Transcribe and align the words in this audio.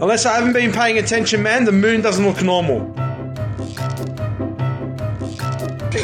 Unless 0.00 0.24
I 0.24 0.34
haven't 0.34 0.54
been 0.54 0.72
paying 0.72 0.96
attention, 0.98 1.42
man, 1.42 1.64
the 1.64 1.72
moon 1.72 2.00
doesn't 2.00 2.24
look 2.24 2.42
normal. 2.42 2.78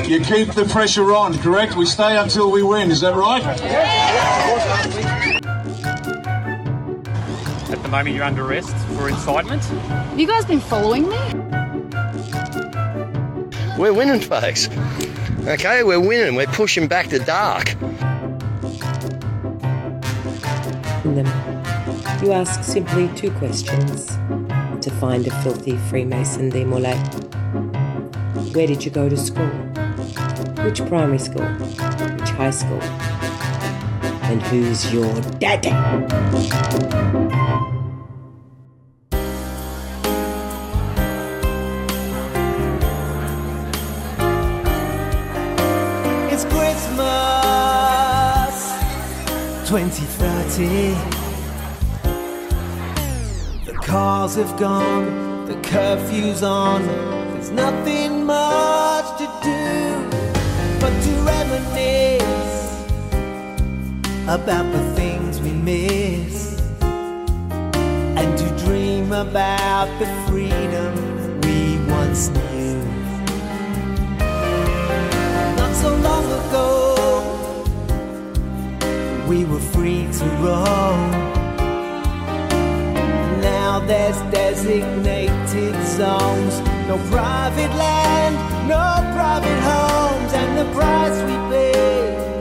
You 0.06 0.20
keep 0.20 0.52
the 0.52 0.68
pressure 0.70 1.14
on, 1.14 1.38
correct? 1.38 1.76
We 1.76 1.86
stay 1.86 2.18
until 2.18 2.50
we 2.52 2.62
win, 2.62 2.90
is 2.90 3.00
that 3.00 3.14
right? 3.14 3.42
At 7.70 7.82
the 7.82 7.88
moment, 7.88 8.14
you're 8.14 8.24
under 8.24 8.44
arrest 8.44 8.76
for 8.96 9.08
incitement. 9.08 9.64
Have 9.64 10.20
you 10.20 10.26
guys 10.26 10.44
been 10.44 10.60
following 10.60 11.08
me? 11.08 11.18
We're 13.78 13.94
winning, 13.94 14.20
folks. 14.20 14.68
Okay, 15.46 15.82
we're 15.84 16.00
winning. 16.00 16.34
We're 16.34 16.46
pushing 16.46 16.86
back 16.86 17.08
the 17.08 17.20
dark. 17.20 17.74
them. 21.14 21.55
You 22.26 22.32
ask 22.32 22.64
simply 22.64 23.06
two 23.14 23.30
questions 23.30 24.06
to 24.84 24.90
find 24.98 25.24
a 25.28 25.42
filthy 25.44 25.76
Freemason 25.88 26.48
de 26.48 26.64
Molay. 26.64 26.96
Where 28.52 28.66
did 28.66 28.84
you 28.84 28.90
go 28.90 29.08
to 29.08 29.16
school? 29.16 29.46
Which 30.64 30.84
primary 30.86 31.20
school? 31.20 31.46
Which 31.46 32.30
high 32.30 32.50
school? 32.50 32.82
And 34.26 34.42
who's 34.42 34.92
your 34.92 35.14
daddy? 35.38 35.70
It's 46.32 46.44
Christmas 46.46 46.98
2030. 49.68 51.15
Cars 53.86 54.34
have 54.34 54.58
gone, 54.58 55.46
the 55.46 55.54
curfew's 55.62 56.42
on. 56.42 56.82
There's 57.34 57.52
nothing 57.52 58.26
much 58.26 59.06
to 59.18 59.26
do 59.44 60.10
but 60.80 60.90
to 60.90 61.10
reminisce 61.22 62.82
about 64.26 64.72
the 64.72 64.82
things 64.96 65.40
we 65.40 65.52
miss 65.52 66.60
and 66.80 68.36
to 68.36 68.64
dream 68.64 69.12
about 69.12 69.86
the 70.00 70.06
freedom 70.26 70.92
we 71.42 71.78
once 71.88 72.28
knew. 72.30 72.82
Not 75.54 75.72
so 75.76 75.94
long 75.94 76.24
ago, 76.40 76.74
we 79.28 79.44
were 79.44 79.60
free 79.60 80.08
to 80.10 80.24
roam. 80.42 81.35
Now 83.76 83.84
there's 83.84 84.16
designated 84.32 85.74
zones, 85.84 86.60
no 86.88 86.96
private 87.10 87.74
land, 87.76 88.34
no 88.66 88.86
private 89.14 89.60
homes, 89.70 90.32
and 90.32 90.56
the 90.56 90.64
price 90.72 91.18
we 91.28 91.36
pay 91.50 92.40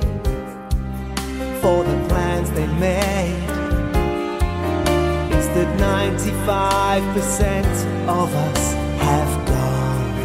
for 1.59 1.83
the 1.83 1.97
plans 2.07 2.49
they 2.51 2.67
made 2.79 3.49
is 5.37 5.47
that 5.55 5.69
95% 5.77 7.65
of 8.07 8.33
us 8.33 8.73
have 9.03 9.31
gone. 9.45 10.15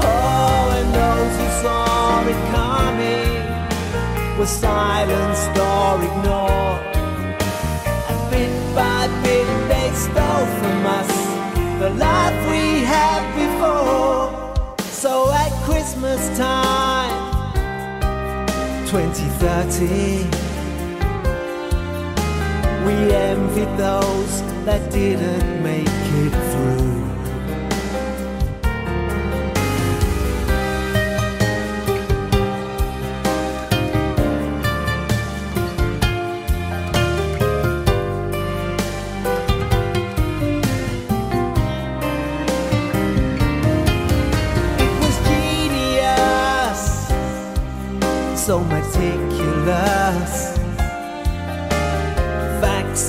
Oh, 0.00 0.70
and 0.78 0.88
those 1.00 1.34
who 1.38 1.48
saw 1.60 2.24
it 2.32 2.40
coming 2.56 4.38
were 4.38 4.46
silenced 4.46 5.58
or 5.58 6.02
ignored. 6.02 6.91
By 8.74 9.06
bit 9.22 9.46
they 9.68 9.90
stole 9.94 10.46
from 10.60 10.86
us 10.86 11.12
the 11.78 11.90
life 11.90 12.50
we 12.50 12.80
had 12.84 13.22
before. 13.36 14.30
So 14.84 15.30
at 15.32 15.52
Christmas 15.64 16.20
time, 16.38 17.52
2030, 18.86 20.42
we 22.86 22.94
envy 23.14 23.64
those 23.76 24.42
that 24.64 24.90
didn't 24.90 25.62
make 25.62 25.86
it 25.86 26.32
through. 26.52 26.81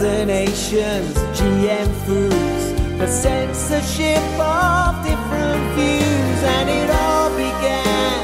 Vaccinations, 0.03 1.15
GM 1.33 1.87
foods, 2.05 2.73
the 2.99 3.07
censorship 3.07 4.21
of 4.37 5.01
different 5.01 5.63
views, 5.75 6.43
and 6.43 6.69
it 6.69 6.89
all 6.89 7.29
began 7.29 8.19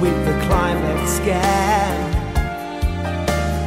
with 0.00 0.16
the 0.24 0.32
climate 0.46 1.06
scam 1.06 1.92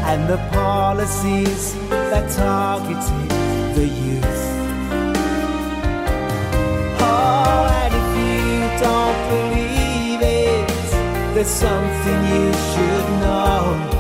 and 0.10 0.28
the 0.28 0.38
policies 0.52 1.76
that 1.90 2.28
targeted 2.32 3.30
the 3.76 3.86
youth. 3.86 4.42
Oh, 7.02 7.70
and 7.84 7.94
if 8.02 8.10
you 8.18 8.66
don't 8.82 9.20
believe 9.30 10.22
it, 10.24 10.68
there's 11.36 11.48
something 11.48 12.20
you 12.34 12.52
should 12.52 13.10
know. 13.22 13.95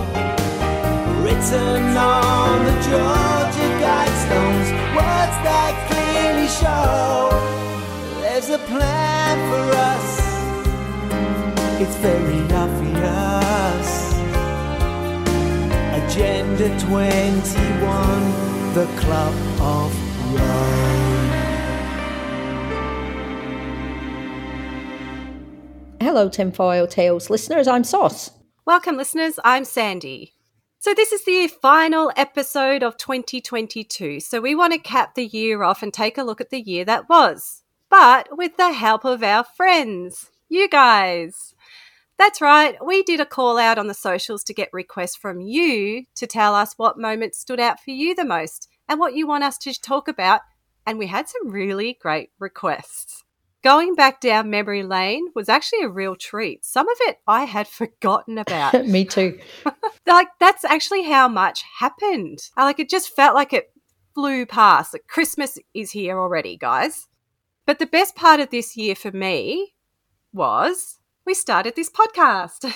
Written 1.45 1.95
on 1.95 2.65
the 2.65 2.71
Georgia 2.71 3.69
Guidestones, 3.77 4.69
words 4.95 5.37
that 5.45 5.73
clearly 5.91 6.47
show 6.47 7.29
there's 8.21 8.49
a 8.49 8.57
plan 8.65 9.37
for 9.51 9.63
us. 9.77 10.07
It's 11.79 11.95
very 11.97 12.41
obvious. 12.51 13.89
Agenda 16.01 16.67
21, 16.79 18.73
the 18.73 18.87
Club 18.99 19.35
of 19.61 19.93
Rome. 20.33 21.29
Hello, 26.01 26.27
Tinfoil 26.27 26.87
Tales 26.87 27.29
listeners. 27.29 27.67
I'm 27.67 27.83
Sauce. 27.83 28.31
Welcome, 28.65 28.97
listeners. 28.97 29.37
I'm 29.43 29.63
Sandee. 29.63 30.34
So, 30.85 30.93
this 30.93 31.11
is 31.11 31.25
the 31.25 31.47
final 31.47 32.11
episode 32.15 32.83
of 32.83 32.95
2022. 32.97 34.19
So, 34.19 34.39
we 34.39 34.53
want 34.53 34.71
to 34.73 34.77
cap 34.77 35.15
the 35.15 35.25
year 35.25 35.63
off 35.63 35.81
and 35.81 35.91
take 35.91 36.15
a 36.15 36.23
look 36.23 36.39
at 36.39 36.51
the 36.51 36.61
year 36.61 36.85
that 36.85 37.09
was, 37.09 37.63
but 37.89 38.27
with 38.37 38.55
the 38.57 38.71
help 38.71 39.03
of 39.03 39.23
our 39.23 39.43
friends, 39.43 40.29
you 40.47 40.69
guys. 40.69 41.55
That's 42.19 42.39
right, 42.39 42.75
we 42.85 43.01
did 43.01 43.19
a 43.19 43.25
call 43.25 43.57
out 43.57 43.79
on 43.79 43.87
the 43.87 43.95
socials 43.95 44.43
to 44.43 44.53
get 44.53 44.69
requests 44.71 45.15
from 45.15 45.41
you 45.41 46.03
to 46.13 46.27
tell 46.27 46.53
us 46.53 46.75
what 46.77 46.99
moments 46.99 47.39
stood 47.39 47.59
out 47.59 47.79
for 47.79 47.89
you 47.89 48.13
the 48.13 48.23
most 48.23 48.67
and 48.87 48.99
what 48.99 49.15
you 49.15 49.25
want 49.25 49.43
us 49.43 49.57
to 49.57 49.73
talk 49.81 50.07
about. 50.07 50.41
And 50.85 50.99
we 50.99 51.07
had 51.07 51.27
some 51.27 51.49
really 51.49 51.97
great 51.99 52.29
requests. 52.37 53.24
Going 53.65 53.95
back 53.95 54.21
down 54.21 54.51
memory 54.51 54.83
lane 54.83 55.25
was 55.33 55.49
actually 55.49 55.81
a 55.81 55.89
real 55.89 56.15
treat. 56.15 56.63
Some 56.63 56.87
of 56.87 56.97
it 56.99 57.17
I 57.27 57.45
had 57.45 57.67
forgotten 57.81 58.37
about. 58.37 58.85
Me 58.85 59.03
too. 59.03 59.39
like 60.05 60.27
that's 60.39 60.63
actually 60.63 61.01
how 61.01 61.27
much 61.27 61.63
happened. 61.79 62.37
Like 62.55 62.79
it 62.79 62.91
just 62.91 63.15
felt 63.15 63.33
like 63.33 63.53
it 63.53 63.71
flew 64.13 64.45
past. 64.45 64.93
Like 64.93 65.07
Christmas 65.07 65.57
is 65.73 65.89
here 65.89 66.19
already, 66.19 66.57
guys. 66.57 67.07
But 67.65 67.79
the 67.79 67.87
best 67.87 68.15
part 68.15 68.39
of 68.39 68.51
this 68.51 68.77
year 68.77 68.93
for 68.93 69.11
me 69.11 69.73
was 70.31 70.99
we 71.25 71.33
started 71.33 71.75
this 71.75 71.89
podcast. 71.89 72.71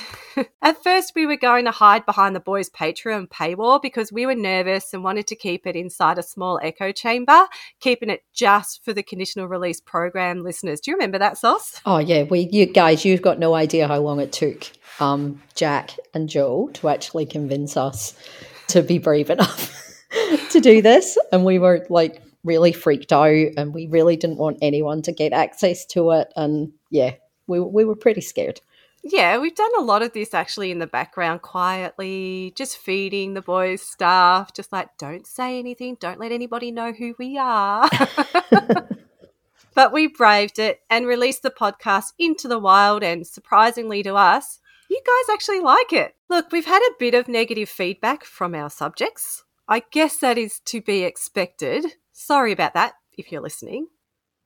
At 0.61 0.83
first, 0.83 1.13
we 1.15 1.27
were 1.27 1.37
going 1.37 1.65
to 1.65 1.71
hide 1.71 2.05
behind 2.05 2.35
the 2.35 2.39
boys' 2.39 2.69
Patreon 2.69 3.29
paywall 3.29 3.79
because 3.79 4.11
we 4.11 4.25
were 4.25 4.35
nervous 4.35 4.91
and 4.91 5.03
wanted 5.03 5.27
to 5.27 5.35
keep 5.35 5.67
it 5.67 5.75
inside 5.75 6.17
a 6.17 6.23
small 6.23 6.59
echo 6.63 6.91
chamber, 6.91 7.45
keeping 7.79 8.09
it 8.09 8.23
just 8.33 8.83
for 8.83 8.91
the 8.91 9.03
conditional 9.03 9.47
release 9.47 9.79
program 9.79 10.43
listeners. 10.43 10.79
Do 10.81 10.89
you 10.89 10.95
remember 10.97 11.19
that, 11.19 11.37
Sauce? 11.37 11.79
Oh 11.85 11.99
yeah, 11.99 12.23
we 12.23 12.49
you 12.51 12.65
guys, 12.65 13.05
you've 13.05 13.21
got 13.21 13.37
no 13.37 13.53
idea 13.53 13.87
how 13.87 13.99
long 13.99 14.19
it 14.19 14.31
took 14.31 14.71
um, 14.99 15.41
Jack 15.53 15.91
and 16.13 16.27
Joe 16.27 16.71
to 16.73 16.89
actually 16.89 17.27
convince 17.27 17.77
us 17.77 18.17
to 18.69 18.81
be 18.81 18.97
brave 18.97 19.29
enough 19.29 20.03
to 20.49 20.59
do 20.59 20.81
this, 20.81 21.19
and 21.31 21.45
we 21.45 21.59
were 21.59 21.85
like 21.89 22.23
really 22.43 22.71
freaked 22.71 23.13
out, 23.13 23.51
and 23.57 23.75
we 23.75 23.85
really 23.87 24.15
didn't 24.15 24.37
want 24.37 24.57
anyone 24.63 25.03
to 25.03 25.11
get 25.11 25.33
access 25.33 25.85
to 25.87 26.11
it, 26.11 26.33
and 26.35 26.71
yeah, 26.89 27.13
we 27.49 27.59
we 27.59 27.83
were 27.83 27.95
pretty 27.95 28.21
scared. 28.21 28.61
yeah, 29.03 29.37
we've 29.37 29.55
done 29.55 29.71
a 29.77 29.83
lot 29.83 30.01
of 30.01 30.13
this 30.13 30.33
actually 30.33 30.71
in 30.71 30.79
the 30.79 30.87
background 30.87 31.41
quietly, 31.41 32.53
just 32.55 32.77
feeding 32.77 33.33
the 33.33 33.41
boys 33.41 33.81
stuff, 33.81 34.53
just 34.53 34.71
like, 34.71 34.97
don't 34.97 35.25
say 35.25 35.57
anything, 35.57 35.97
don't 35.99 36.19
let 36.19 36.31
anybody 36.31 36.71
know 36.71 36.91
who 36.91 37.15
we 37.17 37.37
are. 37.37 37.89
but 39.73 39.93
we 39.93 40.07
braved 40.07 40.59
it 40.59 40.81
and 40.89 41.07
released 41.07 41.43
the 41.43 41.49
podcast 41.49 42.13
into 42.19 42.47
the 42.47 42.59
wild, 42.59 43.03
and 43.03 43.25
surprisingly 43.25 44.03
to 44.03 44.15
us, 44.15 44.59
you 44.89 44.99
guys 45.05 45.33
actually 45.33 45.61
like 45.61 45.93
it. 45.93 46.15
Look, 46.29 46.51
we've 46.51 46.65
had 46.65 46.81
a 46.81 46.95
bit 46.99 47.13
of 47.13 47.27
negative 47.27 47.69
feedback 47.69 48.23
from 48.23 48.53
our 48.53 48.69
subjects. 48.69 49.43
I 49.67 49.83
guess 49.91 50.17
that 50.17 50.37
is 50.37 50.59
to 50.65 50.81
be 50.81 51.03
expected. 51.03 51.85
Sorry 52.11 52.51
about 52.51 52.73
that 52.73 52.93
if 53.17 53.31
you're 53.31 53.41
listening. 53.41 53.87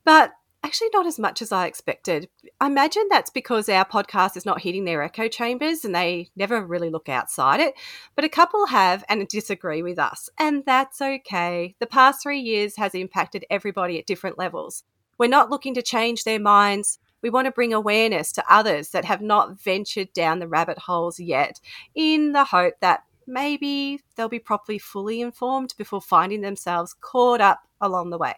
But 0.04 0.34
actually, 0.63 0.89
not 0.94 1.06
as 1.06 1.19
much 1.19 1.42
as 1.42 1.51
I 1.51 1.68
expected. 1.68 2.30
I 2.60 2.68
imagine 2.68 3.04
that's 3.10 3.30
because 3.30 3.68
our 3.69 3.86
podcast 3.86 4.38
is 4.38 4.45
not 4.45 4.62
hitting 4.62 4.86
their 4.86 5.04
echo 5.04 5.27
chambers 5.27 5.83
and 5.86 5.94
they 5.94 6.30
never 6.36 6.65
really 6.65 6.89
look 6.89 7.10
outside 7.10 7.60
it. 7.60 7.75
But 8.15 8.25
a 8.25 8.30
couple 8.30 8.65
have 8.68 9.04
and 9.10 9.27
disagree 9.27 9.83
with 9.83 10.00
us, 10.00 10.30
and 10.39 10.63
that's 10.65 11.01
okay. 11.01 11.75
The 11.80 11.88
past 11.88 12.24
three 12.24 12.39
years 12.39 12.77
has 12.77 12.95
impacted 12.95 13.45
everybody 13.50 14.00
at 14.00 14.07
different 14.07 14.38
levels. 14.38 14.83
We're 15.18 15.27
not 15.27 15.50
looking 15.50 15.74
to 15.75 15.81
change 15.81 16.24
their 16.24 16.39
minds. 16.39 17.00
We 17.21 17.30
want 17.30 17.45
to 17.45 17.51
bring 17.51 17.74
awareness 17.74 18.31
to 18.33 18.44
others 18.50 18.89
that 18.89 19.06
have 19.06 19.21
not 19.21 19.62
ventured 19.62 20.12
down 20.13 20.39
the 20.39 20.48
rabbit 20.48 20.80
holes 20.80 21.19
yet, 21.19 21.60
in 21.95 22.31
the 22.31 22.45
hope 22.45 22.75
that 22.81 23.04
maybe 23.27 24.01
they'll 24.15 24.27
be 24.27 24.39
properly 24.39 24.80
fully 24.80 25.21
informed 25.21 25.74
before 25.77 26.01
finding 26.01 26.42
themselves 26.42 26.95
caught 27.00 27.42
up 27.42 27.62
along 27.80 28.10
the 28.10 28.18
way. 28.18 28.36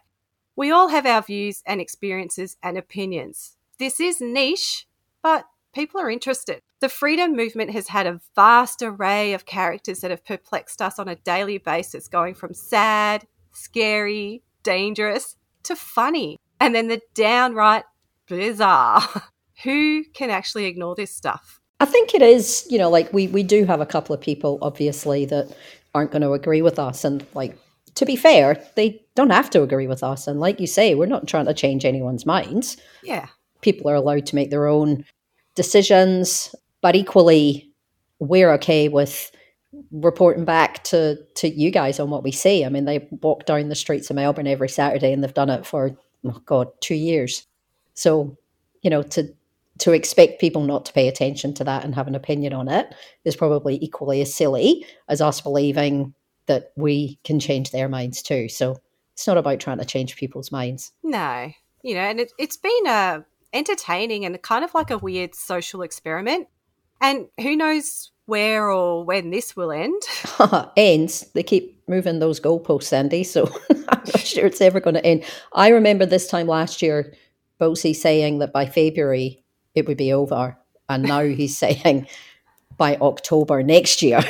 We 0.56 0.70
all 0.70 0.88
have 0.88 1.04
our 1.04 1.20
views 1.20 1.62
and 1.66 1.82
experiences 1.82 2.56
and 2.62 2.78
opinions. 2.78 3.58
This 3.78 4.00
is 4.00 4.22
niche, 4.22 4.86
but 5.22 5.44
people 5.74 6.00
are 6.00 6.10
interested. 6.10 6.62
The 6.80 6.88
freedom 6.88 7.36
movement 7.36 7.72
has 7.72 7.88
had 7.88 8.06
a 8.06 8.20
vast 8.34 8.80
array 8.82 9.34
of 9.34 9.44
characters 9.44 10.00
that 10.00 10.10
have 10.10 10.24
perplexed 10.24 10.80
us 10.80 10.98
on 10.98 11.08
a 11.08 11.16
daily 11.16 11.58
basis, 11.58 12.08
going 12.08 12.34
from 12.34 12.54
sad, 12.54 13.26
scary, 13.52 14.42
dangerous 14.62 15.36
to 15.64 15.76
funny, 15.76 16.38
and 16.58 16.74
then 16.74 16.88
the 16.88 17.02
downright 17.14 17.84
bizarre. 18.26 19.02
Who 19.64 20.04
can 20.14 20.30
actually 20.30 20.64
ignore 20.64 20.94
this 20.94 21.14
stuff? 21.14 21.60
I 21.80 21.84
think 21.84 22.14
it 22.14 22.22
is, 22.22 22.66
you 22.70 22.78
know, 22.78 22.88
like 22.88 23.12
we 23.12 23.26
we 23.28 23.42
do 23.42 23.64
have 23.66 23.80
a 23.82 23.86
couple 23.86 24.14
of 24.14 24.20
people 24.20 24.58
obviously 24.62 25.26
that 25.26 25.54
aren't 25.94 26.10
going 26.10 26.22
to 26.22 26.32
agree 26.32 26.62
with 26.62 26.78
us 26.78 27.04
and 27.04 27.26
like 27.34 27.58
to 27.96 28.06
be 28.06 28.16
fair, 28.16 28.62
they 28.76 29.02
don't 29.14 29.30
have 29.30 29.50
to 29.50 29.62
agree 29.62 29.86
with 29.86 30.02
us 30.02 30.26
and 30.26 30.38
like 30.38 30.60
you 30.60 30.66
say, 30.66 30.94
we're 30.94 31.06
not 31.06 31.26
trying 31.26 31.46
to 31.46 31.54
change 31.54 31.84
anyone's 31.84 32.26
minds. 32.26 32.76
Yeah. 33.02 33.26
People 33.62 33.90
are 33.90 33.94
allowed 33.94 34.26
to 34.26 34.34
make 34.34 34.50
their 34.50 34.66
own 34.66 35.04
decisions, 35.54 36.54
but 36.82 36.94
equally 36.94 37.70
we're 38.20 38.52
okay 38.52 38.88
with 38.88 39.32
reporting 39.90 40.44
back 40.44 40.84
to 40.84 41.18
to 41.34 41.48
you 41.48 41.70
guys 41.70 41.98
on 41.98 42.10
what 42.10 42.22
we 42.22 42.32
see. 42.32 42.64
I 42.64 42.68
mean, 42.68 42.84
they 42.84 43.08
walk 43.22 43.44
down 43.46 43.68
the 43.68 43.74
streets 43.74 44.08
of 44.10 44.16
Melbourne 44.16 44.46
every 44.46 44.68
Saturday 44.68 45.12
and 45.12 45.22
they've 45.22 45.34
done 45.34 45.50
it 45.50 45.66
for 45.66 45.96
oh 46.24 46.42
god, 46.46 46.68
2 46.80 46.94
years. 46.94 47.46
So, 47.94 48.36
you 48.82 48.90
know, 48.90 49.02
to 49.02 49.34
to 49.78 49.92
expect 49.92 50.40
people 50.40 50.62
not 50.62 50.86
to 50.86 50.92
pay 50.92 51.08
attention 51.08 51.52
to 51.54 51.64
that 51.64 51.84
and 51.84 51.94
have 51.94 52.06
an 52.06 52.14
opinion 52.14 52.52
on 52.52 52.68
it 52.68 52.94
is 53.24 53.36
probably 53.36 53.78
equally 53.82 54.22
as 54.22 54.32
silly 54.32 54.86
as 55.08 55.20
us 55.20 55.40
believing 55.40 56.14
that 56.46 56.72
we 56.76 57.18
can 57.24 57.40
change 57.40 57.70
their 57.70 57.88
minds 57.88 58.22
too. 58.22 58.48
So 58.48 58.80
it's 59.12 59.26
not 59.26 59.38
about 59.38 59.60
trying 59.60 59.78
to 59.78 59.84
change 59.84 60.16
people's 60.16 60.52
minds. 60.52 60.92
No, 61.02 61.52
you 61.82 61.94
know, 61.94 62.00
and 62.00 62.20
it, 62.20 62.32
it's 62.38 62.56
been 62.56 62.86
uh, 62.86 63.20
entertaining 63.52 64.24
and 64.24 64.40
kind 64.42 64.64
of 64.64 64.74
like 64.74 64.90
a 64.90 64.98
weird 64.98 65.34
social 65.34 65.82
experiment. 65.82 66.48
And 67.00 67.26
who 67.40 67.56
knows 67.56 68.10
where 68.26 68.70
or 68.70 69.04
when 69.04 69.30
this 69.30 69.56
will 69.56 69.72
end? 69.72 70.02
Ends. 70.76 71.30
They 71.34 71.42
keep 71.42 71.82
moving 71.88 72.18
those 72.18 72.40
goalposts, 72.40 72.90
Sandee. 72.90 73.24
So 73.24 73.50
I'm 73.70 74.02
not 74.04 74.20
sure 74.20 74.46
it's 74.46 74.60
ever 74.60 74.80
going 74.80 74.94
to 74.94 75.06
end. 75.06 75.24
I 75.52 75.68
remember 75.68 76.06
this 76.06 76.28
time 76.28 76.46
last 76.46 76.82
year, 76.82 77.14
Bosie 77.58 77.94
saying 77.94 78.38
that 78.40 78.52
by 78.52 78.66
February 78.66 79.42
it 79.74 79.86
would 79.86 79.96
be 79.96 80.12
over. 80.12 80.58
And 80.88 81.04
now 81.04 81.22
he's 81.22 81.56
saying 81.56 82.06
by 82.76 82.96
October 82.96 83.62
next 83.62 84.02
year 84.02 84.20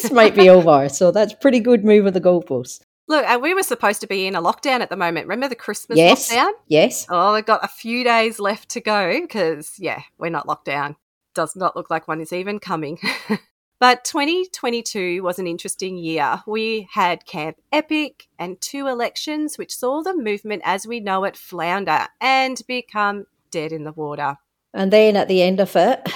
things 0.00 0.12
might 0.12 0.34
be 0.34 0.48
over. 0.48 0.88
So 0.88 1.10
that's 1.10 1.34
pretty 1.34 1.60
good 1.60 1.84
move 1.84 2.06
of 2.06 2.14
the 2.14 2.20
goalposts. 2.20 2.80
Look, 3.08 3.24
and 3.24 3.40
we 3.40 3.54
were 3.54 3.62
supposed 3.62 4.02
to 4.02 4.06
be 4.06 4.26
in 4.26 4.34
a 4.34 4.42
lockdown 4.42 4.80
at 4.80 4.90
the 4.90 4.96
moment. 4.96 5.26
Remember 5.26 5.48
the 5.48 5.54
Christmas 5.54 5.96
Yes. 5.96 6.30
lockdown? 6.30 6.50
Yes. 6.66 7.06
Oh, 7.08 7.32
they've 7.32 7.44
got 7.44 7.64
a 7.64 7.68
few 7.68 8.04
days 8.04 8.38
left 8.38 8.68
to 8.70 8.80
go 8.80 9.18
because, 9.20 9.78
yeah, 9.78 10.02
we're 10.18 10.28
not 10.28 10.46
locked 10.46 10.66
down. 10.66 10.96
Does 11.34 11.56
not 11.56 11.74
look 11.74 11.88
like 11.88 12.06
one 12.06 12.20
is 12.20 12.34
even 12.34 12.58
coming. 12.58 12.98
but 13.80 14.04
2022 14.04 15.22
was 15.22 15.38
an 15.38 15.46
interesting 15.46 15.96
year. 15.96 16.42
We 16.46 16.86
had 16.92 17.24
Camp 17.24 17.56
Epic 17.72 18.28
and 18.38 18.60
two 18.60 18.86
elections, 18.86 19.56
which 19.56 19.74
saw 19.74 20.02
the 20.02 20.14
movement 20.14 20.60
as 20.66 20.86
we 20.86 21.00
know 21.00 21.24
it 21.24 21.36
flounder 21.36 22.08
and 22.20 22.60
become 22.68 23.24
dead 23.50 23.72
in 23.72 23.84
the 23.84 23.92
water. 23.92 24.36
And 24.74 24.92
then 24.92 25.16
at 25.16 25.28
the 25.28 25.40
end 25.40 25.60
of 25.60 25.74
it, 25.76 26.06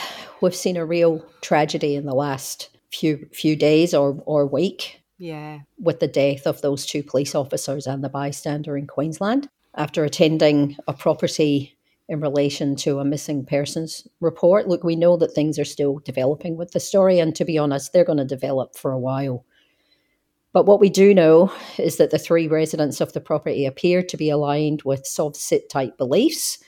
we've 0.43 0.55
seen 0.55 0.77
a 0.77 0.85
real 0.85 1.25
tragedy 1.41 1.97
in 1.97 2.05
the 2.05 2.15
last 2.15 2.69
few 2.93 3.29
few 3.33 3.57
days 3.57 3.95
or, 3.95 4.23
or 4.27 4.47
week 4.47 5.03
Yeah. 5.19 5.61
with 5.79 6.01
the 6.01 6.09
death 6.09 6.47
of 6.47 6.61
those 6.61 6.87
two 6.87 7.03
police 7.03 7.35
officers 7.35 7.87
and 7.87 8.03
the 8.05 8.09
bystander 8.09 8.77
in 8.77 8.87
Queensland 8.87 9.49
after 9.75 10.05
attending 10.05 10.77
a 10.87 10.93
property 10.93 11.77
in 12.09 12.21
relation 12.21 12.77
to 12.77 12.99
a 12.99 13.05
missing 13.05 13.45
persons 13.47 14.07
report. 14.21 14.69
Look, 14.69 14.85
we 14.85 14.97
know 14.97 15.17
that 15.17 15.33
things 15.33 15.59
are 15.59 15.65
still 15.65 15.99
developing 16.05 16.57
with 16.57 16.73
the 16.73 16.81
story, 16.81 17.19
and 17.19 17.35
to 17.37 17.45
be 17.45 17.57
honest, 17.57 17.93
they're 17.93 18.05
going 18.05 18.19
to 18.19 18.25
develop 18.25 18.77
for 18.77 18.93
a 18.93 18.99
while. 18.99 19.45
But 20.53 20.67
what 20.67 20.81
we 20.81 20.91
do 20.91 21.15
know 21.15 21.51
is 21.79 21.97
that 21.97 22.11
the 22.11 22.19
three 22.19 22.49
residents 22.49 23.01
of 23.01 23.15
the 23.15 23.21
property 23.21 23.65
appear 23.65 24.03
to 24.03 24.17
be 24.19 24.29
aligned 24.29 24.83
with 24.83 25.05
sovcit 25.05 25.71
type 25.71 25.97
beliefs 25.97 26.59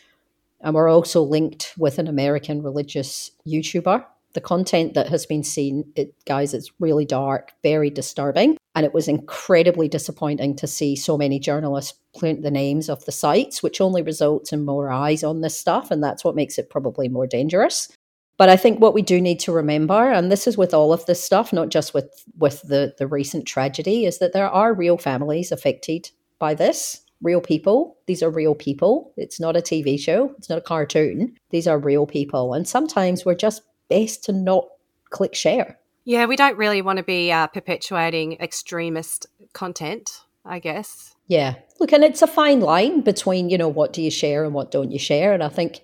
and 0.65 0.75
we're 0.75 0.89
also 0.89 1.23
linked 1.23 1.75
with 1.77 1.99
an 1.99 2.09
American 2.09 2.63
religious 2.63 3.31
YouTuber. 3.47 4.05
The 4.35 4.41
content 4.41 4.95
that 4.95 5.09
has 5.09 5.27
been 5.27 5.43
seen, 5.45 5.93
it, 5.97 6.15
guys, 6.27 6.55
it's 6.55 6.73
really 6.81 7.05
dark, 7.05 7.53
very 7.63 7.89
disturbing. 7.89 8.57
And 8.75 8.85
it 8.85 8.93
was 8.93 9.07
incredibly 9.07 9.89
disappointing 9.89 10.57
to 10.57 10.67
see 10.67 10.97
so 10.97 11.17
many 11.17 11.39
journalists 11.39 11.99
print 12.19 12.43
the 12.43 12.51
names 12.51 12.89
of 12.89 13.05
the 13.05 13.13
sites, 13.13 13.63
which 13.63 13.81
only 13.81 14.03
results 14.03 14.53
in 14.53 14.65
more 14.65 14.91
eyes 14.91 15.23
on 15.23 15.41
this 15.41 15.57
stuff. 15.57 15.91
And 15.91 16.03
that's 16.03 16.25
what 16.25 16.35
makes 16.35 16.59
it 16.59 16.71
probably 16.71 17.09
more 17.09 17.27
dangerous. 17.27 17.89
But 18.37 18.49
I 18.49 18.57
think 18.57 18.81
what 18.81 18.95
we 18.95 19.03
do 19.03 19.21
need 19.21 19.39
to 19.41 19.53
remember, 19.53 20.11
and 20.11 20.31
this 20.31 20.49
is 20.49 20.59
with 20.59 20.75
all 20.75 20.93
of 20.93 21.07
this 21.07 21.23
stuff, 21.23 21.53
not 21.53 21.69
just 21.69 21.95
with, 21.95 22.25
with 22.37 22.63
the, 22.63 22.95
the 22.99 23.07
recent 23.07 23.47
tragedy, 23.47 24.07
is 24.07 24.19
that 24.19 24.33
there 24.33 24.49
are 24.49 24.75
real 24.75 24.99
families 24.99 25.53
affected 25.53 26.11
by 26.41 26.55
this 26.55 27.01
real 27.23 27.41
people. 27.41 27.97
These 28.07 28.23
are 28.23 28.31
real 28.31 28.57
people. 28.57 29.13
It's 29.17 29.39
not 29.39 29.57
a 29.57 29.63
TV 29.63 29.99
show, 29.99 30.35
it's 30.37 30.49
not 30.49 30.59
a 30.59 30.63
cartoon. 30.63 31.37
These 31.51 31.69
are 31.69 31.79
real 31.79 32.07
people. 32.07 32.55
And 32.55 32.67
sometimes 32.67 33.25
we're 33.25 33.37
just 33.37 33.63
best 33.95 34.25
to 34.25 34.33
not 34.33 34.67
click 35.11 35.35
share. 35.35 35.79
Yeah, 36.05 36.27
we 36.27 36.37
don't 36.37 36.59
really 36.59 36.83
want 36.83 36.99
to 36.99 37.03
be 37.03 37.33
uh, 37.33 37.47
perpetuating 37.47 38.35
extremist 38.41 39.27
content, 39.53 40.23
I 40.45 40.59
guess. 40.59 41.15
Yeah. 41.29 41.55
Look, 41.81 41.93
and 41.93 42.05
it's 42.05 42.23
a 42.23 42.27
fine 42.27 42.61
line 42.61 43.01
between, 43.01 43.49
you 43.49 43.57
know, 43.57 43.69
what 43.69 43.93
do 43.93 44.03
you 44.03 44.11
share 44.11 44.45
and 44.45 44.53
what 44.53 44.71
don't 44.71 44.93
you 44.93 44.99
share. 44.99 45.33
And 45.33 45.43
I 45.43 45.49
think 45.49 45.81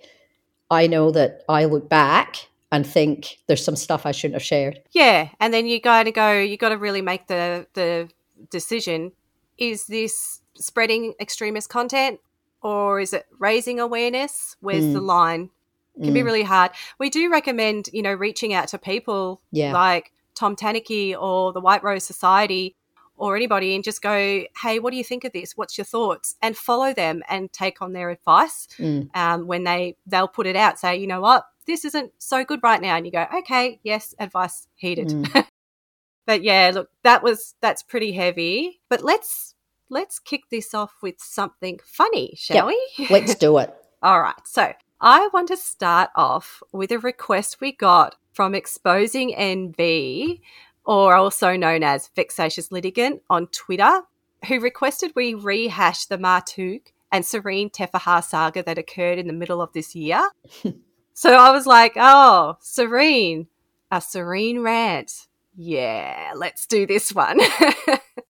I 0.69 0.87
know 0.87 1.11
that 1.11 1.41
I 1.49 1.65
look 1.65 1.89
back 1.89 2.47
and 2.71 2.85
think 2.85 3.37
there's 3.47 3.65
some 3.65 3.75
stuff 3.75 4.05
I 4.05 4.11
shouldn't 4.11 4.35
have 4.35 4.43
shared. 4.43 4.81
Yeah, 4.91 5.29
and 5.39 5.53
then 5.53 5.65
you 5.65 5.81
got 5.81 6.03
to 6.03 6.11
go. 6.11 6.39
You 6.39 6.55
got 6.57 6.69
to 6.69 6.77
really 6.77 7.01
make 7.01 7.27
the 7.27 7.67
the 7.73 8.07
decision: 8.49 9.11
is 9.57 9.87
this 9.87 10.41
spreading 10.55 11.13
extremist 11.19 11.69
content, 11.69 12.19
or 12.61 13.01
is 13.01 13.11
it 13.11 13.25
raising 13.39 13.79
awareness? 13.79 14.55
Where's 14.61 14.93
the 14.93 15.01
Mm. 15.01 15.05
line? 15.05 15.49
It 15.97 16.03
can 16.03 16.13
be 16.13 16.21
Mm. 16.21 16.25
really 16.25 16.43
hard. 16.43 16.71
We 16.99 17.09
do 17.09 17.29
recommend, 17.31 17.89
you 17.93 18.01
know, 18.01 18.13
reaching 18.13 18.53
out 18.53 18.67
to 18.69 18.77
people 18.77 19.41
Yeah. 19.51 19.73
like 19.73 20.13
Tom 20.35 20.55
Tanuki 20.55 21.15
or 21.15 21.51
the 21.53 21.59
White 21.61 21.83
Rose 21.83 22.03
Society 22.05 22.75
or 23.17 23.35
anybody 23.35 23.75
and 23.75 23.83
just 23.83 24.01
go, 24.01 24.43
hey, 24.63 24.79
what 24.79 24.91
do 24.91 24.97
you 24.97 25.03
think 25.03 25.23
of 25.25 25.31
this? 25.33 25.55
What's 25.55 25.77
your 25.77 25.85
thoughts? 25.85 26.35
And 26.41 26.57
follow 26.57 26.93
them 26.93 27.21
and 27.29 27.51
take 27.53 27.81
on 27.81 27.93
their 27.93 28.09
advice 28.09 28.67
Mm. 28.79 29.15
um, 29.15 29.47
when 29.47 29.63
they 29.65 29.95
they'll 30.07 30.27
put 30.27 30.47
it 30.47 30.55
out. 30.55 30.79
Say, 30.79 30.95
you 30.97 31.07
know 31.07 31.21
what, 31.21 31.45
this 31.67 31.85
isn't 31.85 32.13
so 32.17 32.43
good 32.43 32.61
right 32.63 32.81
now, 32.81 32.95
and 32.95 33.05
you 33.05 33.11
go, 33.11 33.27
okay, 33.39 33.79
yes, 33.83 34.15
advice 34.17 34.67
heeded. 34.75 35.09
Mm. 35.09 35.45
but 36.25 36.41
yeah, 36.41 36.71
look, 36.73 36.89
that 37.03 37.21
was 37.21 37.53
that's 37.61 37.83
pretty 37.83 38.13
heavy. 38.13 38.81
But 38.89 39.03
let's 39.03 39.53
let's 39.89 40.17
kick 40.19 40.43
this 40.49 40.73
off 40.73 40.93
with 41.03 41.15
something 41.19 41.79
funny, 41.85 42.33
shall 42.37 42.69
Yep. 42.71 42.77
we? 42.97 43.07
Let's 43.09 43.35
do 43.35 43.57
it. 43.59 43.75
All 44.01 44.19
right. 44.21 44.33
So 44.45 44.71
I 45.03 45.29
want 45.33 45.47
to 45.47 45.57
start 45.57 46.11
off 46.15 46.61
with 46.71 46.91
a 46.91 46.99
request 46.99 47.59
we 47.59 47.71
got 47.71 48.17
from 48.33 48.53
Exposing 48.53 49.33
NV, 49.33 50.39
or 50.85 51.15
also 51.15 51.55
known 51.55 51.81
as 51.81 52.11
Vexatious 52.15 52.71
Litigant 52.71 53.23
on 53.27 53.47
Twitter, 53.47 54.01
who 54.47 54.59
requested 54.59 55.11
we 55.15 55.33
rehash 55.33 56.05
the 56.05 56.19
Matook 56.19 56.93
and 57.11 57.25
Serene 57.25 57.71
Teffaha 57.71 58.23
saga 58.23 58.61
that 58.61 58.77
occurred 58.77 59.17
in 59.17 59.25
the 59.25 59.33
middle 59.33 59.61
of 59.61 59.73
this 59.73 59.95
year. 59.95 60.29
So 61.13 61.35
I 61.35 61.51
was 61.51 61.67
like, 61.67 61.93
oh, 61.97 62.55
Serene, 62.61 63.47
a 63.91 64.01
serene 64.01 64.61
rant. 64.61 65.27
Yeah, 65.55 66.31
let's 66.35 66.65
do 66.65 66.87
this 66.87 67.13
one. 67.13 67.39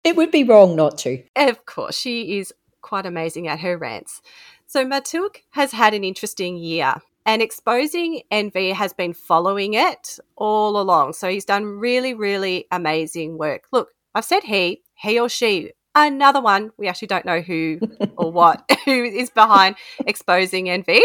It 0.03 0.15
would 0.15 0.32
be 0.32 0.44
wrong 0.44 0.75
not 0.75 0.98
to. 1.00 1.22
of 1.36 1.65
course, 1.68 1.96
she 1.96 2.39
is 2.39 2.51
quite 2.82 3.06
amazing 3.06 3.48
at 3.48 3.60
her 3.60 3.77
rants. 3.77 4.22
So 4.71 4.85
Matook 4.85 5.41
has 5.49 5.73
had 5.73 5.93
an 5.93 6.05
interesting 6.05 6.55
year. 6.55 6.93
And 7.25 7.41
exposing 7.41 8.21
envy 8.31 8.69
has 8.71 8.93
been 8.93 9.13
following 9.13 9.73
it 9.73 10.17
all 10.37 10.79
along. 10.79 11.11
So 11.11 11.27
he's 11.27 11.43
done 11.43 11.65
really, 11.65 12.13
really 12.13 12.67
amazing 12.71 13.37
work. 13.37 13.65
Look, 13.73 13.89
I've 14.15 14.23
said 14.23 14.43
he, 14.43 14.81
he 14.95 15.19
or 15.19 15.27
she. 15.27 15.73
Another 15.93 16.39
one, 16.39 16.71
we 16.77 16.87
actually 16.87 17.09
don't 17.09 17.25
know 17.25 17.41
who 17.41 17.81
or 18.15 18.31
what, 18.31 18.63
who 18.85 19.03
is 19.03 19.29
behind 19.29 19.75
exposing 20.07 20.69
envy, 20.69 21.01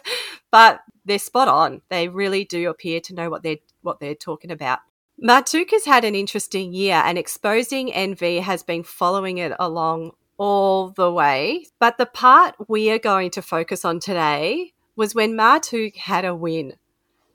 but 0.52 0.82
they're 1.04 1.18
spot 1.18 1.48
on. 1.48 1.82
They 1.90 2.06
really 2.06 2.44
do 2.44 2.70
appear 2.70 3.00
to 3.00 3.14
know 3.14 3.30
what 3.30 3.42
they're 3.42 3.58
what 3.82 3.98
they're 3.98 4.14
talking 4.14 4.52
about. 4.52 4.78
Matook 5.20 5.72
has 5.72 5.84
had 5.86 6.04
an 6.04 6.14
interesting 6.14 6.72
year, 6.72 7.02
and 7.04 7.18
exposing 7.18 7.92
envy 7.92 8.38
has 8.38 8.62
been 8.62 8.84
following 8.84 9.38
it 9.38 9.52
along 9.58 10.12
all 10.38 10.90
the 10.90 11.12
way. 11.12 11.66
But 11.78 11.98
the 11.98 12.06
part 12.06 12.54
we 12.68 12.90
are 12.90 12.98
going 12.98 13.30
to 13.32 13.42
focus 13.42 13.84
on 13.84 14.00
today 14.00 14.72
was 14.96 15.14
when 15.14 15.36
Matook 15.36 15.96
had 15.96 16.24
a 16.24 16.34
win. 16.34 16.74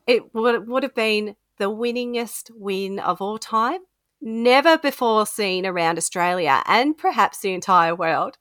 It 0.07 0.33
would, 0.33 0.67
would 0.67 0.83
have 0.83 0.95
been 0.95 1.35
the 1.57 1.69
winningest 1.69 2.49
win 2.55 2.99
of 2.99 3.21
all 3.21 3.37
time, 3.37 3.81
never 4.21 4.77
before 4.77 5.25
seen 5.25 5.65
around 5.65 5.97
Australia 5.97 6.63
and 6.65 6.97
perhaps 6.97 7.39
the 7.39 7.53
entire 7.53 7.95
world. 7.95 8.37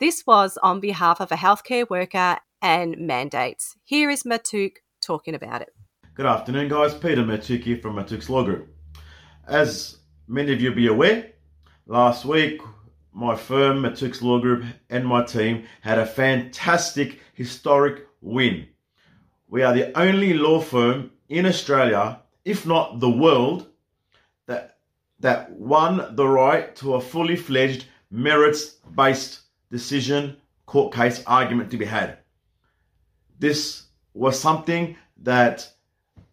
This 0.00 0.24
was 0.26 0.58
on 0.62 0.80
behalf 0.80 1.20
of 1.20 1.30
a 1.30 1.36
healthcare 1.36 1.88
worker 1.88 2.38
and 2.62 2.96
mandates. 2.98 3.76
Here 3.84 4.10
is 4.10 4.24
Matook 4.24 4.76
talking 5.00 5.34
about 5.34 5.62
it. 5.62 5.70
Good 6.14 6.26
afternoon, 6.26 6.68
guys. 6.68 6.94
Peter 6.94 7.22
Matook 7.22 7.62
here 7.62 7.78
from 7.78 7.96
Matook's 7.96 8.30
Law 8.30 8.42
Group. 8.42 8.68
As 9.46 9.98
many 10.26 10.52
of 10.52 10.60
you 10.60 10.72
be 10.72 10.86
aware, 10.86 11.32
last 11.86 12.24
week 12.24 12.62
my 13.14 13.36
firm, 13.36 13.82
Matook's 13.82 14.20
Law 14.20 14.40
Group, 14.40 14.64
and 14.90 15.06
my 15.06 15.24
team 15.24 15.64
had 15.80 15.98
a 15.98 16.06
fantastic 16.06 17.20
historic 17.32 18.06
win. 18.20 18.66
We 19.48 19.62
are 19.62 19.72
the 19.72 19.96
only 19.96 20.34
law 20.34 20.60
firm 20.60 21.12
in 21.28 21.46
Australia, 21.46 22.20
if 22.44 22.66
not 22.66 22.98
the 22.98 23.10
world, 23.10 23.68
that 24.46 24.78
that 25.20 25.52
won 25.52 26.16
the 26.16 26.26
right 26.26 26.74
to 26.76 26.94
a 26.94 27.00
fully 27.00 27.36
fledged 27.36 27.86
merits-based 28.10 29.40
decision 29.70 30.36
court 30.66 30.92
case 30.92 31.22
argument 31.26 31.70
to 31.70 31.76
be 31.76 31.84
had. 31.84 32.18
This 33.38 33.84
was 34.12 34.38
something 34.38 34.96
that 35.22 35.70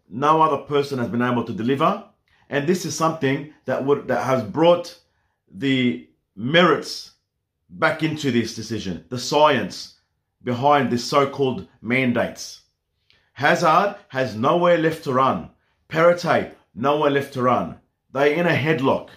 no 0.09 0.41
other 0.41 0.57
person 0.57 0.97
has 0.99 1.09
been 1.09 1.21
able 1.21 1.43
to 1.43 1.53
deliver, 1.53 2.03
and 2.49 2.67
this 2.67 2.85
is 2.85 2.95
something 2.95 3.53
that 3.65 3.85
would 3.85 4.07
that 4.07 4.23
has 4.23 4.43
brought 4.43 4.97
the 5.53 6.07
merits 6.35 7.11
back 7.69 8.03
into 8.03 8.31
this 8.31 8.55
decision, 8.55 9.05
the 9.09 9.19
science 9.19 9.99
behind 10.43 10.89
the 10.89 10.97
so-called 10.97 11.67
mandates. 11.81 12.61
Hazzard 13.33 13.95
has 14.09 14.35
nowhere 14.35 14.77
left 14.77 15.03
to 15.05 15.13
run. 15.13 15.49
Perrottet, 15.89 16.53
nowhere 16.75 17.11
left 17.11 17.33
to 17.33 17.41
run. 17.41 17.79
They're 18.11 18.33
in 18.33 18.47
a 18.47 18.49
headlock. 18.49 19.09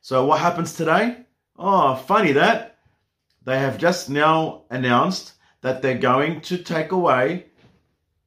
So 0.00 0.24
what 0.26 0.40
happens 0.40 0.74
today? 0.74 1.24
Oh, 1.56 1.94
funny 1.94 2.32
that. 2.32 2.78
They 3.44 3.58
have 3.58 3.78
just 3.78 4.10
now 4.10 4.64
announced 4.70 5.34
that 5.60 5.82
they're 5.82 5.98
going 5.98 6.40
to 6.42 6.58
take 6.58 6.92
away 6.92 7.46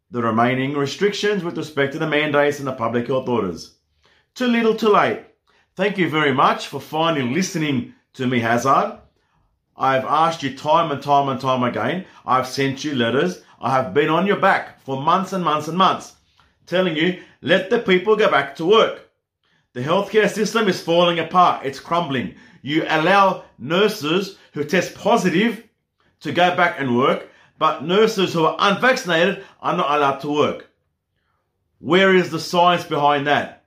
the 0.10 0.22
remaining 0.22 0.74
restrictions 0.74 1.44
with 1.44 1.58
respect 1.58 1.94
to 1.94 2.00
the 2.00 2.08
mandates 2.08 2.60
and 2.60 2.68
the 2.68 2.74
public 2.74 3.08
health 3.08 3.30
orders. 3.30 3.75
Too 4.36 4.48
little, 4.48 4.75
too 4.75 4.89
late. 4.89 5.24
Thank 5.75 5.98
you 5.98 6.10
very 6.10 6.34
much 6.34 6.68
for 6.68 6.82
finally 6.82 7.34
listening 7.34 7.94
to 8.13 8.27
me, 8.27 8.39
Hazzard. 8.39 9.00
I've 9.77 10.06
asked 10.06 10.44
you 10.44 10.56
time 10.56 10.91
and 10.91 11.01
time 11.01 11.30
and 11.30 11.39
time 11.39 11.63
again. 11.63 12.06
I've 12.25 12.48
sent 12.48 12.84
you 12.84 12.94
letters. 12.96 13.41
I 13.60 13.72
have 13.72 13.94
been 13.94 14.10
on 14.10 14.27
your 14.27 14.39
back 14.39 14.82
for 14.82 15.01
months 15.01 15.34
and 15.34 15.44
months 15.44 15.68
and 15.68 15.77
months, 15.77 16.15
telling 16.65 16.96
you, 16.96 17.22
let 17.41 17.70
the 17.70 17.80
people 17.80 18.15
go 18.15 18.30
back 18.30 18.56
to 18.58 18.65
work. 18.65 19.10
The 19.74 19.82
healthcare 19.82 20.30
system 20.30 20.68
is 20.68 20.82
falling 20.82 21.20
apart. 21.20 21.65
It's 21.65 21.80
crumbling. 21.80 22.36
You 22.62 22.86
allow 22.88 23.46
nurses 23.58 24.38
who 24.53 24.63
test 24.63 24.96
positive 24.96 25.63
to 26.20 26.32
go 26.32 26.56
back 26.56 26.80
and 26.80 26.98
work, 26.98 27.30
but 27.58 27.84
nurses 27.86 28.34
who 28.34 28.46
are 28.46 28.58
unvaccinated 28.60 29.44
are 29.62 29.75
not 29.75 29.89
allowed 29.89 30.18
to 30.20 30.32
work. 30.32 30.70
Where 31.80 32.13
is 32.15 32.30
the 32.30 32.39
science 32.39 32.84
behind 32.84 33.25
that? 33.27 33.63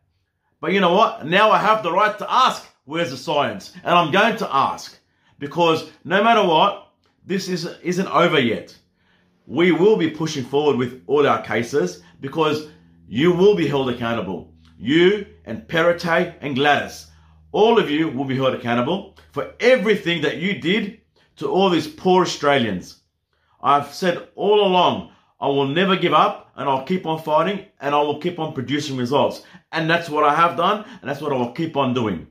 But 0.60 0.72
you 0.72 0.80
know 0.80 0.94
what? 0.94 1.26
Now 1.26 1.50
I 1.50 1.58
have 1.58 1.82
the 1.82 1.92
right 1.92 2.16
to 2.18 2.32
ask, 2.32 2.64
where's 2.84 3.10
the 3.10 3.16
science? 3.16 3.72
And 3.82 3.94
I'm 3.94 4.12
going 4.12 4.36
to 4.36 4.54
ask 4.54 4.98
because 5.38 5.90
no 6.04 6.22
matter 6.22 6.46
what, 6.46 6.92
this 7.26 7.48
is, 7.48 7.66
isn't 7.82 8.08
over 8.08 8.38
yet. 8.38 8.76
We 9.46 9.72
will 9.72 9.96
be 9.96 10.10
pushing 10.10 10.44
forward 10.44 10.76
with 10.76 11.02
all 11.06 11.26
our 11.26 11.42
cases 11.42 12.02
because 12.20 12.68
you 13.08 13.32
will 13.32 13.54
be 13.54 13.66
held 13.66 13.90
accountable. 13.90 14.52
You 14.78 15.26
and 15.44 15.66
Perrottet 15.68 16.36
and 16.40 16.54
Gladys, 16.54 17.06
all 17.52 17.78
of 17.78 17.90
you 17.90 18.08
will 18.08 18.24
be 18.24 18.36
held 18.36 18.54
accountable 18.54 19.16
for 19.32 19.52
everything 19.60 20.22
that 20.22 20.38
you 20.38 20.60
did 20.60 21.00
to 21.36 21.48
all 21.48 21.70
these 21.70 21.86
poor 21.86 22.22
Australians. 22.22 23.00
I've 23.62 23.92
said 23.92 24.28
all 24.34 24.66
along, 24.66 25.12
I 25.40 25.48
will 25.48 25.68
never 25.68 25.96
give 25.96 26.12
up 26.12 26.52
and 26.56 26.68
I'll 26.68 26.84
keep 26.84 27.06
on 27.06 27.22
fighting 27.22 27.66
and 27.80 27.94
I 27.94 28.00
will 28.00 28.20
keep 28.20 28.38
on 28.38 28.52
producing 28.54 28.96
results. 28.96 29.42
And 29.72 29.88
that's 29.88 30.08
what 30.08 30.24
I 30.24 30.34
have 30.34 30.56
done 30.56 30.84
and 31.00 31.10
that's 31.10 31.20
what 31.20 31.32
I 31.32 31.36
will 31.36 31.52
keep 31.52 31.76
on 31.76 31.94
doing. 31.94 32.28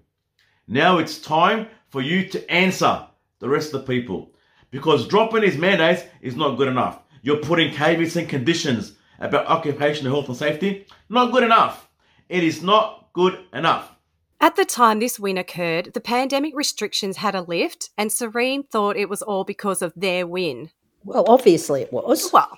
Now 0.67 0.97
it's 0.97 1.19
time 1.19 1.67
for 1.89 2.01
you 2.01 2.27
to 2.29 2.51
answer 2.51 3.05
the 3.39 3.49
rest 3.49 3.73
of 3.73 3.81
the 3.85 3.93
people 3.93 4.31
because 4.71 5.07
dropping 5.07 5.41
these 5.41 5.57
mandates 5.57 6.03
is 6.21 6.35
not 6.35 6.55
good 6.55 6.67
enough. 6.67 6.99
You're 7.21 7.37
putting 7.37 7.73
caveats 7.73 8.15
and 8.15 8.27
conditions 8.27 8.93
about 9.19 9.47
occupational 9.47 10.13
health 10.13 10.27
and 10.27 10.37
safety. 10.37 10.85
Not 11.09 11.31
good 11.31 11.43
enough. 11.43 11.87
It 12.29 12.43
is 12.43 12.61
not 12.61 13.09
good 13.13 13.37
enough. 13.53 13.95
At 14.41 14.55
the 14.55 14.65
time 14.65 14.99
this 14.99 15.19
win 15.19 15.37
occurred, 15.37 15.93
the 15.93 16.01
pandemic 16.01 16.53
restrictions 16.55 17.17
had 17.17 17.33
a 17.33 17.41
lift, 17.41 17.91
and 17.97 18.11
Serene 18.11 18.63
thought 18.63 18.97
it 18.97 19.09
was 19.09 19.21
all 19.21 19.45
because 19.45 19.81
of 19.81 19.93
their 19.95 20.27
win. 20.27 20.69
Well, 21.05 21.23
obviously 21.27 21.81
it 21.81 21.93
was. 21.93 22.31
Well, 22.33 22.57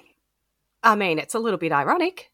I 0.81 0.95
mean, 0.95 1.19
it's 1.19 1.35
a 1.35 1.39
little 1.39 1.59
bit 1.59 1.71
ironic. 1.71 2.31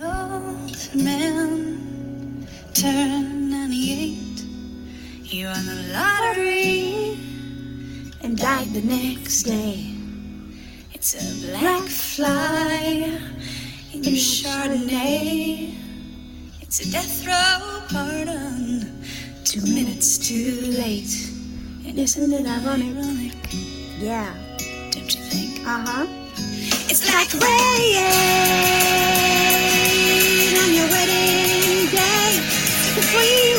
Old 0.00 0.94
man, 0.94 2.46
turn 2.72 3.27
98. 3.27 3.27
He 5.28 5.44
won 5.44 5.66
the 5.66 5.92
lottery 5.92 7.18
and 8.22 8.34
died 8.38 8.68
the 8.68 8.80
next 8.80 9.42
day. 9.42 9.92
It's 10.94 11.12
a 11.20 11.46
black 11.46 11.82
fly 11.82 13.20
in 13.92 14.04
your 14.04 14.14
Chardonnay. 14.14 15.74
It's 16.62 16.80
a 16.80 16.90
death 16.90 17.26
row 17.26 17.82
pardon, 17.90 19.04
two 19.44 19.60
minutes 19.60 20.16
too 20.16 20.62
late. 20.80 21.12
And 21.86 21.98
isn't 21.98 22.32
it 22.32 22.46
ironic? 22.46 23.36
Yeah. 23.98 24.32
Don't 24.92 25.14
you 25.14 25.20
think? 25.28 25.60
Uh 25.66 25.84
huh. 25.86 26.06
It's 26.88 27.04
like 27.12 27.34
rain 27.34 28.00
on 30.56 30.72
your 30.72 30.88
wedding 30.88 31.90
day. 31.92 32.40
The 32.96 33.02
free 33.12 33.57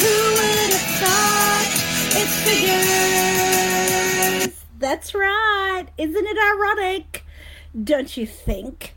who 0.00 0.14
would 0.38 0.72
have 0.72 0.88
thought 0.98 1.68
it's 2.16 2.36
figures? 4.48 4.64
That's 4.78 5.14
right. 5.14 5.84
Isn't 5.98 6.26
it 6.26 6.38
ironic? 6.38 7.26
Don't 7.84 8.16
you 8.16 8.26
think? 8.26 8.94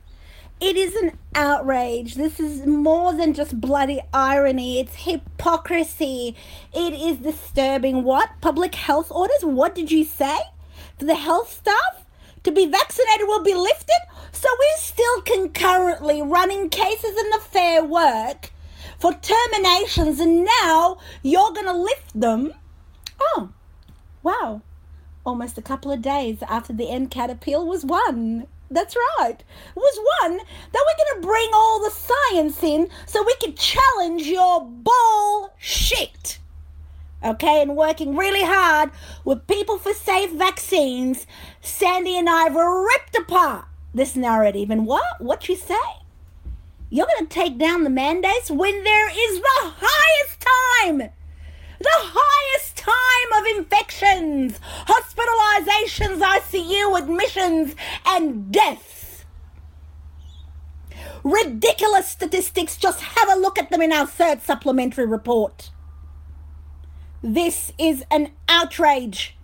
It 0.62 0.78
is 0.78 0.96
an 0.96 1.18
outrage. 1.36 2.16
This 2.16 2.40
is 2.40 2.66
more 2.66 3.12
than 3.14 3.34
just 3.34 3.60
bloody 3.60 4.00
irony. 4.14 4.80
It's 4.80 4.96
hypocrisy. 4.96 6.38
It 6.74 6.94
is 6.94 7.18
disturbing. 7.18 8.06
What? 8.06 8.30
Public 8.40 8.76
health 8.76 9.12
orders? 9.12 9.44
What 9.44 9.76
did 9.76 9.92
you 9.92 10.06
say? 10.06 10.40
For 10.98 11.04
the 11.04 11.16
health 11.16 11.52
staff 11.52 12.01
to 12.44 12.52
be 12.52 12.66
vaccinated 12.66 13.28
will 13.28 13.44
be 13.44 13.54
lifted? 13.54 14.00
So 14.32 14.48
we're 14.60 14.82
still 14.82 15.22
concurrently 15.22 16.22
running 16.22 16.70
cases 16.70 17.18
in 17.18 17.30
the 17.30 17.40
fair 17.40 17.84
work 17.84 18.52
for 19.02 19.14
terminations, 19.14 20.20
and 20.20 20.48
now 20.62 21.00
you're 21.24 21.54
going 21.54 21.66
to 21.66 21.74
lift 21.74 22.20
them? 22.20 22.54
Oh, 23.20 23.50
wow. 24.22 24.62
Almost 25.26 25.58
a 25.58 25.62
couple 25.62 25.92
of 25.92 26.02
days 26.02 26.44
after 26.48 26.74
the 26.74 26.86
NCAT 26.86 27.32
appeal 27.32 27.66
was 27.66 27.84
won. 27.84 28.48
That's 28.70 28.96
right. 29.20 29.44
Was 29.76 30.00
one 30.22 30.38
that 30.38 30.86
we're 30.86 31.06
going 31.06 31.22
to 31.22 31.28
bring 31.28 31.50
all 31.54 31.84
the 31.84 31.90
science 31.90 32.64
in 32.64 32.90
so 33.06 33.24
we 33.24 33.36
can 33.36 33.54
challenge 33.56 34.28
your 34.28 34.64
bullshit. 34.64 36.40
Okay, 37.24 37.62
and 37.62 37.76
working 37.76 38.16
really 38.16 38.42
hard 38.44 38.90
with 39.24 39.46
People 39.46 39.78
for 39.78 39.94
Safe 39.94 40.32
Vaccines, 40.32 41.28
Sandy 41.62 42.18
and 42.18 42.28
I 42.28 42.46
have 42.46 42.56
ripped 42.56 43.16
apart 43.16 43.66
this 43.94 44.16
narrative. 44.16 44.72
And 44.72 44.88
what? 44.88 45.22
What 45.22 45.48
you 45.48 45.56
say? 45.56 45.76
You're 46.90 47.06
going 47.06 47.28
to 47.28 47.34
take 47.34 47.60
down 47.60 47.84
the 47.84 47.92
mandates 47.92 48.50
when 48.50 48.84
there 48.84 49.10
is 49.10 49.40
the 49.40 49.74
highest 49.78 50.48
time, 50.80 50.98
the 50.98 51.90
highest 51.90 52.76
time 52.76 53.40
of 53.40 53.58
infections, 53.58 54.60
hospitalizations, 54.88 56.22
ICU 56.22 57.00
admissions, 57.00 57.76
and 58.06 58.52
deaths. 58.52 59.26
Ridiculous 61.24 62.08
statistics. 62.08 62.78
Just 62.78 63.02
have 63.02 63.30
a 63.30 63.40
look 63.40 63.60
at 63.60 63.70
them 63.70 63.82
in 63.82 63.92
our 63.94 64.08
third 64.08 64.42
supplementary 64.42 65.06
report. 65.06 65.70
This 67.24 67.72
is 67.78 68.04
an 68.10 68.32
outrage. 68.50 69.36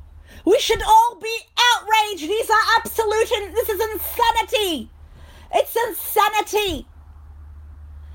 We 0.46 0.60
should 0.60 0.82
all 0.82 1.20
be 1.22 1.38
outraged. 1.76 2.24
These 2.24 2.50
are 2.50 2.78
absolute. 2.78 3.30
This 3.54 3.70
is 3.70 3.80
insanity. 3.80 4.90
It's 5.54 5.76
insanity. 5.76 6.88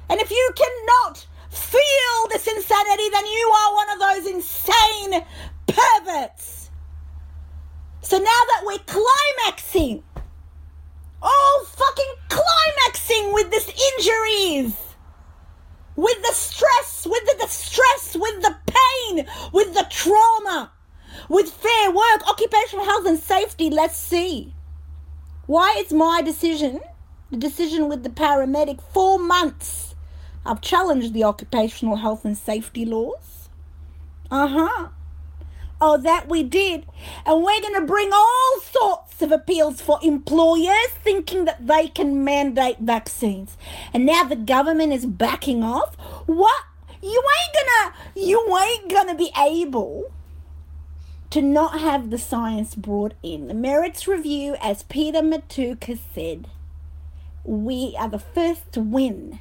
And 0.09 0.21
if 0.21 0.31
you 0.31 0.50
cannot 0.57 1.26
feel 1.50 2.28
this 2.31 2.47
insanity, 2.47 3.09
then 3.11 3.26
you 3.26 3.52
are 3.57 3.75
one 3.75 3.90
of 3.90 3.99
those 4.00 4.26
insane 4.33 5.25
perverts. 5.66 6.71
So 8.00 8.19
now 8.19 8.25
that 8.25 8.62
we're 8.64 8.78
climaxing, 8.78 10.02
all 11.23 11.64
fucking 11.64 12.14
climaxing 12.28 13.33
with 13.33 13.50
this 13.50 13.69
injuries, 13.69 14.76
with 16.02 16.21
the 16.23 16.35
stress, 16.35 17.06
with 17.09 17.25
the 17.26 17.37
distress, 17.40 18.16
with 18.18 18.42
the 18.42 18.56
pain, 18.66 19.25
with 19.52 19.73
the 19.73 19.87
trauma, 19.88 20.73
with 21.28 21.49
fair 21.49 21.90
work, 21.92 22.28
occupational 22.28 22.85
health 22.85 23.06
and 23.06 23.21
safety, 23.21 23.71
let's 23.71 23.97
see. 23.97 24.52
Why 25.47 25.76
it's 25.76 25.92
my 25.92 26.21
decision, 26.21 26.80
the 27.30 27.37
decision 27.37 27.88
with 27.88 28.02
the 28.02 28.11
paramedic, 28.11 28.82
four 28.92 29.16
months. 29.16 29.94
I've 30.44 30.61
challenged 30.61 31.14
the 31.14 31.23
occupational 31.23 31.97
health 31.97 32.25
and 32.25 32.37
safety 32.37 32.85
laws. 32.85 33.49
Uh 34.28 34.49
huh. 34.49 34.88
Oh, 35.85 35.97
that 35.97 36.29
we 36.29 36.45
did. 36.45 36.87
And 37.27 37.43
we're 37.43 37.61
going 37.61 37.75
to 37.75 37.85
bring 37.85 38.12
all 38.12 38.61
sorts 38.61 39.21
of 39.21 39.33
appeals 39.33 39.81
for 39.81 39.99
employers 40.01 40.93
thinking 41.03 41.45
that 41.47 41.67
they 41.67 41.89
can 41.89 42.23
mandate 42.23 42.79
vaccines. 42.79 43.57
And 43.93 44.07
now 44.07 44.23
the 44.23 44.37
government 44.37 44.93
is 44.93 45.07
backing 45.07 45.65
off. 45.65 45.97
What? 46.27 46.62
You 47.03 47.21
ain't 47.21 47.67
gonna, 47.67 47.95
you 48.15 48.59
ain't 48.59 48.93
gonna 48.93 49.17
be 49.17 49.33
able 49.37 50.12
to 51.31 51.43
not 51.43 51.81
have 51.81 52.11
the 52.11 52.19
science 52.19 52.77
brought 52.77 53.15
in. 53.25 53.49
The 53.49 53.55
merits 53.55 54.07
review, 54.07 54.55
as 54.62 54.85
Peter 54.85 55.21
Matook 55.21 55.83
has 55.85 55.99
said, 56.15 56.47
we 57.43 57.97
are 57.99 58.09
the 58.09 58.21
first 58.21 58.71
to 58.75 58.81
win, 58.81 59.41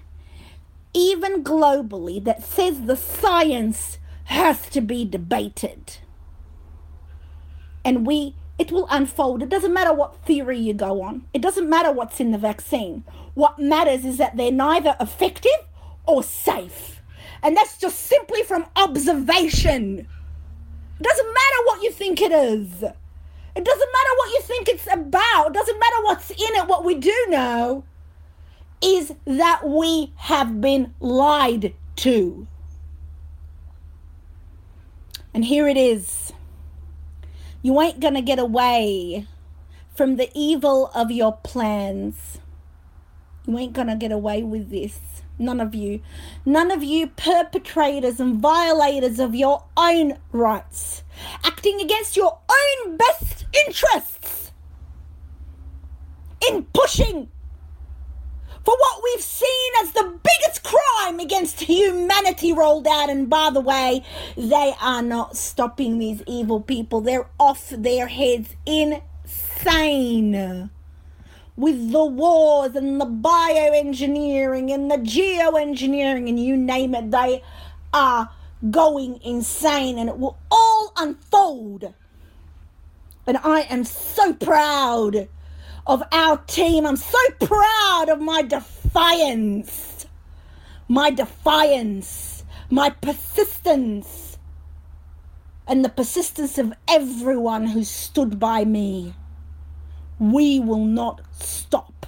even 0.92 1.44
globally, 1.44 2.24
that 2.24 2.42
says 2.44 2.82
the 2.82 2.98
science 2.98 4.00
has 4.24 4.68
to 4.70 4.82
be 4.82 5.06
debated 5.06 5.98
and 7.84 8.06
we 8.06 8.36
it 8.58 8.72
will 8.72 8.88
unfold. 8.92 9.42
It 9.42 9.50
doesn't 9.50 9.74
matter 9.74 9.92
what 9.92 10.24
theory 10.24 10.60
you 10.60 10.76
go 10.76 11.02
on. 11.02 11.26
It 11.34 11.42
doesn't 11.42 11.68
matter 11.68 11.92
what's 11.92 12.20
in 12.20 12.30
the 12.30 12.38
vaccine. 12.38 13.04
What 13.34 13.58
matters 13.58 14.06
is 14.06 14.18
that 14.18 14.38
they're 14.38 14.52
neither 14.52 14.96
effective 15.00 15.66
or 16.06 16.22
safe. 16.22 17.02
And 17.42 17.58
that's 17.58 17.80
just 17.80 18.00
simply 18.00 18.44
from 18.44 18.68
observation. 18.76 20.08
It 21.00 21.04
doesn't 21.04 21.34
matter 21.34 21.66
what 21.66 21.82
you 21.82 21.92
think 21.92 22.22
it 22.22 22.32
is. 22.32 22.84
It 22.84 23.66
doesn't 23.66 23.90
matter 23.94 24.16
what 24.18 24.30
you 24.30 24.42
think 24.44 24.70
it's 24.70 24.88
about. 24.92 25.48
It 25.48 25.54
doesn't 25.54 25.80
matter 25.80 26.04
what's 26.04 26.30
in 26.30 26.38
it. 26.38 26.68
What 26.68 26.86
we 26.86 26.96
do 26.96 27.26
know 27.30 27.84
is 28.82 29.14
that 29.26 29.68
we 29.68 30.14
have 30.18 30.62
been 30.62 30.94
lied 31.00 31.74
to. 31.98 32.46
And 35.34 35.46
here 35.46 35.68
it 35.68 35.78
is. 35.78 36.34
You 37.62 37.80
ain't 37.80 38.00
gonna 38.00 38.22
get 38.22 38.40
away 38.40 39.28
from 39.94 40.16
the 40.16 40.30
evil 40.34 40.90
of 40.96 41.12
your 41.12 41.34
plans. 41.44 42.40
You 43.46 43.58
ain't 43.58 43.74
gonna 43.74 43.96
get 43.96 44.12
away 44.12 44.42
with 44.42 44.70
this. 44.70 45.00
None 45.38 45.60
of 45.60 45.76
you. 45.76 46.02
None 46.46 46.72
of 46.72 46.84
you 46.84 47.08
perpetrators 47.08 48.20
and 48.20 48.40
violators 48.40 49.20
of 49.20 49.36
your 49.36 49.64
own 49.78 50.18
rights. 50.32 51.04
Acting 51.44 51.82
against 51.82 52.16
your 52.16 52.40
own 52.50 52.98
best 52.98 53.46
interests. 53.66 54.52
In 56.50 56.64
pushing 56.74 57.30
for 58.64 58.76
what 58.78 59.02
we've 59.04 59.24
seen 59.24 59.72
as 59.82 59.92
the 59.92 60.20
biggest 60.24 60.64
crime 60.64 61.20
against 61.20 61.62
humanity 61.62 62.54
rolled 62.54 62.88
out. 62.88 63.10
And 63.10 63.30
by 63.30 63.50
the 63.52 63.60
way, 63.60 64.04
they 64.38 64.74
are 64.82 65.02
not 65.02 65.36
stopping 65.36 65.98
these 65.98 66.22
evil 66.28 66.62
people. 66.62 67.02
They're 67.02 67.30
off 67.40 67.70
their 67.70 68.08
heads 68.08 68.56
insane. 68.66 70.70
With 71.58 71.92
the 71.92 72.06
wars 72.06 72.76
and 72.76 73.02
the 73.02 73.06
bioengineering 73.06 74.74
and 74.74 74.90
the 74.90 74.98
geoengineering 74.98 76.30
and 76.30 76.40
you 76.40 76.56
name 76.56 76.96
it, 76.96 77.12
they 77.12 77.44
are 77.94 78.30
going 78.70 79.20
insane 79.24 79.98
and 79.98 80.10
it 80.10 80.18
will 80.18 80.38
all 80.50 80.94
unfold. 80.98 81.94
And 83.28 83.38
I 83.44 83.62
am 83.70 83.84
so 83.84 84.34
proud 84.34 85.28
of 85.88 86.04
our 86.12 86.38
team. 86.38 86.86
I'm 86.86 86.96
so 86.96 87.18
proud 87.40 88.10
of 88.10 88.20
my 88.20 88.42
defiance, 88.42 90.06
my 90.88 91.10
defiance, 91.10 92.44
my 92.70 92.90
persistence, 92.90 94.38
and 95.68 95.86
the 95.86 95.90
persistence 95.90 96.58
of 96.58 96.74
everyone 96.88 97.68
who 97.68 97.84
stood 97.84 98.40
by 98.40 98.66
me. 98.66 99.14
We 100.20 100.60
will 100.60 100.86
not 100.86 101.22
stop. 101.40 102.06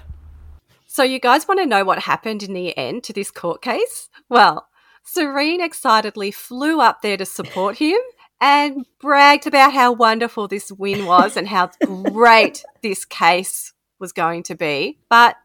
So, 0.85 1.01
you 1.01 1.19
guys 1.19 1.47
want 1.47 1.59
to 1.59 1.65
know 1.65 1.83
what 1.83 1.99
happened 1.99 2.43
in 2.43 2.53
the 2.53 2.77
end 2.77 3.03
to 3.05 3.13
this 3.13 3.31
court 3.31 3.63
case? 3.63 4.09
Well, 4.29 4.67
Serene 5.03 5.61
excitedly 5.61 6.31
flew 6.31 6.79
up 6.79 7.01
there 7.01 7.17
to 7.17 7.25
support 7.25 7.77
him 7.77 7.97
and 8.43 8.85
bragged 8.99 9.47
about 9.47 9.71
how 9.73 9.93
wonderful 9.93 10.49
this 10.49 10.69
win 10.69 11.05
was 11.05 11.37
and 11.37 11.47
how 11.47 11.71
great 12.11 12.61
this 12.81 13.05
case 13.05 13.71
was 13.99 14.11
going 14.11 14.43
to 14.43 14.53
be. 14.53 14.99
But 15.07 15.37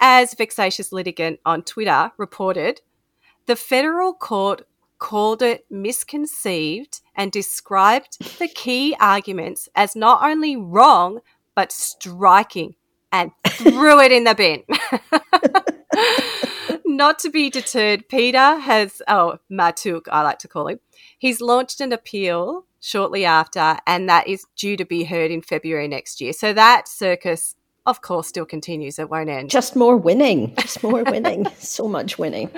as 0.00 0.34
Vexatious 0.34 0.90
Litigant 0.90 1.38
on 1.46 1.62
Twitter 1.62 2.10
reported, 2.16 2.80
the 3.46 3.54
federal 3.54 4.12
court 4.12 4.66
called 4.98 5.42
it 5.42 5.64
misconceived 5.70 7.00
and 7.14 7.30
described 7.30 8.18
the 8.40 8.48
key 8.48 8.96
arguments 8.98 9.68
as 9.76 9.94
not 9.94 10.20
only 10.28 10.56
wrong, 10.56 11.20
but 11.54 11.70
striking 11.70 12.74
and 13.12 13.30
threw 13.46 14.00
it 14.00 14.10
in 14.10 14.24
the 14.24 14.34
bin. 14.34 14.64
Not 16.90 17.20
to 17.20 17.30
be 17.30 17.50
deterred, 17.50 18.08
Peter 18.08 18.58
has, 18.58 19.00
oh, 19.06 19.38
Matook, 19.48 20.08
I 20.10 20.22
like 20.22 20.40
to 20.40 20.48
call 20.48 20.66
him, 20.66 20.80
he's 21.16 21.40
launched 21.40 21.80
an 21.80 21.92
appeal 21.92 22.66
shortly 22.80 23.24
after, 23.24 23.78
and 23.86 24.08
that 24.08 24.26
is 24.26 24.44
due 24.56 24.76
to 24.76 24.84
be 24.84 25.04
heard 25.04 25.30
in 25.30 25.40
February 25.40 25.86
next 25.86 26.20
year. 26.20 26.32
So 26.32 26.52
that 26.52 26.88
circus, 26.88 27.54
of 27.86 28.02
course, 28.02 28.26
still 28.26 28.44
continues. 28.44 28.98
It 28.98 29.08
won't 29.08 29.28
end. 29.28 29.50
Just 29.50 29.76
more 29.76 29.96
winning. 29.96 30.52
Just 30.56 30.82
more 30.82 31.04
winning. 31.04 31.46
so 31.58 31.86
much 31.86 32.18
winning. 32.18 32.50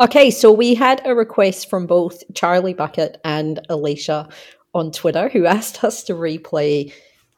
Okay, 0.00 0.30
so 0.30 0.50
we 0.50 0.74
had 0.74 1.02
a 1.04 1.14
request 1.14 1.68
from 1.68 1.86
both 1.86 2.22
Charlie 2.34 2.72
Bucket 2.72 3.20
and 3.24 3.60
Alicia 3.68 4.26
on 4.72 4.90
Twitter 4.90 5.28
who 5.28 5.44
asked 5.44 5.84
us 5.84 6.02
to 6.04 6.14
replay 6.14 6.94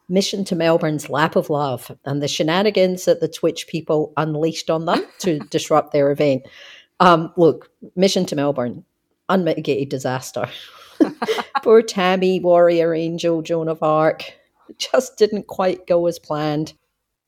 Mission 0.09 0.43
to 0.45 0.55
Melbourne's 0.55 1.09
Lap 1.09 1.35
of 1.35 1.49
Love 1.49 1.91
and 2.03 2.21
the 2.21 2.27
shenanigans 2.27 3.05
that 3.05 3.21
the 3.21 3.27
Twitch 3.27 3.67
people 3.67 4.11
unleashed 4.17 4.69
on 4.69 4.85
them 4.85 5.05
to 5.19 5.39
disrupt 5.49 5.93
their 5.93 6.11
event. 6.11 6.43
Um, 6.99 7.31
look, 7.37 7.69
Mission 7.95 8.25
to 8.25 8.35
Melbourne, 8.35 8.83
unmitigated 9.29 9.89
disaster. 9.89 10.49
Poor 11.63 11.81
Tammy, 11.81 12.39
Warrior 12.39 12.93
Angel, 12.93 13.41
Joan 13.41 13.69
of 13.69 13.83
Arc, 13.83 14.23
just 14.77 15.17
didn't 15.17 15.47
quite 15.47 15.87
go 15.87 16.07
as 16.07 16.19
planned. 16.19 16.73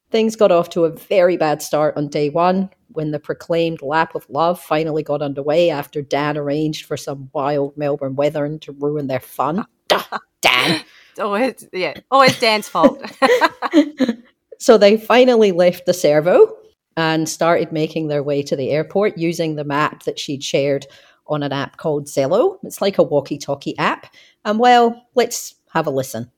Things 0.10 0.36
got 0.36 0.52
off 0.52 0.70
to 0.72 0.86
a 0.86 0.92
very 0.92 1.38
bad 1.38 1.62
start 1.62 1.96
on 1.96 2.10
day 2.10 2.30
one 2.30 2.70
when 2.90 3.12
the 3.12 3.20
proclaimed 3.20 3.82
lap 3.82 4.16
of 4.16 4.30
love 4.30 4.60
finally 4.60 5.04
got 5.04 5.22
underway 5.22 5.70
after 5.70 6.02
Dan 6.02 6.38
arranged 6.38 6.86
for 6.86 6.98
some 6.98 7.30
wild 7.34 7.78
Melbourne 7.78 8.16
weather 8.16 8.58
to 8.58 8.72
ruin 8.74 9.08
their 9.08 9.22
fun. 9.22 9.66
Dan. 10.42 10.84
It's 11.12 11.20
always, 11.20 11.68
yeah, 11.72 11.94
always 12.10 12.40
Dan's 12.40 12.68
fault. 12.68 13.02
So 14.62 14.78
they 14.78 14.96
finally 14.96 15.52
left 15.52 15.88
the 15.88 15.94
servo 15.94 16.56
and 16.96 17.28
started 17.28 17.72
making 17.72 18.10
their 18.10 18.22
way 18.22 18.44
to 18.44 18.56
the 18.56 18.70
airport 18.70 19.18
using 19.18 19.56
the 19.56 19.64
map 19.64 20.04
that 20.04 20.20
she'd 20.20 20.44
shared 20.44 20.86
on 21.26 21.42
an 21.42 21.52
app 21.52 21.78
called 21.78 22.06
Zello. 22.06 22.60
It's 22.62 22.80
like 22.80 23.00
a 23.00 23.04
walkie 23.04 23.40
talkie 23.40 23.76
app. 23.80 24.14
And 24.46 24.60
well, 24.60 25.08
let's 25.16 25.56
have 25.74 25.88
a 25.88 25.90
listen. 25.90 26.30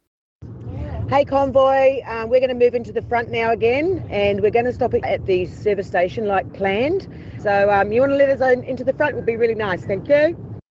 Hey 1.09 1.25
convoy, 1.25 1.99
um, 2.07 2.29
we're 2.29 2.39
going 2.39 2.47
to 2.47 2.55
move 2.55 2.75
into 2.75 2.93
the 2.93 3.01
front 3.01 3.29
now 3.29 3.51
again, 3.51 4.07
and 4.09 4.39
we're 4.39 4.51
going 4.51 4.65
to 4.65 4.73
stop 4.73 4.93
at 5.03 5.25
the 5.25 5.45
service 5.47 5.87
station 5.87 6.25
like 6.25 6.53
planned. 6.53 7.09
So 7.41 7.69
um, 7.69 7.91
you 7.91 7.99
want 7.99 8.13
to 8.13 8.15
let 8.15 8.29
us 8.29 8.53
in, 8.53 8.63
into 8.63 8.85
the 8.85 8.93
front? 8.93 9.17
Would 9.17 9.25
be 9.25 9.35
really 9.35 9.53
nice. 9.53 9.83
Thank 9.83 10.07
you. 10.07 10.61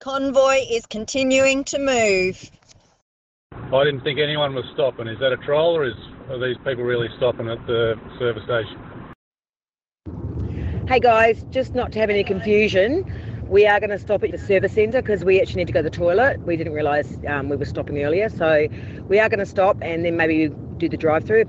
Convoy 0.00 0.66
is 0.70 0.84
continuing 0.84 1.64
to 1.64 1.78
move. 1.78 2.50
I 3.74 3.84
didn't 3.84 4.02
think 4.02 4.18
anyone 4.18 4.54
was 4.54 4.66
stopping. 4.74 5.08
Is 5.08 5.18
that 5.20 5.32
a 5.32 5.38
troll 5.38 5.74
or 5.74 5.84
is, 5.84 5.94
are 6.28 6.38
these 6.38 6.58
people 6.58 6.84
really 6.84 7.08
stopping 7.16 7.48
at 7.48 7.66
the 7.66 7.94
service 8.18 8.42
station? 8.44 8.78
Hey 10.86 11.00
guys, 11.00 11.42
just 11.50 11.74
not 11.74 11.90
to 11.92 11.98
have 11.98 12.10
any 12.10 12.22
confusion, 12.22 13.10
we 13.48 13.66
are 13.66 13.80
going 13.80 13.88
to 13.88 13.98
stop 13.98 14.24
at 14.24 14.30
the 14.30 14.36
service 14.36 14.74
centre 14.74 15.00
because 15.00 15.24
we 15.24 15.40
actually 15.40 15.56
need 15.56 15.68
to 15.68 15.72
go 15.72 15.80
to 15.80 15.88
the 15.88 15.96
toilet. 15.96 16.40
We 16.40 16.56
didn't 16.56 16.74
realise 16.74 17.16
um, 17.26 17.48
we 17.48 17.56
were 17.56 17.64
stopping 17.64 18.02
earlier, 18.02 18.28
so 18.28 18.68
we 19.08 19.18
are 19.18 19.30
going 19.30 19.38
to 19.40 19.46
stop 19.46 19.78
and 19.80 20.04
then 20.04 20.18
maybe 20.18 20.48
do 20.76 20.88
the 20.90 20.98
drive-through. 20.98 21.44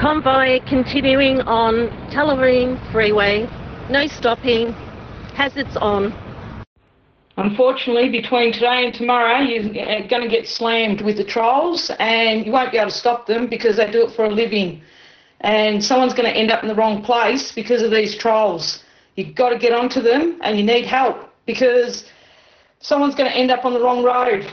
Convoy 0.00 0.58
continuing 0.66 1.42
on 1.42 1.90
Tullamarine 2.10 2.76
Freeway. 2.90 3.48
No 3.88 4.08
stopping. 4.08 4.72
Hazards 5.34 5.76
on. 5.76 6.12
Unfortunately, 7.42 8.10
between 8.10 8.52
today 8.52 8.84
and 8.84 8.92
tomorrow, 8.92 9.40
you're 9.40 9.62
uh, 9.62 10.06
going 10.08 10.22
to 10.22 10.28
get 10.28 10.46
slammed 10.46 11.00
with 11.00 11.16
the 11.16 11.24
trolls 11.24 11.90
and 11.98 12.44
you 12.44 12.52
won't 12.52 12.70
be 12.70 12.76
able 12.76 12.90
to 12.90 12.96
stop 12.96 13.26
them 13.26 13.46
because 13.46 13.78
they 13.78 13.90
do 13.90 14.06
it 14.06 14.14
for 14.14 14.26
a 14.26 14.30
living. 14.30 14.82
And 15.40 15.82
someone's 15.82 16.12
going 16.12 16.30
to 16.30 16.36
end 16.36 16.50
up 16.50 16.62
in 16.62 16.68
the 16.68 16.74
wrong 16.74 17.02
place 17.02 17.50
because 17.50 17.80
of 17.80 17.90
these 17.90 18.14
trolls. 18.14 18.84
You've 19.16 19.34
got 19.34 19.50
to 19.50 19.58
get 19.58 19.72
onto 19.72 20.02
them 20.02 20.38
and 20.42 20.58
you 20.58 20.64
need 20.64 20.84
help 20.84 21.30
because 21.46 22.04
someone's 22.80 23.14
going 23.14 23.30
to 23.30 23.36
end 23.36 23.50
up 23.50 23.64
on 23.64 23.72
the 23.72 23.80
wrong 23.80 24.04
road. 24.04 24.44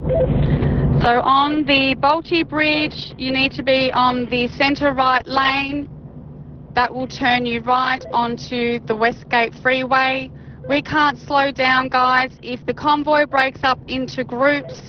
So 0.00 1.20
on 1.20 1.64
the 1.64 1.94
Bolte 2.00 2.48
Bridge, 2.48 3.12
you 3.16 3.30
need 3.30 3.52
to 3.52 3.62
be 3.62 3.92
on 3.92 4.26
the 4.26 4.48
centre 4.48 4.92
right 4.92 5.24
lane. 5.24 5.88
That 6.74 6.92
will 6.92 7.06
turn 7.06 7.46
you 7.46 7.60
right 7.60 8.04
onto 8.12 8.80
the 8.86 8.96
Westgate 8.96 9.54
Freeway. 9.62 10.32
We 10.68 10.82
can't 10.82 11.18
slow 11.18 11.50
down, 11.50 11.88
guys. 11.88 12.30
If 12.42 12.66
the 12.66 12.74
convoy 12.74 13.24
breaks 13.24 13.60
up 13.62 13.80
into 13.88 14.22
groups, 14.22 14.82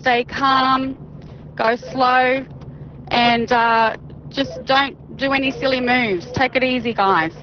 stay 0.00 0.24
calm, 0.24 0.96
go 1.54 1.76
slow, 1.76 2.46
and 3.08 3.52
uh, 3.52 3.98
just 4.30 4.64
don't 4.64 5.18
do 5.18 5.34
any 5.34 5.50
silly 5.50 5.82
moves. 5.82 6.32
Take 6.32 6.56
it 6.56 6.64
easy, 6.64 6.94
guys. 6.94 7.34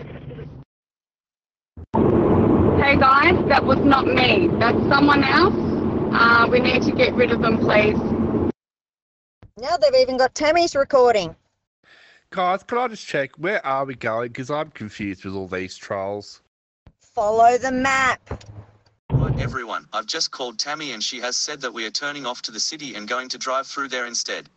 Hey, 1.94 2.98
guys, 2.98 3.36
that 3.50 3.64
was 3.64 3.78
not 3.80 4.08
me. 4.08 4.50
That's 4.60 4.82
someone 4.88 5.24
else. 5.24 5.54
Uh, 6.12 6.48
we 6.50 6.62
need 6.62 6.82
to 6.84 6.92
get 6.92 7.14
rid 7.14 7.32
of 7.32 7.44
them, 7.44 7.60
please. 7.60 7.98
Now 9.58 9.78
they've 9.78 10.02
even 10.02 10.18
got 10.18 10.34
Tammy's 10.34 10.76
recording. 10.76 11.36
Guys, 12.32 12.64
can 12.64 12.80
I 12.80 12.88
just 12.88 13.06
check 13.06 13.32
where 13.38 13.64
are 13.64 13.86
we 13.86 13.94
going? 13.94 14.30
Because 14.30 14.50
I'm 14.50 14.72
confused 14.72 15.24
with 15.24 15.36
all 15.36 15.48
these 15.48 15.78
trolls. 15.78 16.42
Follow 17.16 17.58
the 17.58 17.72
map. 17.72 18.20
Everyone, 19.40 19.88
I've 19.94 20.06
just 20.06 20.32
called 20.32 20.60
Tammy 20.60 20.92
and 20.92 21.02
she 21.02 21.22
has 21.22 21.38
said 21.38 21.62
that 21.62 21.74
we 21.74 21.86
are 21.86 21.90
turning 21.90 22.26
off 22.26 22.42
to 22.42 22.52
the 22.52 22.60
city 22.60 22.96
and 22.96 23.08
going 23.08 23.30
to 23.30 23.38
drive 23.38 23.68
through 23.68 23.88
there 23.88 24.06
instead. 24.06 24.50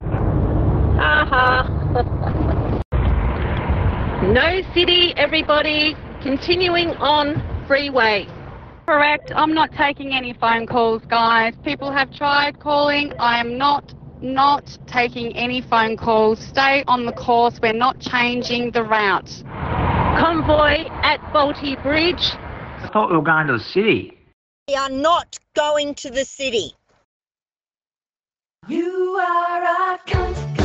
Haha. 0.00 1.60
Uh-huh. 2.00 2.80
no 4.32 4.62
city, 4.72 5.12
everybody. 5.18 5.94
Continuing 6.22 6.92
on 6.96 7.42
freeway. 7.66 8.26
Correct. 8.86 9.30
I'm 9.36 9.52
not 9.52 9.70
taking 9.72 10.14
any 10.14 10.32
phone 10.32 10.66
calls, 10.66 11.02
guys. 11.06 11.52
People 11.64 11.92
have 11.92 12.10
tried 12.14 12.60
calling. 12.60 13.12
I 13.18 13.40
am 13.40 13.58
not 13.58 13.92
not 14.22 14.78
taking 14.86 15.36
any 15.36 15.60
phone 15.60 15.98
calls. 15.98 16.40
Stay 16.40 16.82
on 16.86 17.04
the 17.04 17.12
course. 17.12 17.60
We're 17.60 17.74
not 17.74 18.00
changing 18.00 18.70
the 18.70 18.84
route. 18.84 19.42
Convoy 20.18 20.86
at 21.02 21.20
Bolte 21.32 21.82
Bridge. 21.82 22.24
I 22.32 22.88
thought 22.92 23.10
we 23.10 23.16
were 23.16 23.22
going 23.22 23.48
to 23.48 23.54
the 23.54 23.64
city. 23.64 24.16
We 24.68 24.76
are 24.76 24.88
not 24.88 25.38
going 25.54 25.94
to 25.96 26.10
the 26.10 26.24
city. 26.24 26.72
You 28.68 29.20
are 29.20 29.62
a 29.62 29.98
cunt, 30.06 30.34
cunt, 30.36 30.56
cunt, 30.56 30.63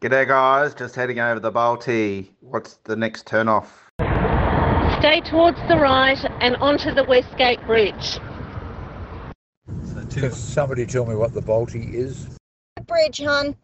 G'day 0.00 0.26
guys, 0.26 0.72
just 0.72 0.94
heading 0.94 1.20
over 1.20 1.40
the 1.40 1.52
Bolte. 1.52 2.30
What's 2.40 2.76
the 2.84 2.96
next 2.96 3.26
turn 3.26 3.48
off? 3.48 3.90
Stay 4.98 5.20
towards 5.20 5.58
the 5.68 5.76
right 5.76 6.16
and 6.40 6.56
onto 6.56 6.94
the 6.94 7.04
Westgate 7.04 7.62
Bridge. 7.66 8.18
Can 10.08 10.32
somebody 10.32 10.86
tell 10.86 11.04
me 11.04 11.14
what 11.14 11.34
the 11.34 11.42
Bolte 11.42 11.92
is? 11.92 12.34
Bridge, 12.86 13.20
hon. 13.20 13.54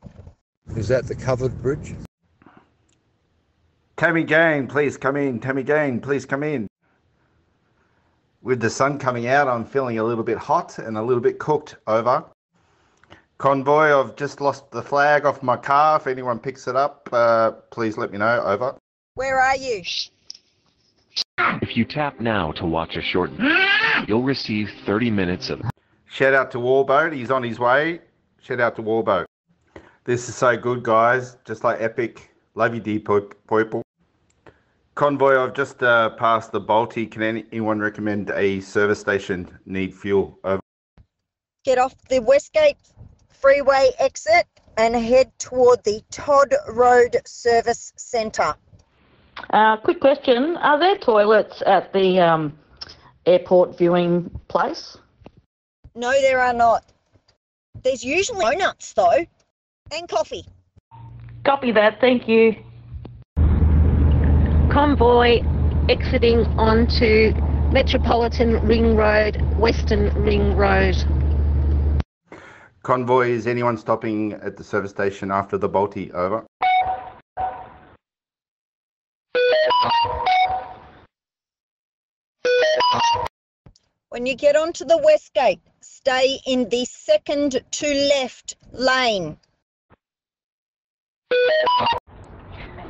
Is 0.76 0.88
that 0.88 1.06
the 1.06 1.14
covered 1.14 1.62
bridge? 1.62 1.94
Tammy 3.96 4.22
Jane, 4.22 4.66
please 4.66 4.98
come 4.98 5.16
in. 5.16 5.40
Tammy 5.40 5.62
Jane, 5.62 6.00
please 6.00 6.26
come 6.26 6.42
in. 6.42 6.68
With 8.42 8.60
the 8.60 8.68
sun 8.68 8.98
coming 8.98 9.26
out, 9.26 9.48
I'm 9.48 9.64
feeling 9.64 9.98
a 9.98 10.04
little 10.04 10.22
bit 10.22 10.36
hot 10.36 10.78
and 10.78 10.98
a 10.98 11.02
little 11.02 11.22
bit 11.22 11.38
cooked. 11.38 11.76
Over. 11.86 12.26
Convoy, 13.38 13.92
I've 13.92 14.16
just 14.16 14.40
lost 14.40 14.70
the 14.70 14.82
flag 14.82 15.26
off 15.26 15.42
my 15.42 15.58
car. 15.58 15.98
If 15.98 16.06
anyone 16.06 16.38
picks 16.38 16.66
it 16.68 16.76
up, 16.76 17.08
uh, 17.12 17.52
please 17.70 17.98
let 17.98 18.10
me 18.10 18.18
know. 18.18 18.42
Over. 18.42 18.76
Where 19.14 19.38
are 19.38 19.56
you? 19.56 19.82
If 21.38 21.76
you 21.76 21.84
tap 21.84 22.18
now 22.18 22.52
to 22.52 22.64
watch 22.64 22.96
a 22.96 23.02
short, 23.02 23.30
you'll 24.08 24.22
receive 24.22 24.70
30 24.86 25.10
minutes 25.10 25.50
of. 25.50 25.60
Shout 26.06 26.32
out 26.32 26.50
to 26.52 26.58
Warboat. 26.58 27.12
He's 27.12 27.30
on 27.30 27.42
his 27.42 27.58
way. 27.58 28.00
Shout 28.40 28.60
out 28.60 28.74
to 28.76 28.82
Warboat. 28.82 29.26
This 30.04 30.28
is 30.30 30.34
so 30.34 30.56
good, 30.56 30.82
guys. 30.82 31.36
Just 31.44 31.62
like 31.62 31.80
epic. 31.80 32.30
Love 32.54 32.74
you, 32.74 32.80
dear 32.80 33.00
po- 33.00 33.30
people. 33.50 33.82
Convoy, 34.94 35.36
I've 35.38 35.52
just 35.52 35.82
uh, 35.82 36.10
passed 36.10 36.52
the 36.52 36.60
Bolte. 36.60 37.10
Can 37.10 37.22
anyone 37.22 37.80
recommend 37.80 38.30
a 38.30 38.60
service 38.60 39.00
station 39.00 39.58
need 39.66 39.94
fuel? 39.94 40.38
Over. 40.42 40.60
Get 41.64 41.76
off 41.76 41.94
the 42.08 42.20
Westgate 42.20 42.78
Freeway 43.40 43.90
exit 43.98 44.46
and 44.76 44.94
head 44.94 45.30
toward 45.38 45.82
the 45.84 46.02
Todd 46.10 46.54
Road 46.68 47.16
Service 47.26 47.92
Centre. 47.96 48.54
Uh, 49.50 49.76
quick 49.76 50.00
question: 50.00 50.56
Are 50.56 50.78
there 50.78 50.96
toilets 50.98 51.62
at 51.66 51.92
the 51.92 52.20
um, 52.20 52.58
airport 53.26 53.76
viewing 53.76 54.30
place? 54.48 54.96
No, 55.94 56.12
there 56.12 56.40
are 56.40 56.54
not. 56.54 56.84
There's 57.82 58.04
usually 58.04 58.44
donuts, 58.44 58.92
though, 58.94 59.24
and 59.92 60.08
coffee. 60.08 60.44
Copy 61.44 61.72
that. 61.72 62.00
Thank 62.00 62.26
you. 62.28 62.56
Convoy 64.72 65.42
exiting 65.88 66.40
onto 66.58 67.32
Metropolitan 67.72 68.66
Ring 68.66 68.96
Road, 68.96 69.40
Western 69.58 70.12
Ring 70.22 70.56
Road. 70.56 70.96
Convoy, 72.86 73.30
is 73.30 73.48
anyone 73.48 73.76
stopping 73.76 74.34
at 74.34 74.56
the 74.56 74.62
service 74.62 74.92
station 74.92 75.32
after 75.32 75.58
the 75.58 75.68
Bolte? 75.68 76.14
Over. 76.14 76.46
When 84.10 84.24
you 84.24 84.36
get 84.36 84.54
onto 84.54 84.84
the 84.84 84.98
west 85.02 85.34
gate, 85.34 85.58
stay 85.80 86.38
in 86.46 86.68
the 86.68 86.84
second 86.84 87.60
to 87.72 88.08
left 88.14 88.54
lane. 88.70 89.36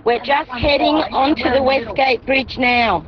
We're 0.04 0.22
just 0.22 0.50
heading 0.50 0.96
onto 0.96 1.48
the 1.48 1.62
Westgate 1.62 2.26
Bridge 2.26 2.58
now. 2.58 3.02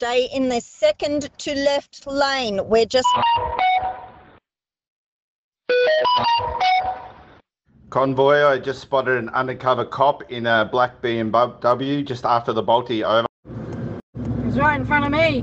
Stay 0.00 0.28
in 0.32 0.48
the 0.48 0.60
second 0.60 1.28
to 1.38 1.52
left 1.56 2.06
lane. 2.06 2.60
We're 2.68 2.86
just. 2.86 3.08
Convoy, 7.90 8.44
I 8.44 8.60
just 8.60 8.80
spotted 8.80 9.18
an 9.18 9.28
undercover 9.30 9.84
cop 9.84 10.30
in 10.30 10.46
a 10.46 10.68
black 10.70 11.02
BMW 11.02 12.06
just 12.06 12.24
after 12.24 12.52
the 12.52 12.62
Bolte. 12.62 13.02
Over. 13.02 13.26
It's 14.46 14.56
right 14.56 14.78
in 14.78 14.86
front 14.86 15.04
of 15.04 15.10
me. 15.10 15.42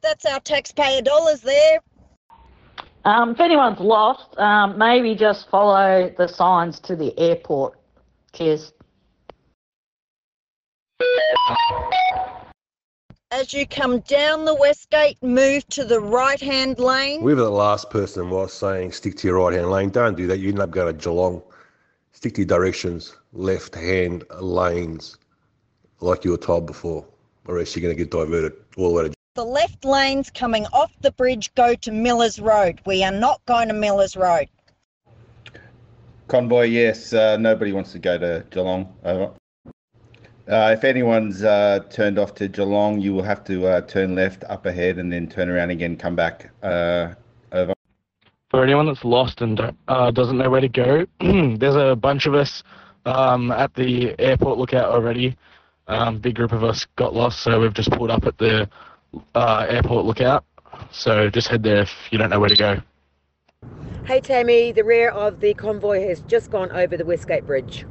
That's 0.00 0.24
our 0.26 0.38
taxpayer 0.38 1.02
dollars 1.02 1.40
there. 1.40 1.80
Um, 3.04 3.32
if 3.32 3.40
anyone's 3.40 3.80
lost, 3.80 4.38
um, 4.38 4.78
maybe 4.78 5.16
just 5.16 5.50
follow 5.50 6.14
the 6.16 6.28
signs 6.28 6.78
to 6.80 6.94
the 6.94 7.18
airport. 7.18 7.76
Cheers. 8.32 8.72
As 13.30 13.52
you 13.52 13.66
come 13.66 14.00
down 14.00 14.46
the 14.46 14.54
west 14.54 14.88
gate, 14.88 15.18
move 15.22 15.66
to 15.68 15.84
the 15.84 16.00
right 16.00 16.40
hand 16.40 16.78
lane. 16.78 17.20
Whoever 17.20 17.42
the 17.42 17.50
last 17.50 17.90
person 17.90 18.30
was 18.30 18.54
saying 18.54 18.92
stick 18.92 19.18
to 19.18 19.28
your 19.28 19.36
right 19.36 19.52
hand 19.52 19.70
lane, 19.70 19.90
don't 19.90 20.16
do 20.16 20.26
that. 20.28 20.38
You 20.38 20.48
end 20.48 20.60
up 20.60 20.70
going 20.70 20.86
to 20.86 20.98
Geelong. 20.98 21.42
Stick 22.12 22.34
to 22.34 22.40
your 22.40 22.46
directions, 22.46 23.14
left 23.34 23.74
hand 23.74 24.24
lanes, 24.40 25.18
like 26.00 26.24
you 26.24 26.30
were 26.30 26.38
told 26.38 26.64
before, 26.64 27.06
or 27.46 27.58
else 27.58 27.76
you're 27.76 27.82
going 27.82 27.94
to 27.94 28.02
get 28.02 28.10
diverted 28.10 28.54
all 28.78 28.88
the 28.88 28.94
way 28.94 29.08
to 29.08 29.14
The 29.34 29.44
left 29.44 29.84
lanes 29.84 30.30
coming 30.30 30.64
off 30.72 30.90
the 31.02 31.12
bridge 31.12 31.54
go 31.54 31.74
to 31.74 31.92
Millers 31.92 32.40
Road. 32.40 32.80
We 32.86 33.04
are 33.04 33.12
not 33.12 33.44
going 33.44 33.68
to 33.68 33.74
Millers 33.74 34.16
Road. 34.16 34.48
Convoy, 36.28 36.64
yes. 36.64 37.12
Uh, 37.12 37.36
nobody 37.36 37.72
wants 37.72 37.92
to 37.92 37.98
go 37.98 38.16
to 38.16 38.46
Geelong. 38.48 38.90
Over. 39.04 39.32
Uh, 40.48 40.74
if 40.74 40.82
anyone's 40.82 41.44
uh, 41.44 41.80
turned 41.90 42.18
off 42.18 42.34
to 42.34 42.48
Geelong, 42.48 43.00
you 43.00 43.12
will 43.12 43.22
have 43.22 43.44
to 43.44 43.66
uh, 43.66 43.80
turn 43.82 44.14
left 44.14 44.44
up 44.44 44.64
ahead 44.64 44.96
and 44.96 45.12
then 45.12 45.28
turn 45.28 45.50
around 45.50 45.68
again, 45.68 45.94
come 45.94 46.16
back. 46.16 46.50
Uh, 46.62 47.12
over. 47.52 47.74
For 48.48 48.64
anyone 48.64 48.86
that's 48.86 49.04
lost 49.04 49.42
and 49.42 49.60
uh, 49.88 50.10
doesn't 50.10 50.38
know 50.38 50.48
where 50.48 50.62
to 50.62 50.68
go, 50.68 51.04
there's 51.20 51.76
a 51.76 51.94
bunch 51.94 52.24
of 52.24 52.34
us 52.34 52.62
um, 53.04 53.50
at 53.50 53.74
the 53.74 54.18
airport 54.18 54.56
lookout 54.56 54.86
already. 54.86 55.36
Um, 55.86 56.18
big 56.18 56.36
group 56.36 56.52
of 56.52 56.64
us 56.64 56.86
got 56.96 57.14
lost, 57.14 57.40
so 57.40 57.60
we've 57.60 57.74
just 57.74 57.90
pulled 57.90 58.10
up 58.10 58.24
at 58.24 58.38
the 58.38 58.70
uh, 59.34 59.66
airport 59.68 60.06
lookout. 60.06 60.46
So 60.90 61.28
just 61.28 61.48
head 61.48 61.62
there 61.62 61.82
if 61.82 61.92
you 62.10 62.16
don't 62.16 62.30
know 62.30 62.40
where 62.40 62.48
to 62.48 62.56
go. 62.56 62.80
Hey 64.06 64.20
Tammy, 64.20 64.72
the 64.72 64.84
rear 64.84 65.10
of 65.10 65.40
the 65.40 65.52
convoy 65.52 66.06
has 66.06 66.20
just 66.22 66.50
gone 66.50 66.70
over 66.72 66.96
the 66.96 67.04
Westgate 67.04 67.46
Bridge. 67.46 67.84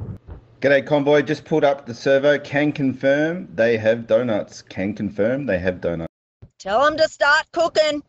G'day, 0.60 0.84
Convoy. 0.84 1.22
Just 1.22 1.44
pulled 1.44 1.62
up 1.62 1.86
the 1.86 1.94
servo. 1.94 2.36
Can 2.36 2.72
confirm 2.72 3.48
they 3.54 3.76
have 3.76 4.08
donuts. 4.08 4.60
Can 4.60 4.92
confirm 4.92 5.46
they 5.46 5.58
have 5.60 5.80
donuts. 5.80 6.12
Tell 6.58 6.84
them 6.84 6.96
to 6.96 7.08
start 7.08 7.46
cooking. 7.52 8.02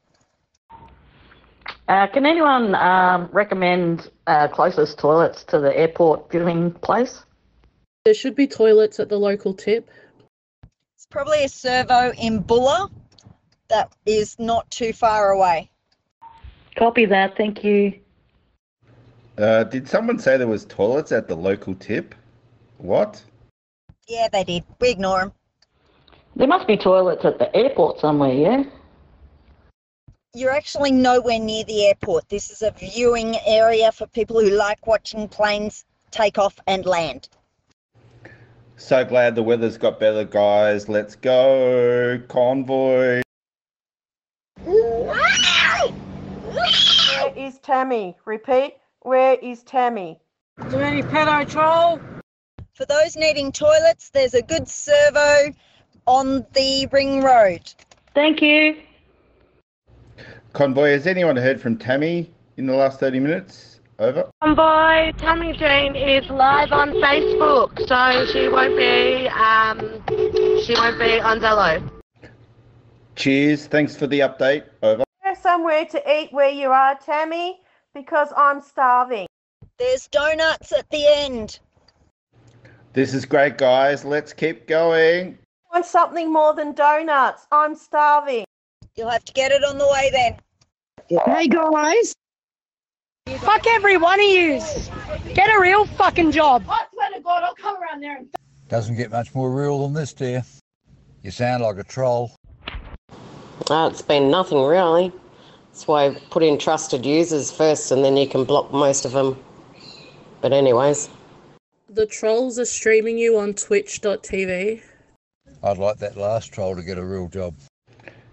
Uh, 1.87 2.07
can 2.07 2.25
anyone 2.25 2.73
um, 2.73 3.29
recommend 3.31 4.09
uh, 4.25 4.47
closest 4.47 4.97
toilets 4.97 5.43
to 5.43 5.59
the 5.59 5.77
airport 5.77 6.31
viewing 6.31 6.71
place? 6.71 7.23
There 8.05 8.15
should 8.15 8.35
be 8.35 8.47
toilets 8.47 8.99
at 8.99 9.09
the 9.09 9.17
local 9.17 9.53
tip. 9.53 9.87
It's 10.95 11.05
probably 11.07 11.43
a 11.43 11.49
servo 11.49 12.13
in 12.13 12.39
Bulla 12.39 12.89
that 13.67 13.93
is 14.07 14.39
not 14.39 14.69
too 14.71 14.91
far 14.91 15.29
away. 15.29 15.69
Copy 16.75 17.05
that. 17.05 17.37
Thank 17.37 17.63
you. 17.63 17.99
Uh, 19.37 19.65
did 19.65 19.87
someone 19.87 20.17
say 20.17 20.37
there 20.37 20.47
was 20.47 20.65
toilets 20.65 21.11
at 21.11 21.27
the 21.27 21.35
local 21.35 21.75
tip? 21.75 22.15
What? 22.79 23.21
Yeah, 24.07 24.27
they 24.31 24.43
did. 24.43 24.63
We 24.79 24.89
ignore 24.89 25.19
them. 25.19 25.33
There 26.35 26.47
must 26.47 26.65
be 26.65 26.77
toilets 26.77 27.25
at 27.25 27.37
the 27.37 27.55
airport 27.55 27.99
somewhere, 27.99 28.33
yeah? 28.33 28.63
You're 30.33 30.51
actually 30.51 30.91
nowhere 30.91 31.39
near 31.39 31.65
the 31.65 31.87
airport. 31.87 32.29
This 32.29 32.49
is 32.49 32.61
a 32.61 32.71
viewing 32.71 33.35
area 33.45 33.91
for 33.91 34.07
people 34.07 34.39
who 34.39 34.49
like 34.51 34.87
watching 34.87 35.27
planes 35.27 35.83
take 36.11 36.37
off 36.37 36.57
and 36.67 36.85
land. 36.85 37.27
So 38.77 39.03
glad 39.03 39.35
the 39.35 39.43
weather's 39.43 39.77
got 39.77 39.99
better, 39.99 40.23
guys. 40.23 40.87
Let's 40.87 41.15
go, 41.15 42.21
Convoy. 42.29 43.21
Where 44.63 45.19
is 47.35 47.59
Tammy? 47.59 48.15
Repeat, 48.23 48.77
where 49.01 49.33
is 49.33 49.63
Tammy? 49.63 50.21
Is 50.63 50.71
there 50.71 50.83
any 50.83 51.01
pedo 51.01 51.49
troll? 51.49 51.99
For 52.79 52.85
those 52.85 53.17
needing 53.17 53.51
toilets, 53.51 54.09
there's 54.09 54.33
a 54.33 54.41
good 54.41 54.65
servo 54.65 55.53
on 56.05 56.45
the 56.53 56.87
ring 56.93 57.21
road. 57.21 57.73
Thank 58.15 58.41
you. 58.41 58.77
Convoy, 60.53 60.91
has 60.91 61.05
anyone 61.05 61.35
heard 61.35 61.59
from 61.59 61.77
Tammy 61.77 62.31
in 62.55 62.67
the 62.67 62.73
last 62.73 63.01
30 63.01 63.19
minutes? 63.19 63.81
Over. 63.99 64.29
Convoy, 64.41 65.11
Tammy 65.17 65.51
Jean 65.57 65.93
is 65.93 66.29
live 66.29 66.71
on 66.71 66.91
Facebook, 66.91 67.85
so 67.85 68.25
she 68.31 68.47
won't 68.47 68.77
be 68.77 69.27
um 69.27 70.01
she 70.63 70.73
won't 70.75 70.97
be 70.97 71.19
on 71.19 71.41
Zello. 71.41 71.83
Cheers. 73.17 73.67
Thanks 73.67 73.93
for 73.93 74.07
the 74.07 74.21
update. 74.21 74.63
Over. 74.81 75.03
There's 75.21 75.39
somewhere 75.39 75.83
to 75.83 76.17
eat 76.17 76.31
where 76.31 76.49
you 76.49 76.69
are, 76.69 76.97
Tammy, 76.97 77.59
because 77.93 78.29
I'm 78.37 78.61
starving. 78.61 79.27
There's 79.77 80.07
donuts 80.07 80.71
at 80.71 80.89
the 80.91 81.05
end. 81.05 81.59
This 82.91 83.13
is 83.13 83.23
great, 83.23 83.59
guys. 83.59 84.03
Let's 84.03 84.33
keep 84.33 84.65
going. 84.65 85.37
I 85.71 85.75
want 85.75 85.85
something 85.85 86.33
more 86.33 86.55
than 86.55 86.73
donuts. 86.73 87.45
I'm 87.51 87.75
starving. 87.75 88.45
You'll 88.95 89.11
have 89.11 89.23
to 89.25 89.33
get 89.33 89.51
it 89.51 89.63
on 89.63 89.77
the 89.77 89.87
way 89.87 90.09
then. 90.11 90.37
Hey 91.25 91.47
guys! 91.47 92.13
Fuck 93.39 93.65
every 93.67 93.97
one 93.97 94.19
of 94.19 94.25
yous! 94.25 94.89
Get 95.33 95.49
a 95.49 95.59
real 95.59 95.85
fucking 95.85 96.31
job! 96.31 96.65
I 96.67 96.85
swear 96.91 97.09
to 97.13 97.19
God, 97.21 97.43
I'll 97.43 97.55
come 97.55 97.81
around 97.81 98.01
there 98.01 98.17
and. 98.17 98.27
Doesn't 98.67 98.95
get 98.95 99.11
much 99.11 99.33
more 99.33 99.51
real 99.51 99.83
than 99.83 99.93
this, 99.93 100.13
dear. 100.13 100.43
You 101.23 101.31
sound 101.31 101.63
like 101.63 101.77
a 101.77 101.83
troll. 101.83 102.31
Uh, 103.69 103.89
it's 103.91 104.01
been 104.01 104.31
nothing 104.31 104.63
really. 104.63 105.11
That's 105.71 105.87
why 105.87 106.07
I 106.07 106.17
put 106.31 106.43
in 106.43 106.57
trusted 106.57 107.05
users 107.05 107.51
first 107.51 107.91
and 107.91 108.03
then 108.03 108.17
you 108.17 108.27
can 108.27 108.43
block 108.45 108.71
most 108.71 109.05
of 109.05 109.11
them. 109.11 109.37
But, 110.41 110.53
anyways, 110.53 111.09
The 111.91 112.05
trolls 112.05 112.59
are 112.59 112.65
streaming 112.65 113.17
you 113.17 113.39
on 113.39 113.55
twitch.tv. 113.55 114.81
I'd 115.63 115.77
like 115.79 115.97
that 115.97 116.17
last 116.17 116.53
troll 116.53 116.75
to 116.75 116.83
get 116.83 116.99
a 116.99 117.03
real 117.03 117.27
job. 117.27 117.55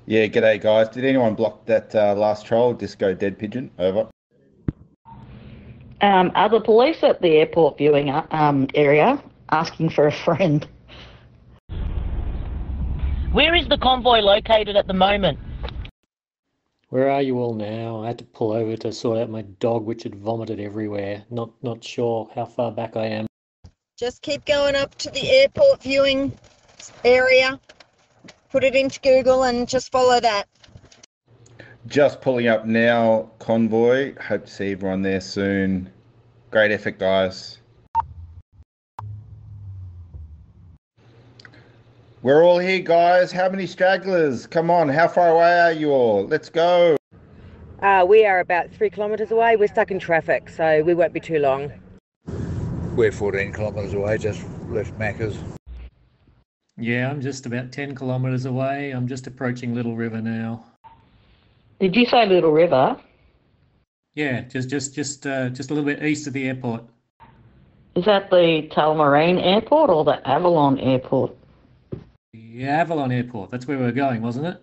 Yeah, 0.04 0.26
g'day, 0.26 0.60
guys. 0.60 0.90
Did 0.90 1.06
anyone 1.06 1.34
block 1.34 1.64
that 1.64 1.94
uh, 1.94 2.14
last 2.14 2.44
troll, 2.44 2.74
Disco 2.74 3.14
Dead 3.14 3.38
Pigeon? 3.38 3.70
Over. 3.78 4.08
Um, 6.02 6.32
are 6.34 6.50
the 6.50 6.60
police 6.60 7.02
at 7.02 7.22
the 7.22 7.38
airport 7.38 7.78
viewing 7.78 8.10
uh, 8.10 8.26
um, 8.30 8.68
area 8.74 9.22
asking 9.50 9.88
for 9.88 10.06
a 10.06 10.12
friend? 10.12 10.68
Where 13.32 13.54
is 13.54 13.66
the 13.68 13.78
convoy 13.78 14.18
located 14.18 14.76
at 14.76 14.86
the 14.86 14.92
moment? 14.92 15.38
Where 16.90 17.10
are 17.10 17.22
you 17.22 17.38
all 17.38 17.54
now? 17.54 18.02
I 18.02 18.08
had 18.08 18.18
to 18.18 18.24
pull 18.24 18.52
over 18.52 18.76
to 18.76 18.92
sort 18.92 19.18
out 19.18 19.30
my 19.30 19.42
dog, 19.42 19.86
which 19.86 20.02
had 20.02 20.14
vomited 20.14 20.60
everywhere. 20.60 21.24
Not 21.30 21.50
not 21.62 21.82
sure 21.82 22.28
how 22.34 22.44
far 22.44 22.70
back 22.70 22.96
I 22.96 23.06
am. 23.06 23.26
Just 23.96 24.20
keep 24.20 24.44
going 24.44 24.76
up 24.76 24.94
to 24.96 25.10
the 25.10 25.26
airport 25.30 25.82
viewing 25.82 26.38
area. 27.02 27.58
Put 28.50 28.62
it 28.62 28.74
into 28.74 29.00
Google 29.00 29.44
and 29.44 29.66
just 29.66 29.90
follow 29.90 30.20
that. 30.20 30.44
Just 31.86 32.20
pulling 32.20 32.46
up 32.46 32.66
now, 32.66 33.30
Convoy. 33.38 34.14
Hope 34.20 34.44
to 34.44 34.52
see 34.52 34.72
everyone 34.72 35.00
there 35.00 35.22
soon. 35.22 35.90
Great 36.50 36.72
effort, 36.72 36.98
guys. 36.98 37.56
We're 42.20 42.44
all 42.44 42.58
here, 42.58 42.80
guys. 42.80 43.32
How 43.32 43.48
many 43.48 43.66
stragglers? 43.66 44.46
Come 44.46 44.70
on, 44.70 44.90
how 44.90 45.08
far 45.08 45.30
away 45.30 45.58
are 45.60 45.72
you 45.72 45.92
all? 45.92 46.26
Let's 46.26 46.50
go. 46.50 46.98
Uh, 47.80 48.04
we 48.06 48.26
are 48.26 48.40
about 48.40 48.70
three 48.72 48.90
kilometres 48.90 49.30
away. 49.30 49.56
We're 49.56 49.68
stuck 49.68 49.90
in 49.90 49.98
traffic, 49.98 50.50
so 50.50 50.82
we 50.82 50.92
won't 50.92 51.14
be 51.14 51.20
too 51.20 51.38
long. 51.38 51.72
We're 52.96 53.12
14 53.12 53.52
kilometres 53.52 53.92
away, 53.92 54.16
just 54.16 54.42
left 54.70 54.98
Macca's. 54.98 55.36
Yeah, 56.78 57.10
I'm 57.10 57.20
just 57.20 57.44
about 57.44 57.70
10 57.70 57.94
kilometres 57.94 58.46
away. 58.46 58.92
I'm 58.92 59.06
just 59.06 59.26
approaching 59.26 59.74
Little 59.74 59.94
River 59.94 60.22
now. 60.22 60.64
Did 61.78 61.94
you 61.94 62.06
say 62.06 62.24
Little 62.24 62.52
River? 62.52 62.98
Yeah, 64.14 64.40
just 64.40 64.70
just 64.70 64.94
just 64.94 65.26
uh, 65.26 65.50
just 65.50 65.70
a 65.70 65.74
little 65.74 65.84
bit 65.84 66.02
east 66.02 66.26
of 66.26 66.32
the 66.32 66.48
airport. 66.48 66.84
Is 67.96 68.06
that 68.06 68.30
the 68.30 68.66
Tullamarine 68.74 69.44
Airport 69.44 69.90
or 69.90 70.02
the 70.02 70.26
Avalon 70.26 70.78
Airport? 70.78 71.36
The 72.32 72.64
Avalon 72.66 73.12
Airport. 73.12 73.50
That's 73.50 73.66
where 73.66 73.76
we 73.76 73.84
we're 73.84 73.92
going, 73.92 74.22
wasn't 74.22 74.46
it? 74.46 74.62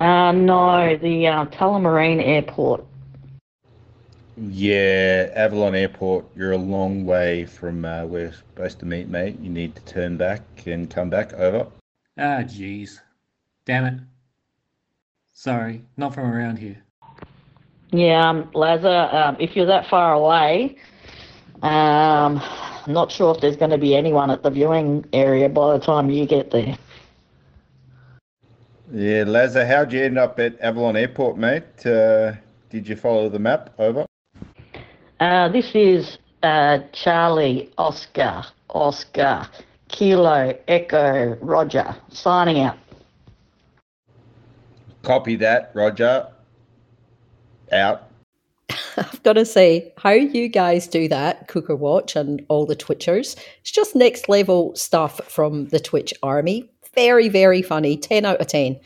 Uh, 0.00 0.32
no, 0.32 0.96
the 0.96 1.28
uh, 1.28 1.44
Tullamarine 1.46 2.20
Airport. 2.20 2.84
Yeah, 4.36 5.30
Avalon 5.34 5.74
Airport. 5.74 6.24
You're 6.36 6.52
a 6.52 6.58
long 6.58 7.04
way 7.06 7.46
from 7.46 7.84
uh, 7.84 8.04
where 8.04 8.26
we're 8.26 8.32
supposed 8.32 8.80
to 8.80 8.86
meet, 8.86 9.08
mate. 9.08 9.38
You 9.40 9.50
need 9.50 9.76
to 9.76 9.82
turn 9.82 10.16
back 10.16 10.42
and 10.66 10.90
come 10.90 11.08
back. 11.08 11.32
Over. 11.34 11.66
Ah, 12.18 12.42
jeez. 12.42 13.00
Damn 13.64 13.84
it. 13.84 14.00
Sorry, 15.32 15.84
not 15.96 16.14
from 16.14 16.30
around 16.32 16.58
here. 16.58 16.82
Yeah, 17.90 18.28
um, 18.28 18.50
Lazar, 18.54 19.08
um, 19.12 19.36
if 19.38 19.54
you're 19.54 19.66
that 19.66 19.86
far 19.88 20.14
away, 20.14 20.76
Um, 21.62 22.42
not 22.86 23.10
sure 23.10 23.34
if 23.34 23.40
there's 23.40 23.56
going 23.56 23.70
to 23.70 23.78
be 23.78 23.96
anyone 23.96 24.30
at 24.30 24.42
the 24.42 24.50
viewing 24.50 25.04
area 25.14 25.48
by 25.48 25.78
the 25.78 25.84
time 25.84 26.10
you 26.10 26.26
get 26.26 26.50
there. 26.50 26.76
Yeah, 28.92 29.24
Lazar, 29.26 29.64
how'd 29.64 29.92
you 29.92 30.02
end 30.02 30.18
up 30.18 30.38
at 30.38 30.60
Avalon 30.60 30.94
Airport, 30.96 31.38
mate? 31.38 31.86
Uh, 31.86 32.32
did 32.68 32.86
you 32.86 32.96
follow 32.96 33.30
the 33.30 33.38
map? 33.38 33.70
Over. 33.78 34.04
Uh, 35.20 35.48
this 35.48 35.74
is 35.74 36.18
uh, 36.42 36.78
Charlie 36.92 37.70
Oscar 37.78 38.44
Oscar 38.70 39.48
Kilo 39.88 40.58
Echo 40.66 41.36
Roger 41.40 41.94
signing 42.10 42.60
out. 42.60 42.76
Copy 45.02 45.36
that, 45.36 45.70
Roger. 45.74 46.28
Out. 47.70 48.10
I've 48.96 49.22
got 49.22 49.34
to 49.34 49.44
say, 49.44 49.92
how 49.98 50.10
you 50.10 50.48
guys 50.48 50.86
do 50.86 51.08
that, 51.08 51.48
Cooker 51.48 51.76
Watch 51.76 52.16
and 52.16 52.44
all 52.48 52.66
the 52.66 52.76
Twitchers, 52.76 53.36
it's 53.60 53.70
just 53.70 53.94
next 53.94 54.28
level 54.28 54.74
stuff 54.76 55.20
from 55.28 55.66
the 55.66 55.80
Twitch 55.80 56.14
army. 56.22 56.70
Very, 56.94 57.28
very 57.28 57.62
funny. 57.62 57.96
10 57.96 58.24
out 58.24 58.40
of 58.40 58.46
10. 58.46 58.78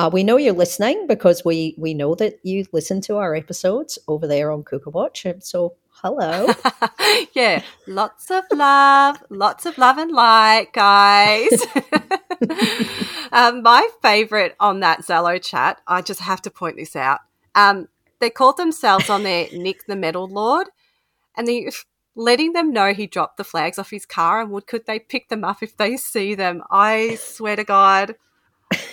Uh, 0.00 0.08
we 0.08 0.24
know 0.24 0.38
you're 0.38 0.54
listening 0.54 1.06
because 1.06 1.44
we, 1.44 1.74
we 1.76 1.92
know 1.92 2.14
that 2.14 2.38
you 2.42 2.64
listen 2.72 3.02
to 3.02 3.18
our 3.18 3.34
episodes 3.34 3.98
over 4.08 4.26
there 4.26 4.50
on 4.50 4.62
Cooker 4.62 4.88
Watch. 4.88 5.26
So, 5.40 5.74
hello. 5.90 6.48
yeah, 7.34 7.62
lots 7.86 8.30
of 8.30 8.44
love, 8.50 9.22
lots 9.28 9.66
of 9.66 9.76
love 9.76 9.98
and 9.98 10.10
light, 10.10 10.68
guys. 10.72 11.50
um, 13.32 13.62
my 13.62 13.86
favorite 14.00 14.56
on 14.58 14.80
that 14.80 15.00
Zello 15.00 15.38
chat, 15.38 15.82
I 15.86 16.00
just 16.00 16.20
have 16.20 16.40
to 16.42 16.50
point 16.50 16.76
this 16.76 16.96
out. 16.96 17.18
Um, 17.54 17.88
they 18.20 18.30
called 18.30 18.56
themselves 18.56 19.10
on 19.10 19.22
their 19.22 19.48
Nick 19.52 19.84
the 19.86 19.96
Metal 19.96 20.26
Lord, 20.26 20.68
and 21.36 21.46
they 21.46 21.68
letting 22.16 22.54
them 22.54 22.72
know 22.72 22.94
he 22.94 23.06
dropped 23.06 23.36
the 23.36 23.44
flags 23.44 23.78
off 23.78 23.90
his 23.90 24.06
car 24.06 24.40
and 24.40 24.50
would 24.50 24.66
could 24.66 24.86
they 24.86 24.98
pick 24.98 25.28
them 25.28 25.44
up 25.44 25.62
if 25.62 25.76
they 25.76 25.98
see 25.98 26.34
them. 26.34 26.62
I 26.70 27.16
swear 27.16 27.56
to 27.56 27.64
God, 27.64 28.14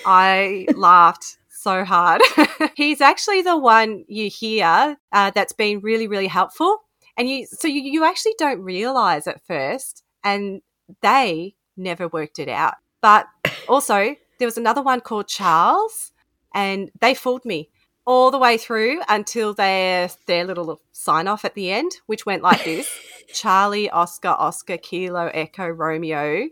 I 0.05 0.67
laughed 0.75 1.37
so 1.49 1.83
hard. 1.83 2.21
He's 2.75 3.01
actually 3.01 3.41
the 3.41 3.57
one 3.57 4.05
you 4.07 4.29
hear 4.29 4.97
uh, 5.11 5.31
that's 5.31 5.53
been 5.53 5.79
really, 5.81 6.07
really 6.07 6.27
helpful. 6.27 6.83
And 7.17 7.29
you, 7.29 7.47
so 7.47 7.67
you, 7.67 7.81
you 7.81 8.05
actually 8.05 8.35
don't 8.37 8.61
realize 8.61 9.27
at 9.27 9.45
first, 9.45 10.03
and 10.23 10.61
they 11.01 11.55
never 11.75 12.07
worked 12.07 12.39
it 12.39 12.47
out. 12.47 12.75
But 13.01 13.27
also, 13.67 14.15
there 14.39 14.47
was 14.47 14.57
another 14.57 14.81
one 14.81 15.01
called 15.01 15.27
Charles, 15.27 16.11
and 16.53 16.91
they 17.01 17.13
fooled 17.13 17.43
me 17.43 17.69
all 18.05 18.31
the 18.31 18.37
way 18.37 18.57
through 18.57 19.01
until 19.09 19.53
their 19.53 20.09
their 20.27 20.45
little 20.45 20.79
sign 20.93 21.27
off 21.27 21.43
at 21.43 21.55
the 21.55 21.71
end, 21.71 21.91
which 22.05 22.25
went 22.25 22.43
like 22.43 22.63
this: 22.63 22.89
Charlie, 23.33 23.89
Oscar, 23.89 24.29
Oscar, 24.29 24.77
Kilo, 24.77 25.29
Echo, 25.33 25.67
Romeo. 25.67 26.47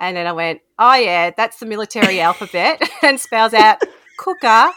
And 0.00 0.16
then 0.16 0.26
I 0.26 0.32
went, 0.32 0.60
oh 0.78 0.94
yeah, 0.94 1.30
that's 1.36 1.58
the 1.58 1.66
military 1.66 2.20
alphabet, 2.28 2.80
and 3.02 3.20
spells 3.20 3.54
out 3.54 3.82
cooker. 4.16 4.70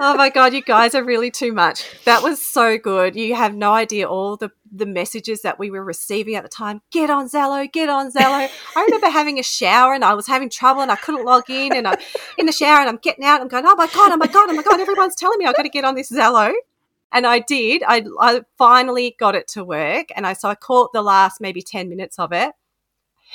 Oh 0.00 0.14
my 0.14 0.30
god, 0.30 0.54
you 0.54 0.62
guys 0.62 0.94
are 0.94 1.04
really 1.04 1.30
too 1.30 1.52
much. 1.52 1.84
That 2.04 2.22
was 2.22 2.44
so 2.44 2.78
good. 2.78 3.14
You 3.14 3.34
have 3.34 3.54
no 3.54 3.72
idea 3.72 4.08
all 4.08 4.36
the 4.36 4.50
the 4.74 4.86
messages 4.86 5.42
that 5.42 5.58
we 5.58 5.70
were 5.70 5.84
receiving 5.84 6.34
at 6.34 6.42
the 6.42 6.48
time. 6.48 6.80
Get 6.90 7.10
on 7.10 7.28
Zello, 7.28 7.70
get 7.70 7.90
on 7.90 8.10
Zello. 8.10 8.48
I 8.74 8.84
remember 8.84 9.10
having 9.10 9.38
a 9.38 9.42
shower 9.42 9.92
and 9.92 10.02
I 10.02 10.14
was 10.14 10.26
having 10.26 10.48
trouble 10.48 10.80
and 10.80 10.90
I 10.90 10.96
couldn't 10.96 11.26
log 11.26 11.50
in 11.50 11.74
and 11.74 11.86
I'm 11.86 11.98
in 12.38 12.46
the 12.46 12.52
shower 12.52 12.80
and 12.80 12.88
I'm 12.88 12.96
getting 12.96 13.24
out. 13.24 13.42
I'm 13.42 13.48
going, 13.48 13.66
oh 13.66 13.76
my 13.76 13.86
god, 13.88 14.12
oh 14.12 14.16
my 14.16 14.26
god, 14.26 14.48
oh 14.48 14.54
my 14.54 14.62
god. 14.62 14.80
Everyone's 14.80 15.14
telling 15.14 15.38
me 15.38 15.44
I've 15.44 15.56
got 15.56 15.64
to 15.64 15.68
get 15.68 15.84
on 15.84 15.94
this 15.94 16.10
Zello. 16.10 16.52
And 17.14 17.26
I 17.26 17.40
did. 17.40 17.82
I, 17.86 18.06
I 18.18 18.40
finally 18.56 19.14
got 19.18 19.34
it 19.34 19.46
to 19.48 19.62
work. 19.62 20.06
And 20.16 20.26
I 20.26 20.32
so 20.32 20.48
I 20.48 20.54
caught 20.54 20.94
the 20.94 21.02
last 21.02 21.42
maybe 21.42 21.60
10 21.60 21.90
minutes 21.90 22.18
of 22.18 22.32
it. 22.32 22.52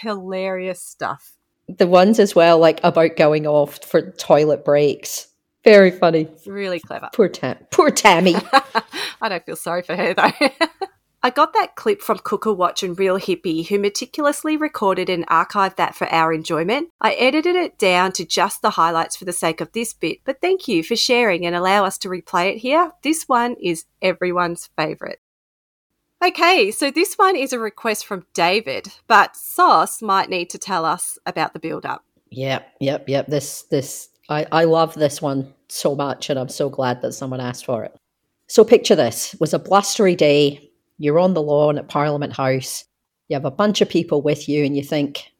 Hilarious 0.01 0.81
stuff. 0.81 1.33
the 1.67 1.88
ones 1.88 2.19
as 2.19 2.33
well, 2.36 2.60
like 2.60 2.79
about 2.83 3.17
going 3.17 3.45
off 3.45 3.83
for 3.83 4.12
toilet 4.12 4.63
breaks. 4.63 5.27
Very 5.63 5.91
funny. 5.91 6.27
Really 6.45 6.79
clever. 6.79 7.10
Poor 7.13 7.27
Tam. 7.27 7.57
Poor 7.71 7.89
Tammy. 7.91 8.36
I 9.21 9.27
don't 9.27 9.45
feel 9.45 9.55
sorry 9.57 9.81
for 9.81 9.95
her 9.95 10.13
though. 10.13 10.31
I 11.23 11.29
got 11.31 11.51
that 11.53 11.75
clip 11.75 12.01
from 12.01 12.19
Cooker 12.19 12.53
Watch 12.53 12.83
and 12.83 12.97
Real 12.97 13.19
Hippie, 13.19 13.67
who 13.67 13.79
meticulously 13.79 14.55
recorded 14.55 15.10
and 15.10 15.27
archived 15.27 15.75
that 15.75 15.95
for 15.95 16.07
our 16.07 16.31
enjoyment. 16.31 16.89
I 17.01 17.13
edited 17.15 17.55
it 17.55 17.77
down 17.77 18.12
to 18.13 18.23
just 18.25 18.62
the 18.62 18.69
highlights 18.69 19.17
for 19.17 19.25
the 19.25 19.33
sake 19.33 19.60
of 19.60 19.71
this 19.73 19.93
bit, 19.93 20.19
but 20.23 20.39
thank 20.39 20.67
you 20.67 20.83
for 20.83 20.95
sharing 20.95 21.45
and 21.45 21.55
allow 21.55 21.83
us 21.83 21.97
to 21.99 22.07
replay 22.07 22.53
it 22.53 22.60
here. 22.60 22.91
This 23.03 23.23
one 23.23 23.55
is 23.62 23.86
everyone's 24.01 24.69
favourite. 24.77 25.17
Okay, 26.25 26.71
so 26.71 26.89
this 26.89 27.15
one 27.15 27.36
is 27.36 27.53
a 27.53 27.60
request 27.60 28.06
from 28.06 28.25
David, 28.34 28.88
but 29.08 29.36
Sauce 29.36 30.01
might 30.01 30.30
need 30.30 30.49
to 30.49 30.58
tell 30.58 30.84
us 30.84 31.19
about 31.27 31.53
the 31.53 31.60
build 31.60 31.86
up. 31.86 32.03
Yep, 32.32 32.67
yep, 32.80 33.08
yep. 33.08 33.27
This 33.27 33.63
this 33.63 34.10
I, 34.30 34.45
I 34.51 34.63
love 34.65 34.93
this 34.95 35.21
one 35.21 35.53
so 35.69 35.95
much 35.95 36.30
and 36.30 36.39
I'm 36.39 36.49
so 36.49 36.69
glad 36.69 37.01
that 37.01 37.13
someone 37.13 37.39
asked 37.39 37.65
for 37.65 37.84
it. 37.84 37.95
So 38.47 38.63
picture 38.63 38.95
this. 38.95 39.34
It 39.34 39.39
was 39.39 39.53
a 39.53 39.60
blustery 39.60 40.15
day. 40.15 40.71
You're 40.97 41.19
on 41.19 41.34
the 41.34 41.41
lawn 41.41 41.77
at 41.77 41.89
Parliament 41.89 42.34
House. 42.36 42.86
You 43.27 43.36
have 43.36 43.45
a 43.45 43.51
bunch 43.51 43.82
of 43.82 43.89
people 43.89 44.21
with 44.21 44.49
you 44.49 44.65
and 44.65 44.75
you 44.75 44.84
think, 44.84 45.32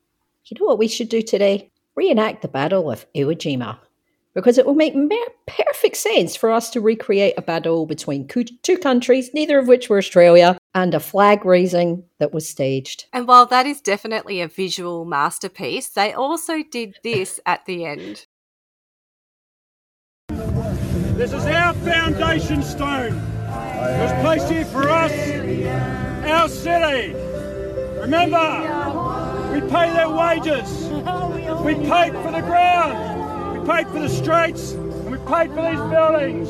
you 0.46 0.58
know 0.60 0.66
what 0.66 0.80
we 0.80 0.88
should 0.88 1.10
do 1.10 1.22
today? 1.22 1.72
Reenact 1.96 2.42
the 2.42 2.48
Battle 2.48 2.92
of 2.92 3.06
Iwo 3.13 3.36
Jima. 3.36 3.80
Because 4.38 4.60
it 4.60 4.67
will 4.67 4.76
make 4.76 4.93
mer- 4.95 5.34
perfect 5.47 5.97
sense 5.97 6.36
for 6.36 6.52
us 6.52 6.69
to 6.69 6.80
recreate 6.80 7.34
a 7.38 7.41
battle 7.41 7.88
between 7.88 8.28
coo- 8.28 8.43
two 8.43 8.78
countries, 8.78 9.34
neither 9.34 9.58
of 9.58 9.67
which 9.67 9.89
were 9.89 9.97
Australia, 9.97 10.60
and 10.76 10.93
a 10.93 11.00
flag 11.00 11.43
raising 11.43 12.04
that 12.19 12.36
was 12.36 12.47
staged. 12.47 13.08
And 13.12 13.28
while 13.28 13.47
that 13.47 13.65
is 13.65 13.82
definitely 13.82 14.39
a 14.39 14.47
visual 14.47 15.06
masterpiece, 15.06 15.89
they 15.89 16.13
also 16.13 16.62
did 16.62 16.97
this 17.04 17.39
at 17.47 17.65
the 17.65 17.84
end. 17.84 18.28
This 20.30 21.34
is 21.34 21.45
our 21.47 21.73
foundation 21.73 22.62
stone. 22.62 23.13
It 23.15 24.02
was 24.04 24.21
placed 24.21 24.52
here 24.52 24.65
for 24.65 24.88
us, 24.88 25.12
our 26.30 26.47
city. 26.47 27.15
Remember, 28.02 28.38
we 29.52 29.62
pay 29.62 29.91
their 29.93 30.12
wages. 30.12 30.89
We 31.65 31.73
paid 31.89 32.13
for 32.13 32.32
the 32.32 32.43
ground. 32.45 33.16
Paid 33.67 33.88
for 33.89 33.99
the 33.99 34.08
streets. 34.08 34.71
And 34.71 35.12
we 35.12 35.17
paid 35.17 35.49
for 35.51 35.62
these 35.62 35.82
buildings. 35.91 36.49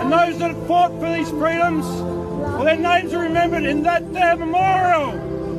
And 0.00 0.12
those 0.12 0.38
that 0.38 0.54
fought 0.68 0.92
for 1.00 1.12
these 1.12 1.28
freedoms, 1.30 1.84
well, 1.84 2.64
their 2.64 2.76
names 2.76 3.12
are 3.12 3.24
remembered 3.24 3.64
in 3.64 3.82
that 3.82 4.12
there 4.12 4.36
memorial. 4.36 5.10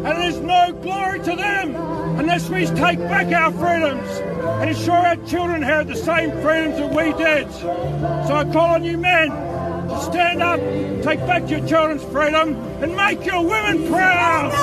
And 0.06 0.22
there's 0.22 0.40
no 0.40 0.72
glory 0.82 1.20
to 1.20 1.36
them 1.36 1.76
unless 2.18 2.50
we 2.50 2.66
take 2.66 2.98
back 3.00 3.28
our 3.34 3.52
freedoms 3.52 4.08
and 4.62 4.70
ensure 4.70 4.94
our 4.94 5.18
children 5.26 5.62
have 5.64 5.88
the 5.88 5.98
same 5.98 6.32
freedoms 6.42 6.78
that 6.78 6.96
we 6.96 7.12
did. 7.22 7.52
So 7.52 8.34
I 8.34 8.50
call 8.54 8.76
on 8.76 8.86
you 8.86 8.98
men 8.98 9.32
to 9.32 10.02
stand 10.02 10.42
up, 10.42 10.62
take 11.04 11.20
back 11.28 11.50
your 11.50 11.68
children's 11.68 12.04
freedom, 12.06 12.56
and 12.82 12.96
make 12.96 13.26
your 13.26 13.42
women 13.42 13.86
proud. 13.90 14.54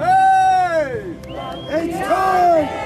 Hey! 0.00 1.14
It's 1.68 1.98
time! 2.08 2.85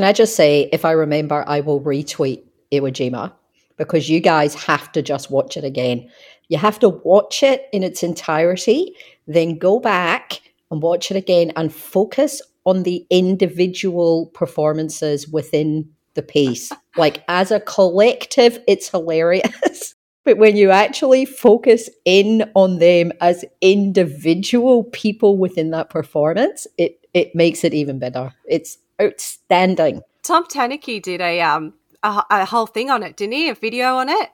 Can 0.00 0.08
I 0.08 0.14
just 0.14 0.34
say, 0.34 0.66
if 0.72 0.86
I 0.86 0.92
remember, 0.92 1.44
I 1.46 1.60
will 1.60 1.82
retweet 1.82 2.44
Iwo 2.72 2.90
Jima 2.90 3.34
because 3.76 4.08
you 4.08 4.18
guys 4.18 4.54
have 4.54 4.90
to 4.92 5.02
just 5.02 5.30
watch 5.30 5.58
it 5.58 5.64
again. 5.64 6.08
You 6.48 6.56
have 6.56 6.78
to 6.78 6.88
watch 6.88 7.42
it 7.42 7.68
in 7.70 7.82
its 7.82 8.02
entirety, 8.02 8.96
then 9.26 9.58
go 9.58 9.78
back 9.78 10.40
and 10.70 10.80
watch 10.80 11.10
it 11.10 11.18
again 11.18 11.52
and 11.54 11.70
focus 11.70 12.40
on 12.64 12.84
the 12.84 13.06
individual 13.10 14.30
performances 14.32 15.28
within 15.28 15.90
the 16.14 16.22
piece. 16.22 16.72
like 16.96 17.22
as 17.28 17.50
a 17.50 17.60
collective, 17.60 18.58
it's 18.66 18.88
hilarious. 18.88 19.94
But 20.22 20.36
when 20.36 20.54
you 20.54 20.70
actually 20.70 21.24
focus 21.24 21.88
in 22.04 22.50
on 22.54 22.78
them 22.78 23.10
as 23.22 23.42
individual 23.62 24.84
people 24.84 25.38
within 25.38 25.70
that 25.70 25.88
performance, 25.88 26.66
it 26.76 27.00
it 27.14 27.34
makes 27.34 27.64
it 27.64 27.74
even 27.74 27.98
better. 27.98 28.32
It's 28.46 28.76
outstanding. 29.00 30.02
Tom 30.22 30.46
Tanuki 30.46 31.00
did 31.00 31.20
a 31.20 31.40
um 31.40 31.74
a, 32.02 32.22
a 32.30 32.44
whole 32.44 32.66
thing 32.66 32.90
on 32.90 33.02
it, 33.02 33.16
didn't 33.16 33.32
he? 33.34 33.48
A 33.48 33.54
video 33.54 33.96
on 33.96 34.08
it. 34.08 34.30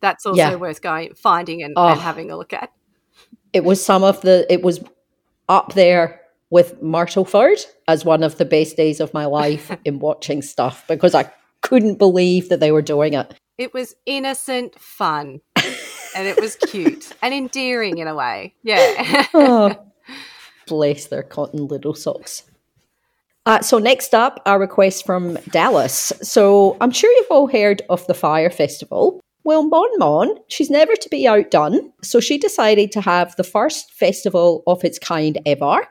That's 0.00 0.26
also 0.26 0.36
Yeah. 0.38 0.54
worth 0.56 0.82
going 0.82 1.14
finding 1.14 1.62
and, 1.62 1.74
Oh. 1.76 1.88
and 1.88 2.00
having 2.00 2.30
a 2.30 2.36
look 2.36 2.52
at. 2.52 2.70
It 3.52 3.64
was 3.64 3.84
some 3.84 4.02
of 4.04 4.20
the 4.22 4.46
it 4.52 4.62
was 4.62 4.80
up 5.48 5.74
there 5.74 6.20
with 6.50 6.80
Martelford 6.82 7.58
as 7.88 8.04
one 8.04 8.22
of 8.22 8.38
the 8.38 8.44
best 8.44 8.76
days 8.76 9.00
of 9.00 9.12
my 9.14 9.24
life 9.26 9.70
in 9.84 9.98
watching 9.98 10.42
stuff 10.42 10.84
because 10.88 11.14
I 11.14 11.30
couldn't 11.62 11.98
believe 11.98 12.48
that 12.48 12.60
they 12.60 12.70
were 12.72 12.82
doing 12.82 13.14
it. 13.14 13.34
It 13.56 13.72
was 13.72 13.94
innocent 14.04 14.78
fun, 14.80 15.40
and 15.56 16.26
it 16.26 16.40
was 16.40 16.56
cute 16.56 17.12
and 17.22 17.32
endearing 17.32 17.98
in 17.98 18.08
a 18.08 18.14
way. 18.14 18.54
Yeah. 18.64 19.26
oh, 19.32 19.76
bless 20.66 21.06
their 21.06 21.22
cotton 21.22 21.66
little 21.68 21.94
socks. 21.94 22.42
Uh, 23.46 23.60
so 23.60 23.78
next 23.78 24.14
up, 24.14 24.40
a 24.46 24.58
request 24.58 25.04
from 25.04 25.34
Dallas. 25.50 26.12
So 26.22 26.78
I'm 26.80 26.90
sure 26.90 27.10
you've 27.12 27.30
all 27.30 27.46
heard 27.46 27.82
of 27.90 28.06
the 28.06 28.14
Fyre 28.14 28.48
Festival. 28.48 29.20
Well, 29.44 29.68
Mon 29.68 29.98
Mon, 29.98 30.36
she's 30.48 30.70
never 30.70 30.96
to 30.96 31.08
be 31.10 31.28
outdone, 31.28 31.92
so 32.02 32.18
she 32.20 32.38
decided 32.38 32.90
to 32.92 33.02
have 33.02 33.36
the 33.36 33.44
first 33.44 33.92
festival 33.92 34.62
of 34.66 34.82
its 34.82 34.98
kind 34.98 35.38
ever, 35.44 35.86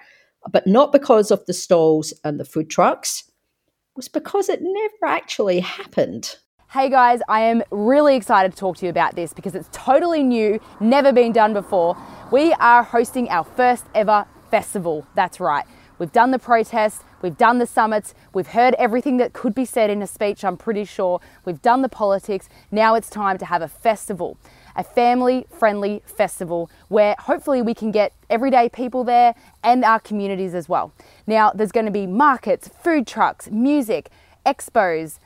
but 0.51 0.65
not 0.65 0.91
because 0.91 1.29
of 1.29 1.45
the 1.45 1.53
stalls 1.53 2.11
and 2.23 2.39
the 2.39 2.45
food 2.45 2.71
trucks. 2.71 3.23
It 3.27 3.97
was 3.97 4.07
because 4.07 4.49
it 4.49 4.61
never 4.63 5.05
actually 5.05 5.59
happened. 5.59 6.35
Hey 6.71 6.89
guys, 6.89 7.21
I 7.29 7.41
am 7.41 7.61
really 7.69 8.15
excited 8.15 8.51
to 8.53 8.57
talk 8.57 8.77
to 8.77 8.87
you 8.87 8.89
about 8.89 9.15
this 9.15 9.31
because 9.31 9.53
it's 9.53 9.69
totally 9.71 10.23
new, 10.23 10.59
never 10.79 11.13
been 11.13 11.31
done 11.31 11.53
before. 11.53 11.95
We 12.31 12.53
are 12.53 12.81
hosting 12.81 13.29
our 13.29 13.43
first 13.43 13.85
ever 13.93 14.25
festival. 14.49 15.05
That's 15.13 15.39
right. 15.39 15.65
We've 15.99 16.11
done 16.11 16.31
the 16.31 16.39
protests, 16.39 17.03
we've 17.23 17.37
done 17.37 17.57
the 17.57 17.65
summits, 17.65 18.13
we've 18.33 18.47
heard 18.47 18.75
everything 18.75 19.17
that 19.17 19.33
could 19.33 19.55
be 19.55 19.65
said 19.65 19.89
in 19.89 20.03
a 20.03 20.07
speech, 20.07 20.45
I'm 20.45 20.57
pretty 20.57 20.85
sure. 20.85 21.19
We've 21.45 21.61
done 21.61 21.81
the 21.81 21.89
politics. 21.89 22.49
Now 22.69 22.93
it's 22.93 23.09
time 23.09 23.39
to 23.39 23.45
have 23.45 23.63
a 23.63 23.67
festival, 23.67 24.37
a 24.75 24.83
family 24.83 25.47
friendly 25.49 26.03
festival 26.05 26.69
where 26.89 27.15
hopefully 27.17 27.63
we 27.63 27.73
can 27.73 27.89
get 27.89 28.13
everyday 28.29 28.69
people 28.69 29.03
there 29.03 29.33
and 29.63 29.83
our 29.83 29.99
communities 29.99 30.53
as 30.53 30.69
well. 30.69 30.93
Now, 31.25 31.51
there's 31.51 31.71
going 31.71 31.85
to 31.87 31.91
be 31.91 32.05
markets, 32.05 32.67
food 32.67 33.07
trucks, 33.07 33.49
music, 33.49 34.09
expos, 34.45 35.17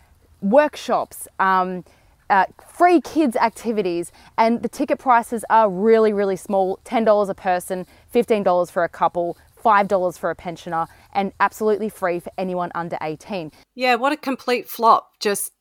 workshops, 0.42 1.28
um, 1.40 1.84
uh, 2.30 2.46
free 2.68 3.00
kids 3.02 3.36
activities, 3.38 4.12
and 4.38 4.62
the 4.62 4.70
ticket 4.70 5.00
prices 5.00 5.46
are 5.50 5.70
really, 5.70 6.12
really 6.12 6.36
small 6.36 6.80
$10 6.86 7.30
a 7.30 7.34
person, 7.34 7.86
$15 8.14 8.70
for 8.70 8.84
a 8.84 8.90
couple, 8.90 9.38
$5 9.68 10.18
for 10.18 10.30
a 10.30 10.36
pensioner, 10.36 10.88
and 11.14 11.34
absolutely 11.40 11.90
free 11.90 12.20
for 12.20 12.32
anyone 12.38 12.72
under 12.74 12.98
18. 13.02 13.52
Yeah, 13.76 13.96
what 13.96 14.14
a 14.14 14.18
complete 14.18 14.70
flop. 14.70 15.10
Just 15.20 15.52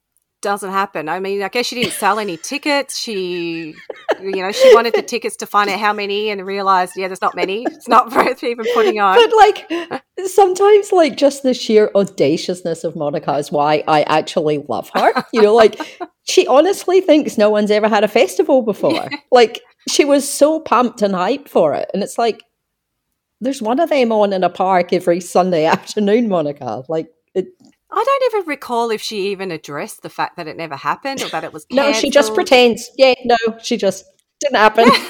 doesn't 0.42 0.70
happen. 0.70 1.08
I 1.08 1.18
mean, 1.18 1.42
I 1.42 1.48
guess 1.48 1.66
she 1.66 1.74
didn't 1.74 1.94
sell 1.94 2.20
any 2.20 2.36
tickets. 2.36 2.96
She, 2.96 3.74
you 4.20 4.42
know, 4.42 4.52
she 4.52 4.74
wanted 4.74 4.94
the 4.94 5.02
tickets 5.02 5.34
to 5.38 5.46
find 5.46 5.68
out 5.68 5.80
how 5.80 5.92
many 5.92 6.30
and 6.30 6.46
realized, 6.46 6.92
yeah, 6.96 7.08
there's 7.08 7.20
not 7.20 7.34
many. 7.34 7.64
It's 7.64 7.88
not 7.88 8.12
worth 8.14 8.44
even 8.44 8.64
putting 8.72 9.00
on. 9.00 9.16
But 9.16 9.36
like 9.36 10.02
sometimes, 10.26 10.92
like 10.92 11.16
just 11.16 11.42
the 11.42 11.52
sheer 11.52 11.90
audaciousness 11.96 12.84
of 12.84 12.94
Monica 12.94 13.34
is 13.34 13.50
why 13.50 13.82
I 13.88 14.02
actually 14.02 14.58
love 14.68 14.90
her. 14.94 15.24
You 15.32 15.42
know, 15.42 15.54
like 15.54 15.98
she 16.22 16.46
honestly 16.46 17.00
thinks 17.00 17.36
no 17.36 17.50
one's 17.50 17.70
ever 17.70 17.88
had 17.88 18.04
a 18.04 18.08
festival 18.08 18.62
before. 18.62 19.08
like 19.32 19.60
she 19.88 20.04
was 20.04 20.30
so 20.30 20.60
pumped 20.60 21.02
and 21.02 21.12
hyped 21.14 21.48
for 21.48 21.74
it, 21.74 21.90
and 21.92 22.02
it's 22.02 22.16
like 22.16 22.42
there's 23.40 23.62
one 23.62 23.80
of 23.80 23.90
them 23.90 24.12
on 24.12 24.32
in 24.32 24.44
a 24.44 24.50
park 24.50 24.92
every 24.92 25.20
Sunday 25.20 25.64
afternoon, 25.76 26.28
Monica. 26.28 26.84
Like 26.88 27.08
it. 27.34 27.48
I 27.90 28.04
don't 28.04 28.34
even 28.34 28.48
recall 28.48 28.90
if 28.90 29.00
she 29.00 29.28
even 29.28 29.50
addressed 29.50 30.02
the 30.02 30.10
fact 30.10 30.36
that 30.36 30.48
it 30.48 30.56
never 30.56 30.76
happened 30.76 31.22
or 31.22 31.28
that 31.28 31.44
it 31.44 31.52
was 31.52 31.66
No, 31.72 31.92
she 31.92 32.10
just 32.10 32.34
pretends. 32.34 32.90
Yeah, 32.96 33.14
no, 33.24 33.36
she 33.62 33.76
just 33.76 34.04
didn't 34.40 34.56
happen. 34.56 34.88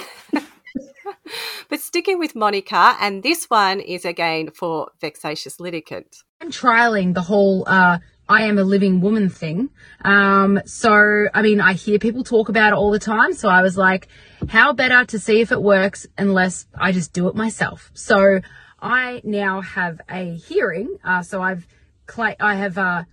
But 1.69 1.81
sticking 1.81 2.19
with 2.19 2.37
Monica, 2.37 2.97
and 3.01 3.23
this 3.23 3.47
one 3.47 3.81
is 3.81 4.05
again 4.05 4.51
for 4.51 4.91
vexatious 5.01 5.59
litigant. 5.59 6.23
I'm 6.41 6.51
trialing 6.51 7.15
the 7.15 7.23
whole 7.23 7.65
uh, 7.67 7.99
I 8.29 8.45
am 8.45 8.59
a 8.59 8.65
living 8.65 9.01
woman 9.01 9.29
thing. 9.29 9.71
Um, 10.05 10.61
so, 10.67 11.27
I 11.33 11.43
mean, 11.43 11.61
I 11.61 11.75
hear 11.75 11.99
people 11.99 12.25
talk 12.25 12.49
about 12.49 12.73
it 12.73 12.77
all 12.77 12.91
the 12.91 12.99
time. 12.99 13.33
So 13.35 13.49
I 13.49 13.63
was 13.63 13.77
like, 13.77 14.09
how 14.49 14.73
better 14.73 15.05
to 15.05 15.19
see 15.19 15.41
if 15.41 15.53
it 15.53 15.63
works 15.63 16.07
unless 16.19 16.67
I 16.75 16.93
just 16.93 17.13
do 17.13 17.29
it 17.29 17.35
myself? 17.35 17.91
So 17.95 18.41
I 18.81 19.21
now 19.25 19.61
have 19.61 20.01
a 20.11 20.35
hearing. 20.35 20.99
Uh, 21.05 21.23
so 21.23 21.41
I've, 21.41 21.67
I 22.19 22.55
have, 22.55 22.79
uh, 22.79 23.05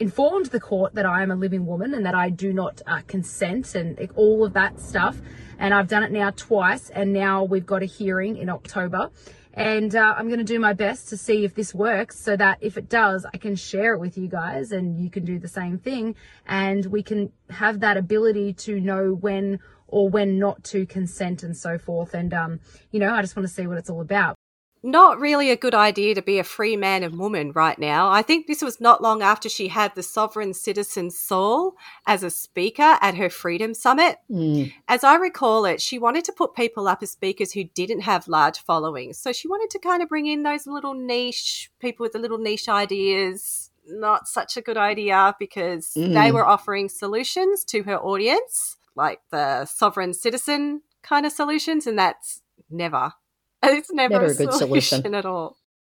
informed 0.00 0.46
the 0.46 0.60
court 0.60 0.94
that 0.94 1.06
I 1.06 1.22
am 1.22 1.30
a 1.30 1.36
living 1.36 1.66
woman 1.66 1.92
and 1.94 2.06
that 2.06 2.14
I 2.14 2.30
do 2.30 2.52
not 2.52 2.80
uh, 2.86 3.00
consent 3.06 3.74
and 3.74 3.98
all 4.14 4.44
of 4.44 4.52
that 4.52 4.78
stuff. 4.80 5.16
And 5.58 5.74
I've 5.74 5.88
done 5.88 6.04
it 6.04 6.12
now 6.12 6.30
twice, 6.30 6.88
and 6.90 7.12
now 7.12 7.42
we've 7.42 7.66
got 7.66 7.82
a 7.82 7.86
hearing 7.86 8.36
in 8.36 8.48
October. 8.48 9.10
And 9.58 9.96
uh, 9.96 10.14
I'm 10.16 10.28
going 10.28 10.38
to 10.38 10.44
do 10.44 10.60
my 10.60 10.72
best 10.72 11.08
to 11.08 11.16
see 11.16 11.44
if 11.44 11.56
this 11.56 11.74
works 11.74 12.16
so 12.16 12.36
that 12.36 12.58
if 12.60 12.78
it 12.78 12.88
does, 12.88 13.26
I 13.34 13.38
can 13.38 13.56
share 13.56 13.92
it 13.92 13.98
with 13.98 14.16
you 14.16 14.28
guys 14.28 14.70
and 14.70 15.00
you 15.02 15.10
can 15.10 15.24
do 15.24 15.40
the 15.40 15.48
same 15.48 15.78
thing. 15.78 16.14
And 16.46 16.86
we 16.86 17.02
can 17.02 17.32
have 17.50 17.80
that 17.80 17.96
ability 17.96 18.52
to 18.52 18.78
know 18.78 19.10
when 19.14 19.58
or 19.88 20.08
when 20.08 20.38
not 20.38 20.62
to 20.62 20.86
consent 20.86 21.42
and 21.42 21.56
so 21.56 21.76
forth. 21.76 22.14
And, 22.14 22.32
um, 22.32 22.60
you 22.92 23.00
know, 23.00 23.12
I 23.12 23.20
just 23.20 23.34
want 23.34 23.48
to 23.48 23.52
see 23.52 23.66
what 23.66 23.78
it's 23.78 23.90
all 23.90 24.00
about. 24.00 24.37
Not 24.82 25.18
really 25.18 25.50
a 25.50 25.56
good 25.56 25.74
idea 25.74 26.14
to 26.14 26.22
be 26.22 26.38
a 26.38 26.44
free 26.44 26.76
man 26.76 27.02
and 27.02 27.18
woman 27.18 27.52
right 27.52 27.78
now. 27.78 28.10
I 28.10 28.22
think 28.22 28.46
this 28.46 28.62
was 28.62 28.80
not 28.80 29.02
long 29.02 29.22
after 29.22 29.48
she 29.48 29.68
had 29.68 29.94
the 29.94 30.02
sovereign 30.02 30.54
citizen 30.54 31.10
Saul 31.10 31.74
as 32.06 32.22
a 32.22 32.30
speaker 32.30 32.96
at 33.00 33.16
her 33.16 33.28
Freedom 33.28 33.74
Summit. 33.74 34.18
Mm. 34.30 34.72
As 34.86 35.02
I 35.02 35.16
recall 35.16 35.64
it, 35.64 35.80
she 35.82 35.98
wanted 35.98 36.24
to 36.26 36.32
put 36.32 36.54
people 36.54 36.86
up 36.86 37.02
as 37.02 37.10
speakers 37.10 37.52
who 37.52 37.64
didn't 37.64 38.02
have 38.02 38.28
large 38.28 38.60
followings. 38.60 39.18
So 39.18 39.32
she 39.32 39.48
wanted 39.48 39.70
to 39.70 39.78
kind 39.80 40.02
of 40.02 40.08
bring 40.08 40.26
in 40.26 40.44
those 40.44 40.66
little 40.66 40.94
niche 40.94 41.70
people 41.80 42.04
with 42.04 42.12
the 42.12 42.18
little 42.20 42.38
niche 42.38 42.68
ideas. 42.68 43.70
Not 43.86 44.28
such 44.28 44.56
a 44.56 44.62
good 44.62 44.76
idea 44.76 45.34
because 45.38 45.94
they 45.94 46.02
Mm. 46.02 46.34
were 46.34 46.46
offering 46.46 46.88
solutions 46.88 47.64
to 47.64 47.82
her 47.84 47.98
audience, 47.98 48.76
like 48.94 49.22
the 49.30 49.64
sovereign 49.64 50.12
citizen 50.14 50.82
kind 51.02 51.24
of 51.24 51.32
solutions, 51.32 51.86
and 51.86 51.98
that's 51.98 52.42
never. 52.70 53.14
It's 53.62 53.90
never, 53.92 54.14
Never 54.14 54.26
a, 54.26 54.30
a 54.30 54.34
good 54.34 54.52
solution, 54.52 54.98
solution. 55.02 55.14
at 55.14 55.26
all. 55.26 55.56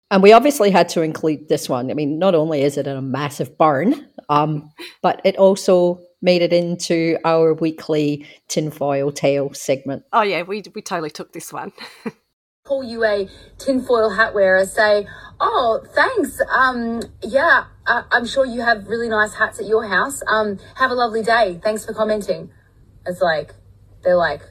And 0.09 0.21
we 0.21 0.33
obviously 0.33 0.71
had 0.71 0.89
to 0.89 1.01
include 1.01 1.47
this 1.47 1.69
one. 1.69 1.89
I 1.89 1.93
mean, 1.93 2.19
not 2.19 2.35
only 2.35 2.63
is 2.63 2.77
it 2.77 2.85
in 2.87 2.97
a 2.97 3.01
massive 3.01 3.57
barn, 3.57 4.07
um, 4.29 4.71
but 5.01 5.21
it 5.23 5.37
also 5.37 6.01
made 6.21 6.41
it 6.41 6.51
into 6.51 7.17
our 7.23 7.53
weekly 7.53 8.27
tinfoil 8.49 9.11
tale 9.11 9.53
segment. 9.53 10.03
Oh 10.11 10.21
yeah, 10.21 10.41
we 10.43 10.63
we 10.75 10.81
totally 10.81 11.11
took 11.11 11.31
this 11.33 11.53
one. 11.53 11.71
call 12.63 12.83
you 12.83 13.03
a 13.03 13.27
tinfoil 13.57 14.09
hat 14.11 14.33
wearer, 14.33 14.65
say, 14.65 15.07
"Oh, 15.39 15.81
thanks. 15.93 16.39
Um, 16.53 17.01
yeah, 17.23 17.65
I- 17.87 18.03
I'm 18.11 18.25
sure 18.25 18.45
you 18.45 18.61
have 18.61 18.87
really 18.87 19.09
nice 19.09 19.33
hats 19.35 19.59
at 19.59 19.65
your 19.65 19.87
house. 19.87 20.21
Um, 20.27 20.59
have 20.75 20.91
a 20.91 20.95
lovely 20.95 21.23
day. 21.23 21.59
Thanks 21.63 21.85
for 21.85 21.93
commenting." 21.93 22.51
It's 23.05 23.21
like 23.21 23.55
they're 24.03 24.17
like, 24.17 24.41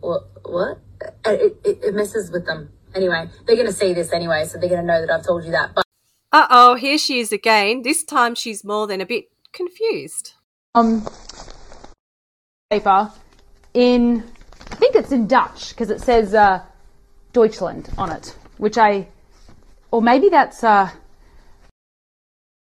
"What? 0.00 0.22
What?" 0.44 0.78
It, 1.26 1.56
it, 1.64 1.78
it 1.82 1.94
messes 1.94 2.30
with 2.30 2.46
them. 2.46 2.70
Anyway, 2.94 3.28
they're 3.46 3.56
gonna 3.56 3.72
see 3.72 3.92
this 3.94 4.12
anyway, 4.12 4.44
so 4.44 4.58
they're 4.58 4.68
gonna 4.68 4.82
know 4.82 5.00
that 5.00 5.10
I've 5.10 5.24
told 5.26 5.44
you 5.44 5.50
that. 5.52 5.74
But 5.74 5.84
Uh 6.32 6.46
oh, 6.50 6.74
here 6.74 6.98
she 6.98 7.20
is 7.20 7.32
again. 7.32 7.82
This 7.82 8.04
time 8.04 8.34
she's 8.34 8.64
more 8.64 8.86
than 8.86 9.00
a 9.00 9.06
bit 9.06 9.26
confused. 9.52 10.34
um, 10.74 11.06
paper 12.70 13.10
in 13.74 14.24
I 14.70 14.74
think 14.76 14.94
it's 14.94 15.12
in 15.12 15.26
Dutch 15.26 15.70
because 15.70 15.90
it 15.90 16.00
says 16.00 16.34
uh, 16.34 16.62
Deutschland 17.32 17.90
on 17.98 18.10
it, 18.10 18.34
which 18.58 18.78
I, 18.78 19.08
or 19.90 20.00
maybe 20.02 20.28
that's 20.30 20.64
uh, 20.64 20.90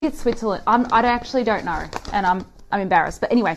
it's 0.03 0.21
Switzerland. 0.21 0.63
I'm, 0.67 0.87
I 0.93 1.01
actually 1.03 1.45
don't 1.45 1.65
know, 1.65 1.85
and 2.13 2.27
I'm 2.27 2.47
I'm 2.73 2.81
embarrassed. 2.81 3.21
But 3.21 3.31
anyway, 3.33 3.57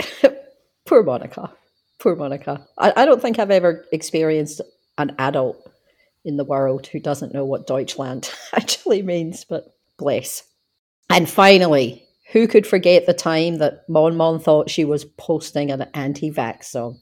Poor 0.86 1.02
Monica. 1.02 1.52
Poor 1.98 2.14
Monica. 2.14 2.66
I, 2.78 2.92
I 2.96 3.04
don't 3.06 3.22
think 3.22 3.38
I've 3.38 3.50
ever 3.50 3.84
experienced 3.92 4.60
an 4.98 5.14
adult 5.18 5.70
in 6.24 6.36
the 6.36 6.44
world 6.44 6.86
who 6.88 7.00
doesn't 7.00 7.32
know 7.32 7.44
what 7.44 7.66
Deutschland 7.66 8.30
actually 8.52 9.02
means, 9.02 9.44
but 9.44 9.74
bless. 9.96 10.42
And 11.08 11.28
finally, 11.28 12.06
who 12.32 12.48
could 12.48 12.66
forget 12.66 13.06
the 13.06 13.14
time 13.14 13.58
that 13.58 13.88
Mon 13.88 14.16
Mon 14.16 14.40
thought 14.40 14.68
she 14.68 14.84
was 14.84 15.04
posting 15.04 15.70
an 15.70 15.86
anti 15.94 16.30
vax 16.30 16.64
song? 16.64 17.00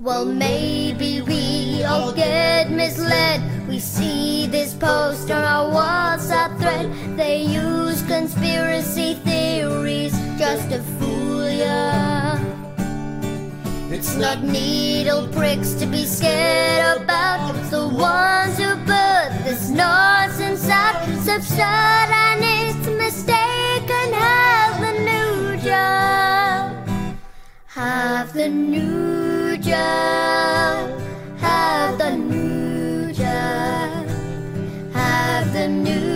Well, 0.00 0.24
maybe 0.24 1.22
we 1.22 1.84
all 1.84 2.12
get 2.12 2.70
misled. 2.70 3.68
We 3.68 3.78
see 3.78 4.46
this 4.46 4.74
post 4.74 5.30
on 5.30 5.44
our 5.44 5.70
WhatsApp 5.70 6.58
thread. 6.58 7.16
They 7.16 7.42
use 7.42 8.02
conspiracy 8.02 9.14
theories 9.14 10.17
just 10.38 10.70
to 10.70 10.78
fool 10.98 11.50
ya. 11.50 12.38
It's 13.90 14.14
not 14.14 14.44
needle 14.44 15.26
pricks 15.28 15.72
to 15.74 15.86
be 15.86 16.04
scared 16.04 17.02
about. 17.02 17.56
It's 17.56 17.70
the 17.70 17.88
ones 17.88 18.56
who 18.56 18.70
put 18.86 19.28
this 19.42 19.68
nonsense 19.68 20.68
out. 20.68 20.94
Subsidized, 21.26 22.86
mistaken, 23.04 24.08
have 24.14 24.80
the 24.80 24.94
new 25.10 25.56
job. 25.56 26.86
Have 27.66 28.32
the 28.32 28.48
new 28.48 29.56
job. 29.58 31.00
Have 31.38 31.98
the 31.98 32.16
new 32.16 33.12
job. 33.12 34.06
Have 34.92 35.52
the 35.52 35.66
new 35.66 36.07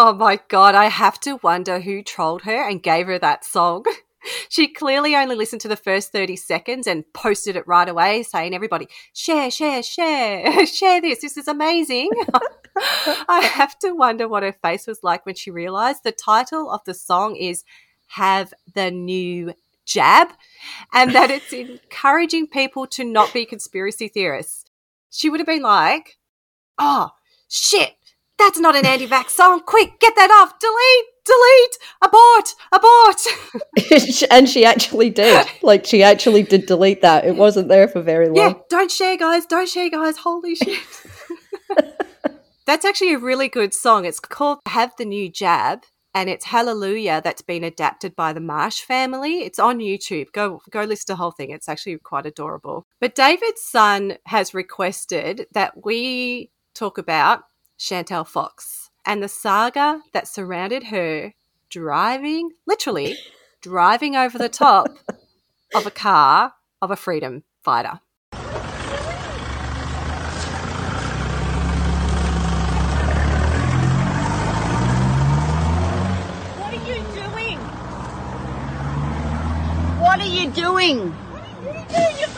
Oh 0.00 0.12
my 0.12 0.38
god, 0.46 0.76
I 0.76 0.84
have 0.84 1.18
to 1.22 1.40
wonder 1.42 1.80
who 1.80 2.04
trolled 2.04 2.42
her 2.42 2.68
and 2.68 2.80
gave 2.80 3.08
her 3.08 3.18
that 3.18 3.44
song. 3.44 3.84
she 4.48 4.68
clearly 4.68 5.16
only 5.16 5.34
listened 5.34 5.60
to 5.62 5.68
the 5.68 5.74
first 5.74 6.12
30 6.12 6.36
seconds 6.36 6.86
and 6.86 7.12
posted 7.12 7.56
it 7.56 7.66
right 7.66 7.88
away, 7.88 8.22
saying, 8.22 8.54
Everybody, 8.54 8.86
share, 9.12 9.50
share, 9.50 9.82
share, 9.82 10.64
share 10.66 11.00
this. 11.00 11.20
This 11.20 11.36
is 11.36 11.48
amazing. 11.48 12.10
I 12.76 13.40
have 13.40 13.76
to 13.80 13.90
wonder 13.90 14.28
what 14.28 14.44
her 14.44 14.52
face 14.52 14.86
was 14.86 15.02
like 15.02 15.26
when 15.26 15.34
she 15.34 15.50
realized 15.50 16.04
the 16.04 16.12
title 16.12 16.70
of 16.70 16.84
the 16.84 16.94
song 16.94 17.34
is 17.34 17.64
Have 18.06 18.54
the 18.72 18.92
New 18.92 19.52
Jab 19.84 20.28
and 20.92 21.12
that 21.12 21.32
it's 21.32 21.52
encouraging 21.52 22.46
people 22.46 22.86
to 22.86 23.02
not 23.02 23.32
be 23.32 23.44
conspiracy 23.44 24.06
theorists. 24.06 24.64
She 25.10 25.28
would 25.28 25.40
have 25.40 25.46
been 25.48 25.62
like, 25.62 26.18
Oh, 26.78 27.10
shit, 27.48 27.96
that's 28.38 28.58
not 28.58 28.76
an 28.76 28.86
anti 28.86 29.06
vax 29.06 29.30
song. 29.30 29.60
Quick, 29.60 29.98
get 30.00 30.14
that 30.16 30.30
off. 30.30 30.58
Delete, 30.58 31.06
delete, 31.24 31.78
abort, 32.02 32.54
abort. 32.72 34.26
and 34.30 34.48
she 34.48 34.64
actually 34.64 35.10
did. 35.10 35.46
Like 35.62 35.84
she 35.84 36.02
actually 36.02 36.42
did 36.42 36.66
delete 36.66 37.02
that. 37.02 37.24
It 37.24 37.36
wasn't 37.36 37.68
there 37.68 37.88
for 37.88 38.00
very 38.00 38.28
long. 38.28 38.36
Yeah, 38.36 38.54
don't 38.68 38.90
share, 38.90 39.16
guys. 39.16 39.46
Don't 39.46 39.68
share, 39.68 39.90
guys. 39.90 40.18
Holy 40.18 40.54
shit. 40.54 40.78
That's 42.66 42.84
actually 42.84 43.14
a 43.14 43.18
really 43.18 43.48
good 43.48 43.72
song. 43.72 44.04
It's 44.04 44.20
called 44.20 44.58
Have 44.66 44.92
the 44.98 45.06
New 45.06 45.30
Jab 45.30 45.84
and 46.14 46.28
it's 46.28 46.46
Hallelujah 46.46 47.20
that's 47.22 47.42
been 47.42 47.64
adapted 47.64 48.16
by 48.16 48.32
the 48.32 48.40
Marsh 48.40 48.80
family. 48.80 49.38
It's 49.38 49.58
on 49.58 49.78
YouTube. 49.78 50.26
Go 50.32 50.60
go 50.70 50.82
listen 50.82 51.06
to 51.06 51.12
the 51.12 51.16
whole 51.16 51.30
thing. 51.30 51.50
It's 51.50 51.68
actually 51.68 51.96
quite 51.98 52.26
adorable. 52.26 52.86
But 53.00 53.14
David's 53.14 53.62
son 53.62 54.18
has 54.26 54.52
requested 54.52 55.46
that 55.52 55.84
we 55.84 56.50
talk 56.74 56.98
about 56.98 57.44
Chantel 57.78 58.26
Fox 58.26 58.90
and 59.06 59.22
the 59.22 59.28
saga 59.28 60.02
that 60.12 60.26
surrounded 60.26 60.84
her 60.84 61.32
driving, 61.70 62.50
literally 62.66 63.16
driving 63.60 64.16
over 64.16 64.36
the 64.36 64.48
top 64.48 64.88
of 65.74 65.86
a 65.86 65.90
car 65.90 66.54
of 66.82 66.90
a 66.90 66.96
freedom 66.96 67.44
fighter. 67.62 68.00
What 76.56 76.74
are 76.74 76.84
you 76.84 76.96
doing? 77.14 77.58
What 80.00 80.20
are 80.20 80.26
you 80.26 80.50
doing? 80.50 81.27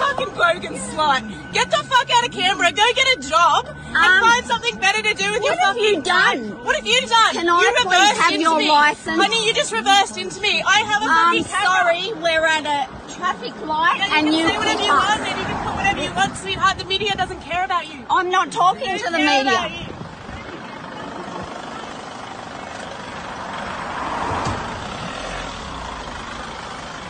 Fucking 0.01 0.32
bogan 0.32 0.76
slut! 0.90 1.53
Get 1.53 1.70
the 1.70 1.76
fuck 1.84 2.09
out 2.16 2.24
of 2.26 2.32
Canberra, 2.32 2.72
go 2.72 2.84
get 2.94 3.09
a 3.18 3.28
job, 3.28 3.66
and 3.68 3.96
Um, 3.96 4.20
find 4.20 4.46
something 4.46 4.76
better 4.78 5.03
to 5.03 5.12
do 5.14 5.30
with 5.32 5.42
your 5.44 5.53
what 5.53 5.59
have 5.59 5.76
fucking 5.76 5.84
you 5.84 6.03
done? 6.03 6.38
time. 6.57 6.64
What 6.64 6.76
have 6.76 6.86
you 6.86 7.01
done? 7.07 7.32
Can 7.34 7.44
you 7.46 7.53
I 7.55 7.72
please 7.76 7.84
reversed 7.84 8.20
have 8.20 8.32
into 8.32 8.42
your 8.48 8.59
me. 8.59 8.68
license? 8.70 9.20
Honey, 9.22 9.46
you 9.46 9.53
just 9.53 9.72
reversed 9.72 10.16
into 10.16 10.40
me. 10.40 10.62
I 10.66 10.78
have 10.90 11.03
a 11.03 11.07
I'm 11.07 11.44
fucking 11.44 11.44
camera. 11.53 11.68
sorry, 11.68 12.05
we're 12.22 12.46
at 12.46 12.64
a 12.64 13.12
traffic 13.14 13.55
light 13.66 13.98
Yeah, 13.98 14.07
you 14.09 14.14
and 14.16 14.24
can 14.26 14.32
you 14.38 14.48
say 14.48 14.57
whatever 14.59 14.82
you 14.82 14.88
want, 14.88 15.20
and 15.20 15.38
you 15.38 15.44
can 15.44 15.59
put 15.66 15.74
whatever 15.76 16.03
you 16.03 16.12
want, 16.14 16.36
sweetheart. 16.38 16.78
The 16.78 16.84
media 16.86 17.12
doesn't 17.16 17.40
care 17.42 17.64
about 17.64 17.86
you. 17.92 18.01
I'm 18.09 18.30
not 18.30 18.51
talking 18.51 18.86
They 18.90 18.96
to 18.98 19.03
don't 19.05 19.12
the 19.12 19.18
care 19.18 19.44
media. 19.44 19.53
about 19.59 19.70
you. 19.70 19.86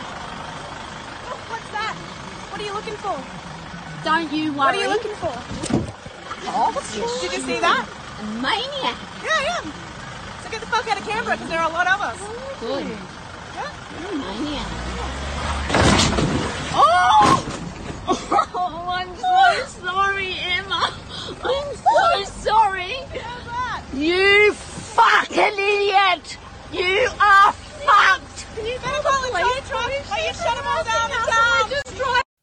Oh, 0.03 1.37
What's 1.49 1.69
that? 1.71 1.95
What 2.51 2.61
are 2.61 2.65
you 2.65 2.70
looking 2.81 2.97
for? 2.97 4.03
Don't 4.03 4.31
you 4.33 4.53
worry. 4.53 4.57
What 4.57 4.75
are 4.75 4.81
you 4.81 4.89
looking 4.89 5.13
for? 5.21 5.33
Oh, 6.49 6.73
Did 7.21 7.31
you 7.33 7.39
see 7.39 7.59
that? 7.59 7.85
A 7.85 8.25
Maniac. 8.41 8.97
Yeah, 9.21 9.37
I 9.37 9.61
am. 9.61 9.71
So 10.41 10.49
get 10.49 10.61
the 10.61 10.67
fuck 10.67 10.87
out 10.89 10.97
of 10.99 11.07
Canberra 11.07 11.37
because 11.37 11.49
there 11.49 11.59
are 11.59 11.69
a 11.69 11.73
lot 11.73 11.85
of 11.85 12.01
us. 12.01 12.17
Good. 12.59 12.87
Yeah? 13.53 13.69
You're 14.01 14.11
a 14.11 14.17
maniac. 14.17 14.67
Oh! 16.73 17.47
Oh, 18.53 18.87
I'm 18.89 19.15
so 19.15 19.81
sorry, 19.85 20.35
Emma. 20.39 20.93
I'm 21.43 21.75
so 21.75 22.23
sorry. 22.41 22.95
You 23.93 24.53
fucking 24.53 25.53
idiot. 25.53 26.37
You 26.73 27.09
are 27.19 27.53
fucked. 27.53 28.45
Can 28.55 28.65
you 28.65 28.77
better 28.79 29.01
call 29.01 29.23
a 29.23 29.29
tow 29.29 29.59
truck? 29.69 29.87
Will 29.87 30.25
you 30.25 30.33
shut 30.33 30.55
them 30.57 30.65
all 30.67 30.83
down 30.83 31.11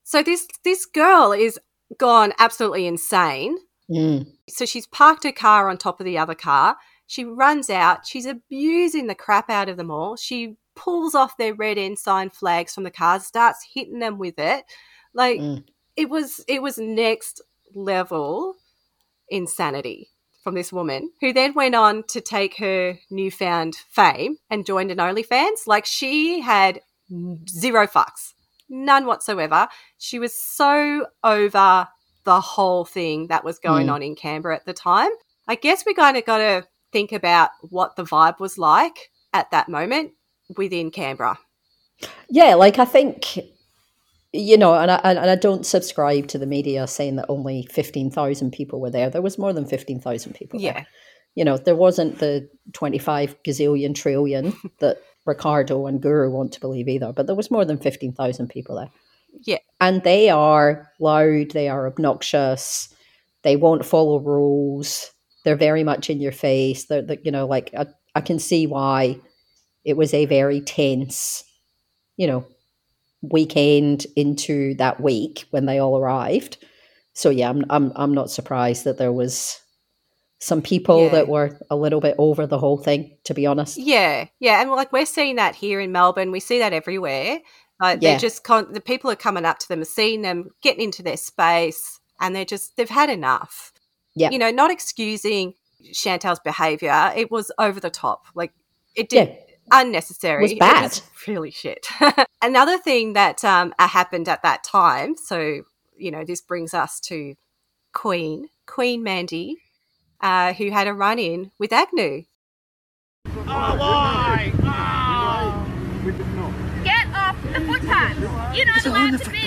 So 0.09 0.23
this 0.23 0.49
this 0.65 0.87
girl 0.87 1.33
is 1.33 1.61
gone 1.99 2.33
absolutely 2.39 2.87
insane. 2.87 3.59
Mm. 3.91 4.27
So 4.49 4.65
she's 4.65 4.87
parked 4.87 5.25
her 5.25 5.33
car 5.33 5.69
on 5.69 5.77
top 5.77 6.01
of 6.01 6.07
the 6.07 6.17
other 6.17 6.35
car. 6.35 6.79
She 7.07 7.27
runs 7.27 7.69
out. 7.69 8.07
She's 8.07 8.25
abusing 8.25 9.07
the 9.07 9.15
crap 9.15 9.51
out 9.51 9.69
of 9.69 9.77
them 9.77 9.91
all. 9.91 10.17
She 10.17 10.57
pulls 10.75 11.15
off 11.15 11.37
their 11.37 11.53
red 11.53 11.77
ensign 11.77 12.31
flags 12.31 12.75
from 12.75 12.85
the 12.85 12.91
cars, 12.91 13.27
starts 13.27 13.67
hitting 13.75 13.99
them 13.99 14.17
with 14.17 14.39
it. 14.39 14.65
Like 15.13 15.41
Mm. 15.41 15.65
it 15.95 16.09
was 16.09 16.43
it 16.49 16.63
was 16.63 16.79
next 16.79 17.43
level 17.75 18.55
insanity 19.29 20.09
from 20.43 20.55
this 20.55 20.73
woman 20.73 21.11
who 21.21 21.35
then 21.35 21.53
went 21.53 21.75
on 21.75 22.03
to 22.05 22.23
take 22.23 22.57
her 22.57 22.99
newfound 23.11 23.77
fame 23.91 24.39
and 24.49 24.65
joined 24.65 24.91
an 24.91 24.97
OnlyFans. 24.97 25.67
Like 25.67 25.85
she 25.85 26.41
had 26.41 26.81
zero 27.47 27.87
fucks, 27.87 28.33
none 28.69 29.07
whatsoever. 29.07 29.69
She 29.99 30.19
was 30.19 30.35
so 30.35 31.07
over 31.25 31.89
the 32.25 32.41
whole 32.41 32.85
thing 32.85 33.29
that 33.29 33.45
was 33.45 33.59
going 33.59 33.87
Mm. 33.87 33.93
on 33.95 34.03
in 34.03 34.15
Canberra 34.17 34.57
at 34.57 34.67
the 34.67 34.73
time. 34.75 35.11
I 35.47 35.55
guess 35.55 35.85
we 35.87 35.95
kind 35.95 36.17
of 36.17 36.25
got 36.27 36.39
to 36.39 36.67
think 36.93 37.13
about 37.13 37.51
what 37.71 37.97
the 37.97 38.05
vibe 38.05 38.39
was 38.41 38.59
like 38.59 39.11
at 39.33 39.51
that 39.51 39.69
moment 39.69 40.13
within 40.57 40.91
Canberra. 40.91 41.39
Yeah, 42.29 42.55
like 42.55 42.79
I 42.79 42.85
think, 42.85 43.39
you 44.33 44.57
know, 44.59 44.75
and 44.75 44.91
I, 44.91 44.97
and 45.05 45.19
I 45.19 45.37
don't 45.37 45.65
subscribe 45.65 46.29
to 46.29 46.39
the 46.39 46.47
media 46.47 46.87
saying 46.87 47.17
that 47.17 47.27
only 47.29 47.67
15,000 47.71 48.53
people 48.53 48.81
were 48.81 48.91
there. 48.91 49.09
There 49.11 49.23
was 49.23 49.39
more 49.39 49.53
than 49.53 49.65
15,000 49.67 50.35
people 50.35 50.61
Yeah. 50.61 50.73
there. 50.75 50.87
You 51.35 51.45
know, 51.45 51.57
there 51.57 51.77
wasn't 51.77 52.19
the 52.19 52.49
25 52.75 53.43
gazillion 53.43 53.95
trillion 53.95 54.55
that 54.81 54.99
Riccardo 55.29 55.87
and 55.87 56.01
Guru 56.01 56.31
want 56.31 56.53
to 56.53 56.61
believe 56.61 56.89
either, 56.89 57.13
but 57.13 57.27
there 57.27 57.37
was 57.37 57.51
more 57.51 57.65
than 57.65 57.79
15,000 57.79 58.49
people 58.49 58.77
there. 58.77 58.91
Yeah. 59.43 59.59
And 59.81 60.03
they 60.03 60.31
are 60.31 60.91
loud, 60.99 61.53
they 61.53 61.69
are 61.69 61.87
obnoxious, 61.87 62.93
they 63.43 63.57
won't 63.57 63.85
follow 63.85 64.19
rules, 64.19 65.13
they're 65.45 65.57
very 65.57 65.85
much 65.85 66.11
in 66.11 66.21
your 66.21 66.33
face. 66.33 66.87
They're, 66.87 67.03
they 67.03 67.19
you 67.23 67.31
know, 67.31 67.47
like 67.47 67.71
I, 67.77 67.87
I 68.15 68.21
can 68.21 68.39
see 68.39 68.67
why 68.67 69.21
it 69.85 69.97
was 69.97 70.13
a 70.13 70.27
very 70.27 70.61
tense, 70.61 71.45
you 72.17 72.27
know, 72.27 72.47
weekend 73.23 74.07
into 74.17 74.75
that 74.75 75.01
week 75.01 75.47
when 75.51 75.67
they 75.67 75.79
all 75.79 75.99
arrived. 75.99 76.59
So 77.15 77.31
yeah, 77.31 77.51
I'm 77.51 77.65
I'm 77.71 77.93
I'm 77.97 78.15
not 78.15 78.31
surprised 78.31 78.85
that 78.85 78.99
there 78.99 79.13
was 79.13 79.61
some 80.39 80.63
people 80.63 81.05
Yeah. 81.05 81.09
that 81.11 81.29
were 81.29 81.59
a 81.71 81.77
little 81.77 82.01
bit 82.01 82.15
over 82.19 82.47
the 82.47 82.59
whole 82.59 82.79
thing, 82.79 83.17
to 83.25 83.35
be 83.35 83.45
honest. 83.47 83.77
Yeah, 83.77 84.27
yeah, 84.39 84.61
and 84.61 84.71
like 84.71 84.93
we're 84.93 85.07
seeing 85.07 85.37
that 85.37 85.55
here 85.57 85.81
in 85.81 85.91
Melbourne, 85.93 86.31
we 86.31 86.41
see 86.41 86.59
that 86.61 86.73
everywhere. 86.73 87.41
Like 87.81 88.01
Yeah. 88.03 88.11
they're 88.13 88.19
just 88.21 88.45
con- 88.45 88.73
the 88.73 88.81
people 88.81 89.11
are 89.11 89.17
coming 89.17 89.45
up 89.45 89.59
to 89.61 89.69
them, 89.69 89.81
and 89.81 89.87
seeing 89.89 90.23
them, 90.23 90.51
getting 90.63 90.83
into 90.85 91.03
their 91.03 91.17
space, 91.17 91.99
and 92.21 92.35
they're 92.35 92.45
just 92.45 92.77
they've 92.77 92.89
had 92.89 93.11
enough. 93.11 93.73
Yeah. 94.15 94.31
you 94.31 94.39
know, 94.39 94.51
not 94.51 94.73
excusing 94.73 95.55
Chantel's 95.93 96.41
behaviour. 96.41 97.13
It 97.15 97.31
was 97.31 97.53
over 97.59 97.79
the 97.79 97.91
top. 97.91 98.27
Like 98.35 98.53
it 98.97 99.09
did 99.09 99.29
Yeah. 99.29 99.35
unnecessary. 99.81 100.43
Was 100.43 100.55
bad. 100.55 100.83
was 100.85 101.03
really 101.29 101.53
shit. 101.53 101.87
Another 102.43 102.79
thing 102.79 103.13
that 103.13 103.45
um, 103.45 103.73
happened 103.79 104.29
at 104.29 104.43
that 104.43 104.65
time. 104.65 105.15
So 105.17 105.63
you 105.97 106.11
know, 106.11 106.25
this 106.25 106.41
brings 106.41 106.75
us 106.75 106.99
to 107.01 107.35
Queen 107.93 108.49
Queen 108.67 109.03
Mandy, 109.03 109.57
uh, 110.21 110.53
who 110.55 110.71
had 110.71 110.87
a 110.87 110.95
run 110.95 111.19
in 111.19 111.51
with 111.59 111.73
Agnew. 111.73 112.25
Get 116.85 117.07
off 117.15 117.37
the 117.53 117.61
footpath. 117.61 118.17
You're 118.57 118.67
not 118.67 118.87
allowed 118.87 119.19
to 119.21 119.31
be 119.31 119.47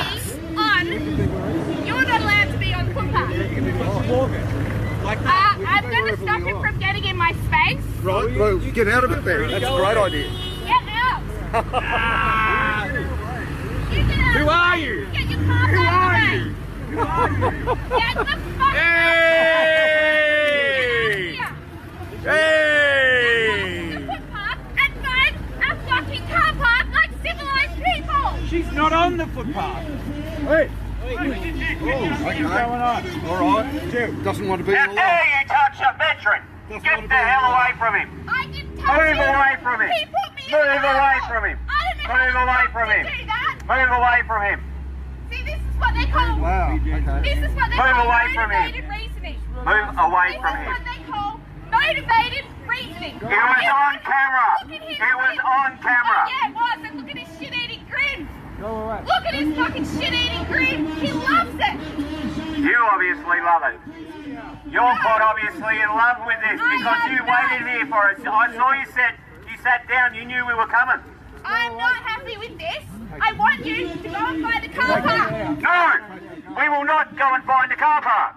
on. 0.58 0.88
You're 1.86 2.06
not 2.06 2.22
allowed 2.22 2.52
to 2.52 2.58
be 2.58 2.74
on 2.74 2.86
the 2.88 2.94
footpath. 2.94 3.32
Uh, 5.04 5.56
I'm 5.68 5.90
going 5.90 6.16
to 6.16 6.22
stop 6.22 6.42
him 6.42 6.60
from 6.62 6.78
getting 6.80 7.04
in 7.06 7.18
my 7.18 7.32
space. 7.32 7.84
Right, 8.04 8.36
well, 8.38 8.58
get 8.58 8.88
out 8.88 9.04
of 9.04 9.12
it 9.12 9.24
then. 9.24 9.50
That's 9.50 9.64
a 9.66 9.68
great 9.78 9.98
idea. 9.98 10.30
Get 10.66 10.84
out. 10.90 11.22
You 13.92 14.04
get 14.08 14.20
out. 14.20 14.36
Who 14.38 14.50
are 14.50 14.78
you? 14.78 15.06
Get 15.12 15.30
your 15.30 15.40
car 15.46 15.68
Who 15.68 15.82
out 15.84 15.94
are 15.94 16.16
of 16.16 16.22
the 16.22 16.28
way. 16.28 16.36
you? 16.38 16.54
Who 16.92 17.00
are 17.00 17.30
you? 17.30 17.66
Get 18.00 18.16
the 18.18 18.26
fuck 18.58 18.74
Hey! 18.74 18.80
Hey! 21.34 21.38
out. 21.40 21.52
Footpath 21.52 21.60
and 21.60 21.60
find 21.60 21.60
a 21.60 21.60
fucking 21.60 21.60
car 21.60 21.60
park 21.62 22.10
like 22.10 22.10
civilized 22.10 22.11
people. 27.84 28.48
She's 28.48 28.72
not 28.74 28.94
on 28.94 29.18
the 29.18 29.28
footpath. 29.28 29.86
Hey! 30.48 30.70
Oh, 31.04 31.08
okay. 31.08 31.44
What's 32.24 32.40
going 32.40 32.54
on? 32.54 33.26
All 33.26 33.58
right. 33.58 33.92
Jim 33.92 34.24
doesn't 34.24 34.48
want 34.48 34.62
to 34.62 34.66
be 34.68 34.74
How 34.76 34.84
in 34.86 34.90
the 34.92 34.96
dare 34.96 35.08
law. 35.08 35.42
you 35.42 35.48
touch 35.48 35.80
a 35.82 35.98
veteran? 35.98 36.42
Get 36.70 37.10
the 37.10 37.16
hell 37.16 37.52
away 37.52 37.74
from 37.78 37.96
him. 37.96 38.30
I 38.30 38.46
didn't 38.48 38.70
Move 38.76 38.86
touch 38.86 39.18
him. 39.18 39.18
away 39.18 39.58
from 39.62 39.82
him. 39.82 39.90
He 39.90 40.06
put 40.06 40.30
me 40.36 40.44
in 40.46 40.52
Move 40.52 40.82
the 40.82 40.92
away 40.94 41.18
car. 41.20 41.28
from 41.28 41.44
him. 41.50 41.60
I 41.68 41.72
don't 41.98 42.12
Move 42.12 42.36
away 42.38 42.66
from 42.72 42.88
him. 42.90 43.06
Move 43.68 43.92
away 43.98 44.22
from 44.28 44.42
him. 44.46 44.60
See, 45.32 45.44
this 45.44 45.60
is 45.60 45.76
what 45.80 45.94
they 45.96 46.06
call. 46.06 46.40
Wow, 46.40 46.78
This 47.24 47.38
is 47.40 47.52
what 47.56 47.70
they 47.72 47.78
Move 47.82 47.92
call 47.98 48.06
away 48.08 48.26
from 48.36 48.52
him. 48.52 48.62
motivated 48.62 48.90
reasoning. 48.90 49.38
Move 49.66 49.98
away 50.00 50.28
this 50.32 50.42
from 50.42 50.56
is 50.62 50.68
him. 50.68 51.41
What 51.82 51.96
they 51.96 52.02
call 52.02 52.22
motivated 52.22 52.46
reasoning. 52.68 53.16
It 53.16 53.24
was 53.24 53.66
on 53.74 53.96
camera. 54.06 54.48
Look 54.66 54.82
at 54.82 54.92
It 54.92 55.16
was 55.18 55.38
on 55.46 55.70
camera. 55.78 56.22
Oh, 56.22 56.30
yeah, 56.30 56.50
it 56.50 56.54
was. 56.56 56.78
And 56.86 56.98
look 57.00 57.10
at 57.10 57.18
his 57.18 57.30
shit-eating 57.40 57.86
grin. 57.90 58.30
Go 58.60 58.68
away. 58.68 59.02
Look 59.06 59.26
at 59.26 59.34
his 59.34 59.56
fucking 59.56 59.86
shit-eating 59.86 60.44
grin. 60.46 60.80
He 61.02 61.12
loves 61.12 61.56
it. 61.58 61.76
You 62.60 62.78
obviously 62.92 63.40
love 63.42 63.64
it. 63.66 63.80
You're 64.72 64.96
quite 65.02 65.20
obviously 65.22 65.76
in 65.82 65.90
love 65.90 66.18
with 66.26 66.38
this 66.40 66.62
because 66.62 67.02
you 67.12 67.20
waited 67.28 67.68
here 67.68 67.86
for 67.88 68.12
us. 68.12 68.20
I 68.24 68.56
saw 68.56 68.72
you 68.72 68.86
sit, 68.86 69.14
you 69.50 69.58
sat 69.62 69.88
down, 69.90 70.14
you 70.16 70.24
knew 70.24 70.46
we 70.48 70.54
were 70.54 70.68
coming. 70.68 71.04
I'm 71.44 71.76
not 71.76 71.96
happy 71.98 72.38
with 72.38 72.58
this. 72.58 72.84
I 73.22 73.34
want 73.34 73.66
you 73.66 73.90
to 73.90 74.08
go 74.08 74.16
and 74.16 74.42
buy 74.42 74.60
the 74.62 74.70
car 74.70 75.02
park. 75.02 75.60
No, 75.60 76.56
we 76.58 76.70
will 76.70 76.86
not 76.86 77.18
go 77.18 77.34
and 77.34 77.44
find 77.44 77.70
the 77.70 77.76
car 77.76 78.02
park. 78.02 78.36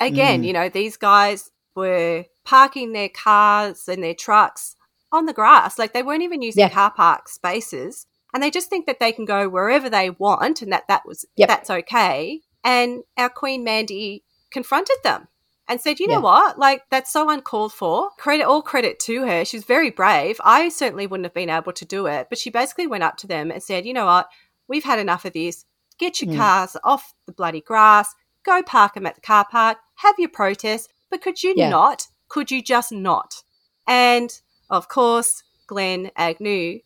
Again, 0.00 0.42
Mm. 0.42 0.46
you 0.46 0.52
know, 0.52 0.68
these 0.68 0.96
guys 0.96 1.52
were 1.76 2.24
parking 2.44 2.92
their 2.92 3.08
cars 3.10 3.86
and 3.88 4.02
their 4.02 4.14
trucks 4.14 4.74
on 5.12 5.26
the 5.26 5.32
grass. 5.32 5.78
Like 5.78 5.92
they 5.92 6.02
weren't 6.02 6.22
even 6.22 6.42
using 6.42 6.62
car 6.70 6.90
park 6.90 7.28
spaces. 7.28 8.06
And 8.34 8.42
they 8.42 8.50
just 8.50 8.68
think 8.68 8.86
that 8.86 8.98
they 8.98 9.12
can 9.12 9.24
go 9.24 9.48
wherever 9.48 9.88
they 9.88 10.10
want 10.10 10.60
and 10.62 10.72
that 10.72 10.88
that 10.88 11.06
was 11.06 11.24
that's 11.46 11.70
okay. 11.70 12.40
And 12.64 13.02
our 13.16 13.28
Queen 13.28 13.62
Mandy 13.62 14.24
confronted 14.50 14.96
them 15.04 15.28
and 15.68 15.80
said, 15.80 16.00
"You 16.00 16.08
know 16.08 16.14
Yeah. 16.14 16.20
what? 16.20 16.58
Like 16.58 16.82
that's 16.90 17.12
so 17.12 17.30
uncalled 17.30 17.72
for. 17.72 18.10
Credit 18.18 18.44
all 18.44 18.62
credit 18.62 18.98
to 19.00 19.22
her. 19.26 19.44
She's 19.44 19.64
very 19.64 19.90
brave. 19.90 20.40
I 20.44 20.68
certainly 20.68 21.06
wouldn't 21.06 21.24
have 21.24 21.34
been 21.34 21.50
able 21.50 21.72
to 21.72 21.84
do 21.84 22.06
it, 22.06 22.28
but 22.28 22.38
she 22.38 22.50
basically 22.50 22.86
went 22.86 23.04
up 23.04 23.16
to 23.18 23.26
them 23.26 23.50
and 23.50 23.62
said, 23.62 23.86
"You 23.86 23.94
know 23.94 24.06
what? 24.06 24.28
We've 24.68 24.84
had 24.84 24.98
enough 24.98 25.24
of 25.24 25.32
this. 25.32 25.64
Get 25.98 26.20
your 26.20 26.32
Mm. 26.32 26.36
cars 26.36 26.76
off 26.84 27.14
the 27.26 27.32
bloody 27.32 27.60
grass. 27.60 28.14
Go 28.44 28.62
park 28.62 28.94
them 28.94 29.06
at 29.06 29.14
the 29.14 29.20
car 29.22 29.46
park. 29.50 29.78
Have 29.96 30.16
your 30.18 30.28
protest. 30.28 30.92
But 31.16 31.22
could 31.22 31.42
you 31.42 31.54
Yeah. 31.56 31.70
not? 31.70 32.08
Could 32.28 32.50
you 32.50 32.60
just 32.62 32.92
not?" 32.92 33.42
And 33.86 34.38
of 34.68 34.88
course, 34.88 35.42
Glenn 35.66 36.10
Agnew 36.14 36.80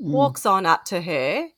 Mm. 0.00 0.10
walks 0.10 0.46
on 0.46 0.64
up 0.64 0.84
to 0.86 1.02
her 1.02 1.48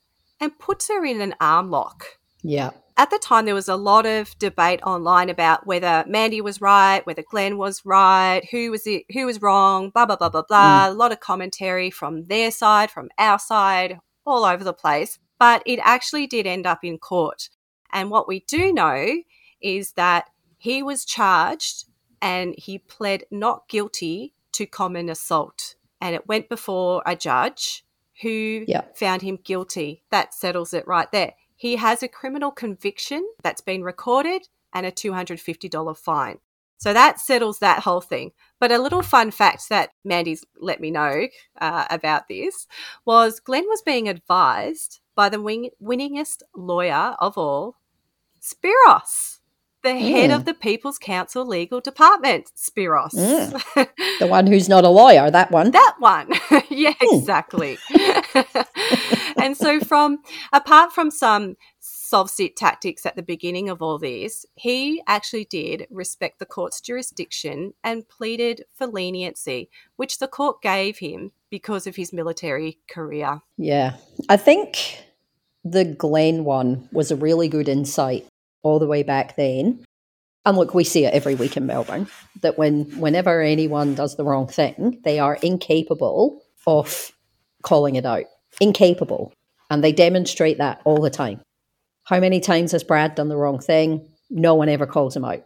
and 0.41 0.59
puts 0.59 0.89
her 0.89 1.05
in 1.05 1.21
an 1.21 1.35
arm 1.41 1.71
lock 1.71 2.19
Yeah. 2.43 2.71
at 2.97 3.11
the 3.11 3.19
time 3.19 3.45
there 3.45 3.55
was 3.55 3.69
a 3.69 3.77
lot 3.77 4.07
of 4.07 4.37
debate 4.41 4.83
online 4.83 5.31
about 5.31 5.67
whether 5.67 6.05
Mandy 6.09 6.41
was 6.41 6.61
right, 6.61 7.07
whether 7.07 7.23
Glenn 7.23 7.57
was 7.59 7.85
right, 7.85 8.43
who 8.51 8.71
was 8.73 8.87
it, 8.87 9.05
who 9.13 9.25
was 9.27 9.41
wrong, 9.41 9.91
blah 9.91 10.05
blah 10.07 10.17
blah 10.17 10.29
blah 10.29 10.43
blah. 10.43 10.89
A 10.89 10.93
lot 10.93 11.13
of 11.13 11.21
commentary 11.21 11.91
from 11.91 12.27
their 12.27 12.51
side, 12.51 12.91
from 12.91 13.09
our 13.19 13.39
side, 13.39 14.01
all 14.27 14.45
over 14.45 14.65
the 14.65 14.73
place. 14.75 15.19
But 15.39 15.63
it 15.65 15.79
actually 15.83 16.27
did 16.27 16.47
end 16.47 16.67
up 16.67 16.83
in 16.83 16.99
court. 16.99 17.49
And 17.93 18.11
what 18.11 18.27
we 18.27 18.41
do 18.41 18.73
know 18.73 19.23
is 19.61 19.93
that 19.93 20.29
he 20.65 20.83
was 20.83 21.05
charged 21.05 21.85
and 22.23 22.55
he 22.57 22.79
pled 22.79 23.23
not 23.31 23.69
guilty 23.69 24.33
to 24.53 24.65
common 24.65 25.11
assault. 25.11 25.75
And 26.01 26.15
it 26.15 26.27
went 26.27 26.49
before 26.49 27.03
a 27.05 27.15
judge 27.15 27.85
who 28.23 28.65
Yeah. 28.67 28.81
found 28.95 29.21
him 29.21 29.37
guilty. 29.37 30.05
That 30.09 30.33
settles 30.33 30.73
it 30.73 30.87
right 30.87 31.13
there. 31.13 31.35
He 31.55 31.77
has 31.77 32.03
a 32.03 32.09
criminal 32.09 32.51
conviction 32.51 33.29
that's 33.43 33.61
been 33.61 33.83
recorded 33.85 34.49
and 34.73 34.87
a 34.87 34.91
$250 34.91 35.95
fine. 35.99 36.39
So 36.79 36.95
that 36.95 37.21
settles 37.21 37.59
that 37.59 37.81
whole 37.81 38.01
thing. 38.01 38.33
But 38.59 38.73
a 38.73 38.79
little 38.79 39.03
fun 39.03 39.33
fact 39.33 39.69
that 39.69 39.91
Mandy's 40.03 40.47
let 40.59 40.81
me 40.81 40.91
know 40.91 41.29
uh, 41.61 41.85
about 41.91 42.27
this 42.29 42.67
was 43.05 43.39
Glenn 43.39 43.67
was 43.69 43.83
being 43.83 44.09
advised 44.09 45.01
by 45.15 45.29
the 45.29 45.43
wing- 45.43 45.73
winningest 45.83 46.41
lawyer 46.57 47.17
of 47.19 47.37
all, 47.37 47.77
Spiros, 48.41 49.41
the 49.85 49.95
head 49.95 50.31
Mm. 50.31 50.35
of 50.37 50.45
the 50.45 50.55
People's 50.55 50.99
Council 50.99 51.47
Legal 51.47 51.81
Department. 51.81 52.51
Spiros. 52.57 53.13
Mm. 53.15 53.89
The 54.21 54.27
one 54.29 54.47
who's 54.47 54.69
not 54.69 54.85
a 54.85 54.89
lawyer, 54.89 55.29
that 55.31 55.51
one. 55.51 55.73
That 55.73 55.97
one. 55.99 56.31
yeah, 56.71 56.95
exactly. 57.01 57.79
and 59.37 59.57
so 59.57 59.81
from 59.81 60.19
apart 60.53 60.93
from 60.93 61.11
some 61.11 61.57
sovcit 61.83 62.55
tactics 62.57 63.05
at 63.05 63.17
the 63.17 63.23
beginning 63.23 63.69
of 63.69 63.83
all 63.83 63.99
this, 63.99 64.47
he 64.55 65.03
actually 65.09 65.47
did 65.47 65.87
respect 65.91 66.39
the 66.39 66.47
court's 66.47 66.81
jurisdiction 66.81 67.75
and 67.83 68.09
pleaded 68.09 68.65
for 68.73 68.87
leniency, 68.87 69.69
which 69.97 70.19
the 70.19 70.29
court 70.29 70.63
gave 70.63 70.99
him 70.99 71.33
because 71.51 71.87
of 71.89 71.97
his 71.97 72.13
military 72.13 72.79
career. 72.89 73.41
Yeah. 73.59 73.97
I 74.29 74.37
think 74.37 75.03
the 75.65 75.85
Glen 75.85 76.45
one 76.45 76.89
was 76.93 77.11
a 77.11 77.17
really 77.17 77.49
good 77.49 77.69
insight 77.69 78.27
all 78.65 78.81
the 78.81 78.89
way 78.89 79.05
back 79.05 79.37
then. 79.37 79.85
And 80.45 80.59
look, 80.59 80.75
we 80.75 80.85
see 80.85 81.05
it 81.05 81.15
every 81.15 81.37
week 81.37 81.57
in 81.57 81.67
Melbourne 81.67 82.09
that 82.43 82.59
when 82.59 82.85
whenever 82.99 83.41
anyone 83.41 83.95
does 83.95 84.17
the 84.17 84.25
wrong 84.25 84.47
thing, 84.47 85.01
they 85.05 85.19
are 85.19 85.37
incapable 85.37 86.43
of 86.67 87.13
calling 87.63 87.95
it 87.95 88.05
out. 88.05 88.25
Incapable. 88.61 89.33
And 89.71 89.83
they 89.83 89.93
demonstrate 89.93 90.59
that 90.59 90.81
all 90.85 91.01
the 91.01 91.11
time. 91.11 91.41
How 92.05 92.21
many 92.21 92.41
times 92.41 92.73
has 92.73 92.85
Brad 92.85 93.15
done 93.15 93.29
the 93.29 93.37
wrong 93.37 93.59
thing? 93.59 94.07
No 94.29 94.55
one 94.55 94.69
ever 94.69 94.87
calls 94.87 95.17
him 95.17 95.25
out. 95.25 95.45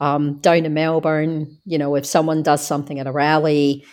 Um, 0.00 0.38
down 0.38 0.64
in 0.64 0.74
Melbourne, 0.74 1.58
you 1.64 1.78
know, 1.78 1.94
if 1.94 2.06
someone 2.06 2.42
does 2.42 2.64
something 2.64 2.98
at 2.98 3.06
a 3.06 3.12
rally, 3.12 3.84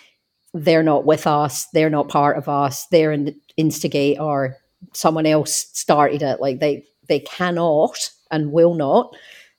they're 0.53 0.83
not 0.83 1.05
with 1.05 1.27
us, 1.27 1.67
they're 1.73 1.89
not 1.89 2.09
part 2.09 2.37
of 2.37 2.49
us, 2.49 2.87
they're 2.87 3.11
an 3.11 3.39
instigate 3.57 4.19
or 4.19 4.57
someone 4.93 5.25
else 5.25 5.67
started 5.73 6.21
it. 6.21 6.39
Like 6.39 6.59
they 6.59 6.85
they 7.07 7.19
cannot 7.19 8.11
and 8.31 8.51
will 8.51 8.73
not 8.73 9.15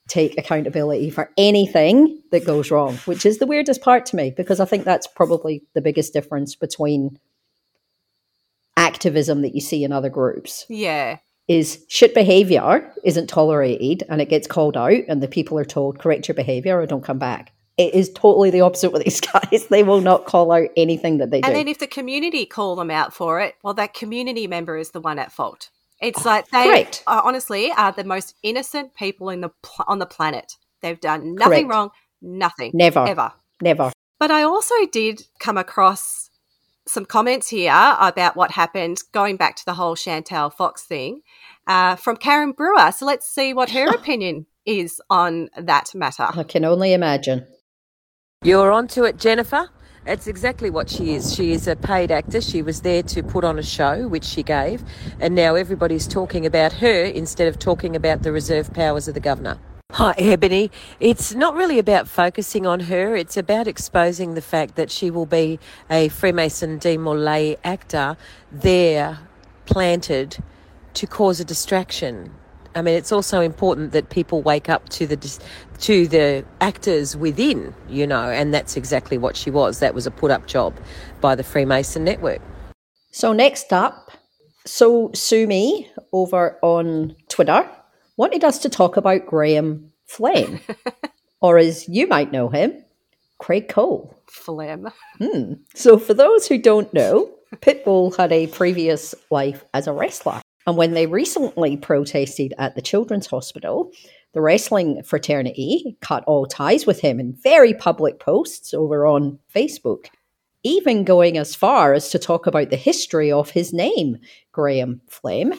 take 0.07 0.37
accountability 0.37 1.09
for 1.09 1.31
anything 1.37 2.21
that 2.31 2.45
goes 2.45 2.69
wrong, 2.71 2.97
which 3.05 3.25
is 3.25 3.37
the 3.37 3.45
weirdest 3.47 3.81
part 3.81 4.05
to 4.07 4.15
me 4.15 4.33
because 4.35 4.59
I 4.59 4.65
think 4.65 4.83
that's 4.83 5.07
probably 5.07 5.63
the 5.73 5.81
biggest 5.81 6.11
difference 6.11 6.55
between 6.55 7.17
activism 8.77 9.41
that 9.41 9.53
you 9.53 9.61
see 9.61 9.83
in 9.83 9.91
other 9.91 10.09
groups 10.09 10.65
Yeah. 10.69 11.17
is 11.47 11.85
shit 11.87 12.13
behavior 12.13 12.91
isn't 13.03 13.27
tolerated 13.27 14.03
and 14.09 14.21
it 14.21 14.29
gets 14.29 14.47
called 14.47 14.77
out 14.77 15.03
and 15.07 15.21
the 15.21 15.27
people 15.27 15.57
are 15.59 15.65
told 15.65 15.99
correct 15.99 16.27
your 16.27 16.35
behavior 16.35 16.79
or 16.79 16.85
don't 16.85 17.03
come 17.03 17.19
back. 17.19 17.53
It 17.77 17.93
is 17.93 18.11
totally 18.13 18.49
the 18.49 18.61
opposite 18.61 18.91
with 18.91 19.03
these 19.05 19.21
guys. 19.21 19.67
They 19.67 19.83
will 19.83 20.01
not 20.01 20.25
call 20.25 20.51
out 20.51 20.69
anything 20.75 21.17
that 21.19 21.31
they 21.31 21.37
And 21.37 21.45
do. 21.45 21.49
And 21.49 21.57
then 21.57 21.67
if 21.67 21.79
the 21.79 21.87
community 21.87 22.45
call 22.45 22.75
them 22.75 22.91
out 22.91 23.13
for 23.13 23.39
it, 23.41 23.55
well, 23.63 23.73
that 23.75 23.93
community 23.93 24.47
member 24.47 24.77
is 24.77 24.91
the 24.91 25.01
one 25.01 25.19
at 25.19 25.31
fault. 25.31 25.69
It's 26.01 26.25
like 26.25 26.49
they 26.49 26.63
Correct. 26.67 27.03
uh, 27.07 27.21
honestly 27.23 27.71
are 27.71 27.91
the 27.91 28.03
most 28.03 28.35
innocent 28.43 28.95
people 28.95 29.29
in 29.29 29.41
the 29.41 29.49
pl- 29.61 29.85
on 29.87 29.99
the 29.99 30.05
planet. 30.05 30.57
They've 30.81 30.99
done 30.99 31.35
nothing 31.35 31.67
Correct. 31.67 31.69
wrong, 31.69 31.89
nothing, 32.21 32.71
Never. 32.73 33.07
ever. 33.07 33.31
Never. 33.61 33.91
But 34.19 34.31
I 34.31 34.43
also 34.43 34.73
did 34.91 35.23
come 35.39 35.57
across 35.57 36.29
some 36.87 37.05
comments 37.05 37.49
here 37.49 37.71
about 37.99 38.35
what 38.35 38.51
happened 38.51 38.97
going 39.11 39.37
back 39.37 39.55
to 39.57 39.65
the 39.65 39.75
whole 39.75 39.95
Chantal 39.95 40.49
Fox 40.49 40.83
thing 40.83 41.21
uh, 41.67 41.95
from 41.95 42.17
Karen 42.17 42.51
Brewer. 42.51 42.91
So 42.91 43.05
let's 43.05 43.27
see 43.29 43.53
what 43.53 43.69
her 43.69 43.87
opinion 43.95 44.47
is 44.65 44.99
on 45.09 45.49
that 45.55 45.93
matter. 45.93 46.27
I 46.33 46.43
can 46.43 46.65
only 46.65 46.93
imagine. 46.93 47.45
You're 48.43 48.71
onto 48.71 49.03
it, 49.03 49.17
Jennifer. 49.17 49.69
It's 50.03 50.25
exactly 50.25 50.71
what 50.71 50.89
she 50.89 51.13
is. 51.13 51.35
She 51.35 51.51
is 51.51 51.67
a 51.67 51.75
paid 51.75 52.09
actor. 52.09 52.41
She 52.41 52.63
was 52.63 52.81
there 52.81 53.03
to 53.03 53.21
put 53.21 53.43
on 53.43 53.59
a 53.59 53.63
show, 53.63 54.07
which 54.07 54.23
she 54.23 54.41
gave, 54.41 54.83
and 55.19 55.35
now 55.35 55.53
everybody's 55.53 56.07
talking 56.07 56.43
about 56.43 56.73
her 56.73 57.03
instead 57.03 57.47
of 57.47 57.59
talking 57.59 57.95
about 57.95 58.23
the 58.23 58.31
reserve 58.31 58.73
powers 58.73 59.07
of 59.07 59.13
the 59.13 59.19
governor. 59.19 59.59
Hi, 59.91 60.13
Ebony. 60.17 60.71
It's 60.99 61.35
not 61.35 61.53
really 61.53 61.77
about 61.77 62.07
focusing 62.07 62.65
on 62.65 62.79
her. 62.81 63.15
It's 63.15 63.37
about 63.37 63.67
exposing 63.67 64.33
the 64.33 64.41
fact 64.41 64.75
that 64.75 64.89
she 64.89 65.11
will 65.11 65.27
be 65.27 65.59
a 65.87 66.07
Freemason 66.07 66.79
de 66.79 66.97
Molay 66.97 67.57
actor 67.63 68.17
there 68.51 69.19
planted 69.67 70.43
to 70.95 71.05
cause 71.05 71.39
a 71.39 71.45
distraction. 71.45 72.31
I 72.75 72.81
mean, 72.81 72.95
it's 72.95 73.11
also 73.11 73.41
important 73.41 73.91
that 73.91 74.09
people 74.09 74.41
wake 74.41 74.69
up 74.69 74.87
to 74.89 75.05
the 75.05 75.39
to 75.79 76.07
the 76.07 76.45
actors 76.61 77.17
within, 77.17 77.73
you 77.89 78.07
know, 78.07 78.29
and 78.29 78.53
that's 78.53 78.77
exactly 78.77 79.17
what 79.17 79.35
she 79.35 79.49
was. 79.49 79.79
That 79.79 79.93
was 79.93 80.07
a 80.07 80.11
put 80.11 80.31
up 80.31 80.47
job 80.47 80.77
by 81.19 81.35
the 81.35 81.43
Freemason 81.43 82.03
Network. 82.03 82.41
So 83.11 83.33
next 83.33 83.73
up, 83.73 84.11
so 84.65 85.11
Sumi 85.13 85.89
over 86.13 86.57
on 86.61 87.15
Twitter 87.27 87.69
wanted 88.15 88.43
us 88.43 88.59
to 88.59 88.69
talk 88.69 88.95
about 88.95 89.25
Graham 89.25 89.91
Flem, 90.05 90.59
or 91.41 91.57
as 91.57 91.89
you 91.89 92.07
might 92.07 92.31
know 92.31 92.49
him, 92.49 92.83
Craig 93.37 93.67
Cole. 93.67 94.15
Phlegm. 94.27 94.87
Hmm. 95.17 95.53
So 95.75 95.97
for 95.97 96.13
those 96.13 96.47
who 96.47 96.57
don't 96.57 96.93
know, 96.93 97.29
Pitbull 97.57 98.15
had 98.15 98.31
a 98.31 98.47
previous 98.47 99.13
life 99.29 99.65
as 99.73 99.87
a 99.87 99.93
wrestler. 99.93 100.41
And 100.67 100.77
when 100.77 100.93
they 100.93 101.07
recently 101.07 101.77
protested 101.77 102.53
at 102.57 102.75
the 102.75 102.81
Children's 102.81 103.27
Hospital, 103.27 103.91
the 104.33 104.41
wrestling 104.41 105.03
fraternity 105.03 105.97
cut 106.01 106.23
all 106.25 106.45
ties 106.45 106.85
with 106.85 107.01
him 107.01 107.19
in 107.19 107.33
very 107.33 107.73
public 107.73 108.19
posts 108.19 108.73
over 108.73 109.05
on 109.05 109.39
Facebook. 109.53 110.07
even 110.63 111.03
going 111.03 111.39
as 111.39 111.55
far 111.55 111.91
as 111.95 112.09
to 112.09 112.19
talk 112.19 112.45
about 112.45 112.69
the 112.69 112.75
history 112.75 113.31
of 113.31 113.49
his 113.49 113.73
name, 113.73 114.15
Graham 114.51 115.01
Flame, 115.09 115.53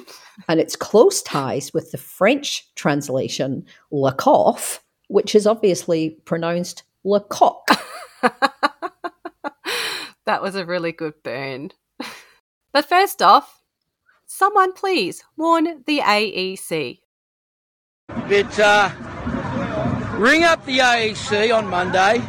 and 0.46 0.60
its 0.60 0.76
close 0.76 1.20
ties 1.22 1.74
with 1.74 1.90
the 1.90 1.98
French 1.98 2.72
translation 2.76 3.64
Lecoq, 3.90 4.78
which 5.08 5.34
is 5.34 5.44
obviously 5.44 6.10
pronounced 6.24 6.84
Lecoq. 7.04 7.66
That 10.26 10.42
was 10.42 10.54
a 10.54 10.64
really 10.64 10.92
good 10.92 11.14
burn. 11.22 11.70
but 12.72 12.88
first 12.88 13.22
off, 13.22 13.61
someone 14.32 14.72
please 14.72 15.22
warn 15.36 15.82
the 15.86 15.98
AEC. 15.98 17.00
But 18.08 18.58
uh, 18.58 18.90
ring 20.16 20.42
up 20.42 20.64
the 20.64 20.78
AEC 20.78 21.54
on 21.56 21.66
Monday 21.68 22.22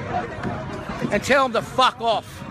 and 1.12 1.24
tell 1.24 1.48
them 1.48 1.54
to 1.54 1.62
fuck 1.62 2.02
off. 2.02 2.42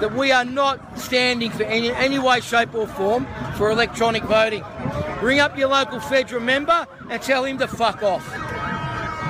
That 0.00 0.14
we 0.14 0.32
are 0.32 0.46
not 0.46 0.98
standing 0.98 1.50
for 1.50 1.64
any, 1.64 1.92
any 1.92 2.18
way, 2.18 2.40
shape, 2.40 2.74
or 2.74 2.86
form 2.86 3.26
for 3.56 3.70
electronic 3.70 4.22
voting. 4.22 4.64
Ring 5.20 5.40
up 5.40 5.58
your 5.58 5.68
local 5.68 6.00
federal 6.00 6.40
member 6.40 6.86
and 7.10 7.20
tell 7.20 7.44
him 7.44 7.58
to 7.58 7.68
fuck 7.68 8.02
off. 8.02 8.24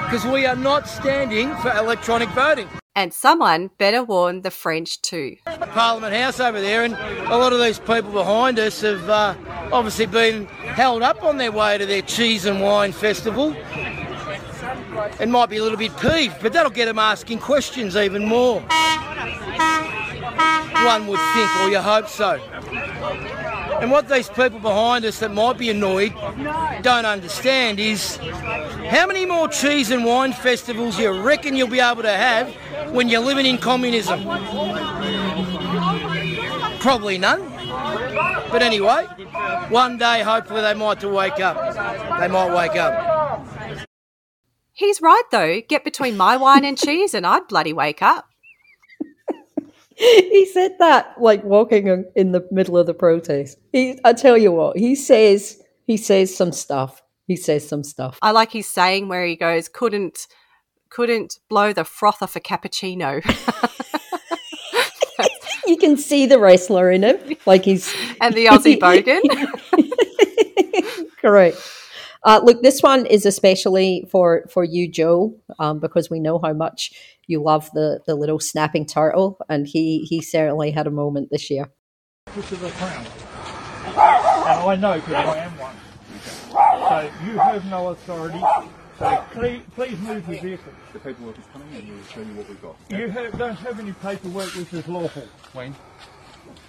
Because 0.04 0.24
we 0.26 0.46
are 0.46 0.54
not 0.54 0.86
standing 0.86 1.56
for 1.56 1.72
electronic 1.76 2.28
voting. 2.28 2.68
And 3.00 3.14
someone 3.14 3.70
better 3.78 4.04
warn 4.04 4.42
the 4.42 4.50
French 4.50 5.00
too. 5.00 5.36
Parliament 5.46 6.14
House 6.14 6.38
over 6.38 6.60
there, 6.60 6.84
and 6.84 6.92
a 6.92 7.38
lot 7.38 7.54
of 7.54 7.58
these 7.58 7.78
people 7.78 8.12
behind 8.12 8.58
us 8.58 8.82
have 8.82 9.08
uh, 9.08 9.34
obviously 9.72 10.04
been 10.04 10.44
held 10.44 11.00
up 11.00 11.24
on 11.24 11.38
their 11.38 11.50
way 11.50 11.78
to 11.78 11.86
their 11.86 12.02
cheese 12.02 12.44
and 12.44 12.60
wine 12.60 12.92
festival. 12.92 13.56
And 15.18 15.32
might 15.32 15.48
be 15.48 15.56
a 15.56 15.62
little 15.62 15.78
bit 15.78 15.96
peeved, 15.96 16.42
but 16.42 16.52
that'll 16.52 16.70
get 16.70 16.84
them 16.84 16.98
asking 16.98 17.38
questions 17.38 17.96
even 17.96 18.26
more. 18.26 18.60
One 20.84 21.06
would 21.06 21.20
think, 21.32 21.56
or 21.62 21.70
you 21.70 21.80
hope 21.80 22.06
so. 22.06 22.38
And 23.80 23.90
what 23.90 24.08
these 24.08 24.28
people 24.28 24.60
behind 24.60 25.04
us 25.04 25.20
that 25.20 25.32
might 25.32 25.58
be 25.58 25.70
annoyed 25.70 26.12
don't 26.82 27.06
understand 27.06 27.80
is 27.80 28.16
how 28.16 29.06
many 29.06 29.24
more 29.26 29.48
cheese 29.48 29.90
and 29.90 30.04
wine 30.04 30.32
festivals 30.32 30.98
you 30.98 31.10
reckon 31.22 31.56
you'll 31.56 31.68
be 31.68 31.80
able 31.80 32.02
to 32.02 32.12
have 32.12 32.48
when 32.92 33.08
you're 33.08 33.20
living 33.20 33.46
in 33.46 33.58
communism? 33.58 34.22
Probably 36.80 37.18
none. 37.18 37.40
But 38.50 38.62
anyway, 38.62 39.06
one 39.68 39.98
day 39.98 40.22
hopefully 40.22 40.60
they 40.60 40.74
might 40.74 41.00
to 41.00 41.08
wake 41.08 41.40
up. 41.40 41.56
They 42.20 42.28
might 42.28 42.54
wake 42.54 42.76
up. 42.76 43.86
He's 44.72 45.00
right 45.02 45.22
though. 45.30 45.60
Get 45.68 45.84
between 45.84 46.16
my 46.16 46.36
wine 46.36 46.64
and 46.64 46.76
cheese 46.76 47.12
and 47.14 47.26
I'd 47.26 47.48
bloody 47.48 47.72
wake 47.72 48.02
up. 48.02 48.29
he 50.30 50.46
said 50.46 50.76
that 50.78 51.20
like 51.20 51.44
walking 51.44 52.06
in- 52.16 52.32
the 52.32 52.46
middle 52.50 52.78
of 52.78 52.86
the 52.86 52.94
protest. 52.94 53.58
He, 53.72 53.98
I 54.02 54.14
tell 54.14 54.38
you 54.38 54.50
what, 54.52 54.78
he 54.78 54.94
says 54.94 55.62
he 55.86 55.96
says 55.98 56.34
some 56.34 56.52
stuff. 56.52 57.02
He 57.26 57.36
says 57.36 57.68
some 57.68 57.84
stuff. 57.84 58.18
I 58.22 58.30
like 58.30 58.52
his 58.52 58.68
saying 58.68 59.08
where 59.08 59.26
he 59.26 59.36
goes, 59.36 59.68
couldn't 59.68 60.26
couldn't 60.88 61.38
blow 61.48 61.72
the 61.72 61.84
froth 61.84 62.22
off 62.22 62.34
a 62.34 62.40
cappuccino. 62.40 63.22
You 65.66 65.76
can 65.76 65.96
see 65.96 66.26
the 66.26 66.40
wrestler 66.40 66.90
in 66.90 67.04
him, 67.04 67.36
like 67.46 67.64
he's 67.64 67.94
and 68.20 68.34
the 68.34 68.46
Aussie 68.46 68.76
bogan. 68.76 69.20
Correct. 71.20 71.56
Uh, 72.24 72.40
look, 72.42 72.60
this 72.62 72.82
one 72.82 73.06
is 73.06 73.24
especially 73.24 74.04
for 74.10 74.46
for 74.50 74.64
you, 74.64 74.90
Joe, 74.90 75.36
um, 75.60 75.78
because 75.78 76.10
we 76.10 76.18
know 76.18 76.40
how 76.40 76.52
much 76.52 76.92
you 77.30 77.42
love 77.42 77.70
the 77.72 78.00
the 78.06 78.14
little 78.14 78.40
snapping 78.40 78.86
turtle, 78.86 79.38
and 79.48 79.66
he 79.66 80.00
he 80.08 80.20
certainly 80.20 80.72
had 80.72 80.86
a 80.86 80.90
moment 80.90 81.28
this 81.30 81.50
year. 81.50 81.70
This 82.34 82.52
is 82.52 82.62
a 82.62 82.70
crown. 82.72 83.06
And 83.86 84.70
I 84.70 84.76
know 84.76 84.94
because 84.94 85.14
I 85.14 85.36
am 85.38 85.58
one. 85.58 85.76
So 86.52 87.10
you 87.24 87.38
have 87.38 87.64
no 87.66 87.88
authority. 87.88 88.40
So 88.98 89.24
please, 89.32 89.62
please 89.74 89.98
move 90.00 90.28
your 90.28 90.42
vehicle. 90.42 90.72
The 90.92 90.98
paperwork 90.98 91.38
is 91.38 91.44
coming 91.52 91.68
and 91.74 91.88
we'll 91.88 92.04
show 92.04 92.20
you 92.20 92.34
what 92.34 92.48
we've 92.48 92.60
got. 92.60 92.76
You 92.90 93.08
have, 93.08 93.38
don't 93.38 93.56
have 93.56 93.80
any 93.80 93.92
paperwork 93.92 94.54
which 94.54 94.72
is 94.74 94.86
lawful. 94.86 95.26
Wayne? 95.54 95.74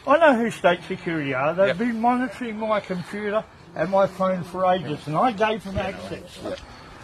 I 0.08 0.18
know 0.18 0.36
who 0.36 0.50
state 0.50 0.80
security 0.88 1.34
are. 1.34 1.54
They've 1.54 1.78
been 1.78 2.00
monitoring 2.00 2.58
my 2.58 2.80
computer 2.80 3.44
and 3.76 3.90
my 3.90 4.08
phone 4.08 4.44
for 4.44 4.66
ages, 4.66 5.08
and 5.08 5.18
I 5.18 5.32
gave 5.32 5.64
them 5.64 5.78
access. 5.78 6.40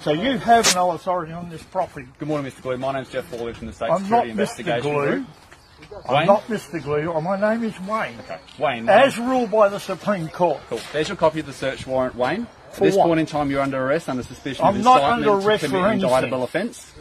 So 0.07 0.13
you 0.13 0.37
have 0.37 0.73
no 0.73 0.91
authority 0.91 1.33
on 1.33 1.49
this 1.49 1.61
property. 1.63 2.07
Good 2.17 2.29
morning, 2.29 2.49
Mr. 2.49 2.61
Glew. 2.61 2.77
My 2.77 2.93
name's 2.93 3.09
Jeff 3.09 3.25
Fawley 3.25 3.51
from 3.53 3.67
the 3.67 3.73
State 3.73 3.89
I'm 3.89 4.09
not 4.09 4.25
Security 4.25 4.31
Mr. 4.63 4.81
Glew. 4.81 5.05
Group. 5.05 5.27
I'm 6.07 6.15
Wayne? 6.15 6.27
not 6.27 6.47
Mr. 6.47 6.81
Glew. 6.81 7.11
Oh, 7.11 7.19
My 7.19 7.37
name 7.37 7.65
is 7.65 7.77
Wayne. 7.81 8.17
Okay. 8.21 8.37
Wayne. 8.57 8.87
As 8.87 9.17
ruled 9.19 9.51
by 9.51 9.67
the 9.67 9.79
Supreme 9.79 10.29
Court. 10.29 10.61
Cool. 10.69 10.79
There's 10.93 11.09
your 11.09 11.17
copy 11.17 11.41
of 11.41 11.45
the 11.45 11.51
search 11.51 11.85
warrant, 11.85 12.15
Wayne. 12.15 12.47
For 12.71 12.85
At 12.85 12.87
this 12.87 12.95
what? 12.95 13.07
point 13.07 13.19
in 13.19 13.25
time, 13.25 13.51
you're 13.51 13.59
under 13.59 13.85
arrest 13.85 14.07
under 14.07 14.23
suspicion 14.23 14.63
I'm 14.63 14.77
of 14.77 14.83
not 14.85 15.01
incitement 15.01 15.27
under 15.27 15.45
arrest 15.45 15.63
to 15.63 15.67
for 15.67 15.75
commit 15.75 15.85
an 15.87 15.91
anything. 15.91 16.09
indictable 16.09 16.43
offence. 16.43 16.93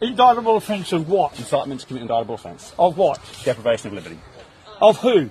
Indictable 0.00 0.56
offence 0.56 0.92
of 0.94 1.06
what? 1.10 1.38
Incitement 1.38 1.80
to 1.82 1.86
commit 1.86 2.02
an 2.04 2.08
indictable 2.08 2.34
offence. 2.36 2.72
Of 2.78 2.96
what? 2.96 3.20
Deprivation 3.44 3.88
of 3.88 3.92
liberty. 3.92 4.18
Of 4.80 4.96
who? 5.00 5.28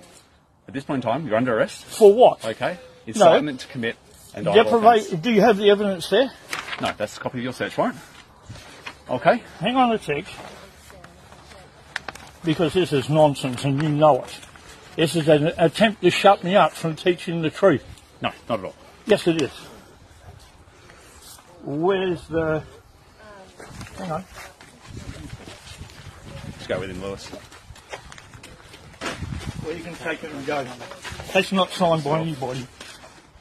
At 0.68 0.76
this 0.76 0.84
point 0.84 1.04
in 1.04 1.10
time, 1.12 1.26
you're 1.26 1.38
under 1.38 1.58
arrest. 1.58 1.84
For 1.84 2.14
what? 2.14 2.46
Okay. 2.46 2.78
Incitement 3.08 3.62
to 3.62 3.68
commit 3.70 3.96
an 4.36 4.48
indictable 4.48 4.88
offence. 4.88 5.10
Do 5.20 5.32
you 5.32 5.42
have 5.42 5.58
the 5.58 5.72
evidence 5.72 6.12
there? 6.12 6.32
No, 6.82 6.92
that's 6.98 7.18
a 7.18 7.20
copy 7.20 7.40
of 7.40 7.44
your 7.44 7.54
search 7.54 7.78
warrant. 7.78 7.98
Okay. 9.10 9.44
Hang 9.60 9.76
on 9.76 9.92
a 9.92 9.98
tick. 9.98 10.26
Because 12.44 12.74
this 12.74 12.92
is 12.92 13.10
nonsense 13.10 13.64
and 13.64 13.82
you 13.82 13.90
know 13.90 14.24
it. 14.24 14.40
This 14.96 15.16
is 15.16 15.28
an 15.28 15.54
attempt 15.58 16.02
to 16.02 16.10
shut 16.10 16.44
me 16.44 16.56
up 16.56 16.74
from 16.74 16.96
teaching 16.96 17.42
the 17.42 17.50
truth. 17.50 17.84
No, 18.22 18.32
not 18.48 18.60
at 18.60 18.66
all. 18.66 18.76
Yes, 19.06 19.28
it 19.28 19.42
is. 19.42 19.52
Where's 21.64 22.28
the. 22.28 22.64
Hang 23.98 24.12
on. 24.12 24.26
Let's 26.46 26.68
go 26.68 26.80
with 26.80 26.90
him, 26.90 27.02
Lewis. 27.02 27.32
Well, 29.64 29.76
you 29.76 29.84
can 29.84 29.96
take 29.96 30.24
it 30.24 30.32
and 30.32 30.46
go. 30.46 30.68
That's 31.34 31.52
not 31.52 31.72
signed 31.72 32.04
by 32.04 32.20
anybody. 32.20 32.68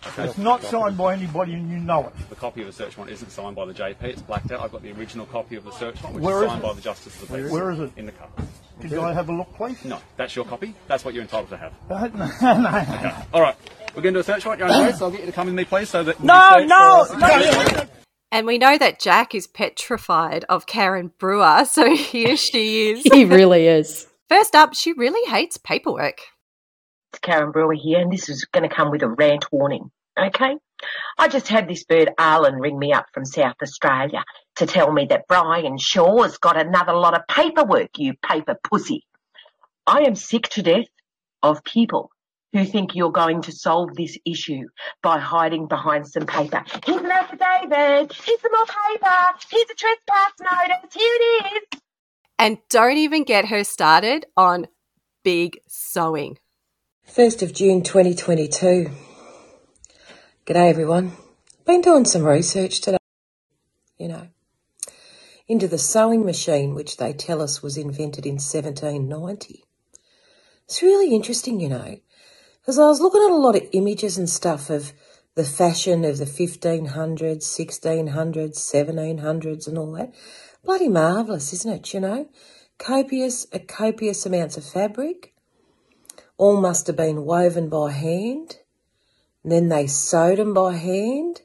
Okay. 0.06 0.24
It's 0.24 0.38
not 0.38 0.62
signed 0.62 0.96
by 0.96 1.14
anybody 1.14 1.54
and 1.54 1.70
you 1.70 1.78
know 1.78 2.06
it. 2.08 2.28
The 2.28 2.34
copy 2.34 2.60
of 2.62 2.66
the 2.66 2.72
search 2.72 2.96
warrant 2.96 3.12
isn't 3.14 3.30
signed 3.30 3.54
by 3.54 3.66
the 3.66 3.72
JP. 3.74 4.02
It's 4.02 4.22
blacked 4.22 4.50
out. 4.50 4.60
I've 4.60 4.72
got 4.72 4.82
the 4.82 4.92
original 4.92 5.26
copy 5.26 5.56
of 5.56 5.64
the 5.64 5.70
search 5.70 6.00
warrant, 6.02 6.16
which 6.16 6.24
Where 6.24 6.38
is 6.38 6.42
is 6.42 6.48
signed 6.50 6.62
it? 6.64 6.66
by 6.66 6.72
the 6.74 6.80
Justice 6.80 7.22
of 7.22 7.28
the 7.28 7.38
Peace. 7.42 7.50
Where 7.50 7.70
is 7.70 7.78
it? 7.80 7.92
In 7.96 8.06
the 8.06 8.12
car. 8.12 8.28
Did 8.80 8.94
I 8.98 9.12
have 9.12 9.28
a 9.28 9.32
look, 9.32 9.54
please? 9.54 9.84
No, 9.84 10.00
that's 10.16 10.34
your 10.34 10.44
copy. 10.44 10.74
That's 10.88 11.04
what 11.04 11.14
you're 11.14 11.22
entitled 11.22 11.50
to 11.50 11.56
have. 11.56 11.72
Uh, 11.88 12.08
no, 12.08 12.26
no. 12.58 13.14
All 13.32 13.40
right. 13.40 13.56
We're 13.94 14.02
going 14.02 14.14
to 14.14 14.18
do 14.18 14.20
a 14.20 14.24
search 14.24 14.44
warrant. 14.44 14.60
You're 14.60 14.68
under 14.70 14.86
arrest. 14.88 15.02
I'll 15.02 15.10
get 15.10 15.20
you 15.20 15.26
to 15.26 15.32
come 15.32 15.46
with 15.46 15.54
me, 15.54 15.64
please, 15.64 15.88
so 15.88 16.02
that. 16.02 16.22
No, 16.22 16.54
we 16.56 16.66
no, 16.66 17.06
no. 17.18 17.84
And 18.32 18.46
we 18.46 18.56
know 18.56 18.78
that 18.78 18.98
Jack 18.98 19.34
is 19.34 19.46
petrified 19.46 20.44
of 20.48 20.66
Karen 20.66 21.12
Brewer, 21.18 21.64
so 21.66 21.94
here 21.96 22.36
she 22.36 22.90
is. 22.90 23.02
He 23.02 23.24
really 23.26 23.68
is. 23.68 24.08
First 24.28 24.54
up, 24.54 24.74
she 24.74 24.94
really 24.94 25.30
hates 25.30 25.58
paperwork. 25.58 26.20
It's 27.12 27.20
Karen 27.20 27.52
Brewer 27.52 27.74
here, 27.74 28.00
and 28.00 28.10
this 28.10 28.30
is 28.30 28.46
going 28.46 28.66
to 28.66 28.74
come 28.74 28.90
with 28.90 29.02
a 29.02 29.08
rant 29.08 29.44
warning. 29.52 29.90
Okay? 30.18 30.56
I 31.18 31.28
just 31.28 31.46
had 31.46 31.68
this 31.68 31.84
bird 31.84 32.10
Arlen 32.18 32.54
ring 32.54 32.78
me 32.78 32.94
up 32.94 33.04
from 33.12 33.26
South 33.26 33.56
Australia 33.62 34.24
to 34.56 34.66
tell 34.66 34.90
me 34.90 35.04
that 35.10 35.26
Brian 35.28 35.76
Shaw's 35.76 36.38
got 36.38 36.58
another 36.58 36.94
lot 36.94 37.14
of 37.14 37.26
paperwork, 37.28 37.90
you 37.98 38.14
paper 38.26 38.56
pussy. 38.64 39.04
I 39.86 40.00
am 40.04 40.14
sick 40.14 40.48
to 40.50 40.62
death 40.62 40.86
of 41.42 41.62
people 41.64 42.10
who 42.54 42.64
think 42.64 42.94
you're 42.94 43.12
going 43.12 43.42
to 43.42 43.52
solve 43.52 43.94
this 43.94 44.18
issue 44.24 44.62
by 45.02 45.18
hiding 45.18 45.66
behind 45.68 46.08
some 46.08 46.24
paper. 46.24 46.64
Here's 46.84 47.02
an 47.02 47.10
affidavit. 47.10 48.12
Here's 48.12 48.40
some 48.40 48.52
more 48.52 48.66
paper. 48.66 49.16
Here's 49.50 49.70
a 49.70 49.74
trespass 49.74 50.32
notice. 50.40 50.94
Here 50.94 51.18
it 51.20 51.62
is. 51.74 51.80
And 52.38 52.56
don't 52.70 52.96
even 52.96 53.24
get 53.24 53.48
her 53.48 53.64
started 53.64 54.24
on 54.34 54.66
big 55.22 55.58
sewing. 55.68 56.38
1st 57.08 57.42
of 57.42 57.52
June 57.52 57.82
2022. 57.82 58.90
G'day 60.46 60.70
everyone. 60.70 61.12
Been 61.66 61.82
doing 61.82 62.06
some 62.06 62.22
research 62.22 62.80
today, 62.80 62.96
you 63.98 64.08
know, 64.08 64.28
into 65.46 65.68
the 65.68 65.76
sewing 65.76 66.24
machine 66.24 66.74
which 66.74 66.96
they 66.96 67.12
tell 67.12 67.42
us 67.42 67.62
was 67.62 67.76
invented 67.76 68.24
in 68.24 68.36
1790. 68.36 69.64
It's 70.64 70.82
really 70.82 71.14
interesting, 71.14 71.60
you 71.60 71.68
know, 71.68 71.98
because 72.62 72.78
I 72.78 72.86
was 72.86 73.02
looking 73.02 73.22
at 73.22 73.30
a 73.30 73.36
lot 73.36 73.56
of 73.56 73.68
images 73.72 74.16
and 74.16 74.30
stuff 74.30 74.70
of 74.70 74.94
the 75.34 75.44
fashion 75.44 76.06
of 76.06 76.16
the 76.16 76.24
1500s, 76.24 76.88
1600s, 76.88 78.56
1700s 78.56 79.68
and 79.68 79.76
all 79.76 79.92
that. 79.92 80.14
Bloody 80.64 80.88
marvellous, 80.88 81.52
isn't 81.52 81.74
it, 81.74 81.92
you 81.92 82.00
know? 82.00 82.30
Copious, 82.78 83.46
uh, 83.52 83.58
copious 83.68 84.24
amounts 84.24 84.56
of 84.56 84.64
fabric. 84.64 85.34
All 86.36 86.60
must 86.60 86.86
have 86.86 86.96
been 86.96 87.24
woven 87.24 87.68
by 87.68 87.92
hand. 87.92 88.58
And 89.42 89.52
then 89.52 89.68
they 89.68 89.86
sewed 89.86 90.38
them 90.38 90.54
by 90.54 90.74
hand. 90.74 91.42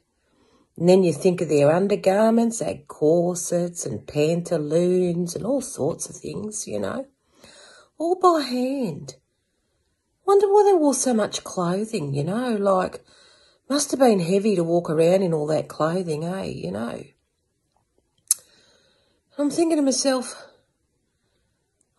And 0.76 0.88
then 0.88 1.02
you 1.02 1.12
think 1.12 1.40
of 1.40 1.48
their 1.48 1.72
undergarments, 1.72 2.60
their 2.60 2.78
corsets 2.86 3.84
and 3.84 4.06
pantaloons 4.06 5.34
and 5.34 5.44
all 5.44 5.60
sorts 5.60 6.08
of 6.08 6.16
things, 6.16 6.68
you 6.68 6.78
know, 6.78 7.06
all 7.98 8.14
by 8.14 8.42
hand. 8.42 9.16
Wonder 10.24 10.46
why 10.46 10.64
they 10.64 10.78
wore 10.78 10.94
so 10.94 11.14
much 11.14 11.42
clothing, 11.42 12.14
you 12.14 12.22
know, 12.22 12.54
like, 12.54 13.02
must 13.68 13.90
have 13.90 13.98
been 13.98 14.20
heavy 14.20 14.54
to 14.54 14.62
walk 14.62 14.88
around 14.88 15.22
in 15.22 15.34
all 15.34 15.46
that 15.46 15.68
clothing, 15.68 16.24
eh, 16.24 16.44
you 16.44 16.70
know. 16.70 17.02
I'm 19.36 19.50
thinking 19.50 19.78
to 19.78 19.82
myself, 19.82 20.36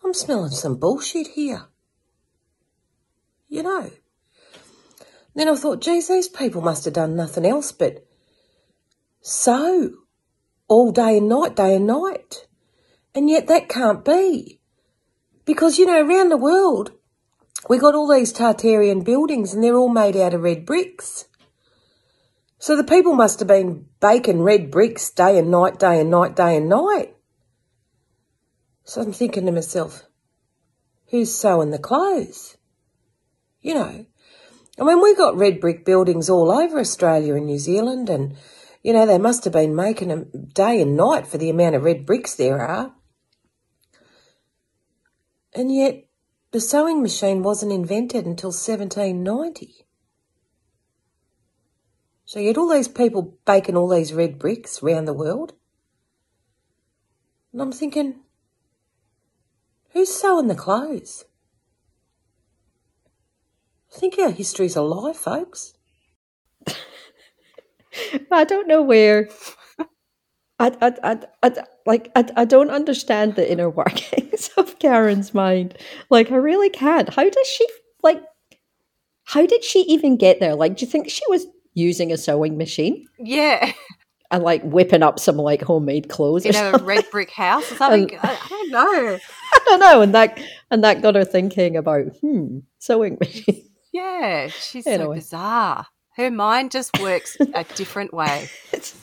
I'm 0.03 0.13
smelling 0.13 0.51
some 0.51 0.77
bullshit 0.77 1.29
here. 1.29 1.68
You 3.49 3.63
know. 3.63 3.91
Then 5.35 5.49
I 5.49 5.55
thought, 5.55 5.81
geez, 5.81 6.07
these 6.07 6.27
people 6.27 6.61
must 6.61 6.85
have 6.85 6.93
done 6.93 7.15
nothing 7.15 7.45
else 7.45 7.71
but 7.71 8.05
sew 9.21 9.91
all 10.67 10.91
day 10.91 11.17
and 11.17 11.27
night, 11.27 11.55
day 11.55 11.75
and 11.75 11.87
night. 11.87 12.47
And 13.13 13.29
yet 13.29 13.47
that 13.47 13.69
can't 13.69 14.05
be. 14.05 14.61
Because, 15.45 15.79
you 15.79 15.85
know, 15.85 16.05
around 16.05 16.29
the 16.29 16.37
world, 16.37 16.91
we 17.67 17.79
got 17.79 17.95
all 17.95 18.07
these 18.07 18.31
Tartarian 18.31 19.03
buildings 19.03 19.53
and 19.53 19.63
they're 19.63 19.75
all 19.75 19.89
made 19.89 20.15
out 20.15 20.33
of 20.33 20.43
red 20.43 20.65
bricks. 20.65 21.25
So 22.59 22.75
the 22.75 22.83
people 22.83 23.13
must 23.13 23.39
have 23.39 23.47
been 23.47 23.85
baking 23.99 24.41
red 24.43 24.69
bricks 24.69 25.09
day 25.09 25.39
and 25.39 25.49
night, 25.49 25.79
day 25.79 26.01
and 26.01 26.11
night, 26.11 26.35
day 26.35 26.57
and 26.57 26.69
night. 26.69 27.15
So 28.83 29.01
I'm 29.01 29.13
thinking 29.13 29.45
to 29.45 29.51
myself, 29.51 30.03
who's 31.07 31.33
sewing 31.33 31.71
the 31.71 31.79
clothes? 31.79 32.57
You 33.61 33.73
know, 33.73 34.05
I 34.79 34.83
mean, 34.83 35.01
we 35.01 35.15
got 35.15 35.37
red 35.37 35.59
brick 35.59 35.83
buildings 35.83 36.29
all 36.29 36.51
over 36.51 36.79
Australia 36.79 37.35
and 37.35 37.45
New 37.45 37.59
Zealand, 37.59 38.09
and, 38.09 38.35
you 38.81 38.93
know, 38.93 39.05
they 39.05 39.17
must 39.17 39.43
have 39.43 39.53
been 39.53 39.75
making 39.75 40.07
them 40.07 40.29
day 40.53 40.81
and 40.81 40.95
night 40.95 41.27
for 41.27 41.37
the 41.37 41.49
amount 41.49 41.75
of 41.75 41.83
red 41.83 42.05
bricks 42.05 42.35
there 42.35 42.61
are. 42.61 42.93
And 45.53 45.73
yet, 45.73 46.05
the 46.51 46.61
sewing 46.61 47.01
machine 47.01 47.43
wasn't 47.43 47.73
invented 47.73 48.25
until 48.25 48.49
1790. 48.49 49.85
So 52.25 52.39
you 52.39 52.47
had 52.47 52.57
all 52.57 52.69
these 52.69 52.87
people 52.87 53.37
baking 53.45 53.75
all 53.75 53.89
these 53.89 54.13
red 54.13 54.39
bricks 54.39 54.81
around 54.81 55.05
the 55.05 55.13
world. 55.13 55.53
And 57.51 57.61
I'm 57.61 57.71
thinking, 57.71 58.19
who's 59.89 60.13
sewing 60.13 60.47
the 60.47 60.55
clothes? 60.55 61.25
I 63.93 63.97
think 63.99 64.17
our 64.19 64.29
history's 64.31 64.75
a 64.75 64.81
lie, 64.81 65.13
folks. 65.13 65.73
I 68.31 68.43
don't 68.43 68.67
know 68.67 68.81
where. 68.81 69.29
I, 70.59 70.71
I, 70.81 70.93
I, 71.03 71.17
I, 71.43 71.63
like 71.85 72.11
I, 72.15 72.25
I 72.35 72.45
don't 72.45 72.69
understand 72.69 73.35
the 73.35 73.49
inner 73.49 73.69
workings 73.69 74.49
of 74.57 74.77
Karen's 74.79 75.33
mind. 75.33 75.77
Like 76.09 76.31
I 76.31 76.35
really 76.35 76.69
can't. 76.69 77.13
How 77.13 77.27
does 77.29 77.47
she 77.47 77.65
like? 78.03 78.21
How 79.23 79.45
did 79.45 79.63
she 79.63 79.79
even 79.81 80.17
get 80.17 80.39
there? 80.39 80.55
Like, 80.55 80.77
do 80.77 80.85
you 80.85 80.91
think 80.91 81.09
she 81.09 81.21
was 81.29 81.45
using 81.75 82.11
a 82.11 82.17
sewing 82.17 82.57
machine 82.57 83.07
Yeah. 83.19 83.71
and 84.31 84.43
like 84.43 84.61
whipping 84.63 85.03
up 85.03 85.19
some 85.19 85.37
like 85.37 85.61
homemade 85.61 86.09
clothes 86.09 86.45
or 86.45 86.49
In 86.49 86.55
a 86.55 86.57
something? 86.57 86.85
red 86.85 87.05
brick 87.11 87.29
house 87.31 87.71
or 87.71 87.75
something. 87.75 88.11
And- 88.15 88.19
I, 88.23 88.33
I 88.33 88.47
don't 88.49 88.71
know. 88.71 89.19
I 89.53 89.59
don't 89.65 89.79
know, 89.79 90.01
and 90.01 90.13
that 90.15 90.39
and 90.71 90.83
that 90.83 91.01
got 91.01 91.15
her 91.15 91.25
thinking 91.25 91.77
about 91.77 92.05
hmm 92.21 92.59
sewing 92.79 93.17
machine. 93.19 93.65
Yeah, 93.91 94.47
she's 94.47 94.85
so 94.85 95.13
bizarre. 95.13 95.87
Her 96.15 96.31
mind 96.31 96.71
just 96.71 96.99
works 96.99 97.37
a 97.39 97.63
different 97.75 98.13
way. 98.13 98.49
It's 98.73 98.95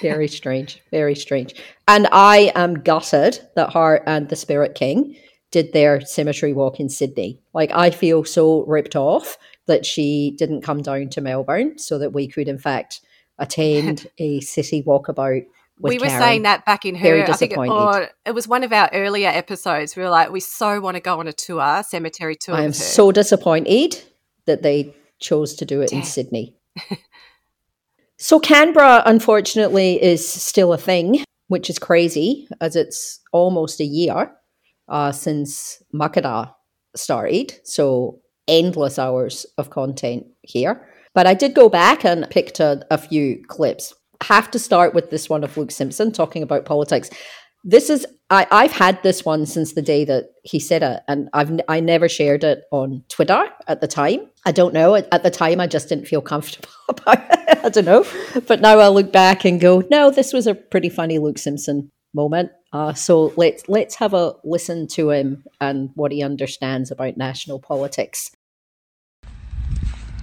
very 0.00 0.28
strange, 0.28 0.80
very 0.92 1.16
strange. 1.16 1.54
And 1.88 2.06
I 2.12 2.52
am 2.54 2.82
gutted 2.82 3.40
that 3.56 3.70
Hart 3.70 4.04
and 4.06 4.28
the 4.28 4.36
Spirit 4.36 4.74
King 4.76 5.16
did 5.50 5.72
their 5.72 6.00
cemetery 6.00 6.52
walk 6.52 6.78
in 6.78 6.88
Sydney. 6.88 7.40
Like 7.52 7.72
I 7.72 7.90
feel 7.90 8.24
so 8.24 8.64
ripped 8.66 8.94
off 8.94 9.36
that 9.66 9.84
she 9.84 10.34
didn't 10.38 10.62
come 10.62 10.82
down 10.82 11.08
to 11.10 11.20
Melbourne 11.20 11.78
so 11.78 11.98
that 11.98 12.12
we 12.12 12.28
could 12.28 12.48
in 12.48 12.58
fact 12.58 13.00
attend 13.38 14.06
a 14.18 14.40
city 14.40 14.82
walkabout. 14.82 15.46
We 15.82 15.98
were 15.98 16.06
Karen. 16.06 16.20
saying 16.20 16.42
that 16.42 16.64
back 16.66 16.84
in 16.84 16.94
her. 16.94 17.02
Very 17.02 17.22
I 17.22 17.32
think 17.32 17.52
it, 17.52 17.58
or 17.58 18.08
it 18.26 18.34
was 18.34 18.46
one 18.46 18.64
of 18.64 18.72
our 18.72 18.90
earlier 18.92 19.28
episodes. 19.28 19.96
We 19.96 20.02
were 20.02 20.10
like, 20.10 20.30
we 20.30 20.40
so 20.40 20.80
want 20.80 20.96
to 20.96 21.00
go 21.00 21.20
on 21.20 21.26
a 21.26 21.32
tour, 21.32 21.82
cemetery 21.86 22.36
tour. 22.36 22.54
I 22.54 22.62
am 22.62 22.72
so 22.72 23.12
disappointed 23.12 24.02
that 24.46 24.62
they 24.62 24.94
chose 25.20 25.54
to 25.54 25.64
do 25.64 25.80
it 25.80 25.92
in 25.92 26.02
Sydney. 26.02 26.56
so 28.18 28.38
Canberra, 28.40 29.02
unfortunately, 29.06 30.02
is 30.02 30.26
still 30.26 30.72
a 30.72 30.78
thing, 30.78 31.24
which 31.48 31.70
is 31.70 31.78
crazy, 31.78 32.48
as 32.60 32.76
it's 32.76 33.20
almost 33.32 33.80
a 33.80 33.84
year 33.84 34.32
uh, 34.88 35.12
since 35.12 35.82
Makada 35.94 36.54
started. 36.94 37.58
So 37.64 38.20
endless 38.48 38.98
hours 38.98 39.46
of 39.56 39.70
content 39.70 40.26
here. 40.42 40.86
But 41.14 41.26
I 41.26 41.34
did 41.34 41.54
go 41.54 41.68
back 41.68 42.04
and 42.04 42.28
picked 42.30 42.60
a, 42.60 42.84
a 42.90 42.98
few 42.98 43.42
clips. 43.48 43.94
Have 44.22 44.50
to 44.52 44.58
start 44.58 44.94
with 44.94 45.10
this 45.10 45.28
one 45.28 45.44
of 45.44 45.56
Luke 45.56 45.70
Simpson 45.70 46.12
talking 46.12 46.42
about 46.42 46.64
politics. 46.64 47.10
This 47.64 47.90
is 47.90 48.06
I, 48.30 48.46
I've 48.50 48.72
had 48.72 49.02
this 49.02 49.24
one 49.24 49.44
since 49.44 49.72
the 49.72 49.82
day 49.82 50.04
that 50.04 50.30
he 50.44 50.60
said 50.60 50.82
it, 50.82 51.02
and 51.08 51.28
I've 51.32 51.60
I 51.68 51.80
never 51.80 52.08
shared 52.08 52.44
it 52.44 52.62
on 52.70 53.04
Twitter 53.08 53.44
at 53.66 53.80
the 53.80 53.88
time. 53.88 54.20
I 54.46 54.52
don't 54.52 54.72
know. 54.72 54.94
At, 54.94 55.08
at 55.12 55.22
the 55.22 55.30
time, 55.30 55.60
I 55.60 55.66
just 55.66 55.88
didn't 55.88 56.06
feel 56.06 56.22
comfortable 56.22 56.68
about 56.88 57.18
it. 57.30 57.58
I 57.64 57.68
don't 57.68 57.84
know. 57.84 58.06
But 58.46 58.60
now 58.60 58.78
I 58.78 58.88
look 58.88 59.12
back 59.12 59.44
and 59.44 59.60
go, 59.60 59.82
no, 59.90 60.10
this 60.10 60.32
was 60.32 60.46
a 60.46 60.54
pretty 60.54 60.88
funny 60.88 61.18
Luke 61.18 61.38
Simpson 61.38 61.90
moment. 62.14 62.52
Uh, 62.72 62.94
so 62.94 63.32
let's 63.36 63.68
let's 63.68 63.96
have 63.96 64.14
a 64.14 64.34
listen 64.44 64.86
to 64.86 65.10
him 65.10 65.44
and 65.60 65.90
what 65.94 66.12
he 66.12 66.22
understands 66.22 66.90
about 66.90 67.16
national 67.16 67.58
politics. 67.58 68.30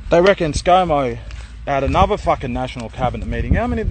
They 0.09 0.21
reckon 0.21 0.53
ScoMo 0.53 1.19
at 1.67 1.83
another 1.83 2.17
fucking 2.17 2.53
national 2.53 2.89
cabinet 2.89 3.27
meeting. 3.27 3.53
How 3.53 3.67
many 3.67 3.83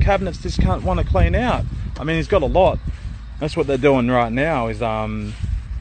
cabinets 0.00 0.38
this 0.38 0.56
can't 0.56 0.84
want 0.84 1.00
to 1.00 1.04
clean 1.04 1.34
out? 1.34 1.64
I 1.98 2.04
mean, 2.04 2.16
he's 2.16 2.28
got 2.28 2.42
a 2.42 2.46
lot. 2.46 2.78
That's 3.40 3.56
what 3.56 3.66
they're 3.66 3.76
doing 3.76 4.08
right 4.08 4.32
now 4.32 4.68
is 4.68 4.80
um, 4.80 5.34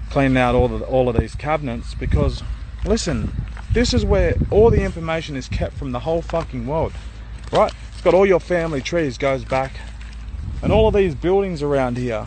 cleaning 0.10 0.38
out 0.38 0.56
all 0.56 0.74
of 0.74 0.82
all 0.82 1.08
of 1.08 1.18
these 1.18 1.36
cabinets 1.36 1.94
because, 1.94 2.42
listen, 2.86 3.32
this 3.72 3.94
is 3.94 4.04
where 4.04 4.36
all 4.50 4.72
the 4.72 4.82
information 4.82 5.36
is 5.36 5.48
kept 5.48 5.76
from 5.76 5.92
the 5.92 6.00
whole 6.00 6.24
fucking 6.24 6.66
world, 6.66 6.94
right? 7.52 7.72
It's 7.92 8.02
got 8.02 8.16
all 8.16 8.26
your 8.26 8.40
family 8.40 8.82
trees 8.82 9.20
goes 9.20 9.46
back, 9.46 9.74
and 10.64 10.74
all 10.74 10.88
of 10.88 10.96
these 10.96 11.14
buildings 11.14 11.62
around 11.62 11.98
here, 11.98 12.26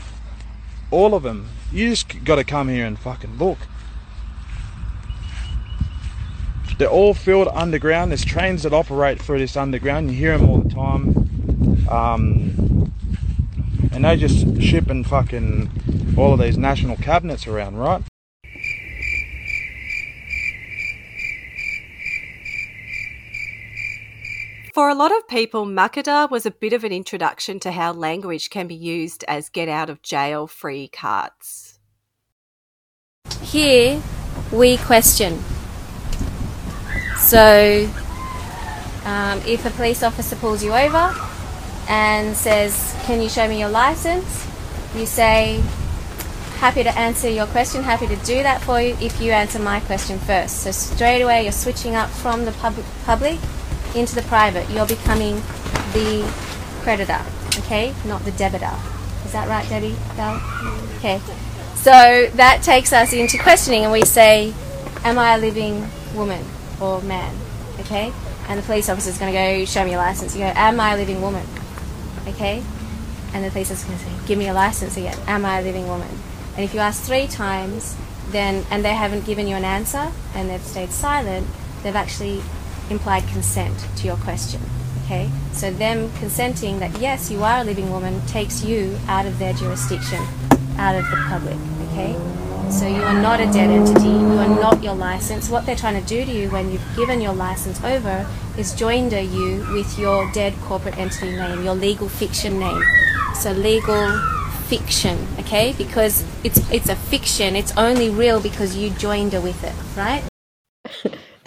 all 0.93 1.15
of 1.15 1.25
them. 1.25 1.49
You 1.73 1.91
just 1.91 2.25
got 2.25 2.37
to 2.37 2.45
come 2.45 2.69
here 2.69 2.87
and 2.87 2.97
fucking 2.97 3.39
look. 3.39 3.59
They're 6.79 6.89
all 6.89 7.15
filled 7.15 7.49
underground. 7.49 8.11
There's 8.11 8.25
trains 8.25 8.63
that 8.65 8.75
operate 8.75 9.21
through 9.21 9.39
this 9.39 9.57
underground. 9.57 10.11
You 10.11 10.17
hear 10.17 10.37
them 10.37 10.49
all 10.49 10.59
the 10.59 10.75
time. 10.75 11.89
Um, 11.89 12.93
and 13.93 14.05
they 14.05 14.17
just 14.17 14.61
shipping 14.61 15.05
fucking 15.05 16.15
all 16.19 16.35
of 16.35 16.41
these 16.41 16.59
national 16.59 16.97
cabinets 16.97 17.47
around, 17.47 17.77
right? 17.77 18.03
For 24.75 24.91
a 24.91 24.95
lot 24.95 25.11
of 25.17 25.27
people, 25.27 25.65
Makada 25.65 26.31
was 26.31 26.45
a 26.45 26.51
bit 26.51 26.75
of 26.75 26.85
an 26.85 26.93
introduction 26.93 27.59
to 27.61 27.73
how 27.73 27.93
language 27.93 28.51
can 28.51 28.67
be 28.67 28.75
used 28.75 29.25
as 29.27 29.49
get 29.49 29.71
out 29.71 29.89
of 29.89 30.03
jail 30.03 30.47
free 30.47 30.89
cards. 30.89 31.79
Here 33.41 34.03
we 34.53 34.77
question. 34.77 35.43
So, 37.19 37.89
um, 39.05 39.41
if 39.47 39.65
a 39.65 39.71
police 39.71 40.03
officer 40.03 40.37
pulls 40.37 40.63
you 40.63 40.73
over 40.73 41.15
and 41.89 42.37
says, 42.37 42.95
Can 43.05 43.23
you 43.23 43.29
show 43.29 43.49
me 43.49 43.59
your 43.61 43.69
license? 43.69 44.47
You 44.95 45.07
say, 45.07 45.63
Happy 46.59 46.83
to 46.83 46.99
answer 46.99 47.29
your 47.29 47.47
question, 47.47 47.83
happy 47.83 48.07
to 48.07 48.17
do 48.17 48.43
that 48.43 48.63
for 48.63 48.81
you 48.81 48.97
if 49.01 49.21
you 49.21 49.31
answer 49.33 49.59
my 49.59 49.81
question 49.81 50.19
first. 50.19 50.61
So, 50.63 50.71
straight 50.71 51.23
away, 51.23 51.43
you're 51.45 51.53
switching 51.53 51.95
up 51.95 52.11
from 52.11 52.45
the 52.45 52.53
pub- 52.53 52.85
public 53.05 53.39
into 53.95 54.15
the 54.15 54.23
private. 54.23 54.69
You're 54.71 54.87
becoming 54.87 55.37
the 55.93 56.31
creditor, 56.83 57.21
okay, 57.59 57.95
not 58.05 58.25
the 58.25 58.33
debitor. 58.33 58.77
Is 59.25 59.33
that 59.33 59.49
right, 59.49 59.69
Debbie? 59.69 59.97
Okay. 60.99 61.21
So 61.75 62.31
that 62.37 62.63
takes 62.63 62.93
us 62.93 63.13
into 63.13 63.39
questioning, 63.39 63.85
and 63.85 63.93
we 63.93 64.03
say, 64.03 64.55
Am 65.05 65.19
I 65.19 65.35
a 65.35 65.39
living 65.39 65.89
woman 66.15 66.45
or 66.81 67.01
man? 67.03 67.35
Okay? 67.81 68.13
And 68.49 68.59
the 68.59 68.63
police 68.65 68.89
officer 68.89 69.11
is 69.11 69.19
going 69.19 69.33
to 69.33 69.39
go, 69.39 69.65
Show 69.65 69.85
me 69.85 69.91
your 69.91 70.01
license. 70.01 70.35
You 70.35 70.43
go, 70.43 70.53
Am 70.55 70.79
I 70.81 70.95
a 70.95 70.97
living 70.97 71.21
woman? 71.21 71.47
Okay? 72.29 72.63
And 73.35 73.45
the 73.45 73.51
police 73.51 73.71
officer 73.71 73.93
is 73.93 73.99
going 73.99 73.99
to 73.99 74.05
say, 74.21 74.27
Give 74.27 74.39
me 74.39 74.49
a 74.49 74.55
license 74.55 74.97
again. 74.97 75.19
Am 75.27 75.45
I 75.45 75.61
a 75.61 75.63
living 75.63 75.87
woman? 75.87 76.09
And 76.55 76.65
if 76.65 76.73
you 76.73 76.81
ask 76.81 77.03
three 77.03 77.27
times, 77.27 77.97
then 78.31 78.65
and 78.71 78.85
they 78.85 78.95
haven't 78.95 79.25
given 79.25 79.47
you 79.47 79.57
an 79.57 79.65
answer 79.65 80.11
and 80.35 80.51
they've 80.51 80.63
stayed 80.63 80.91
silent, 80.91 81.47
they've 81.83 81.97
actually 81.97 82.43
implied 82.91 83.27
consent 83.29 83.87
to 83.97 84.07
your 84.07 84.17
question. 84.17 84.61
Okay, 85.05 85.31
so 85.53 85.71
them 85.71 86.11
consenting 86.19 86.81
that 86.81 86.99
yes, 86.99 87.31
you 87.31 87.45
are 87.45 87.61
a 87.61 87.65
living 87.65 87.91
woman 87.91 88.21
takes 88.27 88.65
you 88.65 88.99
out 89.07 89.25
of 89.25 89.39
their 89.39 89.53
jurisdiction, 89.53 90.21
out 90.79 90.97
of 90.97 91.09
the 91.11 91.17
public. 91.29 91.57
Okay, 91.91 92.17
so 92.71 92.87
you 92.87 93.03
are 93.03 93.21
not 93.21 93.41
a 93.41 93.47
dead 93.47 93.71
entity. 93.71 94.09
You 94.09 94.39
are 94.39 94.49
not 94.49 94.83
your 94.83 94.95
license. 94.95 95.49
What 95.49 95.67
they're 95.67 95.77
trying 95.77 96.01
to 96.01 96.07
do 96.07 96.25
to 96.25 96.31
you 96.31 96.51
when 96.51 96.71
you've 96.71 96.97
given 96.97 97.21
your 97.21 97.33
license 97.33 97.83
over 97.85 98.27
is 98.59 98.73
joinder 98.75 99.23
you 99.23 99.67
with 99.73 99.99
your 99.99 100.31
dead 100.33 100.55
corporate 100.63 100.99
entity 100.99 101.37
name, 101.37 101.65
your 101.65 101.75
legal 101.75 102.09
fiction 102.09 102.59
name. 102.59 102.83
So 103.35 103.53
legal 103.53 104.19
fiction, 104.67 105.27
okay? 105.41 105.75
Because 105.79 106.25
it's 106.43 106.59
it's 106.71 106.89
a 106.89 106.97
fiction. 106.97 107.55
It's 107.57 107.77
only 107.77 108.11
real 108.11 108.41
because 108.41 108.77
you 108.77 108.91
joined 108.91 109.33
her 109.33 109.41
with 109.41 109.63
it, 109.63 109.75
right? 109.97 110.23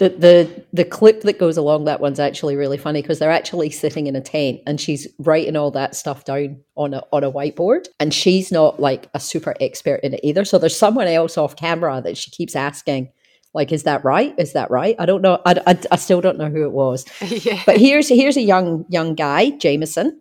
The, 0.00 0.08
the 0.08 0.64
the 0.72 0.84
clip 0.86 1.20
that 1.22 1.38
goes 1.38 1.58
along 1.58 1.84
that 1.84 2.00
one's 2.00 2.18
actually 2.18 2.56
really 2.56 2.78
funny 2.78 3.02
because 3.02 3.18
they're 3.18 3.30
actually 3.30 3.68
sitting 3.68 4.06
in 4.06 4.16
a 4.16 4.22
tent 4.22 4.60
and 4.66 4.80
she's 4.80 5.06
writing 5.18 5.56
all 5.56 5.70
that 5.72 5.94
stuff 5.94 6.24
down 6.24 6.58
on 6.74 6.94
a 6.94 7.02
on 7.12 7.22
a 7.22 7.30
whiteboard 7.30 7.86
and 8.00 8.14
she's 8.14 8.50
not 8.50 8.80
like 8.80 9.10
a 9.12 9.20
super 9.20 9.54
expert 9.60 10.00
in 10.02 10.14
it 10.14 10.20
either. 10.22 10.46
So 10.46 10.56
there's 10.56 10.74
someone 10.74 11.06
else 11.06 11.36
off 11.36 11.54
camera 11.54 12.00
that 12.00 12.16
she 12.16 12.30
keeps 12.30 12.56
asking, 12.56 13.12
like, 13.52 13.72
is 13.72 13.82
that 13.82 14.02
right? 14.02 14.34
Is 14.38 14.54
that 14.54 14.70
right? 14.70 14.96
I 14.98 15.04
don't 15.04 15.20
know. 15.20 15.38
I, 15.44 15.60
I, 15.66 15.78
I 15.90 15.96
still 15.96 16.22
don't 16.22 16.38
know 16.38 16.48
who 16.48 16.64
it 16.64 16.72
was. 16.72 17.04
yeah. 17.44 17.62
But 17.66 17.76
here's 17.76 18.08
here's 18.08 18.38
a 18.38 18.42
young 18.42 18.86
young 18.88 19.14
guy, 19.14 19.50
Jameson, 19.50 20.18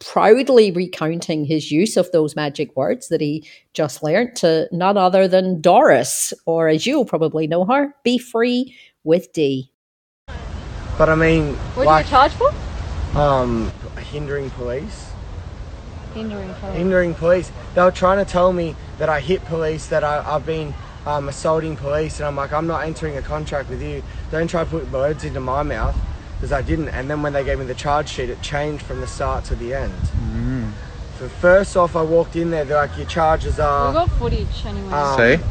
proudly 0.00 0.72
recounting 0.72 1.44
his 1.44 1.70
use 1.70 1.96
of 1.96 2.10
those 2.10 2.34
magic 2.34 2.74
words 2.74 3.06
that 3.10 3.20
he 3.20 3.46
just 3.74 4.02
learnt 4.02 4.34
to 4.38 4.66
none 4.72 4.96
other 4.96 5.28
than 5.28 5.60
Doris, 5.60 6.32
or 6.46 6.66
as 6.66 6.84
you'll 6.84 7.04
probably 7.04 7.46
know 7.46 7.64
her, 7.64 7.94
be 8.02 8.18
free 8.18 8.74
with 9.04 9.32
D. 9.32 9.72
But 10.98 11.08
I 11.08 11.14
mean, 11.14 11.54
What 11.74 11.86
like, 11.86 12.04
are 12.04 12.06
you 12.06 12.10
charged 12.10 12.34
for? 12.34 13.18
um, 13.18 13.72
hindering 13.98 14.50
police. 14.50 15.10
Hindering 16.14 16.52
police. 16.54 16.76
Hindering 16.76 17.14
police. 17.14 17.52
They 17.74 17.82
were 17.82 17.90
trying 17.90 18.24
to 18.24 18.30
tell 18.30 18.52
me 18.52 18.76
that 18.98 19.08
I 19.08 19.20
hit 19.20 19.44
police, 19.46 19.86
that 19.86 20.04
I, 20.04 20.22
I've 20.26 20.44
been 20.44 20.74
um, 21.06 21.28
assaulting 21.28 21.76
police, 21.76 22.18
and 22.18 22.26
I'm 22.26 22.36
like, 22.36 22.52
I'm 22.52 22.66
not 22.66 22.84
entering 22.84 23.16
a 23.16 23.22
contract 23.22 23.70
with 23.70 23.82
you. 23.82 24.02
Don't 24.30 24.48
try 24.48 24.64
to 24.64 24.70
put 24.70 24.90
words 24.92 25.24
into 25.24 25.40
my 25.40 25.62
mouth, 25.62 25.96
because 26.36 26.52
I 26.52 26.60
didn't. 26.62 26.88
And 26.88 27.08
then 27.08 27.22
when 27.22 27.32
they 27.32 27.44
gave 27.44 27.58
me 27.58 27.64
the 27.64 27.74
charge 27.74 28.08
sheet, 28.08 28.28
it 28.28 28.42
changed 28.42 28.84
from 28.84 29.00
the 29.00 29.06
start 29.06 29.44
to 29.46 29.54
the 29.54 29.72
end. 29.72 29.94
So 31.18 31.28
first 31.28 31.76
off, 31.76 31.96
I 31.96 32.02
walked 32.02 32.36
in 32.36 32.50
there. 32.50 32.64
They're 32.64 32.76
like, 32.76 32.96
your 32.96 33.06
charges 33.06 33.60
are. 33.60 33.88
We 33.88 33.94
got 33.94 34.10
footage 34.12 34.64
anyway. 34.66 34.92
Um, 34.92 35.42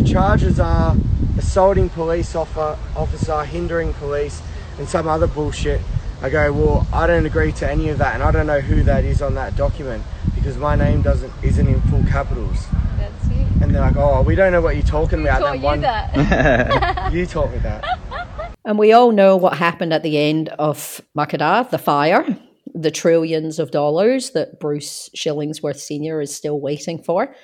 Your 0.00 0.08
charges 0.08 0.58
are 0.58 0.96
assaulting 1.36 1.90
police 1.90 2.34
officer, 2.34 2.78
officer, 2.96 3.44
hindering 3.44 3.92
police, 3.92 4.40
and 4.78 4.88
some 4.88 5.06
other 5.06 5.26
bullshit. 5.26 5.82
I 6.22 6.30
go, 6.30 6.50
well, 6.54 6.86
I 6.90 7.06
don't 7.06 7.26
agree 7.26 7.52
to 7.52 7.70
any 7.70 7.90
of 7.90 7.98
that, 7.98 8.14
and 8.14 8.22
I 8.22 8.30
don't 8.30 8.46
know 8.46 8.60
who 8.60 8.82
that 8.84 9.04
is 9.04 9.20
on 9.20 9.34
that 9.34 9.56
document 9.56 10.02
because 10.34 10.56
my 10.56 10.74
name 10.74 11.02
doesn't 11.02 11.30
isn't 11.42 11.68
in 11.68 11.82
full 11.82 12.02
capitals. 12.04 12.66
That's 12.96 13.26
it. 13.26 13.62
And 13.62 13.74
they're 13.74 13.82
like, 13.82 13.96
oh, 13.96 14.22
we 14.22 14.34
don't 14.34 14.52
know 14.52 14.62
what 14.62 14.76
you're 14.76 14.86
talking 14.86 15.20
about. 15.20 15.40
taught 15.40 15.60
Then 15.60 15.74
you 15.76 15.80
that? 15.82 17.12
you 17.12 17.26
taught 17.26 17.52
me 17.52 17.58
that. 17.58 17.84
And 18.62 18.78
we 18.78 18.92
all 18.92 19.10
know 19.10 19.36
what 19.36 19.56
happened 19.56 19.94
at 19.94 20.02
the 20.02 20.18
end 20.18 20.50
of 20.50 21.00
Makada, 21.16 21.68
the 21.70 21.78
fire, 21.78 22.26
the 22.74 22.90
trillions 22.90 23.58
of 23.58 23.70
dollars 23.70 24.30
that 24.30 24.60
Bruce 24.60 25.08
Shillingsworth 25.16 25.78
Sr. 25.80 26.20
is 26.20 26.34
still 26.34 26.60
waiting 26.60 27.02
for, 27.02 27.34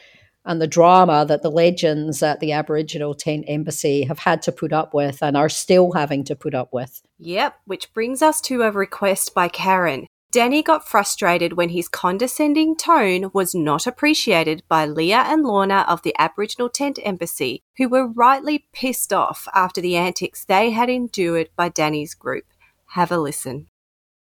and 0.47 0.61
the 0.63 0.67
drama 0.67 1.27
that 1.27 1.43
the 1.43 1.51
legends 1.51 2.23
at 2.23 2.41
the 2.41 2.53
Aboriginal 2.53 3.15
Tent 3.15 3.45
Embassy 3.49 4.05
have 4.05 4.21
had 4.21 4.41
to 4.43 4.53
put 4.53 4.73
up 4.73 4.95
with 4.95 5.23
and 5.23 5.37
are 5.37 5.49
still 5.49 5.93
having 5.93 6.25
to 6.25 6.37
put 6.37 6.55
up 6.55 6.73
with. 6.73 7.03
Yep, 7.19 7.57
which 7.67 7.93
brings 7.93 8.23
us 8.23 8.41
to 8.43 8.63
a 8.63 8.71
request 8.71 9.35
by 9.35 9.49
Karen. 9.49 10.07
Danny 10.33 10.63
got 10.63 10.87
frustrated 10.87 11.55
when 11.55 11.71
his 11.71 11.89
condescending 11.89 12.77
tone 12.77 13.31
was 13.33 13.55
not 13.55 13.87
appreciated 13.87 14.63
by 14.69 14.85
Leah 14.85 15.25
and 15.27 15.43
Lorna 15.45 15.85
of 15.89 16.03
the 16.03 16.15
Aboriginal 16.19 16.69
Tent 16.69 16.99
Embassy, 17.03 17.63
who 17.79 17.89
were 17.89 18.07
rightly 18.07 18.67
pissed 18.73 19.13
off 19.13 19.49
after 19.55 19.81
the 19.81 19.97
antics 19.97 20.45
they 20.45 20.71
had 20.71 20.91
endured 20.91 21.49
by 21.57 21.69
Danny's 21.69 22.15
group. 22.15 22.45
Have 22.91 23.11
a 23.11 23.19
listen. 23.19 23.69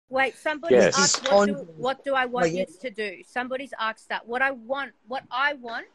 Wait, 0.09 0.35
somebody's 0.35 0.77
Yes. 0.83 0.99
asked 0.99 1.31
what 1.31 1.45
do, 1.45 1.53
what 1.77 2.03
do 2.03 2.13
I 2.13 2.25
want 2.25 2.43
Well, 2.47 2.47
yeah. 2.47 2.65
you 2.67 2.79
to 2.81 2.89
do? 2.89 3.23
Somebody's 3.25 3.73
asked 3.79 4.09
that. 4.09 4.27
What 4.27 4.41
I 4.41 4.51
want, 4.51 4.91
what 5.07 5.23
I 5.31 5.53
want, 5.53 5.85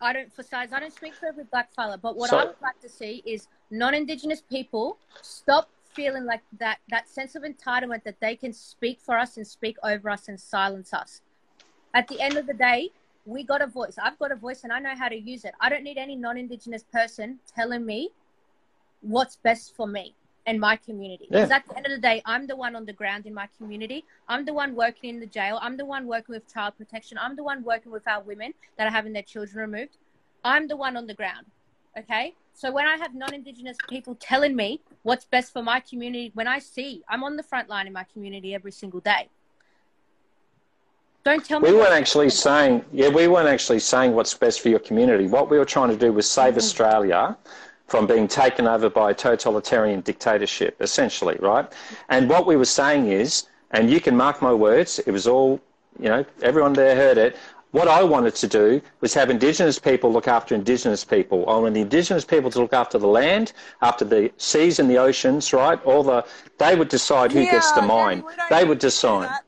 I 0.00 0.12
don't 0.12 0.32
for 0.32 0.42
size, 0.42 0.72
I 0.72 0.80
don't 0.80 0.94
speak 0.94 1.14
for 1.14 1.26
every 1.26 1.44
black 1.44 1.72
fella, 1.74 1.98
but 1.98 2.16
what 2.16 2.32
I 2.32 2.44
would 2.44 2.60
like 2.62 2.80
to 2.80 2.88
see 2.88 3.22
is 3.26 3.48
non-indigenous 3.70 4.42
people 4.42 4.98
stop 5.22 5.68
feeling 5.92 6.24
like 6.24 6.42
that 6.58 6.78
that 6.90 7.08
sense 7.08 7.34
of 7.34 7.42
entitlement 7.42 8.04
that 8.04 8.20
they 8.20 8.36
can 8.36 8.52
speak 8.52 9.00
for 9.00 9.18
us 9.18 9.36
and 9.36 9.46
speak 9.46 9.76
over 9.82 10.08
us 10.10 10.28
and 10.28 10.38
silence 10.38 10.92
us. 10.94 11.22
At 11.94 12.06
the 12.06 12.20
end 12.20 12.36
of 12.36 12.46
the 12.46 12.54
day, 12.54 12.90
we 13.26 13.42
got 13.42 13.60
a 13.60 13.66
voice. 13.66 13.96
I've 14.00 14.18
got 14.18 14.30
a 14.30 14.36
voice 14.36 14.62
and 14.64 14.72
I 14.72 14.78
know 14.78 14.94
how 14.96 15.08
to 15.08 15.18
use 15.18 15.44
it. 15.44 15.54
I 15.60 15.68
don't 15.68 15.82
need 15.82 15.98
any 15.98 16.14
non-indigenous 16.14 16.84
person 16.92 17.38
telling 17.54 17.84
me 17.84 18.10
what's 19.00 19.36
best 19.36 19.74
for 19.74 19.86
me 19.86 20.14
and 20.48 20.58
my 20.58 20.76
community. 20.76 21.26
Because 21.30 21.50
Yeah. 21.50 21.56
at 21.56 21.66
the 21.68 21.76
end 21.76 21.86
of 21.86 21.92
the 21.92 21.98
day, 22.10 22.22
I'm 22.24 22.46
the 22.46 22.56
one 22.56 22.74
on 22.74 22.84
the 22.86 22.92
ground 23.00 23.26
in 23.26 23.34
my 23.34 23.48
community. 23.58 24.00
I'm 24.28 24.44
the 24.46 24.54
one 24.62 24.74
working 24.74 25.10
in 25.14 25.20
the 25.20 25.26
jail. 25.38 25.58
I'm 25.60 25.76
the 25.76 25.84
one 25.84 26.06
working 26.06 26.34
with 26.36 26.52
child 26.52 26.72
protection. 26.78 27.18
I'm 27.24 27.36
the 27.36 27.42
one 27.42 27.62
working 27.62 27.92
with 27.92 28.06
our 28.08 28.22
women 28.22 28.54
that 28.76 28.86
are 28.86 28.90
having 28.98 29.12
their 29.12 29.28
children 29.34 29.58
removed. 29.70 29.94
I'm 30.42 30.66
the 30.66 30.76
one 30.86 30.96
on 30.96 31.06
the 31.06 31.14
ground. 31.20 31.46
Okay? 32.00 32.34
So 32.54 32.72
when 32.72 32.86
I 32.86 32.96
have 32.96 33.14
non 33.14 33.34
Indigenous 33.34 33.76
people 33.88 34.14
telling 34.30 34.56
me 34.56 34.80
what's 35.02 35.26
best 35.26 35.52
for 35.52 35.62
my 35.62 35.80
community, 35.80 36.30
when 36.34 36.48
I 36.48 36.58
see 36.60 37.02
I'm 37.10 37.22
on 37.28 37.36
the 37.36 37.42
front 37.42 37.68
line 37.68 37.86
in 37.86 37.92
my 37.92 38.06
community 38.12 38.54
every 38.54 38.72
single 38.72 39.00
day, 39.00 39.28
don't 41.24 41.44
tell 41.44 41.60
me. 41.60 41.70
We 41.70 41.76
weren't 41.76 41.92
actually 42.02 42.30
saying, 42.30 42.84
yeah, 42.92 43.10
we 43.10 43.28
weren't 43.28 43.48
actually 43.48 43.80
saying 43.80 44.14
what's 44.14 44.34
best 44.34 44.60
for 44.62 44.70
your 44.70 44.78
community. 44.78 45.26
What 45.26 45.50
we 45.50 45.58
were 45.58 45.70
trying 45.76 45.90
to 45.90 45.96
do 46.06 46.12
was 46.12 46.26
save 46.28 46.54
Mm-hmm. 46.54 46.58
Australia 46.58 47.36
from 47.88 48.06
being 48.06 48.28
taken 48.28 48.66
over 48.66 48.88
by 48.88 49.10
a 49.10 49.14
totalitarian 49.14 50.00
dictatorship, 50.02 50.76
essentially, 50.80 51.36
right? 51.40 51.66
And 52.10 52.28
what 52.28 52.46
we 52.46 52.54
were 52.56 52.66
saying 52.66 53.08
is, 53.08 53.48
and 53.70 53.90
you 53.90 54.00
can 54.00 54.16
mark 54.16 54.40
my 54.40 54.52
words, 54.52 54.98
it 55.00 55.10
was 55.10 55.26
all, 55.26 55.60
you 55.98 56.08
know, 56.08 56.24
everyone 56.42 56.74
there 56.74 56.94
heard 56.94 57.18
it. 57.18 57.36
What 57.70 57.88
I 57.88 58.02
wanted 58.02 58.34
to 58.36 58.46
do 58.46 58.80
was 59.00 59.12
have 59.14 59.30
Indigenous 59.30 59.78
people 59.78 60.12
look 60.12 60.28
after 60.28 60.54
Indigenous 60.54 61.04
people. 61.04 61.48
I 61.48 61.56
wanted 61.56 61.74
the 61.74 61.80
Indigenous 61.80 62.24
people 62.24 62.50
to 62.50 62.60
look 62.60 62.72
after 62.72 62.98
the 62.98 63.06
land, 63.06 63.52
after 63.82 64.04
the 64.04 64.32
seas 64.36 64.78
and 64.78 64.88
the 64.88 64.98
oceans, 64.98 65.52
right? 65.52 65.82
All 65.84 66.02
the, 66.02 66.26
they 66.58 66.76
would 66.76 66.88
decide 66.88 67.32
who 67.32 67.44
gets 67.44 67.72
to 67.72 67.82
mine. 67.82 68.22
They 68.50 68.64
would 68.64 68.78
decide. 68.78 69.40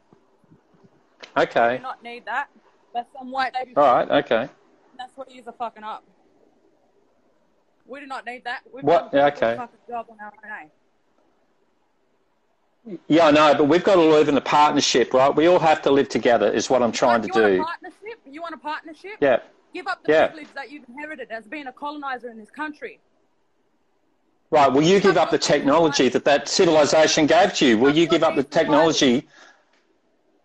Okay. 1.37 1.77
do 1.77 1.83
not 1.83 2.03
need 2.03 2.25
that. 2.27 2.49
That's 2.93 3.09
some 3.17 3.31
white 3.31 3.55
lady. 3.55 3.75
All 3.77 3.85
right. 3.85 4.11
Okay. 4.25 4.49
That's 4.99 5.17
what 5.17 5.33
you're 5.33 5.45
fucking 5.45 5.85
up. 5.85 6.05
We 7.91 7.99
do 7.99 8.07
not 8.07 8.25
need 8.25 8.45
that. 8.45 8.61
We've 8.73 8.85
What? 8.85 9.11
Yeah, 9.13 9.27
okay. 9.27 9.57
job 9.89 10.07
on 10.11 10.17
our 10.21 10.33
own. 10.45 10.69
eh? 12.89 12.97
Yeah, 13.09 13.27
I 13.27 13.31
know, 13.33 13.55
but 13.59 13.65
we've 13.65 13.83
got 13.85 13.97
to 13.97 14.01
live 14.01 14.29
in 14.29 14.37
a 14.37 14.41
partnership, 14.41 15.13
right? 15.13 15.35
We 15.35 15.49
all 15.49 15.59
have 15.59 15.83
to 15.83 15.91
live 15.91 16.09
together, 16.09 16.49
is 16.51 16.71
what 16.71 16.83
I'm 16.85 16.93
trying 16.93 17.21
to 17.23 17.27
you 17.29 17.35
want 17.35 17.47
a 17.53 17.57
do. 17.57 17.63
partnership? 17.65 18.21
You 18.25 18.43
want 18.43 18.55
a 18.55 18.59
partnership? 18.59 19.11
Yeah. 19.21 19.41
Give 19.75 19.87
up 19.89 20.05
the 20.05 20.13
Yeah. 20.13 20.27
privilege 20.29 20.55
that 20.55 20.71
you've 20.71 20.85
inherited 20.89 21.31
as 21.33 21.47
being 21.47 21.67
a 21.67 21.73
colonizer 21.73 22.31
in 22.31 22.39
this 22.39 22.51
country. 22.51 23.01
Right. 24.53 24.73
Will 24.73 24.83
you 24.83 25.01
give 25.01 25.17
up 25.17 25.31
the 25.31 25.39
technology 25.39 26.09
that 26.09 26.25
that 26.25 26.49
civilization 26.49 27.27
gave 27.27 27.55
to 27.55 27.67
you? 27.67 27.79
Will 27.79 27.95
you 27.95 28.07
give 28.07 28.23
up 28.23 28.35
the 28.37 28.43
technology? 28.45 29.29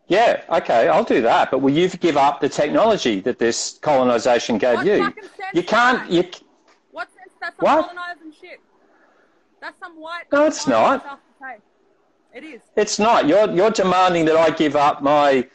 Yeah. 0.08 0.42
Okay, 0.50 0.88
I'll 0.88 1.04
do 1.04 1.22
that. 1.22 1.50
But 1.52 1.60
will 1.60 1.74
you 1.74 1.88
give 1.90 2.18
up 2.18 2.40
the 2.42 2.50
technology 2.50 3.20
that 3.22 3.40
this 3.40 3.80
colonization 3.82 4.58
gave 4.58 4.84
you? 4.86 5.12
You 5.54 5.64
can't. 5.64 6.10
You. 6.12 6.24
What? 7.46 7.58
That's 7.58 7.58
some 7.58 7.78
What? 7.78 7.96
colonizing 7.96 8.34
shit. 8.42 8.60
That's 9.62 9.80
some 9.80 10.00
white. 10.00 10.24
No, 10.32 10.46
it's 10.46 10.68
not. 10.68 11.02
stuff 11.02 11.20
to 11.20 11.46
say. 11.46 11.58
It 12.34 12.44
is. 12.44 12.62
It's 12.76 13.00
not. 13.00 13.28
You're 13.28 13.50
you're 13.52 13.72
demanding 13.72 14.26
that 14.26 14.36
I 14.38 14.50
give 14.50 14.76
up 14.76 15.02
my 15.02 15.48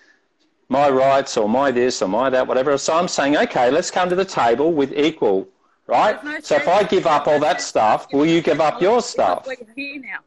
my 0.69 0.89
rights 0.89 1.37
or 1.37 1.49
my 1.49 1.71
this 1.71 2.01
or 2.01 2.09
my 2.09 2.31
that, 2.31 2.47
whatever. 2.47 2.77
So 2.79 2.95
I'm 2.95 3.09
saying, 3.09 3.37
okay, 3.37 3.71
let's 3.71 3.91
come 3.91 4.09
to 4.09 4.15
the 4.15 4.25
table 4.25 4.73
with 4.73 4.93
equal, 4.93 5.49
right? 5.87 6.23
No 6.25 6.39
So 6.41 6.57
if 6.57 6.69
I 6.69 6.85
give 6.85 7.07
up 7.07 7.27
all 7.27 7.41
that 7.41 7.61
stuff, 7.61 8.13
will 8.13 8.27
you 8.27 8.41
give 8.41 8.61
up 8.61 8.81
your 8.81 9.03
stuff? 9.03 9.47
We're 9.47 9.57
here 9.75 10.01
now, 10.01 10.21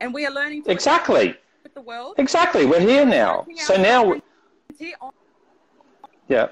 and 0.00 0.14
we 0.14 0.24
are 0.24 0.32
learning 0.32 0.62
to 0.64 0.70
Exactly. 0.70 1.36
with 1.62 1.74
the 1.74 1.80
world. 1.82 2.14
Exactly. 2.18 2.64
We're 2.64 2.80
here 2.80 3.04
now. 3.04 3.46
So 3.56 3.76
now, 3.76 4.14
yeah. 6.28 6.48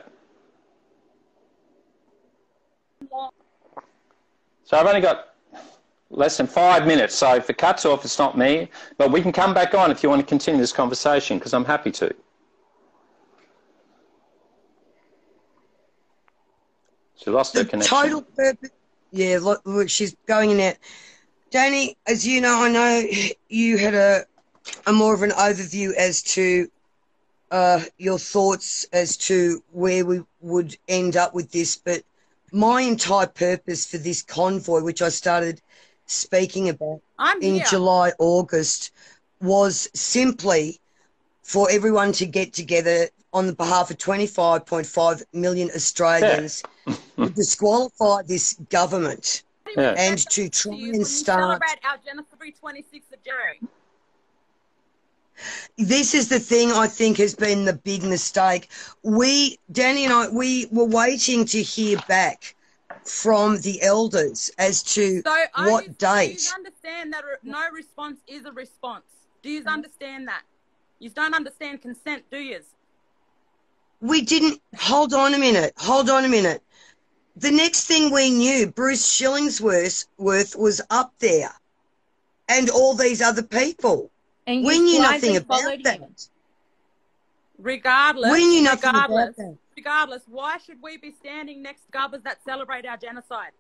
So 4.65 4.79
I've 4.79 4.87
only 4.87 5.01
got 5.01 5.35
less 6.11 6.37
than 6.37 6.47
five 6.47 6.87
minutes. 6.87 7.15
So 7.15 7.35
if 7.35 7.49
it 7.51 7.59
cuts 7.59 7.85
off, 7.85 8.05
it's 8.05 8.19
not 8.19 8.37
me. 8.37 8.69
But 8.99 9.11
we 9.11 9.21
can 9.21 9.33
come 9.33 9.55
back 9.55 9.75
on 9.75 9.91
if 9.91 10.03
you 10.03 10.09
want 10.09 10.21
to 10.21 10.27
continue 10.27 10.61
this 10.61 10.73
conversation 10.73 11.39
because 11.39 11.55
I'm 11.55 11.65
happy 11.65 11.91
to. 11.93 12.15
She 17.17 17.31
lost 17.31 17.55
her 17.55 17.63
the 17.63 17.69
connection. 17.69 17.97
total 17.97 18.23
purpose. 18.23 18.71
Yeah, 19.13 19.39
look, 19.41 19.63
look, 19.65 19.89
she's 19.89 20.17
going 20.27 20.51
in 20.51 20.57
there. 20.57 20.77
Danny, 21.51 21.97
as 22.07 22.27
you 22.27 22.41
know, 22.41 22.65
I 22.65 22.69
know 22.69 23.07
you 23.49 23.79
had 23.79 23.95
a 23.95 24.25
a 24.87 24.93
more 24.93 25.15
of 25.15 25.23
an 25.23 25.31
overview 25.31 25.93
as 25.95 26.23
to 26.23 26.69
uh, 27.51 27.81
your 27.99 28.19
thoughts 28.19 28.85
as 28.93 29.17
to 29.17 29.63
where 29.73 30.05
we 30.05 30.23
would 30.41 30.77
end 30.89 31.17
up 31.17 31.35
with 31.35 31.53
this. 31.53 31.77
But 31.77 32.03
my 32.55 32.83
entire 32.83 33.27
purpose 33.27 33.85
for 33.85 33.99
this 33.99 34.23
convoy, 34.23 34.81
which 34.81 35.03
I 35.03 35.09
started 35.09 35.61
speaking 36.07 36.69
about 36.69 37.01
I'm 37.19 37.43
in 37.43 37.57
here. 37.57 37.65
July, 37.69 38.13
August, 38.19 38.93
was 39.41 39.89
simply 39.93 40.81
for 41.43 41.69
everyone 41.71 42.13
to 42.13 42.27
get 42.27 42.53
together 42.53 43.09
on 43.33 43.49
the 43.49 43.55
behalf 43.55 43.91
of 43.91 43.99
25.5 43.99 45.23
million 45.33 45.69
Australians 45.75 46.63
to 46.87 47.29
disqualify 47.31 48.23
this 48.23 48.55
government 48.71 49.43
Yeah. 49.77 49.95
and 49.99 50.19
to 50.31 50.49
try 50.49 50.75
and 50.75 51.05
start. 51.05 51.61
Celebrate 51.61 51.81
our 51.85 51.99
January 51.99 52.55
26th 52.63 53.13
of 53.13 53.25
January. 53.25 53.61
This 55.77 56.15
is 56.15 56.29
the 56.29 56.41
thing 56.41 56.73
I 56.73 56.87
think 56.87 57.19
has 57.19 57.35
been 57.35 57.65
the 57.65 57.73
big 57.73 58.03
mistake. 58.03 58.71
We, 59.03 59.59
Danny 59.71 60.05
and 60.05 60.13
I, 60.13 60.29
we 60.29 60.67
were 60.71 60.85
waiting 60.85 61.45
to 61.47 61.63
hear 61.63 61.99
back 62.09 62.55
from 63.05 63.61
the 63.61 63.83
elders 63.83 64.51
as 64.59 64.83
to 64.95 65.23
So 65.23 65.45
what 65.57 65.85
you, 65.85 65.91
do 65.91 65.95
date. 65.97 66.43
you 66.43 66.55
understand 66.55 67.13
that 67.13 67.23
no 67.43 67.71
response 67.73 68.21
is 68.27 68.45
a 68.47 68.53
response? 68.53 69.05
Do 69.43 69.51
you 69.51 69.63
understand 69.67 70.29
that? 70.29 70.43
You 70.99 71.11
don't 71.11 71.35
understand 71.35 71.83
consent, 71.83 72.25
do 72.31 72.39
you? 72.39 72.61
We 74.01 74.23
didn't. 74.23 74.61
Hold 74.79 75.13
on 75.13 75.35
a 75.35 75.39
minute. 75.39 75.75
Hold 75.77 76.09
on 76.09 76.25
a 76.25 76.29
minute. 76.29 76.63
The 77.37 77.51
next 77.51 77.87
thing 77.87 78.13
we 78.13 78.31
knew, 78.31 78.71
Bruce 78.71 79.05
Shillingsworth 79.07 80.07
was 80.57 80.81
up 80.89 81.13
there, 81.19 81.53
and 82.49 82.71
all 82.71 82.95
these 82.95 83.21
other 83.21 83.43
people. 83.43 84.11
And 84.47 84.61
you 84.61 84.67
we 84.67 84.79
knew 84.79 84.99
blindly 84.99 85.29
nothing 85.31 85.37
about 85.43 85.61
followed 85.61 85.85
that. 85.85 86.01
him. 86.01 86.15
Regardless, 87.59 88.33
We 88.33 88.47
knew 88.47 88.63
nothing 88.63 88.91
about 88.91 89.09
regardless, 89.11 89.37
that. 89.37 89.57
regardless, 89.77 90.23
why 90.27 90.59
should 90.59 90.83
we 90.83 90.97
be 90.99 91.13
standing 91.21 91.63
next 91.63 91.83
to 91.87 91.91
governors 91.93 92.25
that 92.25 92.39
celebrate 92.45 92.85
our 92.85 92.97
genocide? 92.97 93.53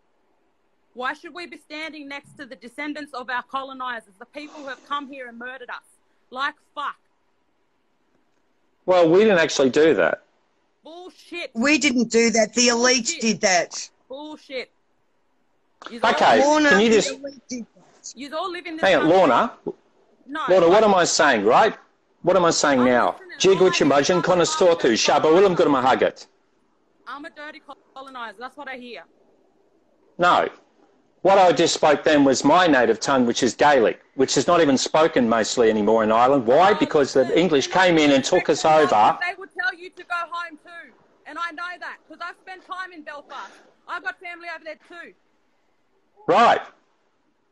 Why 0.94 1.12
should 1.14 1.32
we 1.34 1.46
be 1.46 1.58
standing 1.58 2.08
next 2.08 2.36
to 2.38 2.44
the 2.46 2.56
descendants 2.56 3.14
of 3.14 3.30
our 3.30 3.42
colonizers, 3.44 4.12
the 4.18 4.26
people 4.26 4.60
who 4.60 4.68
have 4.68 4.84
come 4.86 5.08
here 5.08 5.28
and 5.28 5.38
murdered 5.38 5.70
us? 5.70 5.82
Like 6.30 6.54
fuck. 6.74 6.96
Well, 8.86 9.08
we 9.08 9.20
didn't 9.20 9.38
actually 9.38 9.70
do 9.70 9.94
that. 9.94 10.22
Bullshit. 10.82 11.50
We 11.54 11.78
didn't 11.78 12.10
do 12.10 12.30
that. 12.30 12.52
The 12.52 12.68
elites 12.68 13.18
did 13.18 13.40
that. 13.40 13.88
Bullshit. 14.08 14.70
Yous 15.90 16.02
Okay, 16.04 16.42
all- 16.42 16.60
can 16.60 16.80
you 16.80 16.90
just 16.90 17.14
Yous 18.16 18.32
all 18.32 18.50
live 18.50 18.66
in 18.66 18.76
this 18.76 18.82
hang 18.82 18.96
on, 18.96 19.10
country. 19.32 19.72
No. 20.26 20.68
What 20.68 20.84
am 20.84 20.94
I 20.94 21.04
saying, 21.04 21.44
right? 21.44 21.76
What 22.22 22.36
am 22.36 22.44
I 22.44 22.50
saying 22.50 22.84
now? 22.84 23.16
Jigwitchimajin 23.38 24.22
konastotu, 24.22 24.92
shabawilam 24.92 25.56
gurmahagat. 25.56 26.26
I'm 27.06 27.24
a 27.24 27.30
dirty 27.30 27.60
colonizer. 27.94 28.38
That's 28.38 28.56
what 28.56 28.68
I 28.68 28.76
hear. 28.76 29.02
No. 30.18 30.48
What 31.22 31.38
I 31.38 31.52
just 31.52 31.74
spoke 31.74 32.04
then 32.04 32.24
was 32.24 32.44
my 32.44 32.66
native 32.66 33.00
tongue, 33.00 33.26
which 33.26 33.42
is 33.42 33.54
Gaelic, 33.54 34.00
which 34.14 34.36
is 34.36 34.46
not 34.46 34.60
even 34.60 34.76
spoken 34.76 35.28
mostly 35.28 35.70
anymore 35.70 36.04
in 36.04 36.12
Ireland. 36.12 36.46
Why? 36.46 36.74
Because 36.74 37.12
the 37.14 37.38
English 37.38 37.68
came 37.68 37.98
in 37.98 38.10
and 38.10 38.22
took 38.22 38.48
us 38.48 38.64
over. 38.64 39.18
They 39.20 39.34
would 39.38 39.50
tell 39.58 39.74
you 39.78 39.90
to 39.90 40.02
go 40.04 40.20
home 40.30 40.58
too. 40.64 40.92
And 41.26 41.38
I 41.38 41.50
know 41.52 41.78
that 41.80 41.96
because 42.06 42.22
I've 42.26 42.36
spent 42.42 42.66
time 42.66 42.92
in 42.92 43.02
Belfast. 43.02 43.52
I've 43.88 44.04
got 44.04 44.20
family 44.20 44.48
over 44.54 44.64
there 44.64 44.78
too. 44.88 45.14
Right. 46.26 46.60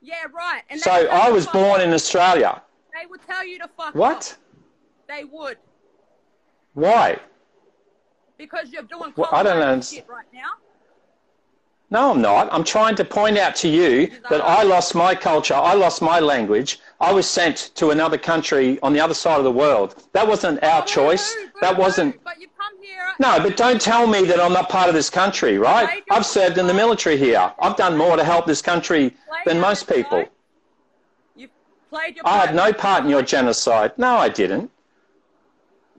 Yeah, 0.02 0.14
right. 0.34 0.62
And 0.68 0.80
So 0.80 0.90
I 0.90 1.30
was 1.30 1.46
born 1.46 1.80
off. 1.80 1.86
in 1.86 1.92
Australia. 1.92 2.60
They 2.92 3.06
would 3.06 3.20
tell 3.26 3.46
you 3.46 3.58
to 3.60 3.68
fuck 3.76 3.94
What? 3.94 4.16
off. 4.16 4.38
They 5.08 5.24
would. 5.24 5.58
Why? 6.74 7.18
Because 8.36 8.70
you're 8.70 8.82
doing 8.82 9.12
Well, 9.16 9.28
I 9.32 9.42
don't 9.42 9.62
understand. 9.62 10.04
shit 10.04 10.08
right 10.08 10.26
now. 10.32 10.50
No, 11.90 12.10
I'm 12.12 12.22
not. 12.22 12.48
I'm 12.50 12.64
trying 12.64 12.94
to 12.96 13.04
point 13.04 13.36
out 13.36 13.54
to 13.56 13.68
you 13.68 14.10
that 14.30 14.40
I 14.40 14.62
lost 14.62 14.94
my 14.94 15.14
culture, 15.14 15.54
I 15.54 15.74
lost 15.74 16.00
my 16.00 16.20
language. 16.20 16.80
I 17.00 17.12
was 17.12 17.26
sent 17.28 17.70
to 17.74 17.90
another 17.90 18.16
country 18.16 18.78
on 18.82 18.94
the 18.94 19.00
other 19.00 19.12
side 19.14 19.36
of 19.36 19.44
the 19.44 19.52
world. 19.52 20.02
That 20.12 20.26
wasn't 20.26 20.62
our 20.64 20.84
choice. 20.86 21.36
That 21.60 21.76
wasn't. 21.76 22.18
No, 23.18 23.38
but 23.40 23.56
don't 23.56 23.80
tell 23.80 24.06
me 24.06 24.24
that 24.24 24.40
I'm 24.40 24.52
not 24.52 24.68
part 24.68 24.88
of 24.88 24.94
this 24.94 25.10
country, 25.10 25.58
right? 25.58 26.02
I've 26.10 26.26
served 26.26 26.58
in 26.58 26.66
the 26.66 26.74
military 26.74 27.16
here. 27.16 27.52
I've 27.60 27.76
done 27.76 27.96
more 27.96 28.16
to 28.16 28.24
help 28.24 28.46
this 28.46 28.62
country 28.62 29.14
than 29.44 29.60
most 29.60 29.88
people. 29.88 30.24
Played 31.92 32.16
your 32.16 32.26
I 32.26 32.38
had 32.46 32.54
no 32.54 32.72
part 32.72 33.04
in 33.04 33.10
your 33.10 33.20
genocide. 33.20 33.92
No, 33.98 34.16
I 34.16 34.30
didn't. 34.30 34.70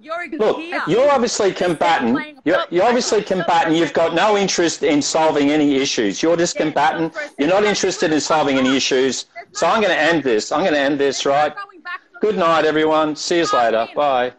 You're 0.02 0.28
Look, 0.32 0.58
you're 0.88 1.10
obviously 1.12 1.54
combatant. 1.54 2.40
You're, 2.44 2.66
you're 2.72 2.84
obviously 2.84 3.22
combatant. 3.22 3.78
You've 3.78 3.94
got 3.94 4.16
no 4.16 4.36
interest 4.36 4.82
in 4.82 5.04
solving 5.04 5.52
any 5.52 5.76
issues. 5.76 6.24
You're 6.24 6.36
just 6.36 6.58
combatant. 6.58 7.14
You're 7.38 7.48
not 7.48 7.64
interested 7.64 8.12
in 8.12 8.20
solving 8.20 8.58
any 8.58 8.76
issues. 8.76 9.28
So 9.52 9.68
I'm 9.68 9.82
going 9.82 9.94
to 9.94 10.02
end 10.02 10.24
this. 10.24 10.52
I'm 10.52 10.62
going 10.62 10.74
to 10.74 10.80
end 10.80 11.00
this, 11.00 11.28
right? 11.28 11.54
Good 12.22 12.38
night, 12.38 12.66
everyone. 12.66 13.16
See 13.16 13.38
you 13.38 13.48
later. 13.54 13.88
Bye. 13.96 14.34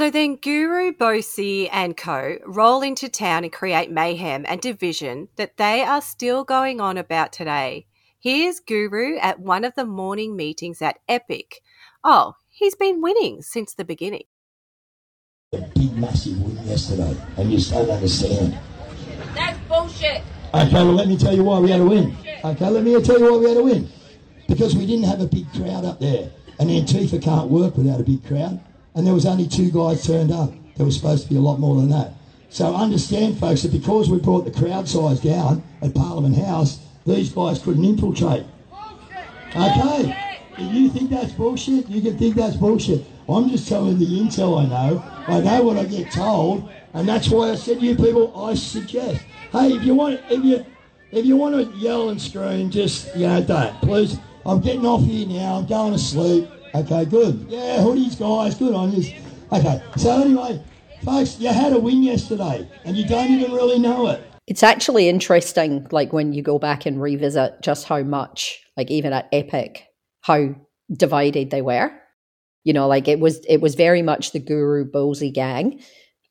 So 0.00 0.08
then 0.08 0.36
Guru, 0.36 0.92
Bosi, 0.94 1.68
and 1.70 1.94
co 1.94 2.38
roll 2.46 2.80
into 2.80 3.10
town 3.10 3.44
and 3.44 3.52
create 3.52 3.90
mayhem 3.90 4.46
and 4.48 4.58
division 4.58 5.28
that 5.36 5.58
they 5.58 5.82
are 5.82 6.00
still 6.00 6.42
going 6.42 6.80
on 6.80 6.96
about 6.96 7.34
today. 7.34 7.86
Here's 8.18 8.60
Guru 8.60 9.18
at 9.18 9.40
one 9.40 9.62
of 9.62 9.74
the 9.74 9.84
morning 9.84 10.36
meetings 10.36 10.80
at 10.80 11.00
Epic. 11.06 11.60
Oh, 12.02 12.36
he's 12.48 12.74
been 12.74 13.02
winning 13.02 13.42
since 13.42 13.74
the 13.74 13.84
beginning. 13.84 14.22
big 15.52 15.94
massive 15.94 16.40
win 16.40 16.56
yesterday, 16.66 17.14
and 17.36 17.52
you 17.52 17.60
still 17.60 17.84
don't 17.84 17.96
understand. 17.96 18.58
That's 19.34 19.58
bullshit. 19.68 20.22
Okay, 20.54 20.72
well, 20.72 20.94
let 20.94 21.08
me 21.08 21.18
tell 21.18 21.36
you 21.36 21.44
why 21.44 21.58
we 21.58 21.72
had 21.72 21.80
a 21.80 21.84
win. 21.84 22.16
Okay, 22.42 22.70
let 22.70 22.82
me 22.82 22.98
tell 23.02 23.18
you 23.18 23.32
why 23.32 23.36
we 23.36 23.48
had 23.50 23.58
a 23.58 23.62
win. 23.62 23.86
Because 24.48 24.74
we 24.74 24.86
didn't 24.86 25.04
have 25.04 25.20
a 25.20 25.26
big 25.26 25.52
crowd 25.52 25.84
up 25.84 26.00
there, 26.00 26.30
and 26.58 26.70
Antifa 26.70 27.22
can't 27.22 27.50
work 27.50 27.76
without 27.76 28.00
a 28.00 28.02
big 28.02 28.26
crowd, 28.26 28.64
and 28.94 29.06
there 29.06 29.14
was 29.14 29.26
only 29.26 29.46
two 29.46 29.70
guys 29.70 30.06
turned 30.06 30.32
up. 30.32 30.52
There 30.76 30.86
was 30.86 30.96
supposed 30.96 31.24
to 31.24 31.28
be 31.28 31.36
a 31.36 31.40
lot 31.40 31.58
more 31.58 31.76
than 31.76 31.90
that. 31.90 32.12
So 32.48 32.74
understand, 32.74 33.38
folks, 33.38 33.62
that 33.62 33.72
because 33.72 34.10
we 34.10 34.18
brought 34.18 34.44
the 34.44 34.50
crowd 34.50 34.88
size 34.88 35.20
down 35.20 35.62
at 35.82 35.94
Parliament 35.94 36.36
House, 36.36 36.80
these 37.06 37.30
guys 37.30 37.60
couldn't 37.60 37.84
infiltrate. 37.84 38.44
Okay? 39.54 40.36
If 40.58 40.74
you 40.74 40.90
think 40.90 41.10
that's 41.10 41.32
bullshit, 41.32 41.88
you 41.88 42.02
can 42.02 42.18
think 42.18 42.34
that's 42.34 42.56
bullshit. 42.56 43.04
I'm 43.28 43.48
just 43.48 43.68
telling 43.68 43.98
the 43.98 44.06
intel 44.06 44.60
I 44.60 44.66
know. 44.66 45.02
I 45.28 45.40
know 45.40 45.62
what 45.62 45.76
I 45.76 45.84
get 45.84 46.10
told, 46.10 46.70
and 46.92 47.08
that's 47.08 47.28
why 47.28 47.50
I 47.50 47.54
said 47.54 47.78
to 47.78 47.86
you 47.86 47.94
people, 47.94 48.36
I 48.36 48.54
suggest, 48.54 49.22
hey, 49.52 49.72
if 49.72 49.84
you 49.84 49.94
want, 49.94 50.20
if 50.28 50.44
you, 50.44 50.66
if 51.12 51.24
you 51.24 51.36
want 51.36 51.54
to 51.54 51.78
yell 51.78 52.08
and 52.10 52.20
scream, 52.20 52.70
just 52.70 53.14
you 53.16 53.26
know, 53.28 53.42
don't 53.42 53.74
please. 53.80 54.18
I'm 54.44 54.60
getting 54.60 54.86
off 54.86 55.04
here 55.04 55.26
now. 55.28 55.56
I'm 55.56 55.66
going 55.66 55.92
to 55.92 55.98
sleep. 55.98 56.48
Okay, 56.74 57.04
good. 57.04 57.46
Yeah, 57.48 57.78
hoodies, 57.78 58.18
guys, 58.18 58.54
good 58.54 58.74
on 58.74 58.92
you. 58.92 59.14
Okay, 59.52 59.82
so 59.96 60.22
anyway, 60.22 60.62
folks, 61.02 61.38
you 61.40 61.48
had 61.48 61.72
a 61.72 61.78
win 61.78 62.02
yesterday, 62.02 62.68
and 62.84 62.96
you 62.96 63.04
don't 63.06 63.30
even 63.30 63.52
really 63.52 63.78
know 63.78 64.06
it. 64.06 64.22
It's 64.46 64.62
actually 64.62 65.08
interesting, 65.08 65.86
like 65.90 66.12
when 66.12 66.32
you 66.32 66.42
go 66.42 66.58
back 66.58 66.86
and 66.86 67.00
revisit 67.00 67.60
just 67.62 67.86
how 67.86 68.02
much, 68.02 68.62
like 68.76 68.90
even 68.90 69.12
at 69.12 69.28
Epic, 69.32 69.86
how 70.20 70.54
divided 70.92 71.50
they 71.50 71.62
were. 71.62 71.92
You 72.64 72.72
know, 72.72 72.86
like 72.86 73.08
it 73.08 73.18
was 73.18 73.44
it 73.48 73.60
was 73.60 73.74
very 73.74 74.02
much 74.02 74.32
the 74.32 74.38
Guru 74.38 74.84
Bosi 74.88 75.32
gang 75.32 75.80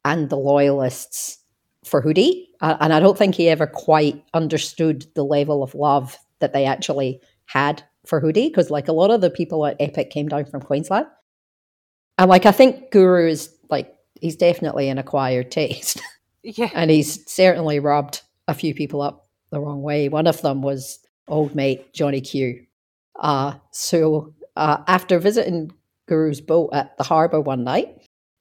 and 0.05 0.29
the 0.29 0.37
loyalists 0.37 1.37
for 1.83 2.01
Hoodie, 2.01 2.49
and 2.61 2.93
I 2.93 2.99
don't 2.99 3.17
think 3.17 3.35
he 3.35 3.49
ever 3.49 3.67
quite 3.67 4.23
understood 4.33 5.05
the 5.15 5.23
level 5.23 5.63
of 5.63 5.75
love 5.75 6.17
that 6.39 6.53
they 6.53 6.65
actually 6.65 7.19
had 7.45 7.83
for 8.09 8.19
Hoodie, 8.19 8.49
because 8.49 8.69
like 8.69 8.87
a 8.87 8.93
lot 8.93 9.11
of 9.11 9.21
the 9.21 9.29
people 9.29 9.65
at 9.65 9.77
Epic 9.79 10.09
came 10.09 10.27
down 10.27 10.45
from 10.45 10.61
Queensland, 10.61 11.07
and 12.17 12.29
like 12.29 12.45
I 12.45 12.51
think 12.51 12.91
Guru 12.91 13.29
is 13.29 13.53
like 13.69 13.93
he's 14.19 14.35
definitely 14.35 14.89
an 14.89 14.97
acquired 14.97 15.51
taste. 15.51 16.01
Yeah. 16.41 16.69
And 16.73 16.89
he's 16.89 17.29
certainly 17.29 17.79
rubbed 17.79 18.21
a 18.47 18.53
few 18.53 18.73
people 18.73 19.01
up 19.01 19.27
the 19.51 19.59
wrong 19.59 19.81
way. 19.81 20.07
One 20.07 20.25
of 20.25 20.41
them 20.41 20.61
was 20.61 20.99
old 21.27 21.53
mate 21.53 21.93
Johnny 21.93 22.21
Q. 22.21 22.65
Uh, 23.19 23.55
so 23.71 24.33
uh, 24.55 24.77
after 24.87 25.19
visiting 25.19 25.71
Guru's 26.07 26.39
boat 26.39 26.69
at 26.71 26.97
the 26.97 27.03
harbour 27.03 27.41
one 27.41 27.65
night, 27.65 27.89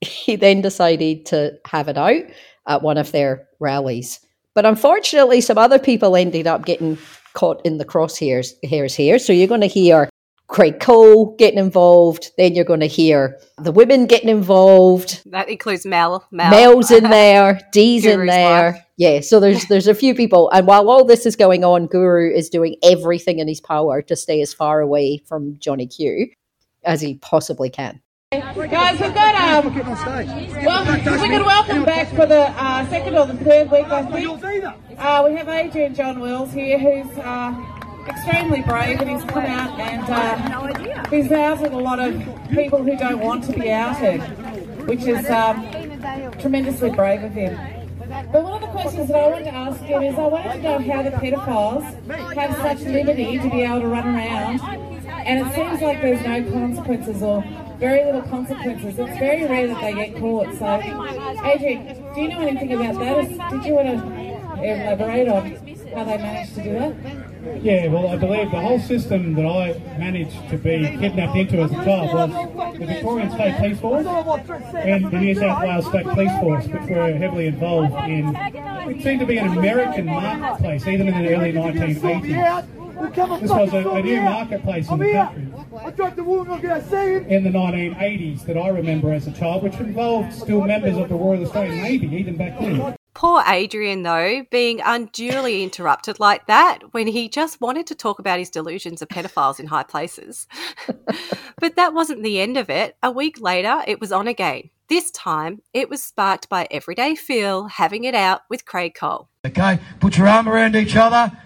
he 0.00 0.36
then 0.36 0.60
decided 0.60 1.26
to 1.26 1.58
have 1.66 1.88
it 1.88 1.98
out 1.98 2.22
at 2.68 2.82
one 2.82 2.98
of 2.98 3.10
their 3.10 3.48
rallies. 3.58 4.20
But 4.54 4.64
unfortunately, 4.64 5.40
some 5.40 5.58
other 5.58 5.78
people 5.78 6.16
ended 6.16 6.46
up 6.46 6.64
getting 6.64 6.98
caught 7.34 7.60
in 7.64 7.78
the 7.78 7.84
crosshairs 7.84 8.52
hairs 8.68 8.94
here. 8.94 9.18
So 9.18 9.32
you're 9.32 9.48
going 9.48 9.60
to 9.60 9.66
hear 9.66 10.08
Craig 10.48 10.80
Cole 10.80 11.36
getting 11.36 11.58
involved. 11.58 12.30
Then 12.38 12.54
you're 12.54 12.64
going 12.64 12.80
to 12.80 12.86
hear 12.86 13.38
the 13.58 13.72
women 13.72 14.06
getting 14.06 14.30
involved. 14.30 15.22
That 15.30 15.48
includes 15.48 15.84
Mel. 15.84 16.26
Mel. 16.30 16.50
Mel's 16.50 16.90
in 16.90 17.04
there, 17.04 17.60
Dee's 17.72 18.06
in 18.06 18.26
there. 18.26 18.72
wife. 18.72 18.82
Yeah, 18.96 19.20
so 19.20 19.40
there's 19.40 19.64
there's 19.68 19.86
a 19.86 19.94
few 19.94 20.14
people, 20.14 20.50
and 20.50 20.66
while 20.66 20.88
all 20.90 21.04
this 21.04 21.26
is 21.26 21.36
going 21.36 21.64
on, 21.64 21.86
Guru 21.86 22.32
is 22.34 22.48
doing 22.48 22.76
everything 22.82 23.38
in 23.38 23.46
his 23.46 23.60
power 23.60 24.02
to 24.02 24.16
stay 24.16 24.40
as 24.40 24.52
far 24.54 24.80
away 24.80 25.22
from 25.26 25.56
Johnny 25.58 25.86
Q. 25.86 26.30
as 26.84 27.00
he 27.00 27.16
possibly 27.16 27.68
can. 27.70 28.00
Guys, 28.30 29.00
we've 29.00 29.14
got 29.14 29.64
um, 29.64 29.74
well, 29.74 30.84
we 30.94 31.28
can 31.28 31.44
welcome 31.46 31.82
back 31.86 32.08
for 32.10 32.26
the 32.26 32.50
uh, 32.62 32.86
second 32.90 33.16
or 33.16 33.26
the 33.26 33.38
third 33.42 33.70
week, 33.70 33.86
I 33.86 34.02
think. 34.04 34.64
Uh, 34.98 35.22
we 35.26 35.34
have 35.34 35.48
Adrian 35.48 35.94
John 35.94 36.20
Wills 36.20 36.52
here, 36.52 36.78
who's 36.78 37.16
uh, 37.16 37.54
extremely 38.06 38.60
brave, 38.60 39.00
and 39.00 39.08
he's 39.08 39.24
come 39.30 39.46
out 39.46 39.80
and 39.80 40.02
uh, 40.10 41.08
he's 41.08 41.32
outed 41.32 41.72
a 41.72 41.78
lot 41.78 42.00
of 42.00 42.22
people 42.50 42.82
who 42.82 42.98
don't 42.98 43.20
want 43.20 43.44
to 43.44 43.52
be 43.54 43.70
outed, 43.70 44.18
which 44.86 45.04
is 45.04 45.24
um, 45.30 45.66
tremendously 46.38 46.90
brave 46.90 47.22
of 47.22 47.32
him. 47.32 47.56
But 48.30 48.42
one 48.42 48.52
of 48.52 48.60
the 48.60 48.66
questions 48.66 49.08
that 49.08 49.16
I 49.16 49.28
wanted 49.28 49.44
to 49.44 49.54
ask 49.54 49.80
him 49.80 50.02
is 50.02 50.18
I 50.18 50.26
wanted 50.26 50.52
to 50.52 50.62
know 50.62 50.78
how 50.80 51.02
the 51.02 51.12
pedophiles 51.12 52.34
have 52.34 52.54
such 52.58 52.80
liberty 52.86 53.38
to 53.38 53.48
be 53.48 53.62
able 53.62 53.80
to 53.80 53.88
run 53.88 54.06
around, 54.06 54.60
and 55.08 55.46
it 55.46 55.54
seems 55.54 55.80
like 55.80 56.02
there's 56.02 56.20
no 56.26 56.52
consequences 56.52 57.22
or 57.22 57.42
very 57.78 58.04
little 58.04 58.22
consequences. 58.22 58.98
It's 58.98 59.18
very 59.18 59.44
rare 59.46 59.68
that 59.68 59.80
they 59.80 59.94
get 59.94 60.16
caught. 60.18 60.54
So, 60.58 60.66
Adrian, 61.44 62.14
do 62.14 62.20
you 62.20 62.28
know 62.28 62.40
anything 62.40 62.72
about 62.72 62.98
that? 62.98 63.50
Did 63.50 63.64
you 63.64 63.74
want 63.74 63.88
to 63.88 64.62
elaborate 64.64 65.28
on 65.28 65.56
how 65.94 66.04
they 66.04 66.18
managed 66.18 66.54
to 66.56 66.62
do 66.62 66.72
that? 66.72 67.62
Yeah, 67.62 67.86
well, 67.88 68.08
I 68.08 68.16
believe 68.16 68.50
the 68.50 68.60
whole 68.60 68.80
system 68.80 69.34
that 69.34 69.46
I 69.46 69.78
managed 69.96 70.48
to 70.50 70.58
be 70.58 70.96
kidnapped 70.98 71.36
into 71.36 71.62
as 71.62 71.70
a 71.70 71.76
child 71.76 72.12
was 72.12 72.78
the 72.78 72.86
Victorian 72.86 73.30
State 73.30 73.56
Police 73.56 73.80
Force 73.80 74.06
and 74.74 75.10
the 75.10 75.18
New 75.18 75.34
South 75.34 75.62
Wales 75.62 75.86
State 75.86 76.04
Police 76.04 76.40
Force, 76.40 76.66
which 76.66 76.90
were 76.90 77.12
heavily 77.12 77.46
involved 77.46 77.94
in, 78.08 78.34
it 78.34 79.02
seemed 79.02 79.20
to 79.20 79.26
be 79.26 79.38
an 79.38 79.56
American 79.56 80.06
marketplace, 80.06 80.86
even 80.86 81.08
in 81.08 81.22
the 81.24 81.34
early 81.34 81.52
1980s. 81.52 82.87
This 83.00 83.50
was 83.50 83.72
a, 83.72 83.88
a 83.88 84.02
new 84.02 84.20
marketplace 84.20 84.90
in 84.90 84.98
the 84.98 85.12
country 85.12 85.48
I 85.84 85.90
dropped 85.90 86.16
the 86.16 86.24
woman 86.24 86.60
in 86.60 87.44
the 87.44 87.50
1980s 87.50 88.44
that 88.46 88.56
I 88.56 88.68
remember 88.68 89.12
as 89.12 89.26
a 89.26 89.32
child, 89.32 89.62
which 89.62 89.74
involved 89.74 90.32
still 90.32 90.62
members 90.62 90.96
of 90.96 91.08
the 91.08 91.14
Royal 91.14 91.44
Australian 91.44 91.82
Navy, 91.82 92.16
even 92.16 92.36
back 92.36 92.58
then. 92.58 92.96
Poor 93.14 93.42
Adrian, 93.48 94.04
though, 94.04 94.44
being 94.50 94.80
unduly 94.84 95.64
interrupted 95.64 96.20
like 96.20 96.46
that 96.46 96.78
when 96.92 97.08
he 97.08 97.28
just 97.28 97.60
wanted 97.60 97.86
to 97.88 97.94
talk 97.94 98.18
about 98.18 98.38
his 98.38 98.48
delusions 98.50 99.02
of 99.02 99.08
pedophiles 99.08 99.58
in 99.58 99.66
high 99.66 99.82
places. 99.82 100.46
but 101.60 101.74
that 101.76 101.94
wasn't 101.94 102.22
the 102.22 102.40
end 102.40 102.56
of 102.56 102.70
it. 102.70 102.96
A 103.02 103.10
week 103.10 103.40
later, 103.40 103.82
it 103.88 104.00
was 104.00 104.12
on 104.12 104.28
again. 104.28 104.70
This 104.88 105.10
time, 105.10 105.62
it 105.74 105.90
was 105.90 106.02
sparked 106.02 106.48
by 106.48 106.68
Everyday 106.70 107.14
Phil 107.14 107.66
having 107.66 108.04
it 108.04 108.14
out 108.14 108.42
with 108.48 108.64
Craig 108.64 108.94
Cole. 108.94 109.28
Okay, 109.44 109.80
put 110.00 110.16
your 110.16 110.28
arm 110.28 110.48
around 110.48 110.76
each 110.76 110.96
other, 110.96 111.36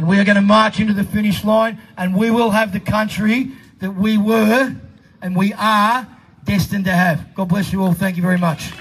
and 0.00 0.08
we 0.08 0.18
are 0.18 0.24
going 0.24 0.36
to 0.36 0.40
march 0.40 0.80
into 0.80 0.94
the 0.94 1.04
finish 1.04 1.44
line, 1.44 1.78
and 1.98 2.16
we 2.16 2.30
will 2.30 2.52
have 2.52 2.72
the 2.72 2.80
country 2.80 3.50
that 3.80 3.90
we 3.90 4.16
were 4.16 4.74
and 5.20 5.36
we 5.36 5.52
are 5.52 6.08
destined 6.42 6.86
to 6.86 6.90
have. 6.90 7.34
God 7.34 7.50
bless 7.50 7.70
you 7.70 7.82
all. 7.82 7.92
Thank 7.92 8.16
you 8.16 8.22
very 8.22 8.38
much. 8.38 8.72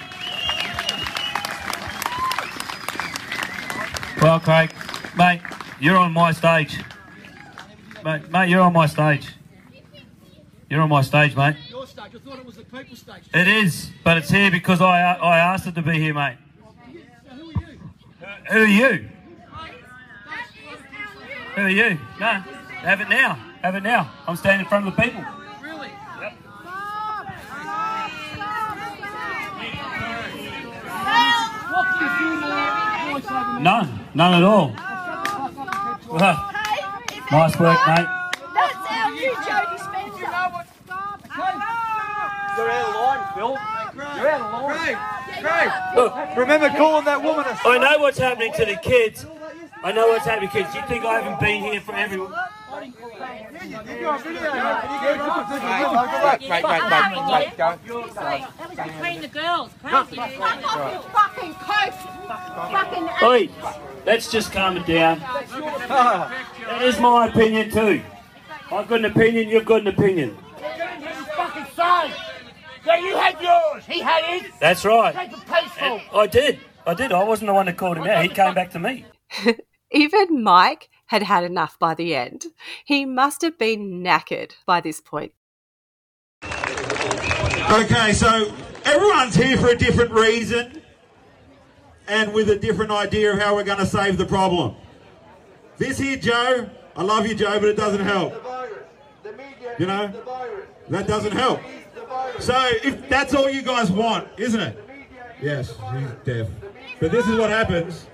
Well, 4.22 4.40
Craig, 4.40 4.72
mate, 5.18 5.41
you're 5.82 5.98
on 5.98 6.14
my 6.14 6.32
stage. 6.32 6.80
Mate, 8.06 8.30
mate, 8.30 8.48
you're 8.48 8.62
on 8.62 8.72
my 8.72 8.86
stage. 8.86 9.28
You're 10.70 10.80
on 10.80 10.88
my 10.88 11.02
stage, 11.02 11.36
mate. 11.36 11.58
Your 11.70 11.86
stage. 11.86 12.16
I 12.16 12.20
thought 12.20 12.40
it 12.40 12.46
was 12.46 12.56
the 12.56 12.64
people's 12.64 13.00
stage. 13.00 13.24
It 13.34 13.50
is, 13.50 13.91
but 14.06 14.16
it's 14.16 14.30
here 14.30 14.52
because 14.52 14.80
I 14.80 15.02
I 15.16 15.38
asked 15.40 15.68
it 15.68 15.76
to 15.76 15.82
be 15.82 16.00
here, 16.00 16.14
mate. 16.14 16.38
Who 17.36 17.50
are 17.50 17.58
you? 17.58 17.80
Who 18.52 18.60
are 18.60 18.66
you? 18.66 19.10
No, 21.60 22.26
have 22.26 23.02
it 23.02 23.10
now. 23.10 23.36
Have 23.61 23.76
it 23.76 23.84
now. 23.84 24.10
I'm 24.27 24.38
standing 24.38 24.61
in 24.61 24.69
front 24.69 24.88
of 24.88 24.95
the 24.95 25.02
people. 25.02 25.22
Really? 25.61 25.90
Yep. 26.22 26.34
None. 33.61 33.99
None 34.15 34.34
at 34.36 34.44
all. 34.44 34.73
Well, 36.07 36.23
uh, 36.23 36.52
nice 37.30 37.60
work, 37.60 37.80
mate. 37.88 38.07
That's 38.53 38.76
our 38.90 39.11
new 39.11 39.34
Jodie 39.44 39.80
Spencer. 39.80 40.19
You're 42.57 42.72
out 42.72 42.90
of 42.90 42.95
line, 42.95 43.34
Phil. 43.36 43.57
You're 44.18 44.30
out 44.30 44.41
of 44.41 44.64
line. 44.64 44.98
Craig, 45.41 45.72
Look, 45.95 46.38
remember 46.38 46.69
calling 46.69 47.06
that 47.06 47.22
woman 47.22 47.45
a 47.45 47.57
I 47.68 47.77
know 47.77 47.99
what's 47.99 48.18
happening 48.18 48.52
to 48.53 48.65
the 48.65 48.76
kids. 48.77 49.26
I 49.81 49.91
know 49.93 50.07
what's 50.10 50.26
happening 50.26 50.49
to 50.49 50.57
kids. 50.57 50.76
You 50.76 50.81
think 50.88 51.06
I 51.06 51.22
haven't 51.22 51.39
been 51.39 51.64
here 51.64 51.80
for 51.80 51.95
everyone? 51.95 52.34
Right, 56.31 56.41
right, 56.49 56.64
right, 56.64 56.84
right. 57.30 57.57
That 57.57 57.80
was 57.88 58.77
between 58.77 59.22
the 59.22 59.27
girls. 59.27 59.72
Crazy. 59.84 60.15
Fuck 60.15 60.76
off, 60.76 60.93
you 60.93 60.99
fucking 61.11 61.53
coach. 61.56 61.93
Fucking 62.72 63.10
Oi, 63.23 63.49
let's 64.06 64.31
just 64.31 64.51
calm 64.51 64.77
it 64.77 64.85
down. 64.85 65.19
That 65.19 66.81
is 66.81 66.99
my 66.99 67.27
opinion 67.27 67.72
too. 67.72 68.01
I've 68.72 68.88
got 68.88 68.99
an 68.99 69.06
opinion, 69.06 69.49
you've 69.49 69.65
got 69.65 69.81
an 69.81 69.88
opinion. 69.88 70.38
fucking 71.35 71.65
son. 71.76 72.11
Yeah, 72.85 72.99
you 72.99 73.15
had 73.18 73.41
yours. 73.41 73.85
He 73.85 73.99
had 73.99 74.23
his. 74.26 74.51
That's 74.60 74.85
right. 74.85 75.15
Keep 75.15 75.38
it 75.38 75.45
peaceful. 75.45 76.01
I 76.14 76.27
did. 76.27 76.60
I 76.85 76.93
did. 76.93 77.11
I 77.11 77.23
wasn't 77.23 77.47
the 77.47 77.53
one 77.53 77.65
that 77.65 77.77
called 77.77 77.97
him 77.97 78.07
out. 78.07 78.23
He 78.23 78.30
came 78.30 78.53
back 78.53 78.72
to 78.72 78.80
me. 78.80 79.06
Even 79.91 80.44
Mike 80.44 80.90
had 81.07 81.24
had 81.24 81.44
enough 81.44 81.80
by 81.80 81.95
the 81.95 82.16
end. 82.16 82.45
He 82.86 83.06
must 83.06 83.41
have 83.41 83.57
been 83.57 84.03
knackered 84.03 84.53
by 84.66 84.82
this 84.82 85.02
point. 85.02 85.34
Okay, 86.44 88.14
so 88.14 88.53
everyone's 88.86 89.36
here 89.36 89.57
for 89.57 89.70
a 89.70 89.78
different 89.78 90.11
reason 90.11 90.82
and 92.07 92.34
with 92.34 92.49
a 92.49 92.57
different 92.57 92.91
idea 92.91 93.34
of 93.34 93.40
how 93.40 93.56
we're 93.56 93.64
going 93.64 93.80
to 93.80 93.86
save 93.86 94.18
the 94.18 94.26
problem. 94.26 94.76
This 95.78 95.98
here, 95.98 96.18
Joe, 96.18 96.70
I 96.95 97.03
love 97.03 97.26
you, 97.28 97.36
Joe, 97.36 97.60
but 97.60 97.70
it 97.70 97.78
doesn't 97.78 98.03
help. 98.03 98.34
You 99.78 99.86
know? 99.86 100.11
That 100.90 101.07
doesn't 101.07 101.34
help. 101.34 101.61
So 102.40 102.70
if 102.84 103.07
that's 103.10 103.34
all 103.34 103.49
you 103.49 103.61
guys 103.61 103.91
want, 103.91 104.28
isn't 104.38 104.60
it? 104.60 104.90
Yes, 105.41 105.74
he's 105.94 106.10
deaf. 106.26 106.48
But 106.99 107.11
this 107.11 107.28
is 107.28 107.38
what 107.38 107.49
happens. 107.49 108.07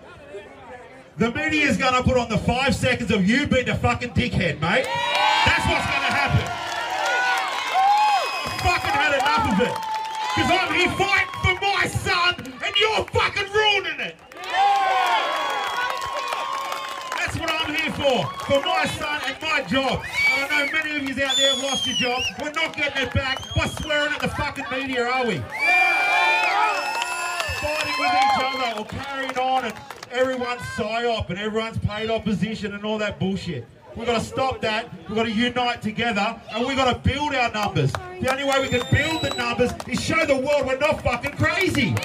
The 1.17 1.31
media 1.31 1.65
is 1.65 1.77
going 1.77 1.93
to 1.93 2.03
put 2.03 2.17
on 2.17 2.27
the 2.27 2.37
five 2.39 2.75
seconds 2.75 3.09
of 3.09 3.25
you 3.25 3.47
being 3.47 3.69
a 3.69 3.77
fucking 3.77 4.09
dickhead, 4.09 4.59
mate. 4.59 4.83
That's 4.83 5.63
what's 5.63 5.87
going 5.87 6.03
to 6.03 6.11
happen. 6.11 6.43
I 8.43 8.59
fucking 8.59 8.91
had 8.91 9.15
enough 9.15 9.47
of 9.55 9.61
it. 9.63 9.71
Because 10.35 10.51
I'm 10.51 10.75
here 10.75 10.91
fighting 10.99 11.31
for 11.39 11.55
my 11.63 11.87
son 11.87 12.35
and 12.61 12.75
you're 12.75 13.05
fucking 13.15 13.47
ruining 13.53 13.99
it. 14.01 14.17
That's 17.15 17.39
what 17.39 17.49
I'm 17.49 17.73
here 17.73 17.93
for. 17.93 18.27
For 18.43 18.59
my 18.65 18.85
son 18.85 19.21
and 19.25 19.37
my 19.41 19.63
job. 19.69 20.03
And 20.33 20.51
I 20.51 20.65
know 20.65 20.71
many 20.73 20.97
of 20.97 21.03
you 21.03 21.23
out 21.23 21.37
there 21.37 21.55
have 21.55 21.63
lost 21.63 21.87
your 21.87 21.95
job. 21.95 22.23
We're 22.41 22.51
not 22.51 22.75
getting 22.75 23.03
it 23.03 23.13
back 23.13 23.41
by 23.55 23.67
swearing 23.67 24.11
at 24.11 24.19
the 24.19 24.27
fucking 24.27 24.65
media, 24.69 25.05
are 25.05 25.25
we? 25.25 25.41
Fighting 27.65 27.95
with 27.99 28.11
each 28.11 28.43
other 28.43 28.79
or 28.79 28.85
carrying 28.85 29.37
on 29.39 29.65
and 29.65 29.73
everyone's 30.11 30.61
psyop 30.61 31.29
and 31.31 31.39
everyone's 31.39 31.79
paid 31.79 32.11
opposition 32.11 32.75
and 32.75 32.85
all 32.85 32.99
that 32.99 33.19
bullshit. 33.19 33.65
We've 33.95 34.05
got 34.05 34.19
to 34.19 34.25
stop 34.25 34.61
that. 34.61 34.93
We've 35.07 35.15
got 35.15 35.23
to 35.23 35.31
unite 35.31 35.81
together 35.81 36.39
and 36.51 36.67
we've 36.67 36.77
got 36.77 36.93
to 36.93 37.09
build 37.09 37.33
our 37.33 37.51
numbers. 37.51 37.91
The 37.91 38.31
only 38.31 38.43
way 38.43 38.61
we 38.61 38.67
can 38.67 38.85
build 38.91 39.23
the 39.23 39.33
numbers 39.35 39.71
is 39.87 39.99
show 39.99 40.25
the 40.27 40.35
world 40.35 40.67
we're 40.67 40.77
not 40.77 41.01
fucking 41.01 41.31
crazy. 41.37 41.95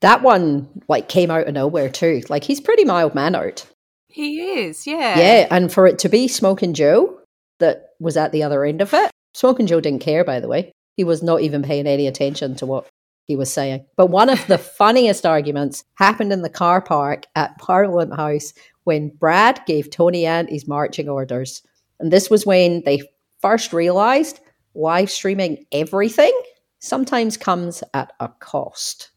That 0.00 0.22
one 0.22 0.68
like 0.86 1.08
came 1.08 1.30
out 1.30 1.48
of 1.48 1.54
nowhere 1.54 1.88
too. 1.88 2.22
Like 2.28 2.44
he's 2.44 2.60
pretty 2.60 2.84
mild 2.84 3.14
mannered. 3.14 3.62
He 4.08 4.60
is, 4.60 4.86
yeah. 4.86 5.18
Yeah, 5.18 5.46
and 5.50 5.72
for 5.72 5.86
it 5.86 5.98
to 6.00 6.08
be 6.08 6.28
Smoking 6.28 6.74
Joe 6.74 7.18
that 7.58 7.90
was 7.98 8.16
at 8.16 8.32
the 8.32 8.42
other 8.44 8.64
end 8.64 8.80
of 8.80 8.94
it, 8.94 9.10
Smoking 9.34 9.66
Joe 9.66 9.80
didn't 9.80 10.02
care, 10.02 10.24
by 10.24 10.40
the 10.40 10.48
way. 10.48 10.72
He 10.96 11.04
was 11.04 11.22
not 11.22 11.40
even 11.40 11.62
paying 11.62 11.86
any 11.86 12.06
attention 12.06 12.54
to 12.56 12.66
what 12.66 12.86
he 13.30 13.36
was 13.36 13.52
saying. 13.52 13.86
But 13.94 14.08
one 14.08 14.28
of 14.28 14.44
the 14.48 14.58
funniest 14.58 15.24
arguments 15.24 15.84
happened 15.94 16.32
in 16.32 16.42
the 16.42 16.50
car 16.50 16.82
park 16.82 17.26
at 17.36 17.56
Parliament 17.58 18.16
House 18.16 18.52
when 18.84 19.10
Brad 19.10 19.60
gave 19.66 19.88
Tony 19.88 20.26
Ant 20.26 20.50
his 20.50 20.66
marching 20.66 21.08
orders. 21.08 21.62
And 22.00 22.12
this 22.12 22.28
was 22.28 22.44
when 22.44 22.82
they 22.84 23.02
first 23.40 23.72
realised 23.72 24.40
live 24.74 25.12
streaming 25.12 25.64
everything 25.70 26.32
sometimes 26.80 27.36
comes 27.36 27.84
at 27.94 28.12
a 28.18 28.28
cost. 28.40 29.12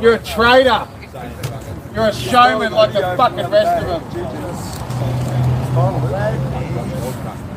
You're 0.00 0.14
a 0.14 0.22
traitor. 0.22 0.86
You're 1.94 2.06
a 2.06 2.14
showman 2.14 2.72
like 2.72 2.92
the 2.92 3.02
fucking 3.16 3.50
rest 3.50 3.84
of 3.84 4.12
them. 4.12 4.22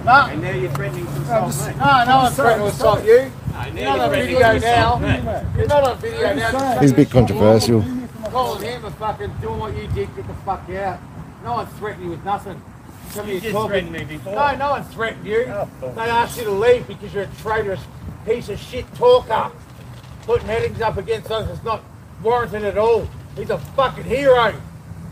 No. 0.05 0.25
And 0.31 0.41
now 0.41 0.51
you're 0.51 0.71
threatening 0.71 1.05
to 1.05 1.15
insult 1.15 1.67
me. 1.67 1.79
No, 1.79 2.05
no 2.05 2.17
one's 2.23 2.35
threatening 2.35 2.67
to 2.67 2.73
assault 2.73 3.05
you. 3.05 3.31
Now 3.59 3.65
You're 3.65 3.75
you're 3.75 3.85
not 3.85 3.99
on 3.99 4.11
video 4.11 4.59
now. 4.59 5.51
You're 5.57 5.67
not 5.67 5.83
on 5.83 5.97
video 5.99 6.33
now. 6.35 6.79
He's 6.79 6.91
a 6.91 6.95
bit 6.95 7.09
controversial. 7.11 7.83
Calling 8.31 8.61
him 8.63 8.85
a 8.85 8.91
fucking 8.91 9.33
doing 9.41 9.59
what 9.59 9.75
you 9.75 9.87
did, 9.87 10.15
get 10.15 10.27
the 10.27 10.33
fuck 10.45 10.69
out. 10.69 10.99
No 11.43 11.53
one's 11.53 11.71
threatened 11.79 12.03
you 12.05 12.11
with 12.11 12.23
nothing. 12.23 12.61
Somebody 13.09 13.35
You 13.35 13.41
just 13.41 13.53
talking- 13.53 13.69
threatened 13.69 13.91
me 13.91 14.03
before. 14.03 14.33
No, 14.35 14.55
no 14.55 14.69
one 14.71 14.83
threatened 14.85 15.25
you. 15.25 15.45
Oh, 15.49 15.67
they 15.95 16.01
asked 16.09 16.37
you 16.37 16.43
to 16.43 16.51
leave 16.51 16.87
because 16.87 17.13
you're 17.13 17.23
a 17.23 17.29
traitorous 17.41 17.79
piece 18.25 18.49
of 18.49 18.59
shit 18.59 18.85
talker. 18.95 19.51
Putting 20.23 20.47
headings 20.47 20.79
up 20.81 20.97
against 20.97 21.31
us 21.31 21.49
is 21.49 21.63
not 21.63 21.81
warranted 22.21 22.63
at 22.65 22.77
all. 22.77 23.07
He's 23.35 23.49
a 23.49 23.57
fucking 23.57 24.03
hero. 24.03 24.53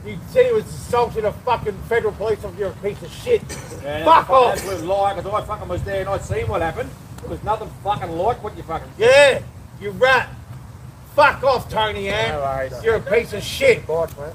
You 0.05 0.17
said 0.29 0.45
he 0.45 0.51
was 0.53 0.65
assaulted 0.65 1.25
a 1.25 1.31
fucking 1.31 1.73
federal 1.89 2.13
police 2.13 2.43
officer. 2.43 2.59
You're 2.59 2.69
a 2.69 2.73
piece 2.73 3.01
of 3.01 3.11
shit. 3.11 3.41
Fuck 3.41 4.05
Fuck 4.05 4.29
off. 4.29 4.29
off. 4.29 4.53
Absolute 4.53 4.85
lie, 4.85 5.13
because 5.15 5.33
I 5.33 5.41
fucking 5.45 5.67
was 5.67 5.81
there 5.83 6.01
and 6.01 6.09
I 6.09 6.17
seen 6.19 6.47
what 6.47 6.61
happened. 6.61 6.89
It 7.23 7.29
was 7.29 7.43
nothing 7.43 7.69
fucking 7.83 8.11
like 8.11 8.43
what 8.43 8.55
you 8.55 8.63
fucking 8.63 8.91
Yeah, 8.97 9.41
you 9.81 9.91
rat. 9.91 10.29
Fuck 11.15 11.43
off, 11.43 11.69
Tony 11.69 12.09
Ann. 12.09 12.33
No 12.33 12.41
worries. 12.41 12.83
You're 12.83 12.97
a 12.97 13.01
piece 13.01 13.33
of 13.33 13.43
shit. 13.43 13.87
Bite, 13.87 14.15
mate. 14.17 14.33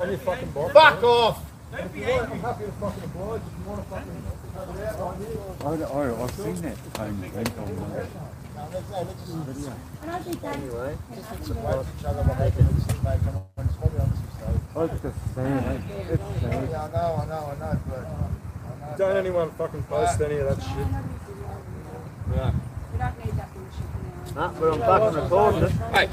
On 0.00 0.08
your 0.08 0.18
fucking 0.18 0.50
bite. 0.50 0.72
Fuck 0.72 1.02
off. 1.02 1.44
Don't 1.72 1.92
be 1.92 2.04
angry. 2.04 2.32
I'm 2.32 2.40
happy 2.40 2.64
to 2.64 2.72
fucking 2.72 3.04
oblige 3.04 3.40
if 3.40 3.58
you 3.58 3.70
want 3.70 3.82
to 3.82 3.88
fucking 3.88 4.22
have 4.54 4.68
it 4.68 4.86
out 4.86 5.00
right 5.00 5.18
here. 5.18 5.38
I, 5.64 6.20
I, 6.20 6.22
I've 6.22 6.30
seen 6.32 6.56
that 6.62 6.76
home 6.98 7.24
event 7.24 7.58
on. 7.58 8.32
Anyway, 10.44 10.98
just 11.14 11.44
support 11.44 11.86
each 11.98 12.04
other 12.04 12.22
what 12.22 12.36
happened. 12.36 12.82
I 14.74 14.86
just 14.86 15.02
saying, 15.34 15.64
oh, 15.66 15.82
it's 16.10 16.22
eh? 16.22 16.40
sad. 16.40 16.70
Yeah, 16.70 16.84
I 16.84 16.90
know, 16.92 17.08
I 17.20 17.26
know, 17.26 17.52
I 17.52 17.58
know, 17.58 17.80
but... 17.88 18.98
Don't 18.98 19.16
anyone 19.16 19.50
fucking 19.52 19.82
post 19.84 20.20
any 20.20 20.36
of 20.36 20.56
that 20.56 20.62
shit. 20.62 20.86
Yeah. 22.30 22.52
Nah, 24.34 24.48
but 24.48 24.72
I'm 24.72 24.80
fucking 24.80 25.22
recording 25.22 25.62
it. 25.64 25.70
Hey. 25.70 26.08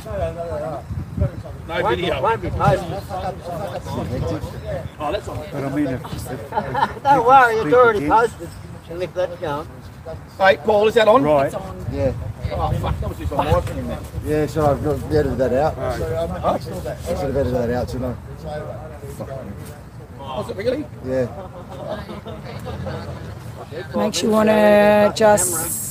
No 1.67 1.83
Won't- 1.83 1.97
video. 1.97 2.21
Won't 2.21 2.41
be 2.41 2.49
posted. 2.49 3.03
Oh, 4.99 5.11
that's 5.11 5.27
all 5.27 5.35
right. 5.35 5.51
But 5.51 5.63
I 5.63 5.69
mean, 5.69 5.87
if, 5.87 6.05
if, 6.05 6.31
if 6.31 7.03
Don't 7.03 7.25
worry, 7.25 7.55
it's 7.55 7.63
people 7.63 7.79
already 7.79 7.99
get- 7.99 8.09
posted. 8.09 8.49
And 8.89 9.03
if 9.03 9.13
that's 9.13 9.39
going. 9.39 9.67
Hey, 10.39 10.57
Paul, 10.57 10.87
is 10.87 10.95
that 10.95 11.07
on? 11.07 11.21
Right. 11.21 11.53
Yeah. 11.91 12.13
Oh, 12.51 12.71
fuck, 12.81 12.99
that 12.99 13.09
was 13.09 13.17
just 13.19 13.31
on 13.31 13.45
my 13.45 13.61
phone 13.61 13.87
there. 13.87 13.99
Yeah, 14.25 14.47
so 14.47 14.65
I've 14.65 14.83
got 14.83 15.03
edited 15.13 15.37
that 15.37 15.53
out. 15.53 15.77
Right. 15.77 16.01
I 16.01 16.59
should 16.59 16.73
have 16.73 17.37
edited 17.37 17.53
that 17.53 17.69
out, 17.69 17.89
shouldn't 17.89 18.17
Was 20.17 20.47
oh, 20.47 20.47
it 20.49 20.57
really? 20.57 20.85
Yeah. 21.05 21.27
Makes 23.95 24.23
you 24.23 24.31
want 24.31 24.49
to 24.49 25.13
just. 25.15 25.88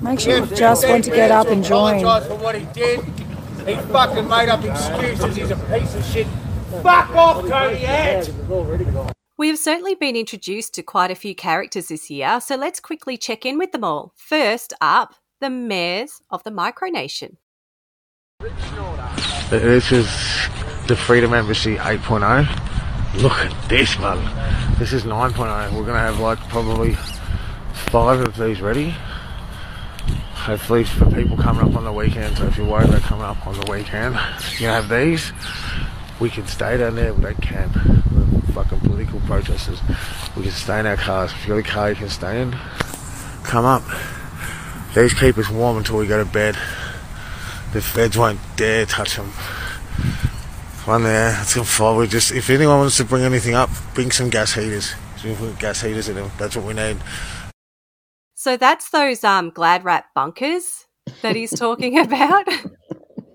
Makes 0.00 0.26
you 0.26 0.46
just 0.46 0.88
want 0.88 1.04
to 1.04 1.10
get 1.10 1.30
up 1.30 1.48
and 1.48 1.62
join. 1.62 1.98
Apologise 1.98 2.28
for 2.28 2.36
what 2.36 2.54
he 2.54 2.64
did. 2.72 3.04
He 3.66 3.74
fucking 3.92 4.26
made 4.28 4.48
up 4.48 4.64
excuses. 4.64 5.36
He's 5.36 5.50
a 5.50 5.56
piece 5.56 5.94
of 5.94 6.04
shit. 6.04 6.26
Fuck 6.82 7.10
off, 7.10 7.46
Tony 7.46 7.84
Ant. 7.84 8.30
We 9.36 9.48
have 9.48 9.58
certainly 9.58 9.94
been 9.94 10.16
introduced 10.16 10.74
to 10.74 10.82
quite 10.82 11.10
a 11.10 11.14
few 11.14 11.34
characters 11.34 11.88
this 11.88 12.10
year, 12.10 12.40
so 12.40 12.56
let's 12.56 12.80
quickly 12.80 13.16
check 13.16 13.44
in 13.44 13.58
with 13.58 13.72
them 13.72 13.84
all. 13.84 14.12
First 14.16 14.72
up, 14.80 15.14
the 15.40 15.50
mayors 15.50 16.20
of 16.30 16.44
the 16.44 16.50
micronation. 16.50 17.36
This 19.50 19.92
is 19.92 20.06
the 20.86 20.96
Freedom 20.96 21.34
Embassy 21.34 21.76
8.0. 21.76 23.22
Look 23.22 23.32
at 23.32 23.68
this, 23.68 23.98
man. 23.98 24.78
This 24.78 24.92
is 24.92 25.04
9.0. 25.04 25.72
We're 25.74 25.84
gonna 25.84 25.98
have 25.98 26.20
like 26.20 26.38
probably 26.48 26.94
five 27.72 28.20
of 28.20 28.36
these 28.36 28.60
ready. 28.60 28.94
Hopefully 30.44 30.84
for 30.84 31.04
people 31.10 31.36
coming 31.36 31.68
up 31.68 31.76
on 31.76 31.84
the 31.84 31.92
weekend. 31.92 32.38
So 32.38 32.46
if 32.46 32.56
you're 32.56 32.66
worried 32.66 32.88
about 32.88 33.02
coming 33.02 33.24
up 33.24 33.46
on 33.46 33.60
the 33.60 33.70
weekend, 33.70 34.14
you 34.58 34.66
have 34.66 34.88
these. 34.88 35.32
We 36.18 36.30
can 36.30 36.46
stay 36.46 36.78
down 36.78 36.96
there, 36.96 37.12
they 37.12 37.34
can. 37.34 37.70
We're 38.10 38.40
fucking 38.52 38.80
political 38.80 39.20
protesters. 39.20 39.80
We 40.36 40.44
can 40.44 40.52
stay 40.52 40.80
in 40.80 40.86
our 40.86 40.96
cars. 40.96 41.30
If 41.32 41.46
you 41.46 41.54
got 41.54 41.58
a 41.58 41.62
car 41.62 41.90
you 41.90 41.96
can 41.96 42.08
stay 42.08 42.40
in, 42.40 42.52
come 43.44 43.64
up. 43.64 43.82
These 44.94 45.14
keep 45.14 45.36
us 45.38 45.48
warm 45.50 45.76
until 45.76 45.98
we 45.98 46.06
go 46.06 46.24
to 46.24 46.30
bed. 46.30 46.56
The 47.72 47.82
feds 47.82 48.16
won't 48.18 48.40
dare 48.56 48.86
touch 48.86 49.16
them. 49.16 49.28
One 50.86 51.04
there, 51.04 51.38
it's 51.40 51.56
on 51.56 51.64
fire. 51.64 51.94
We 51.94 52.06
just, 52.08 52.32
if 52.32 52.48
anyone 52.50 52.78
wants 52.78 52.96
to 52.96 53.04
bring 53.04 53.22
anything 53.22 53.54
up, 53.54 53.70
bring 53.94 54.10
some 54.10 54.30
gas 54.30 54.54
heaters. 54.54 54.94
So 55.18 55.28
we 55.28 55.34
put 55.34 55.58
gas 55.58 55.82
heaters 55.82 56.08
in 56.08 56.16
them. 56.16 56.30
That's 56.38 56.56
what 56.56 56.64
we 56.64 56.72
need. 56.72 56.96
So 58.40 58.56
that's 58.56 58.88
those 58.88 59.22
um, 59.22 59.50
Glad 59.50 59.84
Wrap 59.84 60.14
bunkers 60.14 60.86
that 61.20 61.36
he's 61.36 61.50
talking 61.50 61.98
about. 62.06 62.48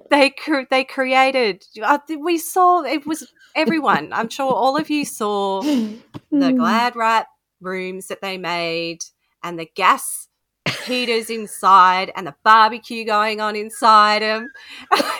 they 0.09 0.33
they 0.71 0.83
created. 0.83 1.63
Uh, 1.79 1.99
we 2.19 2.39
saw 2.39 2.81
it 2.81 3.05
was 3.05 3.31
everyone. 3.55 4.11
I'm 4.13 4.29
sure 4.29 4.51
all 4.51 4.75
of 4.75 4.89
you 4.89 5.05
saw 5.05 5.61
the 6.31 6.51
Glad 6.53 6.95
Wrap 6.95 7.27
rooms 7.61 8.07
that 8.07 8.21
they 8.21 8.39
made 8.39 9.03
and 9.43 9.59
the 9.59 9.69
gas 9.75 10.27
heaters 10.87 11.29
inside 11.29 12.11
and 12.15 12.25
the 12.25 12.35
barbecue 12.43 13.05
going 13.05 13.39
on 13.39 13.55
inside 13.55 14.23
them. 14.23 14.49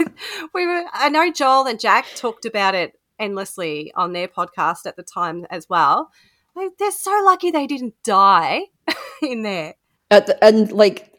we 0.55 0.65
were. 0.65 0.85
I 0.93 1.09
know 1.09 1.31
Joel 1.31 1.67
and 1.67 1.79
Jack 1.79 2.07
talked 2.15 2.45
about 2.45 2.73
it 2.73 2.93
endlessly 3.19 3.93
on 3.95 4.13
their 4.13 4.29
podcast 4.29 4.87
at 4.87 4.95
the 4.95 5.03
time 5.03 5.45
as 5.51 5.69
well. 5.69 6.09
They're 6.55 6.89
so 6.89 7.21
lucky 7.23 7.51
they 7.51 7.67
didn't 7.67 7.93
die 8.03 8.69
in 9.21 9.43
there. 9.43 9.75
The, 10.09 10.37
and 10.43 10.71
like 10.71 11.11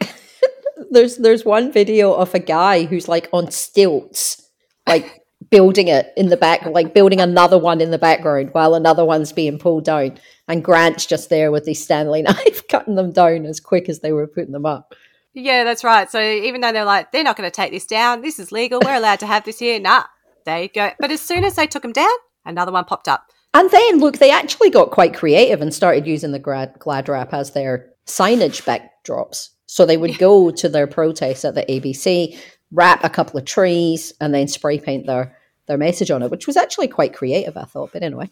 there's 0.91 1.17
there's 1.19 1.45
one 1.45 1.73
video 1.73 2.13
of 2.13 2.35
a 2.35 2.39
guy 2.39 2.85
who's 2.85 3.09
like 3.09 3.29
on 3.33 3.51
stilts 3.51 4.49
like 4.89 5.23
building 5.51 5.89
it 5.89 6.13
in 6.17 6.29
the 6.29 6.37
back 6.37 6.65
like 6.65 6.95
building 6.95 7.21
another 7.21 7.59
one 7.59 7.81
in 7.81 7.91
the 7.91 7.99
background 7.99 8.49
while 8.53 8.75
another 8.75 9.05
one's 9.05 9.33
being 9.33 9.59
pulled 9.59 9.85
down 9.85 10.19
and 10.49 10.65
grant's 10.65 11.05
just 11.05 11.29
there 11.29 11.53
with 11.53 11.67
his 11.67 11.81
stanley 11.83 12.23
knife 12.23 12.67
cutting 12.69 12.95
them 12.95 13.13
down 13.13 13.45
as 13.45 13.61
quick 13.61 13.89
as 13.89 14.01
they 14.01 14.13
were 14.13 14.27
putting 14.27 14.53
them 14.53 14.65
up 14.65 14.95
Yeah, 15.35 15.65
that's 15.65 15.85
right. 15.85 16.11
So 16.11 16.19
even 16.19 16.63
though 16.63 16.73
they're 16.73 16.87
like, 16.87 17.13
they're 17.13 17.23
not 17.23 17.37
going 17.37 17.49
to 17.49 17.55
take 17.55 17.71
this 17.71 17.85
down, 17.85 18.23
this 18.23 18.39
is 18.39 18.53
legal, 18.53 18.81
we're 18.83 18.95
allowed 18.95 19.21
to 19.21 19.27
have 19.27 19.45
this 19.45 19.59
here. 19.59 19.79
Nah, 19.79 20.05
there 20.47 20.63
you 20.63 20.69
go. 20.71 20.93
But 20.99 21.11
as 21.11 21.21
soon 21.21 21.45
as 21.45 21.57
they 21.57 21.67
took 21.67 21.83
them 21.83 21.93
down, 21.93 22.17
another 22.47 22.73
one 22.73 22.87
popped 22.87 23.07
up. 23.07 23.31
And 23.57 23.71
then 23.71 24.01
look 24.01 24.19
they 24.19 24.31
actually 24.31 24.69
got 24.69 24.91
quite 24.91 25.15
creative 25.15 25.63
and 25.63 25.73
started 25.73 26.07
using 26.07 26.33
the 26.33 26.39
glad, 26.39 26.79
glad 26.79 27.09
wrap 27.09 27.33
as 27.33 27.53
their 27.53 27.91
signage 28.05 28.63
backdrops. 28.65 29.49
So 29.65 29.87
they 29.87 29.97
would 29.97 30.19
go 30.19 30.51
to 30.51 30.69
their 30.69 30.87
protests 30.87 31.45
at 31.45 31.55
the 31.55 31.63
abc 31.63 32.39
wrap 32.71 33.03
a 33.03 33.09
couple 33.09 33.39
of 33.39 33.47
trees 33.47 34.13
and 34.21 34.35
then 34.35 34.49
spray 34.49 34.79
paint 34.79 35.07
their 35.07 35.37
their 35.67 35.79
message 35.79 36.11
on 36.11 36.23
it 36.23 36.31
which 36.31 36.47
was 36.47 36.57
actually 36.57 36.89
quite 36.89 37.15
creative 37.15 37.57
i 37.57 37.65
thought 37.65 37.91
but 37.93 38.03
anyway. 38.03 38.31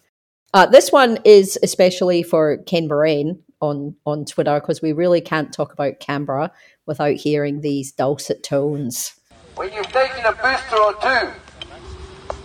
Uh, 0.53 0.67
this 0.67 0.93
one 0.93 1.19
is 1.25 1.59
especially 1.63 2.23
for 2.23 2.59
ken 2.59 2.89
Bahrain 2.89 3.39
on 3.61 3.97
on 4.05 4.25
twitter 4.25 4.61
because 4.61 4.83
we 4.83 4.93
really 4.93 5.21
can't 5.21 5.53
talk 5.53 5.73
about 5.73 6.01
canberra 6.01 6.53
without 6.87 7.17
hearing 7.17 7.61
these 7.61 7.93
dulcet 7.93 8.43
tones. 8.43 9.19
When 9.55 9.73
you've 9.73 9.87
taken 9.87 10.25
a 10.27 10.33
booster 10.33 10.77
or 10.77 10.95
two, 10.95 11.31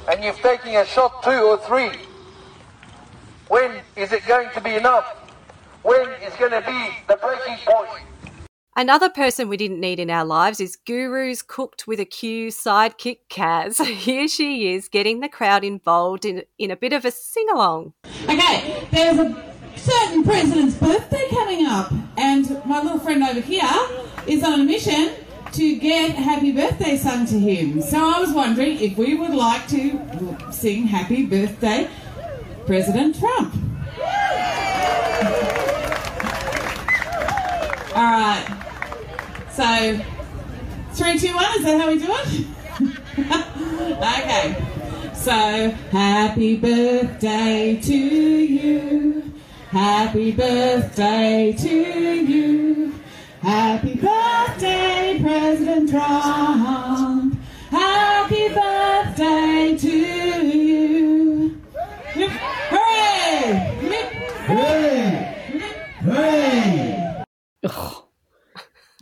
and 0.10 0.24
you've 0.24 0.38
taken 0.38 0.76
a 0.76 0.86
shot 0.86 1.24
two 1.24 1.32
or 1.32 1.58
three, 1.58 1.92
when 3.50 3.82
is 3.96 4.14
it 4.14 4.26
going 4.26 4.50
to 4.52 4.62
be 4.62 4.76
enough? 4.76 5.06
When 5.82 6.10
is 6.22 6.34
going 6.36 6.52
to 6.52 6.62
be 6.62 6.90
the 7.08 7.18
breaking 7.18 7.58
point? 7.66 8.06
Another 8.76 9.10
person 9.10 9.50
we 9.50 9.58
didn't 9.58 9.80
need 9.80 10.00
in 10.00 10.10
our 10.10 10.24
lives 10.24 10.62
is 10.62 10.78
Guru's 10.88 11.42
cooked 11.42 11.86
with 11.86 12.00
a 12.00 12.06
Q 12.06 12.48
sidekick 12.48 13.18
Kaz. 13.30 13.84
Here 13.98 14.28
she 14.28 14.74
is 14.74 14.88
getting 14.88 15.20
the 15.20 15.28
crowd 15.28 15.64
involved 15.64 16.24
in, 16.24 16.44
in 16.58 16.72
a 16.72 16.78
bit 16.78 16.94
of 16.94 17.04
a 17.04 17.12
sing 17.12 17.48
along. 17.52 17.94
Okay, 18.26 18.88
there's 18.92 19.18
a 19.18 19.44
certain 19.76 20.24
president's 20.24 20.76
birthday 20.76 21.28
coming 21.30 21.66
up, 21.66 21.92
and 22.18 22.64
my 22.66 22.82
little 22.82 23.00
friend 23.00 23.24
over 23.24 23.42
here 23.42 23.68
is 24.28 24.44
on 24.44 24.62
a 24.62 24.64
mission 24.64 25.14
to 25.54 25.76
get 25.78 26.12
happy 26.12 26.52
birthday 26.52 26.96
sung 26.96 27.26
to 27.26 27.40
him. 27.40 27.82
So 27.82 27.98
I 27.98 28.20
was 28.20 28.32
wondering 28.32 28.80
if 28.80 28.98
we 28.98 29.16
would 29.16 29.34
like 29.34 29.68
to 29.70 30.52
sing 30.52 30.86
happy 30.86 31.26
birthday, 31.26 31.90
President 32.70 33.18
Trump. 33.18 33.52
All 37.96 38.04
right. 38.04 38.46
So, 39.50 40.00
three, 40.91 41.18
two, 41.18 41.34
one. 41.34 41.46
Is 41.56 41.64
that 41.64 41.82
how 41.82 41.88
we 41.88 41.98
do 41.98 42.14
it? 42.14 42.46
okay. 44.20 45.14
So, 45.16 45.72
happy 45.90 46.58
birthday 46.58 47.82
to 47.82 47.96
you. 47.96 49.34
Happy 49.72 50.32
birthday 50.32 51.56
to 51.58 51.70
you. 51.70 52.94
Happy 53.41 53.96
birthday, 53.96 55.18
President 55.20 55.90
Trump. 55.90 57.34
Happy 57.72 58.48
birthday 58.50 58.89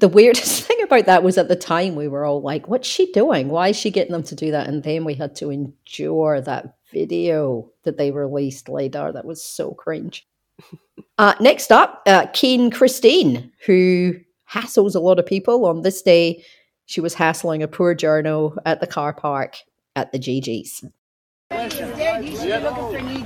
the 0.07 0.13
weirdest 0.13 0.63
thing 0.67 0.81
about 0.83 1.05
that 1.05 1.23
was 1.23 1.37
at 1.37 1.49
the 1.49 1.55
time 1.55 1.95
we 1.95 2.07
were 2.07 2.25
all 2.25 2.41
like, 2.41 2.67
what's 2.67 2.87
she 2.87 3.11
doing? 3.11 3.49
Why 3.49 3.69
is 3.69 3.75
she 3.75 3.91
getting 3.91 4.13
them 4.13 4.23
to 4.23 4.35
do 4.35 4.51
that? 4.51 4.67
And 4.67 4.83
then 4.83 5.03
we 5.03 5.13
had 5.13 5.35
to 5.37 5.49
endure 5.49 6.39
that 6.41 6.77
video 6.91 7.69
that 7.83 7.97
they 7.97 8.11
released 8.11 8.69
later 8.69 9.11
that 9.11 9.25
was 9.25 9.43
so 9.43 9.73
cringe. 9.73 10.27
Uh, 11.19 11.33
next 11.39 11.71
up, 11.71 12.03
uh, 12.05 12.27
Keen 12.31 12.69
Christine, 12.69 13.51
who 13.65 14.13
hassles 14.47 14.93
a 14.93 14.99
lot 14.99 15.17
of 15.17 15.25
people. 15.25 15.65
On 15.65 15.81
this 15.81 16.03
day, 16.03 16.43
she 16.85 17.01
was 17.01 17.15
hassling 17.15 17.63
a 17.63 17.67
poor 17.67 17.95
journo 17.95 18.55
at 18.67 18.81
the 18.81 18.85
car 18.85 19.13
park 19.13 19.55
at 19.95 20.11
the 20.11 20.19
GG's. 20.19 20.85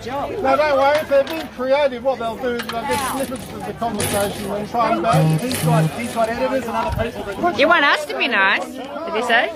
Dad, 0.03 0.29
you 0.29 0.35
should 0.35 0.41
be 0.41 0.41
looking 0.41 0.41
for 0.41 0.41
a 0.41 0.41
new 0.41 0.41
job. 0.41 0.43
No, 0.43 0.57
don't 0.57 0.77
worry. 0.77 0.97
If 0.97 1.09
they're 1.09 1.23
being 1.23 1.47
creative, 1.49 2.03
what 2.03 2.19
they'll 2.19 2.37
do 2.37 2.47
is 2.49 2.61
they'll 2.67 2.81
get 2.81 3.11
snippets 3.11 3.53
of 3.53 3.65
the 3.65 3.73
conversation 3.73 4.51
and 4.51 4.69
try 4.69 4.93
and 4.93 5.03
back. 5.03 5.15
Mm. 5.15 5.39
He's 5.39 5.63
got, 5.63 5.89
he's 5.91 6.13
got 6.13 6.29
editors 6.29 6.63
and 6.65 6.75
other 6.75 7.11
people 7.11 7.23
that... 7.41 7.59
You 7.59 7.67
want 7.67 7.85
us 7.85 8.05
to 8.05 8.17
be 8.17 8.27
nice, 8.27 8.65
did 8.65 9.15
you 9.15 9.23
say? 9.23 9.49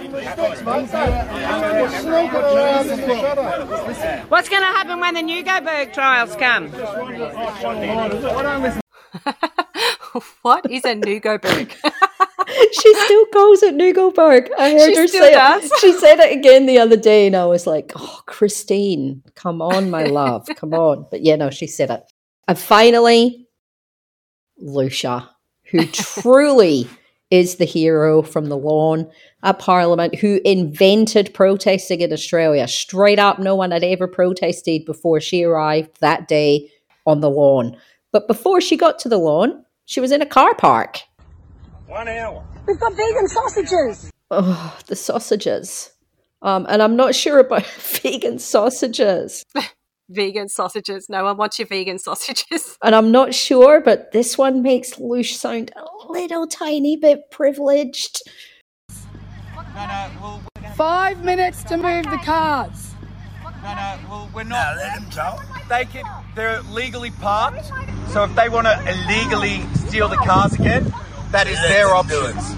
What's 4.30 4.50
going 4.50 4.62
to 4.62 4.68
happen 4.68 5.00
when 5.00 5.14
the 5.14 5.22
Newgoberg 5.22 5.94
trials 5.94 6.36
come? 6.36 6.72
what 10.42 10.70
is 10.70 10.86
a 10.86 10.96
Nugoberg? 10.96 11.72
she 12.72 12.96
still 12.96 13.26
calls 13.28 13.64
it 13.64 13.76
Nugelberg. 13.76 14.50
I 14.58 14.72
heard 14.72 14.94
She 14.94 14.96
her 14.96 15.08
say 15.08 15.32
does? 15.34 15.66
it. 15.66 15.80
She 15.80 15.94
said 16.00 16.20
it 16.20 16.38
again 16.38 16.66
the 16.66 16.80
other 16.80 16.98
day, 16.98 17.28
and 17.28 17.36
I 17.36 17.46
was 17.46 17.66
like, 17.68 17.92
"Oh, 17.96 18.22
Christine, 18.26 19.24
come 19.36 19.62
on, 19.62 19.90
my 19.90 20.04
love, 20.04 20.48
come 20.56 20.74
on." 20.74 21.08
But 21.10 21.22
yeah, 21.24 21.36
no, 21.36 21.50
she 21.50 21.68
said 21.68 21.90
it. 21.90 22.04
And 22.48 22.58
finally, 22.58 23.48
Lucia, 24.58 25.30
who 25.72 25.86
truly 25.88 26.88
is 27.32 27.56
the 27.56 27.66
hero 27.66 28.22
from 28.22 28.46
the 28.46 28.58
lawn 28.58 29.10
at 29.44 29.58
Parliament, 29.60 30.16
who 30.16 30.40
invented 30.46 31.34
protesting 31.34 32.02
in 32.02 32.14
Australia. 32.14 32.68
Straight 32.68 33.18
up, 33.20 33.40
no 33.40 33.56
one 33.56 33.72
had 33.72 33.84
ever 33.84 34.08
protested 34.08 34.86
before 34.86 35.20
she 35.20 35.44
arrived 35.44 36.00
that 36.02 36.28
day 36.28 36.70
on 37.08 37.22
the 37.22 37.30
lawn. 37.30 37.76
But 38.16 38.30
before 38.30 38.62
she 38.62 38.78
got 38.78 38.98
to 39.00 39.10
the 39.10 39.18
lawn, 39.18 39.66
she 39.84 40.00
was 40.00 40.14
in 40.14 40.22
a 40.22 40.26
car 40.26 40.56
park. 40.56 41.02
One 41.86 42.08
hour. 42.08 42.46
We've 42.66 42.80
got 42.80 42.94
vegan 42.94 43.28
sausages. 43.28 44.10
Oh, 44.32 44.80
the 44.88 44.96
sausages. 44.96 45.92
Um, 46.42 46.66
and 46.70 46.82
I'm 46.82 46.96
not 46.96 47.14
sure 47.14 47.40
about 47.40 47.66
vegan 48.02 48.40
sausages. 48.40 49.44
vegan 50.10 50.48
sausages. 50.48 51.10
No 51.10 51.26
one 51.26 51.36
wants 51.36 51.60
your 51.60 51.68
vegan 51.68 52.00
sausages. 52.00 52.78
And 52.82 52.96
I'm 52.96 53.12
not 53.12 53.34
sure, 53.34 53.82
but 53.82 54.14
this 54.14 54.38
one 54.38 54.62
makes 54.62 54.98
Lush 54.98 55.36
sound 55.36 55.74
a 55.76 56.10
little 56.10 56.48
tiny 56.48 56.96
bit 56.96 57.30
privileged. 57.32 58.22
Five 60.78 61.22
minutes 61.26 61.66
to 61.66 61.76
move 61.76 62.06
the 62.06 62.22
cars. 62.24 62.95
No, 63.66 63.74
no, 63.74 64.00
well, 64.08 64.30
we're 64.32 64.44
not. 64.44 64.78
let 64.78 64.94
them 64.94 65.08
go. 65.16 65.40
They 65.70 65.86
can. 65.86 66.06
They're 66.36 66.62
legally 66.62 67.10
parked. 67.10 67.66
So 68.10 68.24
if 68.24 68.36
they 68.36 68.48
want 68.48 68.68
to 68.68 68.80
illegally 68.80 69.66
steal 69.88 70.08
the 70.08 70.18
cars 70.18 70.54
again, 70.54 70.94
that 71.32 71.48
is 71.48 71.60
their 71.62 71.88
options. 71.88 72.56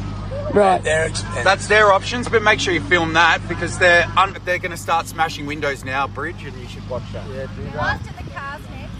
Right. 0.54 0.84
That's 0.84 1.68
their 1.68 1.94
options. 1.94 2.28
But 2.28 2.44
make 2.44 2.60
sure 2.60 2.74
you 2.74 2.82
film 2.82 3.14
that 3.14 3.40
because 3.48 3.78
they're 3.78 4.06
un- 4.18 4.36
they're 4.44 4.58
going 4.60 4.72
to 4.72 4.78
start 4.78 5.08
smashing 5.08 5.46
windows 5.46 5.86
now, 5.86 6.08
Bridge, 6.08 6.44
and 6.44 6.54
you 6.58 6.68
should 6.68 6.88
watch 6.90 7.04
that. 7.14 7.26
Yeah, 7.30 7.48
do 7.56 7.78
After 7.80 8.24
the 8.24 8.30
cars 8.32 8.62
next. 8.70 8.94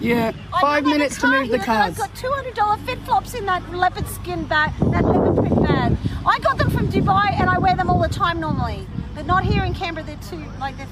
Yeah, 0.00 0.30
five 0.60 0.84
got 0.84 0.90
minutes 0.90 1.18
to 1.20 1.26
move 1.26 1.40
the 1.40 1.44
here 1.46 1.58
that 1.58 1.66
cars. 1.66 1.90
I've 1.90 1.98
got 1.98 2.14
two 2.14 2.30
hundred 2.30 2.54
dollar 2.54 2.76
fit 2.78 3.00
flops 3.00 3.34
in 3.34 3.46
that 3.46 3.68
leopard 3.74 4.06
skin 4.06 4.44
bag, 4.44 4.72
that 4.78 5.04
leopard 5.04 5.34
print 5.34 5.66
bag. 5.66 5.96
I 6.24 6.38
got 6.38 6.56
them 6.58 6.70
from 6.70 6.86
Dubai, 6.86 7.32
and 7.32 7.50
I 7.50 7.58
wear 7.58 7.74
them 7.74 7.90
all 7.90 8.00
the 8.00 8.08
time 8.08 8.38
normally. 8.38 8.86
They're 9.16 9.24
not 9.24 9.42
here 9.42 9.64
in 9.64 9.74
Canberra. 9.74 10.06
They're 10.06 10.16
too 10.30 10.44
like 10.60 10.76
they're 10.76 10.86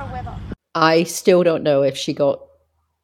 for 0.00 0.06
hotter 0.06 0.12
weather. 0.12 0.36
I 0.74 1.04
still 1.04 1.42
don't 1.42 1.62
know 1.62 1.82
if 1.82 1.96
she 1.96 2.12
got 2.12 2.40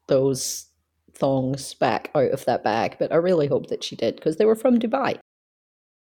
those 0.07 0.65
thongs 1.13 1.73
back 1.73 2.11
out 2.15 2.31
of 2.31 2.45
that 2.45 2.63
bag, 2.63 2.97
but 2.99 3.11
I 3.11 3.15
really 3.15 3.47
hope 3.47 3.67
that 3.67 3.83
she 3.83 3.95
did 3.95 4.15
because 4.15 4.37
they 4.37 4.45
were 4.45 4.55
from 4.55 4.79
Dubai. 4.79 5.19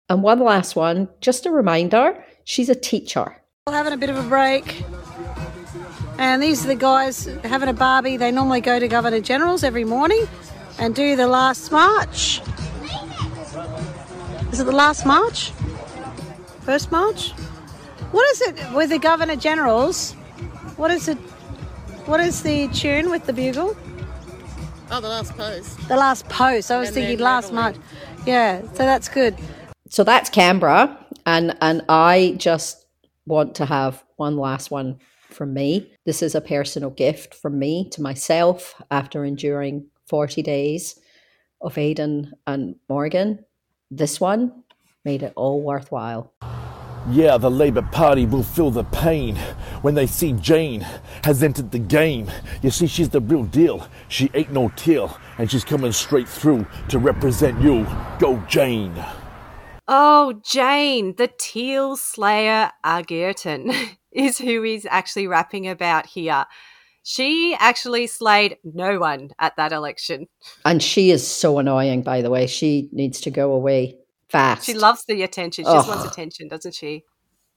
And 0.10 0.24
one 0.24 0.40
last 0.40 0.76
one, 0.76 1.10
just 1.22 1.46
a 1.46 1.52
reminder 1.52 2.24
she's 2.44 2.70
a 2.70 2.76
teacher. 2.76 3.38
We're 3.68 3.74
having 3.74 3.94
a 3.94 3.98
bit 3.98 4.10
of 4.10 4.18
a 4.18 4.28
break. 4.28 4.84
And 6.18 6.42
these 6.42 6.64
are 6.66 6.68
the 6.68 6.76
guys 6.76 7.26
having 7.44 7.70
a 7.70 7.74
barbie. 7.74 8.18
They 8.18 8.32
normally 8.32 8.62
go 8.62 8.80
to 8.80 8.88
Governor 8.88 9.22
General's 9.22 9.64
every 9.64 9.86
morning 9.86 10.28
and 10.78 10.94
do 10.96 11.16
the 11.16 11.28
last 11.28 11.72
march. 11.72 12.42
Is 14.52 14.60
it 14.60 14.66
the 14.66 14.72
last 14.72 15.06
march? 15.06 15.52
First 16.62 16.92
march? 16.92 17.32
What 18.12 18.30
is 18.32 18.42
it 18.42 18.74
with 18.74 18.90
the 18.90 19.00
Governor 19.00 19.36
General's? 19.36 20.16
What 20.82 20.90
is 20.90 21.08
it? 21.08 21.18
What 22.08 22.20
is 22.22 22.42
the 22.42 22.68
tune 22.70 23.12
with 23.12 23.28
the 23.28 23.34
bugle? 23.34 23.78
Oh, 24.90 25.00
the 25.00 25.10
last 25.10 25.38
post. 25.38 25.88
The 25.88 25.96
last 25.96 26.28
post. 26.28 26.72
I 26.72 26.80
was 26.80 26.88
And 26.88 26.96
thinking 26.96 27.20
last 27.20 27.54
march. 27.54 27.76
Yeah, 28.26 28.62
so 28.62 28.80
that's 28.80 29.08
good. 29.08 29.38
So 29.90 30.04
that's 30.04 30.32
Canberra, 30.32 30.98
and 31.28 31.56
and 31.62 31.84
I 31.88 32.34
just 32.40 32.88
want 33.28 33.54
to 33.58 33.68
have 33.68 34.04
one 34.16 34.38
last 34.38 34.72
one 34.72 34.98
from 35.30 35.54
me. 35.54 35.94
This 36.08 36.24
is 36.24 36.34
a 36.34 36.42
personal 36.42 36.90
gift 36.90 37.36
from 37.36 37.60
me 37.60 37.88
to 37.92 38.02
myself 38.02 38.74
after 38.90 39.24
enduring 39.24 39.86
40 40.08 40.42
days 40.42 41.00
of 41.62 41.78
Aidan 41.78 42.34
and 42.48 42.78
Morgan. 42.90 43.46
This 43.92 44.20
one 44.20 44.64
made 45.06 45.22
it 45.22 45.34
all 45.36 45.62
worthwhile. 45.62 46.34
Yeah, 47.10 47.38
the 47.38 47.50
Labour 47.50 47.82
Party 47.82 48.28
will 48.28 48.44
feel 48.44 48.70
the 48.70 48.84
pain 48.84 49.36
when 49.82 49.96
they 49.96 50.06
see 50.06 50.34
Jane 50.34 50.82
has 51.24 51.42
entered 51.42 51.72
the 51.72 51.80
game. 51.80 52.30
You 52.62 52.70
see, 52.70 52.86
she's 52.86 53.10
the 53.10 53.20
real 53.20 53.44
deal. 53.44 53.88
She 54.08 54.30
ain't 54.36 54.52
no 54.52 54.70
teal, 54.76 55.18
and 55.40 55.50
she's 55.50 55.66
coming 55.66 55.92
straight 55.94 56.30
through 56.30 56.68
to 56.90 57.00
represent 57.00 57.60
you. 57.60 57.88
Go, 58.20 58.38
Jane. 58.48 59.04
Oh, 59.88 60.40
Jane, 60.46 61.16
the 61.16 61.30
Teal 61.40 61.98
Slayer 61.98 62.72
Argerton 62.86 63.76
is 64.12 64.38
who 64.38 64.62
he's 64.62 64.86
actually 64.86 65.26
rapping 65.26 65.68
about 65.68 66.06
here. 66.06 66.46
She 67.04 67.56
actually 67.60 68.06
slayed 68.06 68.58
no 68.64 69.00
one 69.00 69.32
at 69.40 69.56
that 69.56 69.72
election. 69.72 70.28
And 70.66 70.84
she 70.84 71.10
is 71.10 71.28
so 71.28 71.58
annoying, 71.58 72.04
by 72.04 72.22
the 72.22 72.30
way. 72.30 72.46
She 72.46 72.90
needs 72.92 73.20
to 73.22 73.32
go 73.32 73.54
away 73.54 73.98
fast. 74.32 74.66
She 74.66 74.74
loves 74.74 75.06
the 75.06 75.22
attention. 75.24 75.66
She 75.66 75.72
just 75.72 75.88
wants 75.88 76.06
attention, 76.06 76.48
doesn't 76.48 76.74
she? 76.74 77.04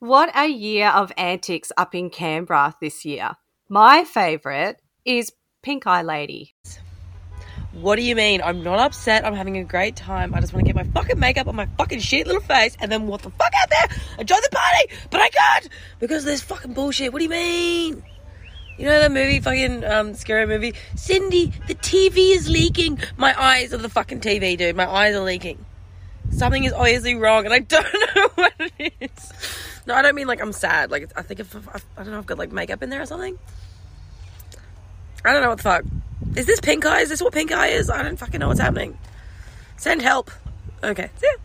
What 0.00 0.30
a 0.36 0.48
year 0.48 0.88
of 0.88 1.12
antics 1.16 1.72
up 1.76 1.94
in 1.94 2.10
Canberra 2.10 2.74
this 2.80 3.04
year. 3.04 3.32
My 3.68 4.04
favourite 4.04 4.76
is 5.04 5.32
Pink 5.62 5.86
Eye 5.86 6.02
Lady. 6.02 6.54
What 7.72 7.96
do 7.96 8.02
you 8.02 8.14
mean? 8.14 8.40
I'm 8.42 8.62
not 8.62 8.78
upset. 8.78 9.24
I'm 9.24 9.34
having 9.34 9.56
a 9.56 9.64
great 9.64 9.96
time. 9.96 10.34
I 10.34 10.40
just 10.40 10.52
want 10.52 10.66
to 10.66 10.72
get 10.72 10.76
my 10.76 10.90
fucking 10.92 11.18
makeup 11.18 11.48
on 11.48 11.56
my 11.56 11.66
fucking 11.78 11.98
shit 12.00 12.26
little 12.26 12.42
face 12.42 12.76
and 12.78 12.92
then 12.92 13.06
walk 13.06 13.22
the 13.22 13.30
fuck 13.30 13.52
out 13.60 13.70
there 13.70 13.98
and 14.18 14.28
join 14.28 14.40
the 14.42 14.50
party. 14.50 14.92
But 15.10 15.20
I 15.22 15.28
can't 15.30 15.68
because 15.98 16.24
there's 16.24 16.42
fucking 16.42 16.74
bullshit. 16.74 17.12
What 17.12 17.18
do 17.18 17.24
you 17.24 17.30
mean? 17.30 18.04
You 18.78 18.86
know 18.86 18.98
that 19.00 19.12
movie, 19.12 19.40
fucking 19.40 19.84
um, 19.84 20.14
scary 20.14 20.46
movie? 20.46 20.74
Cindy, 20.96 21.52
the 21.66 21.76
TV 21.76 22.34
is 22.34 22.48
leaking. 22.48 22.98
My 23.16 23.34
eyes 23.40 23.72
are 23.72 23.78
the 23.78 23.88
fucking 23.88 24.20
TV, 24.20 24.56
dude. 24.58 24.76
My 24.76 24.88
eyes 24.88 25.14
are 25.14 25.24
leaking. 25.24 25.64
Something 26.30 26.64
is 26.64 26.72
obviously 26.72 27.14
wrong 27.14 27.44
and 27.44 27.54
I 27.54 27.60
don't 27.60 27.84
know 28.16 28.28
what 28.34 28.52
it 28.78 28.92
is. 29.00 29.32
No, 29.86 29.94
I 29.94 30.02
don't 30.02 30.14
mean 30.14 30.26
like 30.26 30.40
I'm 30.40 30.52
sad. 30.52 30.90
Like, 30.90 31.12
I 31.16 31.22
think 31.22 31.40
if, 31.40 31.54
I 31.56 32.02
don't 32.02 32.12
know, 32.12 32.18
I've 32.18 32.26
got 32.26 32.38
like 32.38 32.52
makeup 32.52 32.82
in 32.82 32.90
there 32.90 33.02
or 33.02 33.06
something. 33.06 33.38
I 35.24 35.32
don't 35.32 35.42
know 35.42 35.50
what 35.50 35.58
the 35.58 35.62
fuck. 35.62 35.84
Is 36.36 36.46
this 36.46 36.60
pink 36.60 36.84
eye? 36.84 37.00
Is 37.00 37.08
this 37.08 37.22
what 37.22 37.32
pink 37.32 37.52
eye 37.52 37.68
is? 37.68 37.88
I 37.88 38.02
don't 38.02 38.16
fucking 38.16 38.40
know 38.40 38.48
what's 38.48 38.60
happening. 38.60 38.98
Send 39.76 40.02
help. 40.02 40.30
Okay. 40.82 41.10
See 41.16 41.26
ya. 41.26 41.38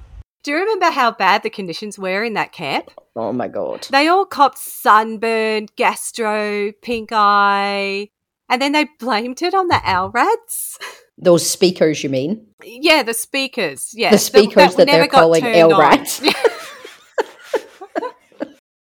Do 0.43 0.51
you 0.51 0.57
remember 0.57 0.89
how 0.89 1.11
bad 1.11 1.43
the 1.43 1.49
conditions 1.49 1.99
were 1.99 2.23
in 2.23 2.34
that 2.34 2.51
camp? 2.51 2.91
Oh 3.15 3.34
my 3.34 3.47
god. 3.47 3.88
They 3.91 4.07
all 4.07 4.26
copped 4.26 4.57
sunburn, 4.57 5.68
gastro, 5.76 6.72
pink 6.81 7.10
eye, 7.11 8.10
and 8.49 8.61
then 8.61 8.71
they 8.71 8.88
blamed 8.99 9.41
it 9.41 9.53
on 9.53 9.67
the 9.67 9.76
LRADs. 9.76 10.77
Those 11.17 11.47
speakers, 11.47 12.03
you 12.03 12.09
mean? 12.09 12.47
Yeah, 12.63 13.03
the 13.03 13.13
speakers. 13.13 13.91
Yeah, 13.93 14.11
The 14.11 14.17
speakers 14.17 14.76
that 14.76 14.88
they're 14.88 14.99
never 14.99 15.07
got 15.07 15.19
calling 15.19 15.43
LRADs. 15.43 16.21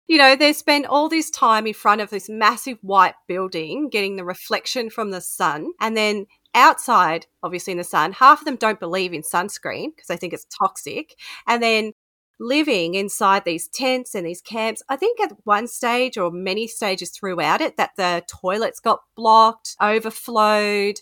you 0.07 0.17
know, 0.17 0.35
they 0.35 0.53
spent 0.53 0.85
all 0.85 1.09
this 1.09 1.29
time 1.29 1.67
in 1.67 1.73
front 1.73 2.01
of 2.01 2.09
this 2.09 2.29
massive 2.29 2.77
white 2.81 3.15
building 3.27 3.89
getting 3.89 4.15
the 4.15 4.23
reflection 4.23 4.89
from 4.89 5.11
the 5.11 5.21
sun. 5.21 5.71
And 5.79 5.95
then 5.95 6.27
outside, 6.55 7.27
obviously 7.43 7.71
in 7.71 7.77
the 7.77 7.83
sun, 7.83 8.13
half 8.13 8.39
of 8.39 8.45
them 8.45 8.55
don't 8.55 8.79
believe 8.79 9.13
in 9.13 9.21
sunscreen 9.21 9.89
because 9.95 10.07
they 10.07 10.17
think 10.17 10.33
it's 10.33 10.45
toxic. 10.45 11.15
And 11.45 11.61
then 11.61 11.91
living 12.39 12.95
inside 12.95 13.45
these 13.45 13.67
tents 13.67 14.15
and 14.15 14.25
these 14.25 14.41
camps, 14.41 14.81
I 14.89 14.95
think 14.95 15.19
at 15.19 15.33
one 15.43 15.67
stage 15.67 16.17
or 16.17 16.31
many 16.31 16.67
stages 16.67 17.09
throughout 17.09 17.61
it, 17.61 17.77
that 17.77 17.91
the 17.97 18.23
toilets 18.27 18.79
got 18.79 19.01
blocked, 19.15 19.75
overflowed. 19.81 21.01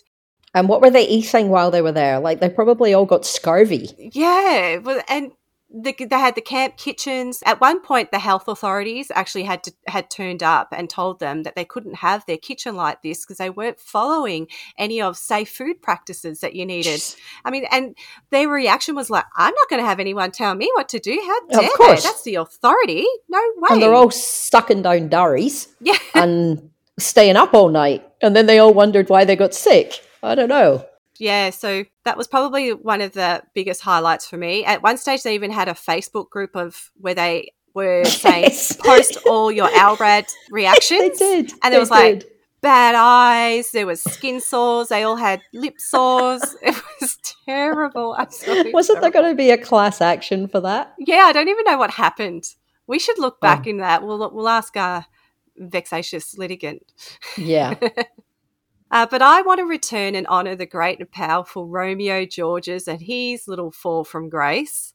And 0.54 0.68
what 0.68 0.80
were 0.80 0.90
they 0.90 1.06
eating 1.06 1.48
while 1.50 1.70
they 1.70 1.82
were 1.82 1.92
there? 1.92 2.18
Like 2.18 2.40
they 2.40 2.48
probably 2.48 2.94
all 2.94 3.06
got 3.06 3.24
scurvy. 3.24 4.10
Yeah, 4.12 4.78
well, 4.78 5.00
and 5.08 5.32
the, 5.70 5.92
they 5.92 6.18
had 6.18 6.34
the 6.34 6.40
camp 6.40 6.76
kitchens. 6.78 7.42
At 7.44 7.60
one 7.60 7.80
point, 7.80 8.10
the 8.10 8.18
health 8.18 8.48
authorities 8.48 9.10
actually 9.14 9.44
had 9.44 9.62
to, 9.64 9.72
had 9.86 10.10
turned 10.10 10.42
up 10.42 10.68
and 10.72 10.88
told 10.88 11.20
them 11.20 11.42
that 11.42 11.56
they 11.56 11.64
couldn't 11.64 11.96
have 11.96 12.24
their 12.26 12.38
kitchen 12.38 12.74
like 12.74 13.02
this 13.02 13.24
because 13.24 13.36
they 13.36 13.50
weren't 13.50 13.78
following 13.78 14.48
any 14.78 15.02
of 15.02 15.18
safe 15.18 15.50
food 15.50 15.82
practices 15.82 16.40
that 16.40 16.54
you 16.54 16.64
needed. 16.64 17.02
I 17.44 17.50
mean, 17.50 17.66
and 17.70 17.94
their 18.30 18.48
reaction 18.48 18.94
was 18.94 19.10
like, 19.10 19.26
"I'm 19.36 19.54
not 19.54 19.68
going 19.68 19.82
to 19.82 19.86
have 19.86 20.00
anyone 20.00 20.30
tell 20.30 20.54
me 20.54 20.70
what 20.74 20.88
to 20.90 20.98
do. 20.98 21.20
How 21.26 21.60
dare 21.60 21.70
they? 21.78 22.00
That's 22.00 22.22
the 22.22 22.36
authority. 22.36 23.06
No 23.28 23.40
way." 23.56 23.68
And 23.72 23.82
they're 23.82 23.94
all 23.94 24.10
sucking 24.10 24.82
down 24.82 25.08
durries 25.08 25.68
yeah. 25.80 25.98
and 26.14 26.70
staying 26.98 27.36
up 27.36 27.52
all 27.52 27.68
night. 27.68 28.06
And 28.22 28.34
then 28.34 28.46
they 28.46 28.58
all 28.58 28.72
wondered 28.72 29.10
why 29.10 29.24
they 29.24 29.36
got 29.36 29.54
sick. 29.54 30.02
I 30.22 30.34
don't 30.34 30.48
know. 30.48 30.86
Yeah, 31.18 31.50
so 31.50 31.84
that 32.04 32.16
was 32.16 32.26
probably 32.28 32.72
one 32.72 33.00
of 33.00 33.12
the 33.12 33.42
biggest 33.54 33.82
highlights 33.82 34.26
for 34.26 34.36
me. 34.36 34.64
At 34.64 34.82
one 34.82 34.96
stage, 34.98 35.22
they 35.22 35.34
even 35.34 35.50
had 35.50 35.68
a 35.68 35.74
Facebook 35.74 36.30
group 36.30 36.54
of 36.56 36.90
where 36.96 37.14
they 37.14 37.52
were 37.74 38.04
saying, 38.24 38.50
"Post 38.84 39.18
all 39.26 39.50
your 39.60 39.68
LRAD 39.68 40.30
reactions." 40.50 41.18
they 41.18 41.42
did. 41.42 41.52
and 41.62 41.72
there 41.72 41.80
was 41.80 41.90
like 41.90 42.20
did. 42.20 42.28
bad 42.60 42.94
eyes. 42.96 43.70
There 43.72 43.86
was 43.86 44.02
skin 44.02 44.40
sores. 44.40 44.88
They 44.88 45.02
all 45.02 45.16
had 45.16 45.40
lip 45.52 45.74
sores. 45.78 46.42
It 46.62 46.74
was 47.00 47.16
terrible. 47.46 48.16
Absolutely. 48.18 48.72
Wasn't 48.72 49.00
there 49.00 49.10
going 49.10 49.30
to 49.30 49.36
be 49.36 49.50
a 49.50 49.56
class 49.58 50.00
action 50.00 50.48
for 50.48 50.60
that? 50.60 50.94
Yeah, 50.98 51.24
I 51.26 51.32
don't 51.32 51.48
even 51.48 51.64
know 51.64 51.78
what 51.78 51.92
happened. 51.92 52.44
We 52.88 52.98
should 52.98 53.18
look 53.18 53.40
back 53.40 53.62
Oh. 53.66 53.70
in 53.70 53.76
that. 53.78 54.02
We'll 54.02 54.30
we'll 54.34 54.48
ask 54.48 54.76
our 54.76 55.06
vexatious 55.56 56.36
litigant. 56.38 56.82
Yeah. 57.36 57.74
Uh, 58.90 59.06
but 59.10 59.20
I 59.22 59.42
want 59.42 59.58
to 59.58 59.64
return 59.64 60.14
and 60.14 60.26
honour 60.26 60.56
the 60.56 60.66
great 60.66 60.98
and 60.98 61.10
powerful 61.10 61.66
Romeo 61.66 62.24
Georges 62.24 62.88
and 62.88 63.00
his 63.02 63.46
little 63.46 63.70
fall 63.70 64.04
from 64.04 64.28
grace. 64.30 64.94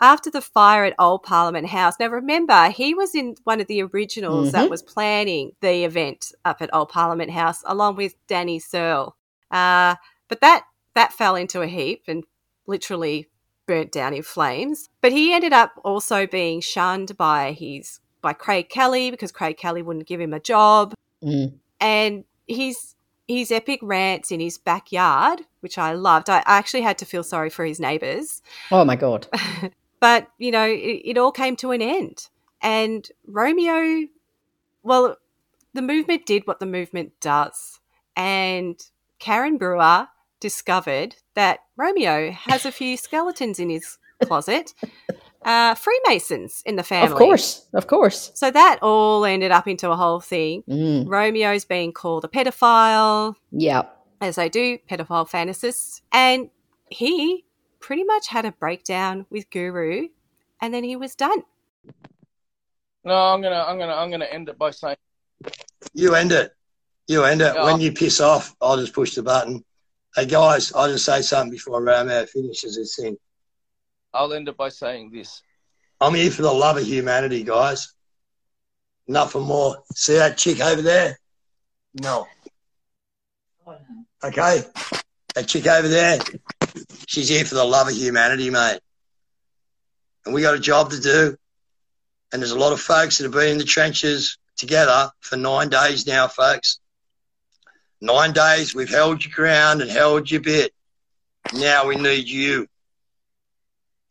After 0.00 0.30
the 0.30 0.40
fire 0.40 0.84
at 0.84 0.94
Old 0.98 1.22
Parliament 1.22 1.68
House, 1.68 1.94
now 2.00 2.08
remember, 2.08 2.70
he 2.70 2.94
was 2.94 3.14
in 3.14 3.36
one 3.44 3.60
of 3.60 3.66
the 3.68 3.82
originals 3.82 4.48
Mhm. 4.48 4.52
that 4.52 4.70
was 4.70 4.82
planning 4.82 5.52
the 5.60 5.84
event 5.84 6.32
up 6.44 6.60
at 6.62 6.74
Old 6.74 6.88
Parliament 6.88 7.30
House, 7.30 7.62
along 7.66 7.96
with 7.96 8.14
Danny 8.26 8.58
Searle. 8.58 9.16
Uh, 9.50 9.96
but 10.28 10.40
that 10.40 10.64
that 10.94 11.12
fell 11.12 11.36
into 11.36 11.62
a 11.62 11.66
heap 11.66 12.02
and 12.08 12.24
literally 12.66 13.28
burnt 13.66 13.92
down 13.92 14.12
in 14.12 14.22
flames. 14.22 14.88
But 15.00 15.12
he 15.12 15.32
ended 15.32 15.52
up 15.52 15.72
also 15.84 16.26
being 16.26 16.60
shunned 16.60 17.16
by 17.16 17.52
his 17.52 18.00
by 18.20 18.32
Craig 18.32 18.68
Kelly 18.68 19.10
because 19.10 19.32
Craig 19.32 19.56
Kelly 19.56 19.82
wouldn't 19.82 20.06
give 20.06 20.20
him 20.20 20.32
a 20.34 20.40
job 20.40 20.94
Mm. 21.22 21.58
and 21.80 22.24
his 22.46 22.91
his 23.28 23.50
epic 23.50 23.80
rants 23.82 24.30
in 24.30 24.40
his 24.40 24.58
backyard, 24.58 25.42
which 25.60 25.78
I 25.78 25.92
loved. 25.92 26.28
I, 26.28 26.42
actually 26.46 26.82
had 26.82 26.98
to 26.98 27.04
feel 27.04 27.22
sorry 27.22 27.50
for 27.50 27.64
his 27.64 27.80
neighbours, 27.80 28.42
Oh 28.70 28.84
my 28.84 28.96
God. 28.96 29.26
but 30.00 30.28
you 30.38 30.50
know, 30.50 30.66
it, 30.66 31.02
it 31.04 31.18
all 31.18 31.32
came 31.32 31.56
to 31.56 31.70
an 31.70 31.82
end. 31.82 32.28
And 32.60 33.08
Romeo, 33.26 34.08
well, 34.82 35.16
the 35.74 35.82
movement 35.82 36.26
did 36.26 36.46
what 36.46 36.60
the 36.60 36.66
movement 36.66 37.12
does, 37.20 37.80
and 38.16 38.80
Karen 39.18 39.56
Brewer 39.56 40.08
discovered 40.40 41.16
that 41.34 41.60
Romeo 41.76 42.30
has 42.32 42.66
a 42.66 42.72
few 42.72 42.96
skeletons 42.96 43.58
in 43.58 43.70
his 43.70 43.98
closet. 44.24 44.74
Uh, 45.44 45.74
Freemasons 45.74 46.62
in 46.66 46.76
the 46.76 46.82
family. 46.82 47.12
Of 47.12 47.18
course. 47.18 47.66
Of 47.74 47.86
course. 47.86 48.30
So 48.34 48.50
that 48.50 48.78
all 48.82 49.24
ended 49.24 49.50
up 49.50 49.66
into 49.66 49.90
a 49.90 49.96
whole 49.96 50.20
thing. 50.20 50.62
Mm. 50.68 51.06
Romeo's 51.08 51.64
being 51.64 51.92
called 51.92 52.24
a 52.24 52.28
pedophile, 52.28 53.34
Yeah. 53.50 53.82
as 54.20 54.36
they 54.36 54.48
do, 54.48 54.78
pedophile 54.88 55.28
fantasists. 55.28 56.02
And 56.12 56.50
he 56.90 57.44
pretty 57.80 58.04
much 58.04 58.28
had 58.28 58.44
a 58.44 58.52
breakdown 58.52 59.26
with 59.30 59.50
Guru 59.50 60.08
and 60.60 60.72
then 60.72 60.84
he 60.84 60.94
was 60.96 61.14
done. 61.16 61.42
No, 63.04 63.14
I'm 63.14 63.42
gonna, 63.42 63.64
I'm 63.66 63.78
gonna, 63.78 63.94
I'm 63.94 64.10
gonna 64.10 64.26
end 64.26 64.48
it 64.48 64.56
by 64.58 64.70
saying, 64.70 64.96
You 65.92 66.14
end 66.14 66.30
it. 66.32 66.52
You 67.08 67.24
end 67.24 67.40
it. 67.40 67.52
Yeah. 67.54 67.64
When 67.64 67.80
you 67.80 67.90
piss 67.92 68.20
off, 68.20 68.54
I'll 68.60 68.76
just 68.76 68.92
push 68.94 69.14
the 69.16 69.22
button. 69.24 69.64
Hey 70.14 70.26
guys, 70.26 70.72
I'll 70.72 70.88
just 70.88 71.04
say 71.04 71.20
something 71.22 71.50
before 71.50 71.82
Romeo 71.82 72.24
finishes 72.26 72.76
his 72.76 72.94
thing. 72.94 73.16
I'll 74.14 74.32
end 74.32 74.48
it 74.48 74.56
by 74.56 74.68
saying 74.68 75.10
this. 75.12 75.42
I'm 76.00 76.14
here 76.14 76.30
for 76.30 76.42
the 76.42 76.52
love 76.52 76.76
of 76.76 76.84
humanity, 76.84 77.44
guys. 77.44 77.94
Nothing 79.06 79.42
more. 79.42 79.82
See 79.94 80.14
that 80.14 80.36
chick 80.36 80.60
over 80.60 80.82
there? 80.82 81.18
No. 82.00 82.26
Okay. 84.24 84.62
That 85.34 85.46
chick 85.46 85.66
over 85.66 85.88
there, 85.88 86.18
she's 87.06 87.28
here 87.28 87.44
for 87.44 87.54
the 87.54 87.64
love 87.64 87.88
of 87.88 87.94
humanity, 87.94 88.50
mate. 88.50 88.80
And 90.24 90.34
we 90.34 90.42
got 90.42 90.54
a 90.54 90.60
job 90.60 90.90
to 90.90 91.00
do. 91.00 91.36
And 92.32 92.40
there's 92.40 92.52
a 92.52 92.58
lot 92.58 92.72
of 92.72 92.80
folks 92.80 93.18
that 93.18 93.24
have 93.24 93.32
been 93.32 93.52
in 93.52 93.58
the 93.58 93.64
trenches 93.64 94.38
together 94.56 95.10
for 95.20 95.36
nine 95.36 95.68
days 95.68 96.06
now, 96.06 96.28
folks. 96.28 96.80
Nine 98.00 98.32
days, 98.32 98.74
we've 98.74 98.90
held 98.90 99.24
your 99.24 99.34
ground 99.34 99.80
and 99.80 99.90
held 99.90 100.30
your 100.30 100.40
bit. 100.40 100.72
Now 101.54 101.86
we 101.86 101.96
need 101.96 102.28
you. 102.28 102.66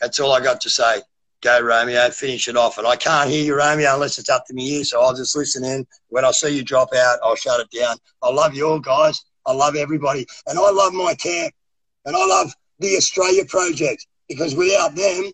That's 0.02 0.20
all 0.20 0.34
I 0.34 0.42
got 0.42 0.60
to 0.62 0.70
say. 0.70 1.02
Go, 1.42 1.62
Romeo, 1.62 2.10
finish 2.10 2.48
it 2.48 2.58
off. 2.58 2.78
And 2.78 2.86
I 2.86 2.96
can't 2.96 3.30
hear 3.30 3.44
you, 3.44 3.56
Romeo, 3.56 3.94
unless 3.94 4.20
it's 4.20 4.30
up 4.30 4.46
to 4.48 4.54
me 4.54 4.70
here, 4.70 4.84
so 4.84 5.02
I'll 5.02 5.16
just 5.16 5.36
listen 5.36 5.64
in. 5.64 5.88
When 6.10 6.26
I 6.26 6.32
see 6.32 6.56
you 6.56 6.64
drop 6.64 6.94
out, 6.94 7.20
I'll 7.24 7.36
shut 7.36 7.60
it 7.60 7.80
down. 7.80 7.98
I 8.22 8.30
love 8.30 8.54
you 8.54 8.68
all, 8.68 8.80
guys. 8.80 9.24
I 9.46 9.54
love 9.54 9.76
everybody. 9.76 10.26
And 10.48 10.60
I 10.60 10.70
love 10.70 10.94
my 10.94 11.16
camp. 11.16 11.54
And 12.06 12.16
I 12.16 12.26
love 12.26 12.54
the 12.80 12.96
Australia 12.98 13.46
Project 13.46 14.06
because 14.28 14.56
without 14.56 14.96
them, 14.96 15.32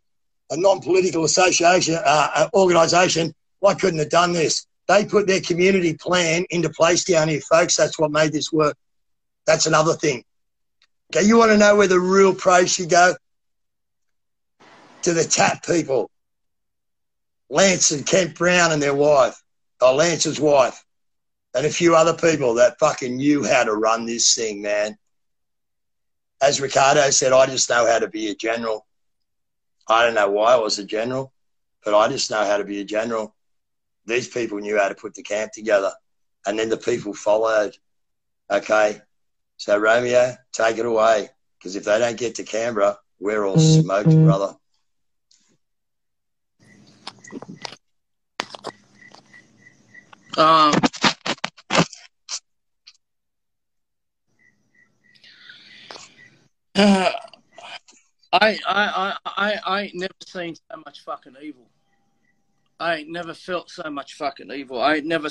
a 0.52 0.58
non-political 0.58 1.26
association, 1.26 1.96
uh, 1.96 2.30
uh, 2.36 2.50
organisation, 2.54 3.34
I 3.66 3.74
couldn't 3.74 4.00
have 4.00 4.10
done 4.10 4.34
this. 4.34 4.66
They 4.88 5.06
put 5.06 5.28
their 5.28 5.42
community 5.42 5.94
plan 5.94 6.46
into 6.50 6.70
place 6.70 7.04
down 7.04 7.28
here, 7.28 7.42
folks. 7.42 7.76
That's 7.76 8.00
what 8.00 8.12
made 8.12 8.32
this 8.32 8.52
work. 8.54 8.78
That's 9.46 9.66
another 9.66 9.94
thing. 9.94 10.24
Okay, 11.14 11.26
you 11.26 11.38
want 11.38 11.52
to 11.52 11.58
know 11.58 11.76
where 11.76 11.88
the 11.88 12.00
real 12.00 12.34
pros 12.34 12.74
should 12.74 12.90
go? 12.90 13.16
To 15.04 15.14
the 15.14 15.24
tap 15.24 15.66
people. 15.66 16.12
Lance 17.50 17.92
and 17.92 18.06
Kent 18.06 18.36
Brown 18.36 18.74
and 18.74 18.82
their 18.82 18.94
wife, 18.94 19.42
or 19.82 19.94
Lance's 19.94 20.40
wife, 20.40 20.84
and 21.54 21.66
a 21.66 21.70
few 21.70 21.96
other 21.96 22.14
people 22.14 22.56
that 22.56 22.78
fucking 22.78 23.16
knew 23.16 23.44
how 23.44 23.64
to 23.64 23.74
run 23.74 24.06
this 24.06 24.36
thing, 24.36 24.62
man. 24.62 24.98
As 26.42 26.60
Riccardo 26.60 27.10
said, 27.10 27.32
I 27.32 27.46
just 27.46 27.70
know 27.70 27.88
how 27.88 28.00
to 28.00 28.10
be 28.10 28.28
a 28.28 28.36
general. 28.36 28.86
I 29.88 30.04
don't 30.04 30.14
know 30.14 30.30
why 30.30 30.54
I 30.54 30.58
was 30.58 30.78
a 30.78 30.84
general, 30.84 31.32
but 31.86 31.96
I 31.96 32.10
just 32.10 32.30
know 32.30 32.44
how 32.44 32.58
to 32.58 32.66
be 32.66 32.82
a 32.82 32.86
general. 32.86 33.34
These 34.06 34.28
people 34.28 34.60
knew 34.60 34.78
how 34.78 34.90
to 34.90 34.96
put 34.96 35.14
the 35.14 35.24
camp 35.24 35.54
together, 35.54 35.94
and 36.46 36.60
then 36.60 36.68
the 36.68 36.78
people 36.78 37.14
followed. 37.14 37.78
Okay, 38.52 39.02
so 39.56 39.78
Romeo, 39.78 40.36
take 40.52 40.78
it 40.78 40.86
away, 40.86 41.30
because 41.58 41.78
if 41.78 41.86
they 41.86 41.98
don't 41.98 42.18
get 42.18 42.36
to 42.36 42.44
Canberra, 42.44 43.00
we're 43.20 43.46
all 43.46 43.56
mm-hmm. 43.56 43.82
smoked, 43.82 44.10
brother. 44.10 44.56
Um, 50.38 50.74
uh, 56.76 57.12
I, 58.34 58.60
I, 58.60 58.60
I, 58.68 59.16
I, 59.26 59.60
I 59.66 59.82
ain't 59.84 59.96
never 59.96 60.14
seen 60.26 60.56
so 60.56 60.84
much 60.86 61.04
fucking 61.04 61.36
evil. 61.42 61.70
I 62.80 62.98
ain't 62.98 63.10
never 63.10 63.34
felt 63.34 63.70
so 63.72 63.90
much 63.90 64.14
fucking 64.14 64.52
evil. 64.52 64.82
I 64.82 64.96
ain't 64.96 65.06
never 65.08 65.30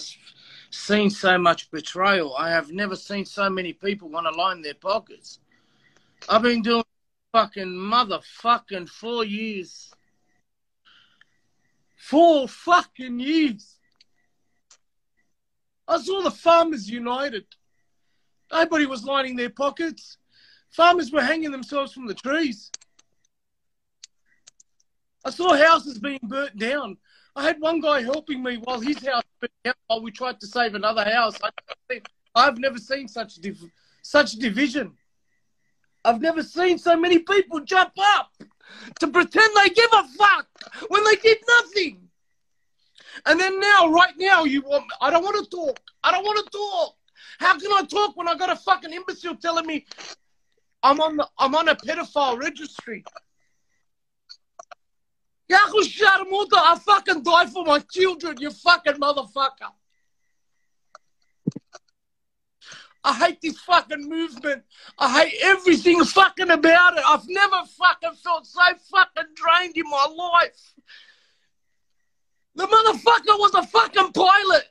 seen 0.71 1.11
so 1.11 1.39
much 1.39 1.71
betrayal. 1.71 2.35
I 2.37 2.51
have 2.51 2.73
never 2.73 2.97
seen 2.97 3.25
so 3.25 3.49
many 3.49 3.73
people 3.73 4.09
want 4.09 4.27
to 4.27 4.37
line 4.37 4.63
their 4.63 4.75
pockets. 4.75 5.39
I've 6.29 6.43
been 6.43 6.63
doing 6.63 6.83
fucking 7.33 7.69
motherfucking 7.69 8.89
four 8.89 9.25
years. 9.25 9.93
Four 11.97 12.47
fucking 12.47 13.19
years. 13.19 13.79
I 15.89 16.01
saw 16.01 16.23
the 16.23 16.31
Farmers 16.31 16.89
United. 16.89 17.47
Nobody 18.53 18.87
was 18.87 19.05
lining 19.05 19.37
their 19.37 19.51
pockets. 19.51 20.19
Farmers 20.71 21.11
were 21.11 21.23
hanging 21.23 21.51
themselves 21.51 21.93
from 21.93 22.07
the 22.07 22.15
trees. 22.15 22.71
I 25.25 25.31
saw 25.31 25.57
houses 25.57 25.99
being 25.99 26.21
burnt 26.23 26.57
down. 26.59 26.99
I 27.35 27.43
had 27.45 27.61
one 27.61 27.81
guy 27.81 28.03
helping 28.03 28.43
me 28.43 28.57
while 28.57 28.79
his 28.79 29.05
house 29.05 29.25
burnt 29.41 29.53
down 29.65 29.75
while 29.87 30.03
we 30.03 30.11
tried 30.11 30.39
to 30.41 30.47
save 30.47 30.75
another 30.75 31.05
house. 31.05 31.37
I've 32.35 32.59
never 32.59 32.79
seen 32.79 33.09
such 33.09 33.37
div- 33.37 33.71
such 34.03 34.33
division. 34.33 34.93
I've 36.05 36.21
never 36.21 36.43
seen 36.43 36.79
so 36.79 36.97
many 36.97 37.19
people 37.19 37.61
jump 37.61 37.93
up 37.99 38.31
to 39.01 39.09
pretend 39.09 39.51
they 39.57 39.71
give 39.71 39.91
a 39.93 40.05
fuck 40.09 40.47
when 40.89 41.05
they 41.05 41.17
did 41.17 41.39
nothing. 41.49 42.09
And 43.25 43.41
then 43.41 43.59
now, 43.59 43.89
right 43.89 44.15
now, 44.19 44.45
you 44.45 44.63
want 44.63 44.85
I 45.01 45.11
don't 45.11 45.25
want 45.25 45.43
to 45.43 45.51
talk. 45.51 45.81
I 46.05 46.13
don't 46.13 46.25
want 46.25 46.45
to 46.45 46.51
talk. 46.51 46.97
How 47.39 47.59
can 47.59 47.71
I 47.73 47.83
talk 47.85 48.17
when 48.17 48.29
I 48.29 48.35
got 48.35 48.51
a 48.51 48.57
fucking 48.57 48.93
imbecile 48.93 49.37
telling 49.37 49.67
me 49.67 49.87
I'm 50.83 51.01
on 51.01 51.17
the 51.17 51.29
I'm 51.39 51.55
on 51.55 51.69
a 51.69 51.77
pedophile 51.77 52.39
registry? 52.39 53.05
I 56.57 56.79
fucking 56.85 57.23
die 57.23 57.47
for 57.47 57.65
my 57.65 57.79
children, 57.91 58.37
you 58.41 58.51
fucking 58.51 58.95
motherfucker. 58.95 59.73
I 63.07 63.13
hate 63.15 63.41
this 63.41 63.57
fucking 63.61 64.09
movement. 64.09 64.65
I 64.99 65.23
hate 65.23 65.39
everything 65.41 66.03
fucking 66.05 66.51
about 66.51 66.99
it. 66.99 67.05
I've 67.07 67.29
never 67.29 67.59
fucking 67.79 68.19
felt 68.23 68.47
so 68.49 68.61
fucking 68.91 69.31
drained 69.37 69.77
in 69.77 69.85
my 69.89 70.07
life. 70.13 70.75
The 72.57 72.67
motherfucker 72.67 73.39
was 73.39 73.55
a 73.55 73.63
fucking 73.63 74.11
pilot. 74.11 74.65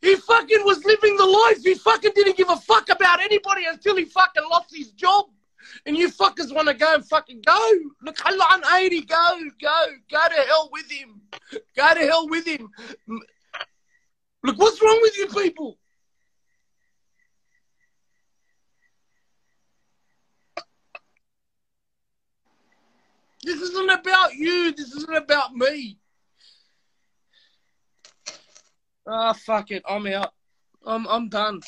He 0.00 0.14
fucking 0.14 0.64
was 0.64 0.84
living 0.84 1.16
the 1.16 1.26
life. 1.26 1.60
He 1.64 1.74
fucking 1.74 2.12
didn't 2.14 2.36
give 2.36 2.48
a 2.48 2.56
fuck 2.56 2.88
about 2.88 3.20
anybody 3.20 3.64
until 3.68 3.96
he 3.96 4.04
fucking 4.04 4.44
lost 4.48 4.72
his 4.72 4.92
job. 4.92 5.26
And 5.86 5.96
you 5.96 6.08
fuckers 6.08 6.54
want 6.54 6.68
to 6.68 6.74
go 6.74 6.94
and 6.94 7.04
fucking 7.04 7.42
go. 7.44 7.72
Look, 8.02 8.16
Halan 8.18 8.62
80, 8.76 9.00
go, 9.06 9.38
go, 9.60 9.86
go 10.08 10.28
to 10.28 10.42
hell 10.46 10.68
with 10.70 10.88
him. 10.88 11.20
Go 11.76 11.94
to 11.94 12.00
hell 12.00 12.28
with 12.28 12.46
him. 12.46 12.68
Look, 14.44 14.56
what's 14.56 14.80
wrong 14.80 15.00
with 15.02 15.18
you 15.18 15.26
people? 15.26 15.79
This 23.42 23.60
isn't 23.60 23.90
about 23.90 24.34
you. 24.34 24.72
This 24.72 24.92
isn't 24.94 25.16
about 25.16 25.54
me. 25.54 25.98
Ah, 29.06 29.32
fuck 29.32 29.70
it. 29.70 29.82
I'm 29.88 30.06
out. 30.06 30.32
I'm 30.84 31.06
I'm 31.08 31.28
done. 31.28 31.60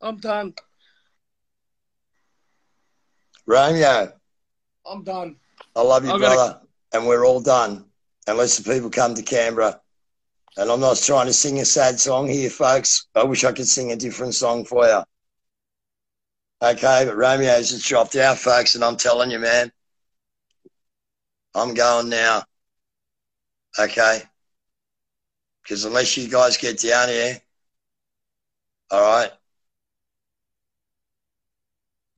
I'm 0.00 0.16
done. 0.18 0.54
Romeo, 3.46 4.12
I'm 4.86 5.02
done. 5.02 5.36
I 5.74 5.82
love 5.82 6.04
you, 6.04 6.12
I'm 6.12 6.20
gonna- 6.20 6.34
brother, 6.34 6.60
and 6.92 7.06
we're 7.06 7.24
all 7.26 7.40
done 7.40 7.90
unless 8.26 8.56
the 8.58 8.72
people 8.72 8.90
come 8.90 9.14
to 9.14 9.22
Canberra. 9.22 9.80
And 10.56 10.70
I'm 10.70 10.80
not 10.80 10.98
trying 10.98 11.26
to 11.26 11.32
sing 11.32 11.60
a 11.60 11.64
sad 11.64 11.98
song 11.98 12.28
here, 12.28 12.50
folks. 12.50 13.06
I 13.14 13.24
wish 13.24 13.42
I 13.42 13.52
could 13.52 13.66
sing 13.66 13.90
a 13.90 13.96
different 13.96 14.34
song 14.34 14.64
for 14.64 14.84
you. 14.86 15.02
Okay, 16.62 17.04
but 17.06 17.16
Romeo's 17.16 17.70
just 17.70 17.88
dropped 17.88 18.14
out, 18.16 18.38
folks, 18.38 18.74
and 18.74 18.84
I'm 18.84 18.96
telling 18.96 19.30
you, 19.30 19.38
man, 19.38 19.72
I'm 21.54 21.74
going 21.74 22.08
now. 22.08 22.44
Okay? 23.78 24.22
Because 25.62 25.84
unless 25.84 26.16
you 26.16 26.28
guys 26.28 26.56
get 26.56 26.80
down 26.80 27.08
here, 27.08 27.40
all 28.90 29.00
right, 29.00 29.30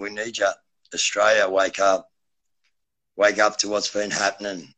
we 0.00 0.10
need 0.10 0.38
you. 0.38 0.48
Australia, 0.92 1.48
wake 1.48 1.78
up. 1.78 2.10
Wake 3.16 3.38
up 3.38 3.56
to 3.58 3.68
what's 3.68 3.90
been 3.90 4.10
happening. 4.10 4.74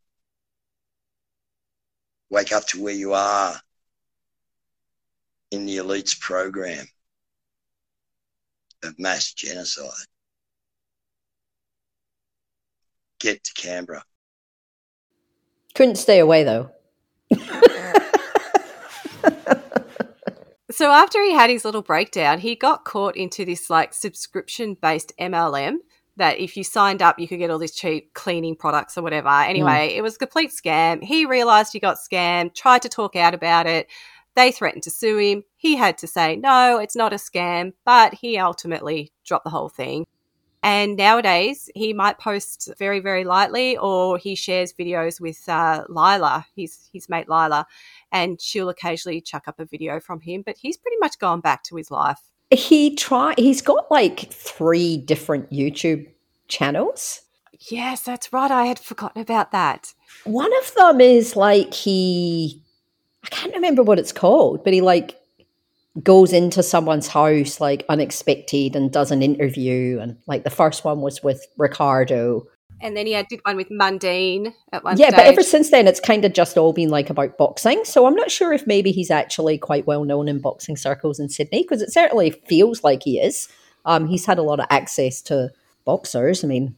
Wake 2.29 2.53
up 2.53 2.67
to 2.69 2.83
where 2.83 2.95
you 2.95 3.15
are 3.15 3.55
in 5.51 5.65
the 5.65 5.79
elites 5.79 6.19
program 6.19 6.87
of 8.83 8.99
mass 8.99 9.33
genocide. 9.33 10.07
Get 13.21 13.43
to 13.45 13.55
Canberra. 13.55 14.05
Couldn't 15.77 15.97
stay 15.97 16.19
away 16.19 16.43
though. 16.43 16.71
So 20.77 20.91
after 20.91 21.23
he 21.25 21.33
had 21.33 21.49
his 21.49 21.65
little 21.65 21.81
breakdown, 21.81 22.39
he 22.39 22.55
got 22.55 22.85
caught 22.85 23.17
into 23.17 23.47
this 23.47 23.71
like 23.71 23.95
subscription 23.95 24.75
based 24.75 25.11
MLM 25.19 25.77
that 26.19 26.39
if 26.39 26.55
you 26.55 26.65
signed 26.65 27.01
up, 27.01 27.19
you 27.19 27.27
could 27.27 27.39
get 27.39 27.49
all 27.49 27.59
these 27.59 27.75
cheap 27.75 28.13
cleaning 28.13 28.57
products 28.57 28.99
or 28.99 29.03
whatever. 29.03 29.31
Mm. 29.31 29.49
Anyway, 29.49 29.95
it 29.97 30.03
was 30.03 30.17
a 30.17 30.19
complete 30.19 30.51
scam. 30.51 31.03
He 31.03 31.25
realized 31.25 31.73
he 31.73 31.81
got 31.81 31.97
scammed, 31.97 32.55
tried 32.55 32.83
to 32.83 32.91
talk 32.91 33.17
out 33.17 33.33
about 33.33 33.67
it. 33.67 33.89
They 34.35 34.53
threatened 34.53 34.83
to 34.83 34.91
sue 34.91 35.17
him. 35.17 35.45
He 35.57 35.77
had 35.77 35.97
to 35.97 36.07
say, 36.07 36.37
no, 36.37 36.79
it's 36.79 36.95
not 36.95 37.15
a 37.15 37.17
scam, 37.17 37.73
but 37.87 38.13
he 38.13 38.37
ultimately 38.37 39.13
dropped 39.25 39.45
the 39.45 39.51
whole 39.51 39.71
thing. 39.71 40.05
And 40.67 40.97
nowadays, 40.97 41.71
he 41.77 41.93
might 41.93 42.19
post 42.19 42.71
very, 42.77 42.99
very 42.99 43.23
lightly, 43.23 43.77
or 43.77 44.19
he 44.19 44.35
shares 44.35 44.73
videos 44.73 45.21
with 45.21 45.49
uh, 45.49 45.85
Lila, 45.89 46.45
his 46.57 46.89
his 46.93 47.09
mate 47.09 47.29
Lila, 47.29 47.69
and 48.11 48.41
she'll 48.41 48.69
occasionally 48.69 49.21
chuck 49.21 49.47
up 49.47 49.61
a 49.61 49.65
video 49.65 50.01
from 50.01 50.19
him. 50.19 50.43
But 50.45 50.57
he's 50.57 50.77
pretty 50.77 50.97
much 50.97 51.21
gone 51.21 51.41
back 51.41 51.63
to 51.67 51.77
his 51.77 51.93
life. 51.93 52.19
He 52.51 52.97
try 52.97 53.35
he's 53.39 53.63
got 53.63 53.89
like 53.93 54.33
three 54.33 54.97
different 54.97 55.53
YouTube 55.53 56.09
channels. 56.49 57.21
Yes, 57.71 58.03
that's 58.03 58.33
right. 58.33 58.51
I 58.51 58.67
had 58.67 58.81
forgotten 58.81 59.23
about 59.23 59.53
that. 59.53 59.95
One 60.25 60.51
of 60.59 60.75
them 60.75 61.01
is 61.01 61.37
like 61.37 61.75
he 61.75 62.61
I 63.23 63.29
can't 63.29 63.55
remember 63.55 63.85
what 63.85 64.01
it's 64.01 64.11
called, 64.11 64.65
but 64.65 64.73
he 64.73 64.81
like 64.81 65.15
goes 66.03 66.33
into 66.33 66.63
someone's 66.63 67.09
house 67.09 67.61
like 67.61 67.85
unexpected 67.89 68.77
and 68.77 68.93
does 68.93 69.11
an 69.11 69.23
interview 69.23 69.99
and 70.01 70.17
like 70.27 70.45
the 70.45 70.51
first 70.51 70.85
one 70.85 71.01
was 71.01 71.23
with 71.23 71.47
Riccardo. 71.57 72.47
And 72.83 72.95
then 72.95 73.07
he 73.07 73.13
had 73.13 73.29
did 73.29 73.41
one 73.45 73.57
with 73.57 73.71
Mundine 73.71 74.53
at 74.73 74.85
one 74.85 74.99
yeah, 74.99 75.09
stage. 75.09 75.17
but 75.17 75.27
ever 75.27 75.43
since 75.43 75.71
then 75.71 75.87
it's 75.87 76.01
kind 76.01 76.25
of 76.27 76.35
just 76.35 76.59
all 76.59 76.75
been 76.75 76.91
like 76.91 77.09
about 77.09 77.39
boxing. 77.39 77.83
So 77.85 78.07
I'm 78.07 78.15
not 78.15 78.31
sure 78.31 78.53
if 78.53 78.67
maybe 78.67 78.93
he's 78.93 79.11
actually 79.11 79.57
quite 79.57 79.87
well 79.87 80.05
known 80.05 80.29
in 80.29 80.41
boxing 80.41 80.77
circles 80.77 81.19
in 81.19 81.31
Sydney 81.31 81.63
because 81.63 81.81
it 81.81 81.93
certainly 81.93 82.31
feels 82.31 82.85
like 82.85 83.03
he 83.03 83.19
is. 83.19 83.49
Um 83.87 84.07
he's 84.07 84.27
had 84.27 84.39
a 84.39 84.43
lot 84.43 84.61
of 84.61 84.67
access 84.69 85.23
to 85.23 85.51
boxers. 85.87 86.45
I 86.45 86.49
mean, 86.49 86.77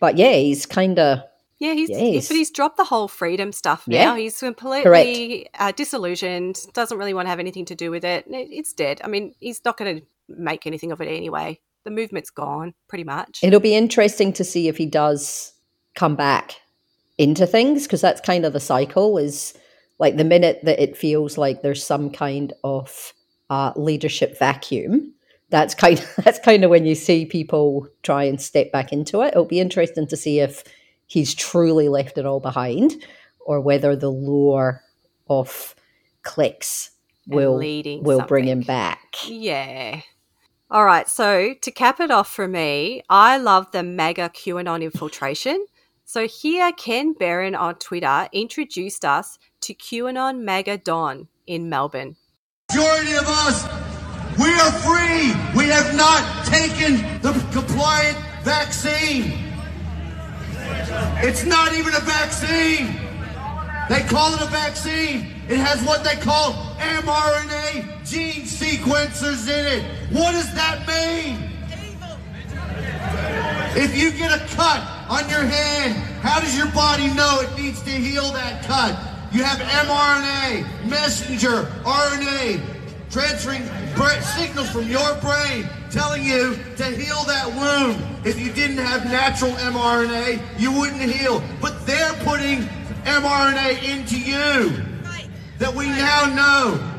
but 0.00 0.18
yeah, 0.18 0.34
he's 0.34 0.66
kind 0.66 0.98
of 0.98 1.20
Yeah, 1.60 1.74
he's, 1.74 1.90
Yes. 1.90 2.28
but 2.28 2.36
he's 2.36 2.50
dropped 2.50 2.76
the 2.76 2.84
whole 2.84 3.08
freedom 3.08 3.50
stuff 3.52 3.84
Yeah. 3.86 4.04
now. 4.04 4.14
He's 4.14 4.38
completely 4.38 5.48
uh, 5.58 5.72
disillusioned. 5.72 6.60
Doesn't 6.72 6.96
really 6.98 7.14
want 7.14 7.26
to 7.26 7.30
have 7.30 7.40
anything 7.40 7.64
to 7.66 7.74
do 7.74 7.90
with 7.90 8.04
it. 8.04 8.26
It- 8.28 8.48
It's 8.50 8.72
dead. 8.72 9.00
I 9.04 9.08
mean, 9.08 9.34
he's 9.40 9.60
not 9.64 9.76
going 9.76 10.00
to 10.00 10.06
make 10.28 10.66
anything 10.66 10.92
of 10.92 11.00
it 11.00 11.08
anyway. 11.08 11.58
The 11.84 11.90
movement's 11.90 12.30
gone, 12.30 12.74
pretty 12.88 13.04
much. 13.04 13.40
It'll 13.42 13.60
be 13.60 13.74
interesting 13.74 14.32
to 14.34 14.44
see 14.44 14.68
if 14.68 14.76
he 14.76 14.86
does 14.86 15.52
come 15.94 16.14
back 16.16 16.56
into 17.16 17.46
things 17.46 17.84
because 17.84 18.00
that's 18.00 18.20
kind 18.20 18.44
of 18.44 18.52
the 18.52 18.60
cycle 18.60 19.18
is 19.18 19.54
like 19.98 20.16
the 20.16 20.24
minute 20.24 20.60
that 20.62 20.80
it 20.80 20.96
feels 20.96 21.36
like 21.36 21.62
there's 21.62 21.84
some 21.84 22.10
kind 22.10 22.52
of 22.62 23.12
uh, 23.50 23.72
leadership 23.74 24.38
vacuum 24.38 25.12
that's 25.50 25.74
kind 25.74 26.06
that's 26.24 26.38
kind 26.38 26.62
of 26.62 26.70
when 26.70 26.84
you 26.86 26.94
see 26.94 27.24
people 27.26 27.88
try 28.04 28.22
and 28.22 28.40
step 28.40 28.70
back 28.70 28.92
into 28.92 29.22
it 29.22 29.28
it'll 29.28 29.44
be 29.46 29.58
interesting 29.58 30.06
to 30.06 30.16
see 30.16 30.38
if 30.38 30.62
he's 31.08 31.34
truly 31.34 31.88
left 31.88 32.16
it 32.18 32.24
all 32.24 32.40
behind 32.40 33.04
or 33.40 33.60
whether 33.60 33.96
the 33.96 34.10
lure 34.10 34.84
of 35.28 35.74
clicks 36.22 36.90
And 37.26 37.34
will 37.34 37.56
leading 37.56 38.04
will 38.04 38.22
bring 38.22 38.44
him 38.44 38.60
back 38.60 39.16
Yeah. 39.26 40.02
All 40.70 40.84
right. 40.84 41.08
So 41.08 41.54
to 41.54 41.70
cap 41.70 41.98
it 41.98 42.10
off 42.10 42.30
for 42.30 42.46
me, 42.46 43.02
I 43.08 43.38
love 43.38 43.72
the 43.72 43.82
MAGA 43.82 44.30
QAnon 44.34 44.82
infiltration. 44.82 45.64
So 46.04 46.26
here, 46.26 46.72
Ken 46.72 47.14
Barron 47.14 47.54
on 47.54 47.76
Twitter 47.76 48.28
introduced 48.32 49.04
us 49.04 49.38
to 49.62 49.74
QAnon 49.74 50.40
MAGA 50.40 50.78
Don 50.78 51.28
in 51.46 51.68
Melbourne. 51.68 52.16
Majority 52.70 53.12
of 53.14 53.24
us, 53.26 53.64
we 54.38 54.52
are 54.52 54.72
free. 54.84 55.32
We 55.56 55.70
have 55.70 55.94
not 55.96 56.46
taken 56.46 56.96
the 57.22 57.32
compliant 57.52 58.18
vaccine. 58.42 59.47
It's 61.20 61.44
not 61.44 61.74
even 61.74 61.94
a 61.94 62.00
vaccine. 62.00 62.94
They 63.88 64.02
call 64.02 64.34
it 64.34 64.40
a 64.40 64.46
vaccine. 64.46 65.32
It 65.48 65.58
has 65.58 65.82
what 65.84 66.04
they 66.04 66.16
call 66.16 66.52
mRNA 66.78 68.04
gene 68.04 68.42
sequencers 68.42 69.48
in 69.48 69.80
it. 69.80 69.84
What 70.12 70.32
does 70.32 70.54
that 70.54 70.86
mean? 70.86 71.48
If 73.76 73.96
you 73.96 74.10
get 74.10 74.32
a 74.32 74.44
cut 74.54 74.80
on 75.08 75.28
your 75.30 75.42
hand, 75.42 75.94
how 76.22 76.40
does 76.40 76.56
your 76.56 76.70
body 76.72 77.08
know 77.14 77.40
it 77.40 77.60
needs 77.60 77.82
to 77.82 77.90
heal 77.90 78.32
that 78.32 78.64
cut? 78.64 78.98
You 79.32 79.42
have 79.44 79.58
mRNA, 79.58 80.88
messenger, 80.88 81.64
RNA, 81.84 82.77
transferring 83.10 83.62
signals 84.22 84.70
from 84.70 84.86
your 84.88 85.14
brain 85.16 85.68
telling 85.90 86.22
you 86.22 86.56
to 86.76 86.84
heal 86.84 87.22
that 87.24 87.48
wound. 87.56 88.26
If 88.26 88.38
you 88.38 88.52
didn't 88.52 88.78
have 88.78 89.04
natural 89.06 89.52
mRNA, 89.52 90.42
you 90.58 90.72
wouldn't 90.72 91.02
heal. 91.02 91.42
But 91.60 91.86
they're 91.86 92.12
putting 92.24 92.60
mRNA 93.04 93.82
into 93.82 94.18
you 94.20 94.84
that 95.58 95.74
we 95.74 95.86
now 95.86 96.26
know 96.34 96.94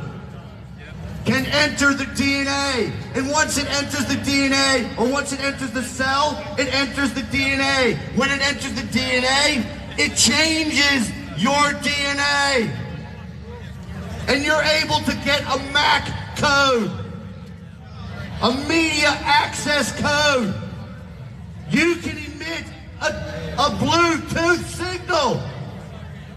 can 1.25 1.45
enter 1.47 1.93
the 1.93 2.05
DNA. 2.05 2.91
And 3.13 3.29
once 3.29 3.57
it 3.57 3.69
enters 3.69 4.05
the 4.05 4.15
DNA, 4.15 4.97
or 4.97 5.07
once 5.11 5.31
it 5.31 5.41
enters 5.41 5.71
the 5.71 5.83
cell, 5.83 6.43
it 6.57 6.73
enters 6.73 7.13
the 7.13 7.21
DNA. 7.21 7.97
When 8.15 8.31
it 8.31 8.41
enters 8.41 8.73
the 8.73 8.81
DNA, 8.81 9.65
it 9.99 10.15
changes 10.15 11.11
your 11.37 11.73
DNA. 11.83 12.73
And 14.29 14.45
you're 14.45 14.61
able 14.61 14.99
to 14.99 15.13
get 15.25 15.41
a 15.41 15.57
MAC 15.73 16.37
code, 16.37 16.91
a 18.41 18.51
media 18.69 19.09
access 19.23 19.91
code. 19.99 20.53
You 21.69 21.95
can 21.95 22.17
emit 22.17 22.63
a, 23.01 23.07
a 23.57 23.69
Bluetooth 23.77 24.63
signal 24.63 24.89
signal 25.09 25.41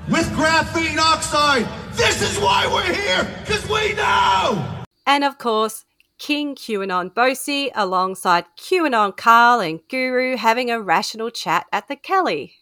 with 0.08 0.26
graphene 0.32 0.98
oxide. 0.98 1.68
This 1.94 2.22
is 2.22 2.38
why 2.40 2.66
we're 2.66 2.94
here, 2.94 3.28
because 3.40 3.68
we 3.68 3.94
know. 3.94 4.84
And 5.06 5.24
of 5.24 5.38
course, 5.38 5.84
King 6.18 6.54
QAnon 6.54 7.12
Bosi 7.12 7.70
alongside 7.74 8.44
QAnon 8.58 9.16
Carl 9.16 9.60
and 9.60 9.80
Guru 9.88 10.36
having 10.36 10.70
a 10.70 10.80
rational 10.80 11.30
chat 11.30 11.66
at 11.72 11.88
the 11.88 11.96
Kelly. 11.96 12.54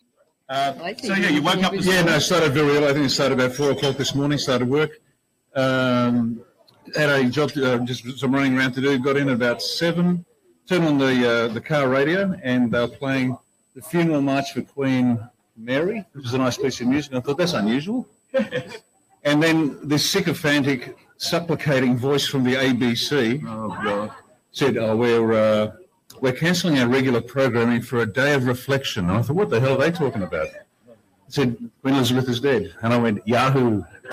Uh, 0.49 0.95
so 0.97 1.15
yeah, 1.15 1.29
you 1.29 1.43
woke 1.43 1.63
up 1.63 1.73
this 1.73 1.87
Yeah, 1.87 2.03
no, 2.03 2.19
started 2.19 2.53
very 2.53 2.77
early. 2.77 2.89
I 2.89 2.93
think 2.93 3.07
it 3.07 3.11
started 3.11 3.39
about 3.41 3.53
four 3.53 3.71
o'clock 3.71 3.97
this 3.97 4.15
morning. 4.15 4.39
Started 4.39 4.69
work. 4.69 5.01
Um, 5.55 6.43
had 6.97 7.11
a 7.11 7.25
job, 7.29 7.51
uh, 7.57 7.79
just 7.79 8.19
some 8.19 8.35
running 8.35 8.57
around 8.57 8.73
to 8.73 8.81
do. 8.81 8.99
Got 8.99 9.17
in 9.17 9.29
at 9.29 9.35
about 9.35 9.63
seven. 9.63 10.25
Turned 10.67 10.85
on 10.85 10.99
the 10.99 11.29
uh, 11.29 11.49
the 11.49 11.61
car 11.61 11.89
radio, 11.89 12.35
and 12.43 12.71
they 12.71 12.81
were 12.81 12.89
playing 12.89 13.37
the 13.75 13.83
funeral 13.83 14.21
march 14.21 14.53
for 14.53 14.63
Queen 14.63 15.19
Mary, 15.57 16.05
which 16.13 16.27
is 16.27 16.35
a 16.35 16.39
nice 16.39 16.57
piece 16.57 16.81
of 16.81 16.87
music. 16.87 17.15
I 17.15 17.21
thought 17.21 17.39
that's 17.39 17.53
unusual. 17.53 18.07
and 19.25 19.43
then 19.43 19.79
this 19.87 20.09
sycophantic, 20.09 20.97
supplicating 21.17 21.97
voice 21.97 22.27
from 22.27 22.45
the 22.45 22.55
ABC 22.55 23.43
Oh, 23.47 24.15
said, 24.53 24.77
"Oh, 24.77 24.97
we're 24.97 25.33
uh, 25.33 25.73
we're 26.21 26.33
cancelling 26.33 26.79
our 26.79 26.89
regular 26.89 27.21
programming 27.21 27.83
for 27.83 28.01
a 28.01 28.07
day 28.07 28.35
of 28.35 28.47
reflection." 28.47 29.09
And 29.09 29.19
I 29.19 29.23
thought, 29.23 29.37
"What 29.37 29.51
the 29.51 29.61
hell 29.61 29.75
are 29.75 29.79
they 29.79 29.91
talking 29.91 30.23
about?" 30.23 30.49
Said 31.29 31.57
Queen 31.83 31.95
Elizabeth 31.95 32.29
is 32.29 32.41
dead, 32.41 32.75
and 32.83 32.93
I 32.93 32.97
went, 32.97 33.27
"Yahoo!" 33.27 33.83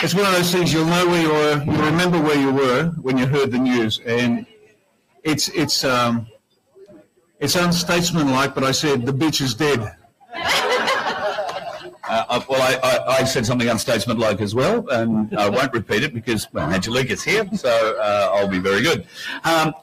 it's 0.00 0.14
one 0.14 0.26
of 0.26 0.32
those 0.32 0.52
things 0.52 0.72
you'll 0.72 0.84
know 0.84 1.06
where 1.06 1.22
you 1.22 1.30
were, 1.30 1.64
you 1.64 1.84
remember 1.84 2.20
where 2.20 2.38
you 2.38 2.52
were 2.52 2.92
when 3.02 3.18
you 3.18 3.26
heard 3.26 3.50
the 3.50 3.58
news, 3.58 4.00
and 4.06 4.46
it's 5.24 5.48
it's 5.48 5.84
um, 5.84 6.26
it's 7.40 7.56
unstatesmanlike, 7.56 8.54
but 8.54 8.64
I 8.64 8.72
said 8.72 9.04
the 9.06 9.12
bitch 9.12 9.40
is 9.40 9.54
dead. 9.54 9.96
Uh, 12.10 12.24
uh, 12.30 12.40
well, 12.48 12.62
I, 12.62 12.88
I, 12.88 13.16
I 13.18 13.24
said 13.24 13.44
something 13.44 13.68
unstatesmanlike 13.68 14.40
as 14.40 14.54
well, 14.54 14.88
and 14.88 15.36
I 15.36 15.50
won't 15.50 15.74
repeat 15.74 16.02
it 16.02 16.14
because 16.14 16.50
well, 16.54 16.72
Angelica's 16.72 17.22
here, 17.22 17.46
so 17.54 17.98
uh, 18.00 18.30
I'll 18.32 18.48
be 18.48 18.58
very 18.58 18.80
good. 18.80 19.06
Um, 19.44 19.74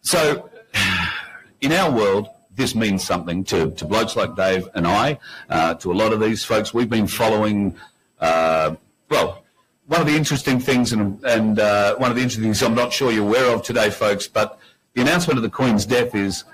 so, 0.00 0.48
in 1.60 1.72
our 1.72 1.90
world, 1.90 2.28
this 2.54 2.76
means 2.76 3.02
something 3.04 3.42
to, 3.46 3.72
to 3.72 3.84
blokes 3.84 4.14
like 4.14 4.36
Dave 4.36 4.68
and 4.76 4.86
I, 4.86 5.18
uh, 5.50 5.74
to 5.74 5.90
a 5.90 5.94
lot 5.94 6.12
of 6.12 6.20
these 6.20 6.44
folks. 6.44 6.72
We've 6.72 6.88
been 6.88 7.08
following, 7.08 7.74
uh, 8.20 8.76
well, 9.10 9.41
one 9.86 10.00
of 10.00 10.06
the 10.06 10.16
interesting 10.16 10.60
things, 10.60 10.92
and, 10.92 11.22
and 11.24 11.58
uh, 11.58 11.96
one 11.96 12.10
of 12.10 12.16
the 12.16 12.22
interesting 12.22 12.44
things 12.44 12.62
I'm 12.62 12.74
not 12.74 12.92
sure 12.92 13.10
you're 13.12 13.26
aware 13.26 13.54
of 13.54 13.62
today, 13.62 13.90
folks, 13.90 14.28
but 14.28 14.58
the 14.94 15.02
announcement 15.02 15.38
of 15.38 15.42
the 15.42 15.50
Queen's 15.50 15.84
death 15.86 16.14
is 16.14 16.44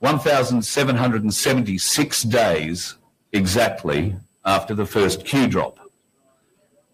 1,776 0.00 2.22
days 2.24 2.96
exactly 3.32 4.16
after 4.44 4.74
the 4.74 4.86
first 4.86 5.24
Q 5.24 5.46
drop. 5.46 5.78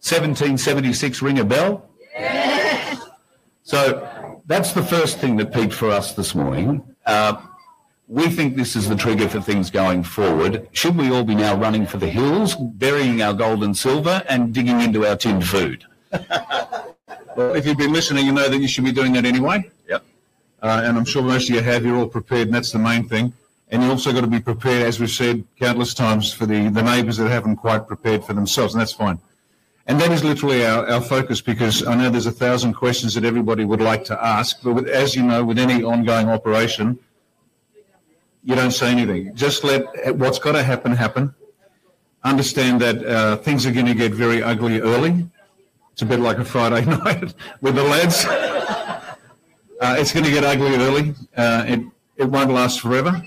1776 0.02 1.20
ring 1.20 1.40
a 1.40 1.44
bell? 1.44 1.90
So 3.62 4.09
that's 4.47 4.72
the 4.72 4.82
first 4.82 5.18
thing 5.18 5.36
that 5.36 5.52
peaked 5.52 5.74
for 5.74 5.90
us 5.90 6.14
this 6.14 6.35
morning. 6.35 6.82
Uh, 7.05 7.43
we 8.11 8.28
think 8.28 8.57
this 8.57 8.74
is 8.74 8.89
the 8.89 8.97
trigger 8.97 9.28
for 9.28 9.41
things 9.41 9.70
going 9.70 10.03
forward. 10.03 10.66
Should 10.73 10.97
we 10.97 11.12
all 11.12 11.23
be 11.23 11.37
now 11.37 11.57
running 11.57 11.87
for 11.87 11.99
the 11.99 12.09
hills, 12.09 12.57
burying 12.57 13.23
our 13.23 13.32
gold 13.32 13.62
and 13.62 13.77
silver, 13.77 14.24
and 14.28 14.53
digging 14.53 14.81
into 14.81 15.07
our 15.07 15.16
tinned 15.16 15.47
food? 15.47 15.87
Well, 17.37 17.55
if 17.55 17.65
you've 17.65 17.78
been 17.78 17.93
listening, 17.93 18.27
you 18.27 18.32
know 18.32 18.49
that 18.49 18.59
you 18.59 18.66
should 18.66 18.85
be 18.85 18.91
doing 18.91 19.12
that 19.12 19.24
anyway. 19.24 19.70
Yep. 19.89 20.05
Uh, 20.61 20.82
and 20.85 20.99
I'm 20.99 21.05
sure 21.05 21.23
most 21.23 21.49
of 21.49 21.55
you 21.55 21.62
have. 21.62 21.85
You're 21.85 21.97
all 21.97 22.09
prepared, 22.09 22.49
and 22.49 22.55
that's 22.55 22.73
the 22.73 22.78
main 22.81 23.09
thing. 23.09 23.32
And 23.69 23.85
you 23.85 23.89
also 23.89 24.12
got 24.12 24.23
to 24.23 24.27
be 24.27 24.41
prepared, 24.41 24.85
as 24.85 24.99
we've 24.99 25.09
said 25.09 25.45
countless 25.59 25.95
times, 25.95 26.32
for 26.32 26.45
the, 26.45 26.69
the 26.70 26.82
neighbours 26.82 27.19
that 27.19 27.31
haven't 27.31 27.57
quite 27.57 27.87
prepared 27.87 28.24
for 28.24 28.35
themselves, 28.35 28.74
and 28.74 28.81
that's 28.81 28.93
fine. 28.93 29.20
And 29.87 30.01
that 30.01 30.11
is 30.11 30.24
literally 30.24 30.66
our, 30.66 30.87
our 30.89 31.01
focus 31.01 31.41
because 31.41 31.87
I 31.87 31.95
know 31.95 32.11
there's 32.11 32.27
a 32.27 32.32
thousand 32.32 32.74
questions 32.74 33.15
that 33.15 33.24
everybody 33.24 33.65
would 33.65 33.81
like 33.81 34.05
to 34.07 34.23
ask, 34.23 34.61
but 34.62 34.74
with, 34.74 34.89
as 34.89 35.15
you 35.15 35.23
know, 35.23 35.45
with 35.45 35.59
any 35.59 35.85
ongoing 35.85 36.28
operation, 36.28 36.99
you 38.45 38.55
don't 38.55 38.71
say 38.71 38.91
anything. 38.91 39.35
Just 39.35 39.65
let 39.65 40.17
what's 40.17 40.39
got 40.39 40.53
to 40.53 40.62
happen 40.62 40.93
happen. 40.93 41.35
Understand 42.23 42.81
that 42.81 43.05
uh, 43.05 43.37
things 43.39 43.67
are 43.67 43.73
going 43.73 43.87
to 43.87 43.95
get 43.95 44.12
very 44.12 44.43
ugly 44.43 44.81
early. 44.81 45.27
It's 45.93 46.03
a 46.03 46.07
bit 46.07 46.21
like 46.21 46.39
a 46.39 46.45
Friday 46.45 46.85
night 47.05 47.35
with 47.61 47.75
the 47.75 47.85
lads. 47.85 48.27
Uh, 49.81 49.97
it's 49.99 50.12
going 50.12 50.25
to 50.27 50.31
get 50.31 50.45
ugly 50.45 50.75
early. 50.77 51.15
Uh, 51.35 51.65
it, 51.67 51.81
it 52.19 52.25
won't 52.27 52.51
last 52.51 52.81
forever. 52.81 53.23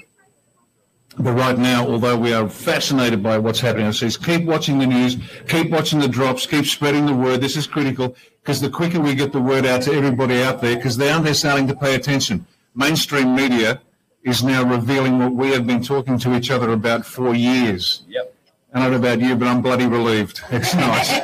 But 1.17 1.33
right 1.33 1.57
now, 1.57 1.87
although 1.87 2.15
we 2.15 2.31
are 2.31 2.47
fascinated 2.47 3.23
by 3.23 3.39
what's 3.39 3.59
happening 3.59 3.87
overseas, 3.87 4.17
keep 4.17 4.45
watching 4.45 4.77
the 4.77 4.85
news, 4.85 5.17
keep 5.47 5.71
watching 5.71 5.99
the 5.99 6.07
drops, 6.07 6.45
keep 6.45 6.65
spreading 6.65 7.07
the 7.07 7.13
word. 7.15 7.41
This 7.41 7.55
is 7.55 7.65
critical 7.65 8.15
because 8.41 8.61
the 8.61 8.69
quicker 8.69 8.99
we 8.99 9.15
get 9.15 9.31
the 9.31 9.41
word 9.41 9.65
out 9.65 9.81
to 9.83 9.93
everybody 9.93 10.43
out 10.43 10.61
there, 10.61 10.75
because 10.75 10.95
they're 10.95 11.33
starting 11.33 11.67
to 11.67 11.75
pay 11.75 11.95
attention. 11.95 12.45
Mainstream 12.75 13.35
media 13.35 13.81
is 14.23 14.43
now 14.43 14.63
revealing 14.63 15.19
what 15.19 15.33
we 15.33 15.51
have 15.51 15.67
been 15.67 15.83
talking 15.83 16.17
to 16.19 16.35
each 16.35 16.49
other 16.49 16.71
about 16.71 17.05
for 17.05 17.35
years. 17.35 18.03
Yep. 18.07 18.33
I 18.73 18.79
don't 18.79 18.91
know 18.91 18.97
about 18.97 19.19
you, 19.19 19.35
but 19.35 19.47
I'm 19.47 19.61
bloody 19.61 19.85
relieved. 19.85 20.41
It's 20.51 20.73
nice. 20.73 21.19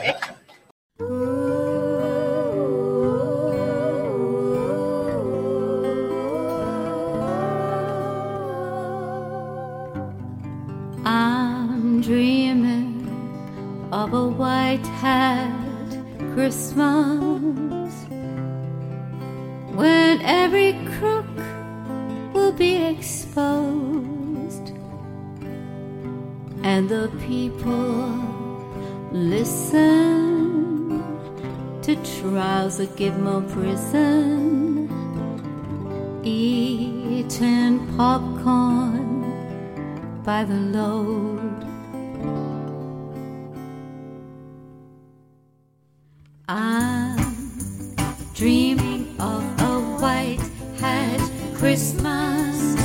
I'm 11.06 12.02
dreaming 12.02 13.08
of 13.92 14.14
a 14.14 14.28
white 14.28 14.86
hat 14.86 15.50
Christmas 16.34 17.94
when 19.74 20.22
every 20.22 20.74
crook 20.98 21.26
be 22.52 22.76
exposed. 22.76 24.74
And 26.64 26.90
the 26.90 27.10
people 27.28 28.20
listen 29.12 31.04
to 31.82 31.96
trials 32.20 32.78
that 32.78 32.96
give 32.96 33.18
more 33.20 33.42
prison. 33.42 34.90
Eating 36.24 37.80
popcorn 37.96 39.24
by 40.24 40.44
the 40.44 40.54
load. 40.54 41.40
I'm 46.48 47.96
dreaming 48.34 49.16
of 49.20 49.44
a 49.62 49.80
white 50.02 50.42
hat 50.80 51.39
Christmas 51.60 52.76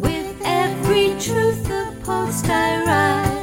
with 0.00 0.40
every 0.44 1.08
truth 1.18 1.64
the 1.64 1.92
post 2.04 2.48
I 2.48 2.84
write. 2.84 3.35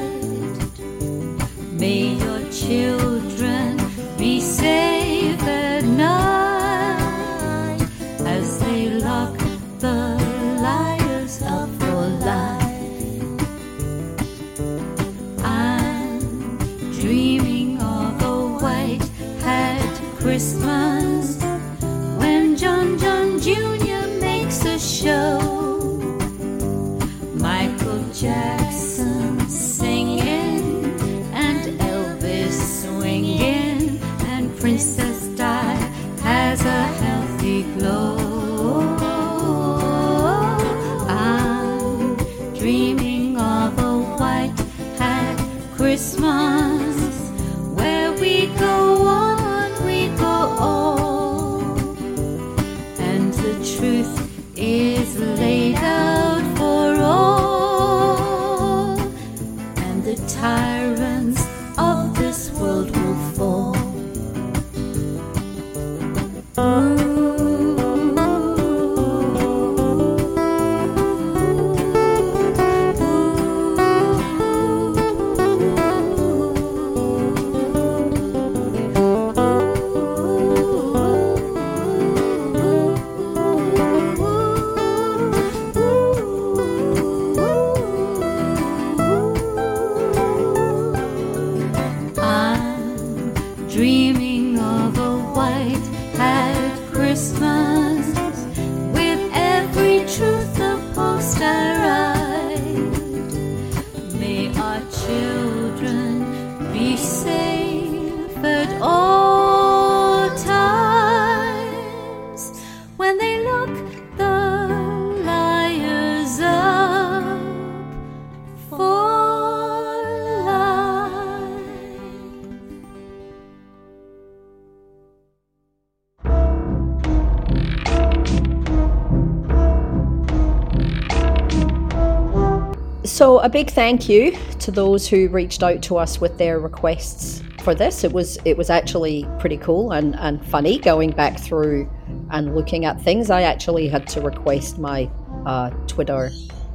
A 133.44 133.50
big 133.50 133.70
thank 133.70 134.08
you 134.08 134.32
to 134.58 134.72
those 134.72 135.06
who 135.06 135.28
reached 135.28 135.64
out 135.64 135.82
to 135.82 135.98
us 135.98 136.22
with 136.22 136.38
their 136.38 136.60
requests 136.60 137.44
for 137.62 137.76
this. 137.76 138.06
It 138.06 138.14
was 138.14 138.38
it 138.46 138.58
was 138.58 138.70
actually 138.70 139.28
pretty 139.38 139.58
cool 139.58 139.92
and, 139.92 140.16
and 140.16 140.44
funny 140.46 140.80
going 140.80 141.12
back 141.12 141.38
through 141.38 141.90
and 142.32 142.56
looking 142.56 142.86
at 142.86 143.02
things. 143.02 143.30
I 143.30 143.42
actually 143.42 143.90
had 143.90 144.08
to 144.10 144.22
request 144.22 144.80
my 144.80 145.12
uh, 145.46 145.72
Twitter 145.88 146.32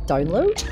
download 0.07 0.63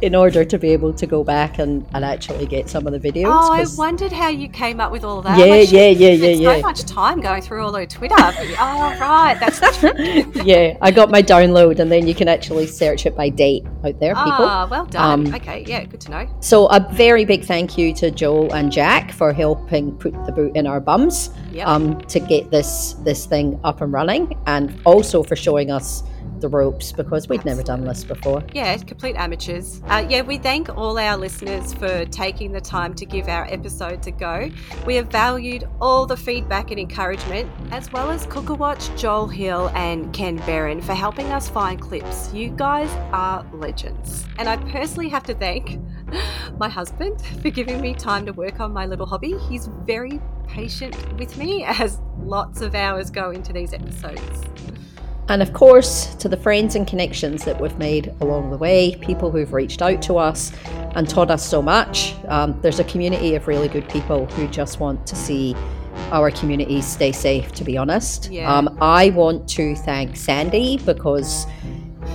in 0.00 0.14
order 0.14 0.44
to 0.44 0.58
be 0.58 0.70
able 0.70 0.92
to 0.92 1.06
go 1.06 1.24
back 1.24 1.58
and, 1.58 1.86
and 1.92 2.04
actually 2.04 2.46
get 2.46 2.68
some 2.68 2.86
of 2.86 2.92
the 2.92 3.00
videos. 3.00 3.26
Oh, 3.26 3.52
I 3.52 3.64
wondered 3.76 4.12
how 4.12 4.28
you 4.28 4.48
came 4.48 4.80
up 4.80 4.92
with 4.92 5.04
all 5.04 5.22
that. 5.22 5.38
Yeah, 5.38 5.46
Like, 5.46 5.72
yeah, 5.72 5.88
yeah, 5.88 6.10
yeah, 6.10 6.28
yeah. 6.28 6.56
So 6.56 6.62
much 6.62 6.82
time 6.84 7.20
going 7.20 7.42
through 7.42 7.64
all 7.64 7.72
those 7.72 7.88
Twitter. 7.88 8.14
oh, 8.18 8.96
right, 9.00 9.36
that's 9.40 9.58
that's 9.60 9.82
yeah, 10.44 10.76
I 10.80 10.90
got 10.90 11.10
my 11.10 11.22
download, 11.22 11.80
and 11.80 11.90
then 11.90 12.06
you 12.06 12.14
can 12.14 12.28
actually 12.28 12.66
search 12.66 13.06
it 13.06 13.16
by 13.16 13.28
date 13.28 13.64
out 13.84 13.98
there, 13.98 14.14
people. 14.14 14.32
Ah, 14.46 14.68
well 14.70 14.86
done. 14.86 15.26
Um, 15.26 15.34
okay, 15.34 15.64
yeah, 15.66 15.84
good 15.84 16.00
to 16.02 16.10
know. 16.10 16.28
So 16.40 16.66
a 16.66 16.80
very 16.92 17.24
big 17.24 17.44
thank 17.44 17.76
you 17.76 17.92
to 17.94 18.10
Joel 18.10 18.52
and 18.52 18.70
Jack 18.70 19.12
for 19.12 19.32
helping 19.32 19.96
put 19.96 20.12
the 20.26 20.32
boot 20.32 20.54
in 20.56 20.66
our 20.66 20.80
bums 20.80 21.30
Yep. 21.52 21.66
um, 21.66 22.00
to 22.02 22.20
get 22.20 22.50
this 22.50 22.94
this 23.04 23.26
thing 23.26 23.58
up 23.64 23.80
and 23.80 23.92
running, 23.92 24.36
and 24.46 24.78
also 24.84 25.22
for 25.22 25.36
showing 25.36 25.70
us 25.70 26.02
the 26.40 26.48
ropes 26.48 26.92
because 26.92 27.28
we'd 27.28 27.44
never 27.44 27.62
done 27.62 27.84
this 27.84 28.04
before. 28.04 28.42
Yeah, 28.52 28.76
complete 28.78 29.16
amateurs. 29.16 29.82
Uh, 29.86 30.06
yeah, 30.08 30.22
we 30.22 30.38
thank 30.38 30.68
all 30.76 30.98
our 30.98 31.16
listeners 31.16 31.72
for 31.74 32.04
taking 32.06 32.52
the 32.52 32.60
time 32.60 32.94
to 32.94 33.04
give 33.04 33.28
our 33.28 33.44
episodes 33.46 34.06
a 34.06 34.10
go. 34.10 34.50
We 34.86 34.96
have 34.96 35.08
valued 35.08 35.64
all 35.80 36.06
the 36.06 36.16
feedback 36.16 36.70
and 36.70 36.80
encouragement, 36.80 37.50
as 37.70 37.90
well 37.92 38.10
as 38.10 38.26
Cooker 38.26 38.54
Watch, 38.54 38.94
Joel 38.96 39.28
Hill, 39.28 39.70
and 39.74 40.12
Ken 40.12 40.36
Barron 40.38 40.80
for 40.80 40.94
helping 40.94 41.26
us 41.26 41.48
find 41.48 41.80
clips. 41.80 42.32
You 42.32 42.50
guys 42.50 42.90
are 43.12 43.46
legends. 43.52 44.26
And 44.38 44.48
I 44.48 44.56
personally 44.56 45.08
have 45.08 45.24
to 45.24 45.34
thank 45.34 45.78
my 46.58 46.68
husband 46.68 47.20
for 47.42 47.50
giving 47.50 47.80
me 47.80 47.94
time 47.94 48.26
to 48.26 48.32
work 48.32 48.60
on 48.60 48.72
my 48.72 48.86
little 48.86 49.06
hobby. 49.06 49.36
He's 49.48 49.68
very 49.84 50.20
patient 50.46 50.96
with 51.18 51.36
me 51.36 51.64
as 51.64 52.00
lots 52.18 52.60
of 52.60 52.74
hours 52.74 53.10
go 53.10 53.30
into 53.30 53.52
these 53.52 53.72
episodes. 53.72 54.42
And 55.28 55.42
of 55.42 55.52
course, 55.52 56.14
to 56.16 56.28
the 56.28 56.36
friends 56.36 56.76
and 56.76 56.86
connections 56.86 57.44
that 57.44 57.60
we've 57.60 57.76
made 57.78 58.14
along 58.20 58.50
the 58.50 58.56
way, 58.56 58.94
people 58.96 59.30
who've 59.30 59.52
reached 59.52 59.82
out 59.82 60.00
to 60.02 60.18
us 60.18 60.52
and 60.94 61.08
taught 61.08 61.30
us 61.30 61.46
so 61.46 61.60
much. 61.60 62.14
Um, 62.28 62.58
there's 62.62 62.78
a 62.78 62.84
community 62.84 63.34
of 63.34 63.48
really 63.48 63.68
good 63.68 63.88
people 63.88 64.26
who 64.26 64.46
just 64.48 64.78
want 64.78 65.06
to 65.06 65.16
see 65.16 65.56
our 66.12 66.30
communities 66.30 66.86
stay 66.86 67.10
safe, 67.10 67.52
to 67.52 67.64
be 67.64 67.76
honest. 67.76 68.30
Yeah. 68.30 68.54
Um, 68.54 68.78
I 68.80 69.10
want 69.10 69.48
to 69.50 69.74
thank 69.74 70.12
Sandee 70.12 70.84
because 70.84 71.46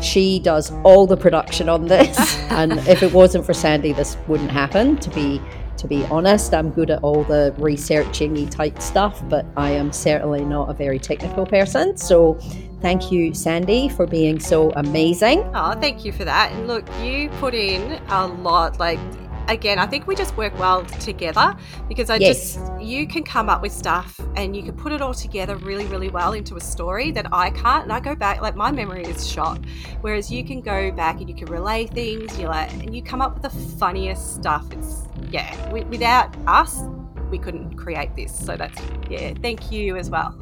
she 0.02 0.40
does 0.40 0.72
all 0.84 1.06
the 1.06 1.18
production 1.18 1.68
on 1.68 1.88
this. 1.88 2.18
and 2.50 2.74
if 2.88 3.04
it 3.04 3.12
wasn't 3.12 3.46
for 3.46 3.54
Sandee, 3.54 3.94
this 3.94 4.16
wouldn't 4.28 4.52
happen, 4.52 4.98
to 4.98 5.10
be 5.10 5.42
to 5.78 5.88
be 5.88 6.06
honest, 6.06 6.54
I'm 6.54 6.70
good 6.70 6.92
at 6.92 7.02
all 7.02 7.24
the 7.24 7.56
researching 7.58 8.48
type 8.50 8.80
stuff, 8.80 9.20
but 9.28 9.48
I 9.58 9.72
am 9.72 9.92
certainly 9.92 10.46
not 10.46 10.70
a 10.70 10.74
very 10.74 11.00
technical 11.00 11.44
person. 11.44 11.98
So 11.98 12.40
thank 12.82 13.12
you, 13.12 13.32
Sandee, 13.32 13.92
for 13.92 14.06
being 14.08 14.40
so 14.40 14.72
amazing. 14.72 15.50
Oh, 15.54 15.74
thank 15.80 16.04
you 16.04 16.12
for 16.12 16.26
that. 16.26 16.52
And 16.52 16.68
look, 16.68 16.86
you 17.02 17.30
put 17.40 17.54
in 17.54 18.02
a 18.10 18.28
lot. 18.28 18.80
Like, 18.80 19.00
again, 19.48 19.80
I 19.80 19.86
think 19.86 20.08
we 20.08 20.16
just 20.16 20.36
work 20.38 20.58
well 20.60 20.84
together 20.86 21.56
because 21.88 22.10
I 22.10 22.18
Yes. 22.18 22.56
just, 22.56 22.82
you 22.82 23.08
can 23.08 23.24
come 23.24 23.50
up 23.50 23.62
with 23.62 23.72
stuff 23.72 24.20
and 24.36 24.56
you 24.56 24.64
can 24.64 24.74
put 24.76 24.92
it 24.92 25.02
all 25.02 25.14
together 25.14 25.56
really, 25.58 25.86
really 25.86 26.10
well 26.10 26.34
into 26.34 26.56
a 26.56 26.62
story 26.62 27.12
that 27.12 27.28
I 27.32 27.50
can't. 27.52 27.84
And 27.84 27.92
I 27.92 28.00
go 28.00 28.16
back, 28.16 28.42
like, 28.42 28.56
my 28.56 28.72
memory 28.72 29.04
is 29.04 29.28
shot. 29.28 29.60
Whereas 30.02 30.32
you 30.32 30.44
can 30.44 30.62
go 30.62 30.92
back 30.92 31.20
and 31.20 31.30
you 31.30 31.36
can 31.36 31.48
relay 31.48 31.88
things, 31.88 32.38
you're 32.40 32.50
like, 32.50 32.72
and 32.74 32.96
you 32.96 33.02
come 33.04 33.22
up 33.22 33.34
with 33.34 33.44
the 33.44 33.50
funniest 33.78 34.36
stuff. 34.36 34.66
It's, 34.72 35.04
yeah, 35.30 35.56
wi- 35.66 35.88
without 35.90 36.36
us, 36.48 36.82
we 37.30 37.38
couldn't 37.38 37.76
create 37.78 38.16
this. 38.16 38.34
So 38.34 38.58
that's, 38.58 38.80
yeah, 39.10 39.34
thank 39.42 39.72
you 39.72 39.98
as 39.98 40.10
well. 40.10 40.36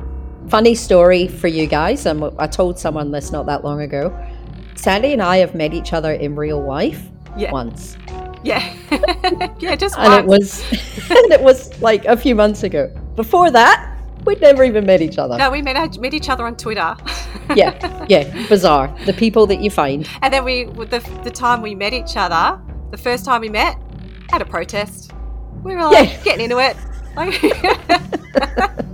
Funny 0.48 0.74
story 0.74 1.28
for 1.28 1.48
you 1.48 1.68
guys, 1.68 2.06
and 2.06 2.24
I 2.40 2.48
told 2.48 2.80
someone 2.80 3.12
this 3.12 3.32
not 3.32 3.46
that 3.46 3.64
long 3.64 3.82
ago. 3.82 4.10
Sandee 4.76 5.14
and 5.14 5.22
I 5.22 5.38
have 5.38 5.54
met 5.54 5.74
each 5.74 5.94
other 5.94 6.14
in 6.14 6.36
real 6.36 6.64
life 6.64 7.04
Yeah. 7.38 7.52
once. 7.52 7.98
Yeah. 8.44 8.74
yeah, 9.60 9.76
just 9.76 9.98
and 9.98 10.14
it 10.14 10.26
was 10.26 10.62
and 11.12 11.32
it 11.32 11.42
was 11.42 11.80
like 11.82 12.06
a 12.06 12.16
few 12.18 12.34
months 12.36 12.64
ago. 12.64 12.88
Before 13.16 13.52
that, 13.52 13.98
we'd 14.26 14.42
never 14.42 14.64
even 14.64 14.86
met 14.86 15.02
each 15.02 15.18
other. 15.18 15.38
No, 15.38 15.52
we 15.52 15.62
met, 15.62 16.00
met 16.00 16.14
each 16.14 16.30
other 16.30 16.46
on 16.46 16.56
Twitter. 16.56 16.96
Yeah, 17.56 18.06
yeah, 18.08 18.48
bizarre. 18.48 18.96
The 19.08 19.14
people 19.14 19.48
that 19.48 19.60
you 19.60 19.72
find. 19.72 20.08
And 20.22 20.32
then 20.32 20.46
we, 20.46 20.66
the, 20.66 21.00
the 21.24 21.32
time 21.32 21.64
we 21.64 21.74
met 21.74 21.94
each 21.94 22.16
other, 22.16 22.62
the 22.92 22.98
first 22.98 23.26
time 23.26 23.42
we 23.42 23.50
met, 23.50 23.76
at 24.32 24.40
a 24.40 24.46
protest. 24.46 25.14
We 25.64 25.74
were 25.76 25.86
like 25.86 26.24
getting 26.24 26.44
into 26.52 26.60
it. 26.60 26.78
Like, 27.16 28.86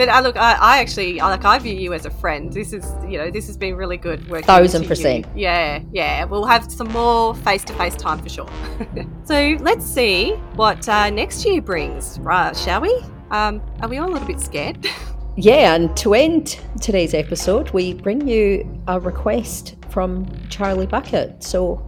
but 0.00 0.08
I 0.08 0.20
look, 0.20 0.38
I, 0.38 0.54
I 0.54 0.78
actually, 0.78 1.20
I 1.20 1.28
like, 1.28 1.44
I 1.44 1.58
view 1.58 1.74
you 1.74 1.92
as 1.92 2.06
a 2.06 2.10
friend. 2.10 2.50
This 2.50 2.72
is, 2.72 2.90
you 3.06 3.18
know, 3.18 3.30
this 3.30 3.46
has 3.48 3.58
been 3.58 3.76
really 3.76 3.98
good 3.98 4.26
working. 4.30 4.46
Thousand 4.46 4.80
with 4.80 4.84
you. 4.84 4.96
percent. 4.96 5.26
Yeah, 5.36 5.82
yeah. 5.92 6.24
We'll 6.24 6.46
have 6.46 6.72
some 6.72 6.88
more 6.88 7.34
face 7.34 7.62
to 7.64 7.74
face 7.74 7.96
time 7.96 8.18
for 8.22 8.30
sure. 8.30 8.48
so 9.24 9.58
let's 9.60 9.84
see 9.84 10.30
what 10.54 10.88
uh, 10.88 11.10
next 11.10 11.44
year 11.44 11.60
brings, 11.60 12.18
right? 12.20 12.56
Shall 12.56 12.80
we? 12.80 12.98
Um, 13.30 13.60
are 13.82 13.90
we 13.90 13.98
all 13.98 14.08
a 14.08 14.12
little 14.12 14.26
bit 14.26 14.40
scared? 14.40 14.86
Yeah, 15.36 15.74
and 15.74 15.96
to 15.98 16.12
end 16.12 16.58
today's 16.82 17.14
episode, 17.14 17.70
we 17.70 17.94
bring 17.94 18.26
you 18.26 18.82
a 18.88 18.98
request 18.98 19.76
from 19.88 20.26
Charlie 20.50 20.88
Bucket. 20.88 21.42
So 21.42 21.80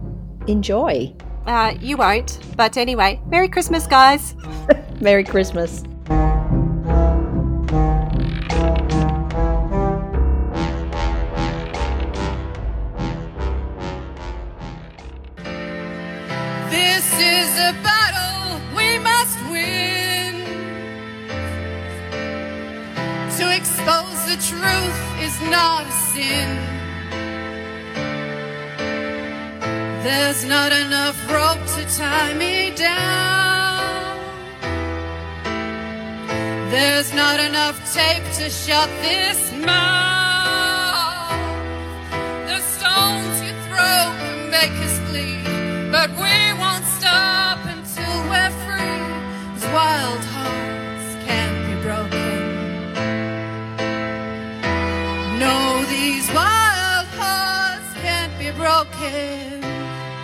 enjoy. 0.47 1.13
Uh, 1.45 1.75
you 1.79 1.97
won't. 1.97 2.39
But 2.55 2.77
anyway, 2.77 3.21
Merry 3.27 3.49
Christmas, 3.49 3.85
guys. 3.85 4.33
Merry 5.01 5.25
Christmas. 5.25 5.83
Is 17.53 17.59
a 17.59 17.73
battle 17.83 18.61
we 18.75 18.97
must 18.99 19.37
win. 19.51 20.33
To 23.37 23.45
expose 23.59 24.19
the 24.31 24.37
truth 24.49 24.99
is 25.25 25.35
not 25.55 25.85
a 25.85 25.95
sin. 26.11 26.49
There's 30.03 30.45
not 30.45 30.71
enough 30.71 31.17
rope 31.31 31.63
to 31.75 31.83
tie 31.97 32.33
me 32.33 32.71
down. 32.75 34.17
There's 36.71 37.13
not 37.13 37.39
enough 37.39 37.77
tape 37.93 38.25
to 38.39 38.49
shut 38.49 38.89
this 39.07 39.39
mouth. 39.69 41.37
The 42.49 42.59
stones 42.75 43.35
you 43.45 43.53
throw 43.65 43.99
will 44.21 44.43
make 44.57 44.75
us 44.87 44.95
bleed, 45.09 45.45
but 45.91 46.09
we 46.23 46.35
won't 46.61 46.92
wild 49.73 50.23
hearts 50.35 51.07
can't 51.25 51.57
be 51.67 51.73
broken. 51.81 52.37
No, 55.39 55.83
these 55.89 56.27
wild 56.29 57.07
hearts 57.17 57.89
can't 58.05 58.33
be 58.37 58.51
broken. 58.51 59.65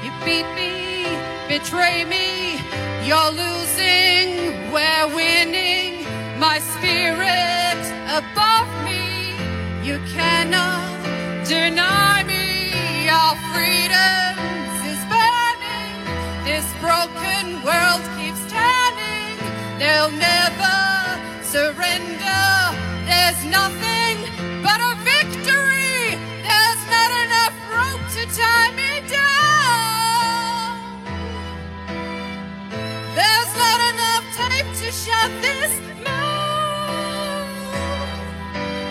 You 0.04 0.12
beat 0.24 0.50
me, 0.54 1.10
betray 1.48 2.06
me, 2.06 2.62
you're 3.08 3.34
losing, 3.44 4.70
we're 4.72 5.08
winning. 5.16 6.06
My 6.38 6.60
spirit 6.74 7.82
above 8.22 8.70
me, 8.86 9.34
you 9.82 9.98
cannot 10.14 10.86
deny 11.48 12.24
me. 12.24 13.10
Our 13.10 13.36
freedoms 13.50 14.78
is 14.94 15.02
burning. 15.10 15.98
This 16.46 16.68
broken 16.86 17.66
world 17.66 18.04
keeps. 18.16 18.49
They'll 19.80 20.12
never 20.12 20.78
surrender. 21.42 22.44
There's 23.08 23.42
nothing 23.46 24.18
but 24.62 24.76
a 24.76 24.94
victory. 25.08 26.20
There's 26.44 26.84
not 26.92 27.12
enough 27.24 27.56
rope 27.72 28.04
to 28.16 28.26
tie 28.36 28.72
me 28.76 28.92
down. 29.08 30.84
There's 33.16 33.54
not 33.56 33.80
enough 33.94 34.26
tape 34.36 34.68
to 34.84 34.92
shut 34.92 35.32
this 35.42 35.72
mouth. 36.04 37.48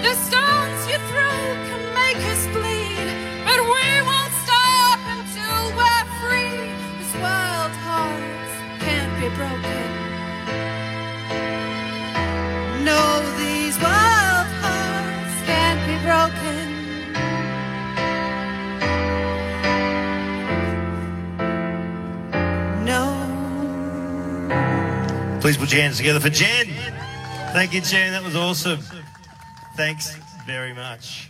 The 0.01 0.15
stones 0.15 0.81
you 0.89 0.97
throw 1.13 1.41
can 1.69 1.83
make 2.01 2.21
us 2.33 2.43
bleed, 2.57 3.09
but 3.45 3.61
we 3.61 3.87
won't 4.09 4.33
stop 4.45 4.99
until 5.17 5.61
we're 5.77 6.07
free. 6.25 6.73
This 6.99 7.13
wild 7.21 7.73
hearts 7.85 8.55
can't 8.81 9.13
be 9.21 9.29
broken. 9.37 9.68
No, 12.89 13.21
these 13.37 13.77
wild 13.81 14.47
hearts 14.65 15.37
can't 15.45 15.83
be 15.87 15.97
broken. 16.09 16.65
No. 22.87 23.03
Please 25.43 25.59
put 25.59 25.71
your 25.71 25.83
hands 25.83 25.99
together 25.99 26.19
for 26.19 26.31
Jen. 26.31 26.69
Thank 27.53 27.75
you, 27.75 27.83
Jen. 27.83 28.13
That 28.13 28.25
was 28.25 28.35
awesome. 28.35 28.81
Thanks 29.77 30.17
very 30.47 30.73
much. 30.73 31.28